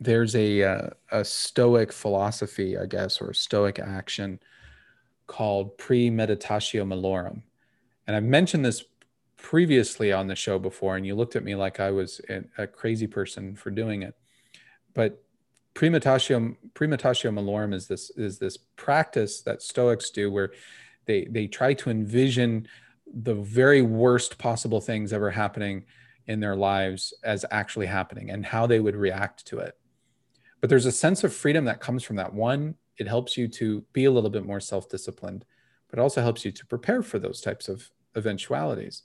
there's 0.00 0.34
a 0.34 0.62
uh, 0.62 0.88
a 1.12 1.24
stoic 1.24 1.92
philosophy 1.92 2.76
i 2.76 2.86
guess 2.86 3.20
or 3.20 3.32
stoic 3.32 3.78
action 3.78 4.40
called 5.32 5.78
premeditatio 5.78 6.84
malorum. 6.86 7.40
And 8.06 8.14
I've 8.14 8.22
mentioned 8.22 8.64
this 8.64 8.84
previously 9.38 10.12
on 10.12 10.26
the 10.26 10.36
show 10.36 10.58
before, 10.58 10.96
and 10.96 11.06
you 11.06 11.14
looked 11.14 11.36
at 11.36 11.42
me 11.42 11.54
like 11.54 11.80
I 11.80 11.90
was 11.90 12.20
a, 12.58 12.66
crazy 12.66 13.06
person 13.06 13.56
for 13.56 13.70
doing 13.70 14.02
it. 14.02 14.14
But 14.92 15.22
premeditatio, 15.74 16.54
premeditatio 16.74 17.32
malorum 17.32 17.72
is 17.72 17.88
this 17.88 18.10
is 18.10 18.38
this 18.38 18.58
practice 18.76 19.40
that 19.42 19.62
Stoics 19.62 20.10
do 20.10 20.30
where 20.30 20.52
they 21.06 21.24
they 21.30 21.46
try 21.46 21.72
to 21.74 21.88
envision 21.88 22.68
the 23.06 23.34
very 23.34 23.80
worst 23.80 24.36
possible 24.36 24.82
things 24.82 25.14
ever 25.14 25.30
happening 25.30 25.84
in 26.26 26.40
their 26.40 26.56
lives 26.56 27.12
as 27.24 27.44
actually 27.50 27.86
happening 27.86 28.30
and 28.30 28.46
how 28.46 28.66
they 28.66 28.80
would 28.80 28.96
react 28.96 29.46
to 29.46 29.58
it. 29.58 29.76
But 30.60 30.70
there's 30.70 30.86
a 30.86 30.92
sense 30.92 31.24
of 31.24 31.34
freedom 31.34 31.64
that 31.64 31.80
comes 31.80 32.04
from 32.04 32.16
that. 32.16 32.32
One, 32.32 32.76
it 32.98 33.08
helps 33.08 33.36
you 33.36 33.48
to 33.48 33.82
be 33.92 34.04
a 34.04 34.10
little 34.10 34.30
bit 34.30 34.46
more 34.46 34.60
self-disciplined 34.60 35.44
but 35.92 35.98
it 35.98 36.02
also 36.02 36.22
helps 36.22 36.44
you 36.44 36.50
to 36.50 36.66
prepare 36.66 37.02
for 37.02 37.18
those 37.18 37.40
types 37.40 37.68
of 37.68 37.90
eventualities 38.16 39.02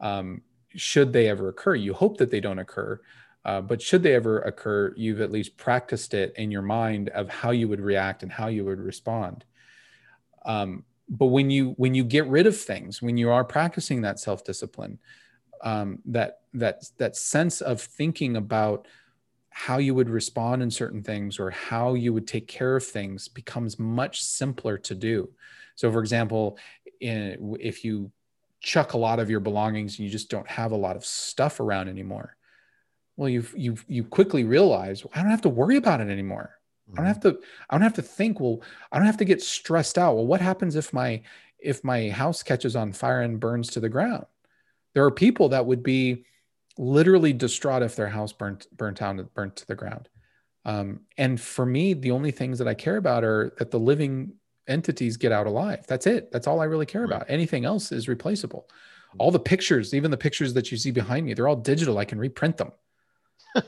um, 0.00 0.40
should 0.74 1.12
they 1.12 1.28
ever 1.28 1.48
occur 1.48 1.74
you 1.74 1.92
hope 1.92 2.16
that 2.16 2.30
they 2.30 2.40
don't 2.40 2.58
occur 2.58 3.00
uh, 3.44 3.60
but 3.60 3.82
should 3.82 4.02
they 4.02 4.14
ever 4.14 4.40
occur 4.40 4.94
you've 4.96 5.20
at 5.20 5.32
least 5.32 5.56
practiced 5.56 6.14
it 6.14 6.32
in 6.36 6.50
your 6.50 6.62
mind 6.62 7.08
of 7.10 7.28
how 7.28 7.50
you 7.50 7.68
would 7.68 7.80
react 7.80 8.22
and 8.22 8.32
how 8.32 8.46
you 8.46 8.64
would 8.64 8.80
respond 8.80 9.44
um, 10.44 10.84
but 11.08 11.26
when 11.26 11.50
you 11.50 11.70
when 11.76 11.94
you 11.94 12.04
get 12.04 12.26
rid 12.26 12.46
of 12.46 12.56
things 12.56 13.02
when 13.02 13.16
you 13.16 13.30
are 13.30 13.44
practicing 13.44 14.00
that 14.02 14.18
self-discipline 14.18 14.98
um, 15.62 15.98
that 16.06 16.40
that 16.54 16.84
that 16.98 17.16
sense 17.16 17.60
of 17.60 17.80
thinking 17.80 18.36
about 18.36 18.86
how 19.50 19.78
you 19.78 19.94
would 19.94 20.08
respond 20.08 20.62
in 20.62 20.70
certain 20.70 21.02
things 21.02 21.38
or 21.38 21.50
how 21.50 21.94
you 21.94 22.12
would 22.12 22.26
take 22.26 22.48
care 22.48 22.74
of 22.74 22.84
things 22.84 23.28
becomes 23.28 23.78
much 23.78 24.22
simpler 24.22 24.78
to 24.78 24.94
do. 24.94 25.28
So, 25.74 25.92
for 25.92 26.00
example, 26.00 26.56
in, 27.00 27.56
if 27.60 27.84
you 27.84 28.10
chuck 28.60 28.94
a 28.94 28.98
lot 28.98 29.18
of 29.18 29.28
your 29.28 29.40
belongings 29.40 29.98
and 29.98 30.06
you 30.06 30.10
just 30.10 30.30
don't 30.30 30.48
have 30.48 30.72
a 30.72 30.76
lot 30.76 30.96
of 30.96 31.04
stuff 31.04 31.60
around 31.60 31.88
anymore, 31.88 32.36
well, 33.16 33.28
you 33.28 33.44
you 33.54 33.76
you 33.86 34.04
quickly 34.04 34.44
realize 34.44 35.04
well, 35.04 35.12
I 35.14 35.20
don't 35.20 35.30
have 35.30 35.42
to 35.42 35.48
worry 35.48 35.76
about 35.76 36.00
it 36.00 36.08
anymore. 36.08 36.58
I 36.92 36.96
don't 36.96 37.06
have 37.06 37.20
to 37.20 37.38
I 37.68 37.74
don't 37.74 37.82
have 37.82 37.94
to 37.94 38.02
think. 38.02 38.40
Well, 38.40 38.62
I 38.90 38.98
don't 38.98 39.06
have 39.06 39.18
to 39.18 39.24
get 39.24 39.42
stressed 39.42 39.98
out. 39.98 40.14
Well, 40.14 40.26
what 40.26 40.40
happens 40.40 40.76
if 40.76 40.92
my 40.92 41.22
if 41.58 41.84
my 41.84 42.10
house 42.10 42.42
catches 42.42 42.74
on 42.74 42.92
fire 42.92 43.20
and 43.20 43.38
burns 43.38 43.68
to 43.70 43.80
the 43.80 43.88
ground? 43.88 44.24
There 44.94 45.04
are 45.04 45.10
people 45.10 45.50
that 45.50 45.66
would 45.66 45.82
be 45.82 46.24
literally 46.78 47.32
distraught 47.32 47.82
if 47.82 47.96
their 47.96 48.08
house 48.08 48.32
burnt 48.32 48.66
burnt 48.76 48.98
down 48.98 49.18
and 49.18 49.32
burnt 49.34 49.56
to 49.56 49.66
the 49.66 49.74
ground. 49.74 50.08
Um, 50.64 51.00
and 51.18 51.40
for 51.40 51.66
me 51.66 51.92
the 51.92 52.12
only 52.12 52.30
things 52.30 52.58
that 52.58 52.68
i 52.68 52.74
care 52.74 52.96
about 52.96 53.24
are 53.24 53.52
that 53.58 53.70
the 53.70 53.80
living 53.80 54.34
entities 54.68 55.16
get 55.16 55.32
out 55.32 55.46
alive. 55.46 55.84
That's 55.88 56.06
it. 56.06 56.30
That's 56.32 56.46
all 56.46 56.60
i 56.60 56.64
really 56.64 56.86
care 56.86 57.04
about. 57.04 57.26
Anything 57.28 57.64
else 57.64 57.92
is 57.92 58.08
replaceable. 58.08 58.68
All 59.18 59.30
the 59.30 59.40
pictures 59.40 59.92
even 59.92 60.10
the 60.10 60.16
pictures 60.16 60.54
that 60.54 60.70
you 60.70 60.78
see 60.78 60.90
behind 60.90 61.26
me 61.26 61.34
they're 61.34 61.48
all 61.48 61.56
digital. 61.56 61.98
I 61.98 62.04
can 62.04 62.18
reprint 62.18 62.56
them. 62.56 62.72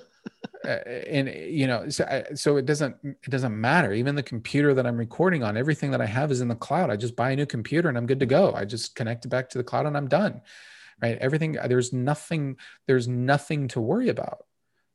Uh, 0.65 0.81
and 1.11 1.29
you 1.29 1.67
know 1.67 1.87
so, 1.91 2.05
I, 2.05 2.33
so 2.33 2.57
it 2.57 2.65
doesn't 2.65 2.97
it 3.05 3.29
doesn't 3.29 3.61
matter. 3.61 3.93
Even 3.93 4.15
the 4.15 4.23
computer 4.23 4.73
that 4.73 4.87
i'm 4.87 4.97
recording 4.97 5.43
on 5.43 5.59
everything 5.59 5.91
that 5.91 6.01
i 6.01 6.07
have 6.07 6.33
is 6.33 6.41
in 6.41 6.49
the 6.49 6.55
cloud. 6.55 6.89
I 6.89 6.97
just 6.97 7.15
buy 7.15 7.33
a 7.33 7.37
new 7.37 7.45
computer 7.45 7.91
and 7.91 7.99
i'm 7.99 8.07
good 8.07 8.21
to 8.21 8.25
go. 8.25 8.55
I 8.55 8.65
just 8.65 8.95
connect 8.95 9.27
it 9.27 9.29
back 9.29 9.51
to 9.51 9.59
the 9.59 9.65
cloud 9.65 9.85
and 9.85 9.95
i'm 9.95 10.09
done 10.09 10.41
right? 11.03 11.19
Everything 11.19 11.53
there's 11.67 11.93
nothing 11.93 12.57
there's 12.87 13.09
nothing 13.09 13.69
to 13.69 13.81
worry 13.81 14.09
about 14.09 14.45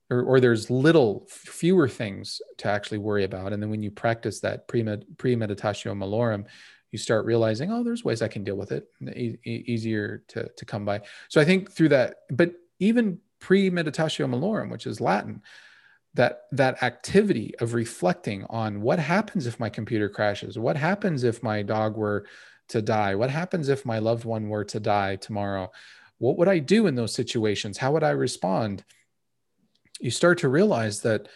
or, 0.10 0.24
or 0.24 0.40
there's 0.40 0.70
little 0.70 1.28
fewer 1.30 1.88
things 1.88 2.42
to 2.58 2.68
actually 2.68 2.98
worry 2.98 3.24
about. 3.24 3.54
And 3.54 3.62
then 3.62 3.70
when 3.70 3.84
you 3.84 3.92
practice 3.92 4.40
that 4.40 4.68
pre-med, 4.68 5.06
premeditatio 5.18 5.94
malorum 5.96 6.46
you 6.92 6.98
start 6.98 7.26
realizing 7.26 7.72
oh 7.72 7.84
there's 7.84 8.04
ways 8.04 8.22
i 8.22 8.28
can 8.28 8.44
deal 8.44 8.56
with 8.56 8.72
it 8.72 8.88
e- 9.16 9.38
easier 9.46 10.24
to, 10.28 10.50
to 10.58 10.66
come 10.66 10.86
by. 10.86 11.02
So 11.28 11.40
i 11.40 11.46
think 11.46 11.72
through 11.72 11.90
that 11.90 12.18
but 12.32 12.54
even 12.80 13.20
premeditatio 13.42 14.28
malorum 14.30 14.72
which 14.72 14.88
is 14.88 15.00
latin 15.00 15.42
that 16.16 16.42
that 16.52 16.82
activity 16.82 17.54
of 17.60 17.74
reflecting 17.74 18.46
on 18.50 18.82
what 18.82 19.00
happens 19.00 19.46
if 19.46 19.60
my 19.60 19.70
computer 19.70 20.10
crashes 20.10 20.58
what 20.58 20.76
happens 20.76 21.24
if 21.24 21.44
my 21.44 21.62
dog 21.62 21.96
were 21.96 22.26
to 22.70 22.82
die? 22.82 23.16
What 23.16 23.30
happens 23.30 23.70
if 23.70 23.86
my 23.86 24.00
loved 24.00 24.26
one 24.26 24.50
were 24.50 24.66
to 24.66 24.80
die 24.80 25.16
tomorrow? 25.18 25.72
What 26.18 26.38
would 26.38 26.48
I 26.48 26.60
do 26.60 26.88
in 26.88 26.96
those 26.96 27.14
situations? 27.14 27.78
How 27.78 27.92
would 27.94 28.04
I 28.04 28.12
respond? 28.12 28.84
You 30.00 30.12
start 30.12 30.40
to 30.40 30.50
realize 30.50 31.02
that 31.02 31.28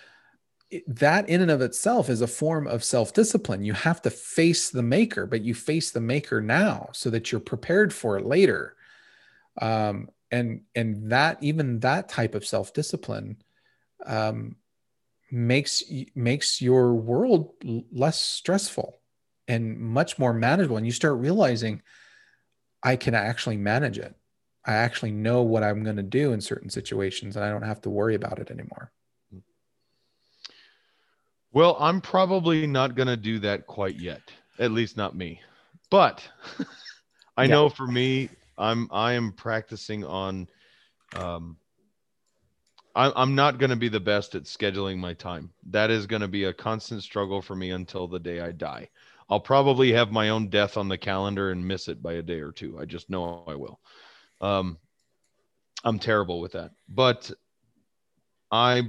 that 0.88 1.30
in 1.30 1.42
and 1.42 1.52
of 1.52 1.62
itself 1.62 2.10
is 2.10 2.22
a 2.22 2.28
form 2.28 2.66
of 2.66 2.84
self-discipline. 2.84 3.64
You 3.64 3.74
have 3.74 4.02
to 4.04 4.10
face 4.10 4.72
the 4.72 4.82
maker, 4.82 5.28
but 5.28 5.44
you 5.44 5.54
face 5.54 5.92
the 5.92 6.02
maker 6.02 6.42
now 6.42 6.90
so 6.94 7.12
that 7.12 7.32
you're 7.32 7.42
prepared 7.42 7.94
for 7.94 8.18
it 8.18 8.26
later. 8.26 8.76
Um, 9.62 10.10
and 10.32 10.62
and 10.74 11.12
that 11.12 11.38
even 11.42 11.80
that 11.82 12.10
type 12.10 12.34
of 12.34 12.46
self-discipline 12.46 13.38
um, 14.06 14.56
makes 15.32 15.84
makes 16.16 16.62
your 16.62 16.96
world 16.96 17.54
less 17.92 18.20
stressful 18.20 19.00
and 19.48 19.78
much 19.78 20.18
more 20.18 20.34
manageable 20.34 20.78
and 20.78 20.86
you 20.86 20.92
start 20.92 21.18
realizing 21.18 21.82
i 22.82 22.96
can 22.96 23.14
actually 23.14 23.58
manage 23.58 23.98
it 23.98 24.16
i 24.66 24.74
actually 24.74 25.12
know 25.12 25.42
what 25.42 25.64
i'm 25.64 25.84
going 25.84 25.96
to 25.96 26.04
do 26.04 26.34
in 26.34 26.42
certain 26.42 26.70
situations 26.70 27.36
and 27.36 27.46
i 27.46 27.50
don't 27.50 27.64
have 27.64 27.82
to 27.82 27.90
worry 27.90 28.16
about 28.16 28.40
it 28.40 28.52
anymore 28.52 28.92
well 31.52 31.76
i'm 31.80 32.00
probably 32.02 32.66
not 32.66 32.96
going 32.96 33.08
to 33.08 33.18
do 33.18 33.40
that 33.40 33.68
quite 33.68 33.96
yet 33.96 34.22
at 34.60 34.72
least 34.72 34.98
not 34.98 35.16
me 35.16 35.42
but 35.90 36.28
i 37.38 37.44
Yeah. 37.44 37.54
know 37.54 37.70
for 37.70 37.88
me 37.88 38.30
i'm 38.58 38.88
i 38.92 39.14
am 39.14 39.32
practicing 39.34 40.04
on 40.06 40.48
um 41.16 41.58
I- 42.96 43.14
I'm 43.16 43.36
not 43.36 43.58
going 43.58 43.70
to 43.72 43.76
be 43.76 43.90
the 43.90 44.00
best 44.00 44.36
at 44.36 44.44
scheduling 44.44 44.98
my 44.98 45.14
time. 45.14 45.52
That 45.70 45.90
is 45.90 46.06
going 46.06 46.22
to 46.22 46.28
be 46.28 46.44
a 46.46 46.54
constant 46.54 47.02
struggle 47.04 47.42
for 47.42 47.56
me 47.56 47.72
until 47.72 48.08
the 48.08 48.20
day 48.20 48.40
I 48.40 48.52
die. 48.52 48.90
I'll 49.30 49.40
probably 49.40 49.92
have 49.94 50.12
my 50.12 50.30
own 50.30 50.50
death 50.50 50.78
on 50.78 50.88
the 50.88 50.98
calendar 50.98 51.52
and 51.52 51.68
miss 51.68 51.88
it 51.88 52.02
by 52.02 52.14
a 52.14 52.22
day 52.22 52.40
or 52.40 52.52
two. 52.52 52.78
I 52.80 52.86
just 52.86 53.10
know 53.10 53.44
I 53.48 53.56
will. 53.56 53.80
Um, 54.42 54.78
I'm 55.84 56.00
terrible 56.00 56.40
with 56.40 56.54
that, 56.54 56.72
but 56.88 57.32
I 58.52 58.84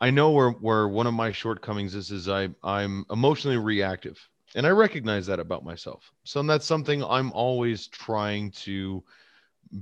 I 0.00 0.10
know 0.10 0.30
where 0.30 0.50
where 0.50 0.88
one 0.88 1.06
of 1.06 1.14
my 1.14 1.32
shortcomings 1.32 1.94
is 1.94 2.10
is 2.10 2.28
I 2.28 2.48
I'm 2.62 3.04
emotionally 3.10 3.58
reactive, 3.58 4.18
and 4.54 4.66
I 4.66 4.70
recognize 4.70 5.26
that 5.26 5.40
about 5.40 5.64
myself. 5.64 6.10
So 6.24 6.42
that's 6.42 6.66
something 6.66 7.04
I'm 7.04 7.32
always 7.32 7.86
trying 7.88 8.50
to 8.52 9.04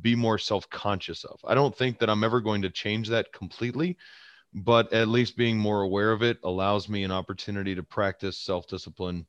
be 0.03 0.15
more 0.15 0.39
self-conscious 0.39 1.25
of. 1.25 1.41
I 1.47 1.55
don't 1.55 1.75
think 1.75 1.99
that 1.99 2.11
I'm 2.11 2.25
ever 2.25 2.41
going 2.41 2.63
to 2.63 2.71
change 2.71 3.09
that 3.09 3.33
completely, 3.33 3.97
but 4.55 4.93
at 4.93 5.09
least 5.09 5.37
being 5.37 5.59
more 5.59 5.83
aware 5.83 6.13
of 6.13 6.23
it 6.23 6.39
allows 6.43 6.89
me 6.89 7.05
an 7.05 7.11
opportunity 7.11 7.75
to 7.75 7.83
practice 7.83 8.39
self-discipline 8.39 9.27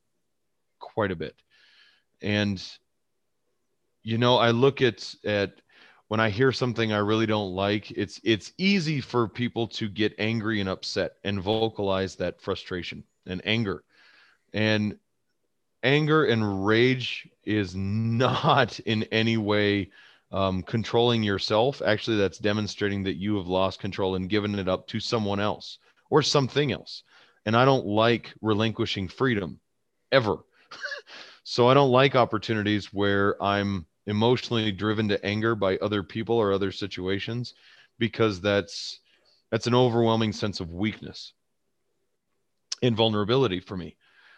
quite 0.79 1.11
a 1.11 1.15
bit. 1.15 1.35
And 2.21 2.61
you 4.03 4.17
know, 4.17 4.37
I 4.37 4.51
look 4.51 4.81
at 4.81 5.13
at 5.25 5.61
when 6.07 6.19
I 6.19 6.29
hear 6.29 6.51
something 6.51 6.91
I 6.91 6.97
really 6.97 7.27
don't 7.27 7.53
like, 7.53 7.91
it's 7.91 8.19
it's 8.23 8.53
easy 8.57 9.01
for 9.01 9.27
people 9.27 9.67
to 9.67 9.87
get 9.87 10.15
angry 10.17 10.59
and 10.59 10.69
upset 10.69 11.13
and 11.23 11.41
vocalize 11.41 12.15
that 12.15 12.41
frustration 12.41 13.03
and 13.27 13.41
anger. 13.45 13.83
And 14.53 14.97
anger 15.83 16.25
and 16.25 16.65
rage 16.65 17.27
is 17.43 17.75
not 17.75 18.79
in 18.79 19.03
any 19.03 19.37
way 19.37 19.91
um, 20.31 20.63
controlling 20.63 21.23
yourself. 21.23 21.81
Actually, 21.85 22.17
that's 22.17 22.37
demonstrating 22.37 23.03
that 23.03 23.17
you 23.17 23.37
have 23.37 23.47
lost 23.47 23.79
control 23.79 24.15
and 24.15 24.29
given 24.29 24.57
it 24.57 24.67
up 24.67 24.87
to 24.87 24.99
someone 24.99 25.39
else 25.39 25.79
or 26.09 26.21
something 26.21 26.71
else. 26.71 27.03
And 27.45 27.55
I 27.55 27.65
don't 27.65 27.85
like 27.85 28.33
relinquishing 28.41 29.07
freedom 29.07 29.59
ever. 30.11 30.37
so 31.43 31.67
I 31.67 31.73
don't 31.73 31.91
like 31.91 32.15
opportunities 32.15 32.93
where 32.93 33.41
I'm 33.41 33.85
emotionally 34.09 34.71
driven 34.71 35.07
to 35.07 35.23
anger 35.25 35.55
by 35.55 35.77
other 35.77 36.03
people 36.03 36.35
or 36.35 36.51
other 36.51 36.71
situations 36.71 37.53
because 37.99 38.41
that's 38.41 38.99
that's 39.51 39.67
an 39.67 39.75
overwhelming 39.75 40.33
sense 40.33 40.59
of 40.59 40.71
weakness 40.71 41.33
and 42.81 42.95
vulnerability 42.95 43.59
for 43.59 43.77
me 43.77 43.95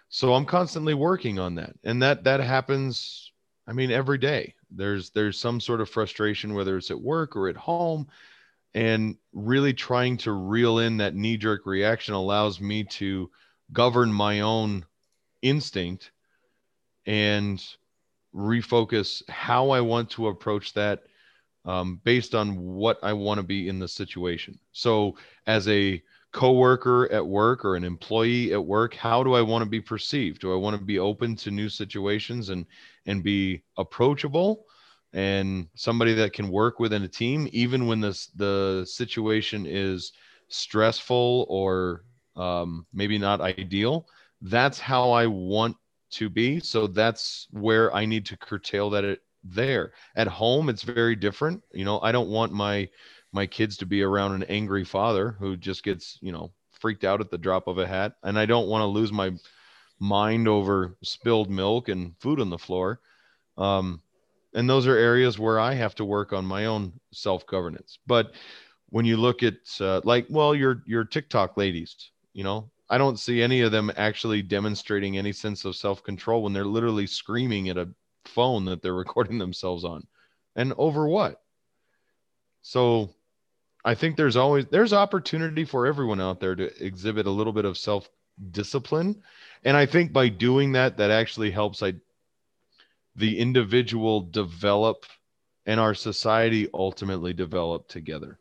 so 0.10 0.34
i'm 0.34 0.46
constantly 0.46 0.94
working 0.94 1.40
on 1.40 1.56
that 1.56 1.74
and 1.86 2.02
that 2.02 2.24
that 2.26 2.42
happens 2.42 3.32
i 3.68 3.74
mean 3.74 3.92
every 3.92 4.18
day 4.18 4.54
there's 4.72 5.10
there's 5.12 5.40
some 5.40 5.60
sort 5.60 5.82
of 5.82 5.90
frustration 5.90 6.54
whether 6.54 6.78
it's 6.78 6.92
at 6.92 7.00
work 7.00 7.36
or 7.36 7.50
at 7.50 7.58
home 7.58 8.08
and 8.74 9.18
really 9.34 9.74
trying 9.74 10.16
to 10.16 10.32
reel 10.32 10.80
in 10.80 10.98
that 10.98 11.16
knee 11.16 11.38
jerk 11.38 11.66
reaction 11.66 12.14
allows 12.14 12.62
me 12.62 12.84
to 12.84 13.30
govern 13.74 14.12
my 14.12 14.42
own 14.42 14.86
instinct 15.42 16.12
and 17.06 17.64
refocus 18.36 19.28
how 19.30 19.72
I 19.72 19.82
want 19.82 20.10
to 20.12 20.28
approach 20.28 20.74
that 20.74 21.04
um, 21.66 22.00
based 22.04 22.34
on 22.34 22.60
what 22.60 23.00
I 23.04 23.14
want 23.14 23.40
to 23.40 23.44
be 23.44 23.68
in 23.68 23.80
the 23.80 23.88
situation. 23.88 24.60
So, 24.72 25.18
as 25.46 25.68
a 25.68 26.02
coworker 26.32 27.12
at 27.12 27.26
work 27.26 27.66
or 27.66 27.76
an 27.76 27.84
employee 27.84 28.54
at 28.54 28.66
work, 28.66 28.96
how 28.96 29.24
do 29.24 29.34
I 29.34 29.42
want 29.42 29.64
to 29.64 29.70
be 29.70 29.82
perceived? 29.82 30.42
Do 30.42 30.54
I 30.54 30.56
want 30.56 30.78
to 30.78 30.84
be 30.84 31.00
open 31.00 31.36
to 31.38 31.52
new 31.52 31.70
situations 31.70 32.50
and 32.50 32.66
and 33.06 33.24
be 33.24 33.64
approachable 33.78 34.66
and 35.14 35.68
somebody 35.76 36.14
that 36.14 36.34
can 36.34 36.50
work 36.50 36.80
within 36.80 37.04
a 37.04 37.08
team, 37.08 37.48
even 37.52 37.88
when 37.88 38.00
this 38.00 38.28
the 38.28 38.86
situation 38.90 39.66
is 39.68 40.14
stressful 40.48 41.46
or 41.50 42.04
um, 42.36 42.86
maybe 42.94 43.18
not 43.18 43.42
ideal? 43.42 44.08
That's 44.42 44.80
how 44.80 45.12
I 45.12 45.28
want 45.28 45.76
to 46.12 46.30
be. 46.30 46.60
So 46.60 46.88
that's 46.88 47.48
where 47.52 47.94
I 47.94 48.06
need 48.06 48.26
to 48.28 48.38
curtail 48.38 48.90
that 48.92 49.04
it, 49.04 49.22
there. 49.44 49.94
At 50.16 50.28
home, 50.28 50.70
it's 50.70 50.84
very 50.84 51.16
different. 51.16 51.62
You 51.74 51.86
know, 51.86 52.00
I 52.02 52.12
don't 52.12 52.30
want 52.30 52.52
my 52.54 52.90
my 53.32 53.46
kids 53.46 53.78
to 53.78 53.86
be 53.86 54.02
around 54.02 54.34
an 54.34 54.44
angry 54.44 54.84
father 54.84 55.36
who 55.40 55.56
just 55.56 55.84
gets, 55.84 56.18
you 56.22 56.32
know, 56.32 56.52
freaked 56.72 57.04
out 57.04 57.22
at 57.22 57.30
the 57.30 57.38
drop 57.38 57.68
of 57.68 57.78
a 57.78 57.88
hat. 57.88 58.16
And 58.24 58.38
I 58.38 58.46
don't 58.46 58.68
want 58.68 58.82
to 58.82 58.88
lose 58.88 59.12
my 59.12 59.32
mind 60.00 60.48
over 60.48 60.98
spilled 61.04 61.50
milk 61.50 61.88
and 61.88 62.16
food 62.20 62.40
on 62.40 62.50
the 62.50 62.58
floor. 62.58 63.00
Um, 63.58 64.02
and 64.54 64.70
those 64.70 64.88
are 64.88 64.98
areas 64.98 65.40
where 65.40 65.60
I 65.60 65.74
have 65.74 65.96
to 65.96 66.06
work 66.06 66.34
on 66.34 66.46
my 66.46 66.66
own 66.66 66.94
self 67.14 67.46
governance. 67.46 68.00
But 68.06 68.34
when 68.90 69.06
you 69.06 69.16
look 69.16 69.44
at 69.44 69.56
uh, 69.80 70.02
like, 70.04 70.26
well, 70.30 70.54
your 70.54 70.84
your 70.86 71.06
TikTok 71.06 71.56
ladies, 71.56 72.12
you 72.34 72.44
know, 72.44 72.70
I 72.90 72.98
don't 72.98 73.20
see 73.20 73.42
any 73.42 73.62
of 73.62 73.72
them 73.72 73.92
actually 73.96 74.42
demonstrating 74.42 75.18
any 75.18 75.32
sense 75.32 75.64
of 75.64 75.78
self 75.78 76.04
control 76.04 76.44
when 76.44 76.52
they're 76.52 76.66
literally 76.66 77.08
screaming 77.08 77.70
at 77.70 77.78
a 77.78 77.90
phone 78.26 78.66
that 78.66 78.82
they're 78.82 78.94
recording 79.06 79.38
themselves 79.38 79.86
on. 79.86 80.06
And 80.56 80.74
over 80.78 81.08
what? 81.08 81.42
So 82.62 83.14
I 83.84 83.96
think 83.96 84.16
there's 84.16 84.36
always 84.36 84.66
there's 84.68 84.94
opportunity 84.94 85.66
for 85.66 85.88
everyone 85.88 86.22
out 86.22 86.40
there 86.40 86.56
to 86.56 86.84
exhibit 86.84 87.26
a 87.26 87.32
little 87.32 87.54
bit 87.54 87.66
of 87.66 87.78
self 87.78 88.10
discipline. 88.52 89.22
And 89.64 89.76
I 89.78 89.86
think 89.86 90.14
by 90.14 90.30
doing 90.30 90.72
that 90.74 90.98
that 90.98 91.12
actually 91.12 91.52
helps 91.52 91.82
I 91.84 91.94
the 93.16 93.40
individual 93.40 94.22
develop 94.22 95.06
and 95.66 95.80
our 95.80 95.94
society 95.94 96.68
ultimately 96.74 97.34
develop 97.34 97.88
together. 97.88 98.40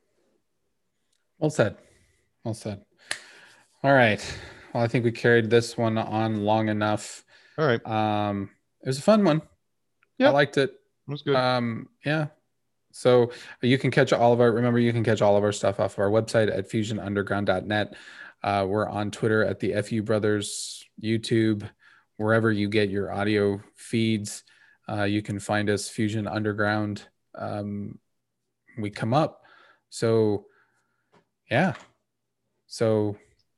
Well 1.39 1.51
said. 1.51 1.77
Well 2.45 2.55
said. 2.55 2.83
All 3.83 3.93
right. 3.93 4.23
Well, 4.73 4.83
I 4.83 4.89
think 4.89 5.05
we 5.05 5.13
carried 5.13 5.51
this 5.51 5.77
one 5.77 5.99
on 5.99 6.45
long 6.45 6.69
enough. 6.69 7.25
All 7.59 7.67
right. 7.67 7.85
Um, 7.87 8.51
it 8.83 8.89
was 8.89 8.99
a 8.99 9.03
fun 9.03 9.25
one. 9.25 9.43
Yeah. 10.19 10.29
I 10.29 10.33
liked 10.33 10.59
it. 10.59 10.71
It 10.71 11.11
was 11.11 11.23
good. 11.23 11.35
Um, 11.35 11.89
yeah. 12.05 12.29
So 12.93 13.33
you 13.63 13.79
can 13.79 13.91
catch 13.91 14.13
all 14.13 14.33
of 14.33 14.41
our, 14.41 14.51
remember, 14.51 14.79
you 14.79 14.93
can 14.93 15.05
catch 15.05 15.23
all 15.23 15.37
of 15.37 15.45
our 15.45 15.53
stuff 15.53 15.81
off 15.81 15.95
of 15.95 16.01
our 16.01 16.11
website 16.11 16.55
at 16.55 16.69
fusionunderground.net. 16.69 17.95
Uh, 18.43 18.67
we're 18.69 18.89
on 18.89 19.11
Twitter 19.11 19.45
at 19.45 19.61
the 19.61 19.81
FU 19.83 20.03
Brothers, 20.03 20.85
YouTube, 21.03 21.69
wherever 22.17 22.51
you 22.51 22.69
get 22.69 22.91
your 22.91 23.13
audio 23.13 23.61
feeds. 23.77 24.45
Uh, 24.89 25.05
you 25.05 25.23
can 25.23 25.39
find 25.39 25.71
us 25.71 25.89
Fusion 25.89 26.27
Underground. 26.27 27.07
Um, 27.35 27.99
we 28.79 28.91
come 28.91 29.15
up. 29.15 29.43
So, 29.89 30.47
yeah. 31.51 31.75
So 32.67 33.17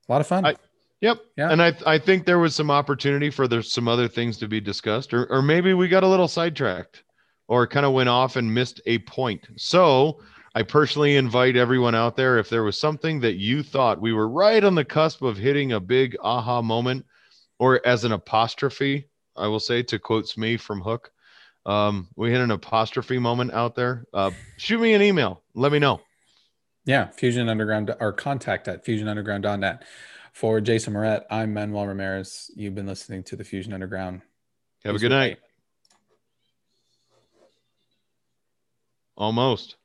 a 0.08 0.12
lot 0.12 0.20
of 0.20 0.26
fun. 0.26 0.44
I, 0.44 0.56
yep. 1.00 1.18
Yeah. 1.36 1.50
And 1.50 1.62
I 1.62 1.74
I 1.86 1.98
think 1.98 2.24
there 2.24 2.38
was 2.38 2.54
some 2.54 2.70
opportunity 2.70 3.30
for 3.30 3.46
there's 3.46 3.72
some 3.72 3.88
other 3.88 4.08
things 4.08 4.38
to 4.38 4.48
be 4.48 4.60
discussed, 4.60 5.12
or 5.14 5.26
or 5.26 5.42
maybe 5.42 5.74
we 5.74 5.88
got 5.88 6.02
a 6.02 6.08
little 6.08 6.28
sidetracked, 6.28 7.02
or 7.52 7.66
kind 7.66 7.84
of 7.84 7.92
went 7.92 8.08
off 8.08 8.36
and 8.36 8.54
missed 8.54 8.80
a 8.86 8.96
point. 9.00 9.46
So 9.58 10.22
I 10.54 10.62
personally 10.62 11.16
invite 11.16 11.54
everyone 11.54 11.94
out 11.94 12.16
there 12.16 12.38
if 12.38 12.48
there 12.48 12.62
was 12.62 12.78
something 12.78 13.20
that 13.20 13.34
you 13.34 13.62
thought 13.62 14.00
we 14.00 14.14
were 14.14 14.26
right 14.26 14.64
on 14.64 14.74
the 14.74 14.86
cusp 14.86 15.20
of 15.20 15.36
hitting 15.36 15.72
a 15.72 15.78
big 15.78 16.16
aha 16.22 16.62
moment, 16.62 17.04
or 17.58 17.86
as 17.86 18.04
an 18.04 18.12
apostrophe, 18.12 19.06
I 19.36 19.48
will 19.48 19.60
say 19.60 19.82
to 19.82 19.98
quotes 19.98 20.38
me 20.38 20.56
from 20.56 20.80
Hook. 20.80 21.12
Um, 21.66 22.08
we 22.16 22.30
hit 22.30 22.40
an 22.40 22.52
apostrophe 22.52 23.18
moment 23.18 23.52
out 23.52 23.74
there. 23.74 24.06
Uh, 24.14 24.30
shoot 24.56 24.80
me 24.80 24.94
an 24.94 25.02
email. 25.02 25.42
Let 25.54 25.72
me 25.72 25.78
know. 25.78 26.00
Yeah, 26.86 27.10
Fusion 27.10 27.50
Underground 27.50 27.94
or 28.00 28.14
contact 28.14 28.66
at 28.66 28.82
fusionunderground.net. 28.82 29.84
For 30.32 30.62
Jason 30.62 30.94
Moret, 30.94 31.24
I'm 31.30 31.52
Manuel 31.52 31.86
Ramirez. 31.86 32.50
You've 32.56 32.74
been 32.74 32.86
listening 32.86 33.24
to 33.24 33.36
the 33.36 33.44
Fusion 33.44 33.74
Underground. 33.74 34.22
Have 34.86 34.94
a 34.94 34.98
good 34.98 35.10
night. 35.10 35.38
Almost. 39.16 39.76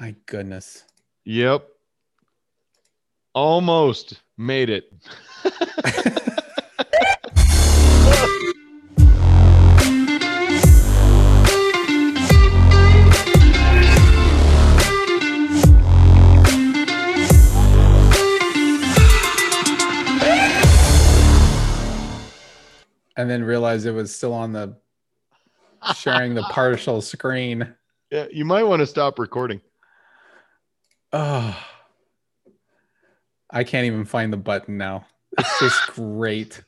My 0.00 0.14
goodness. 0.26 0.84
Yep. 1.24 1.68
Almost 3.34 4.22
made 4.38 4.70
it. 4.70 4.92
and 23.20 23.28
then 23.28 23.44
realized 23.44 23.84
it 23.84 23.92
was 23.92 24.14
still 24.14 24.32
on 24.32 24.52
the 24.52 24.74
sharing 25.94 26.34
the 26.34 26.42
partial 26.44 27.02
screen. 27.02 27.74
Yeah, 28.10 28.26
you 28.32 28.46
might 28.46 28.62
want 28.62 28.80
to 28.80 28.86
stop 28.86 29.18
recording. 29.18 29.60
Oh, 31.12 31.54
I 33.50 33.64
can't 33.64 33.86
even 33.86 34.06
find 34.06 34.32
the 34.32 34.38
button 34.38 34.78
now. 34.78 35.06
It's 35.38 35.60
just 35.60 35.86
great. 35.88 36.58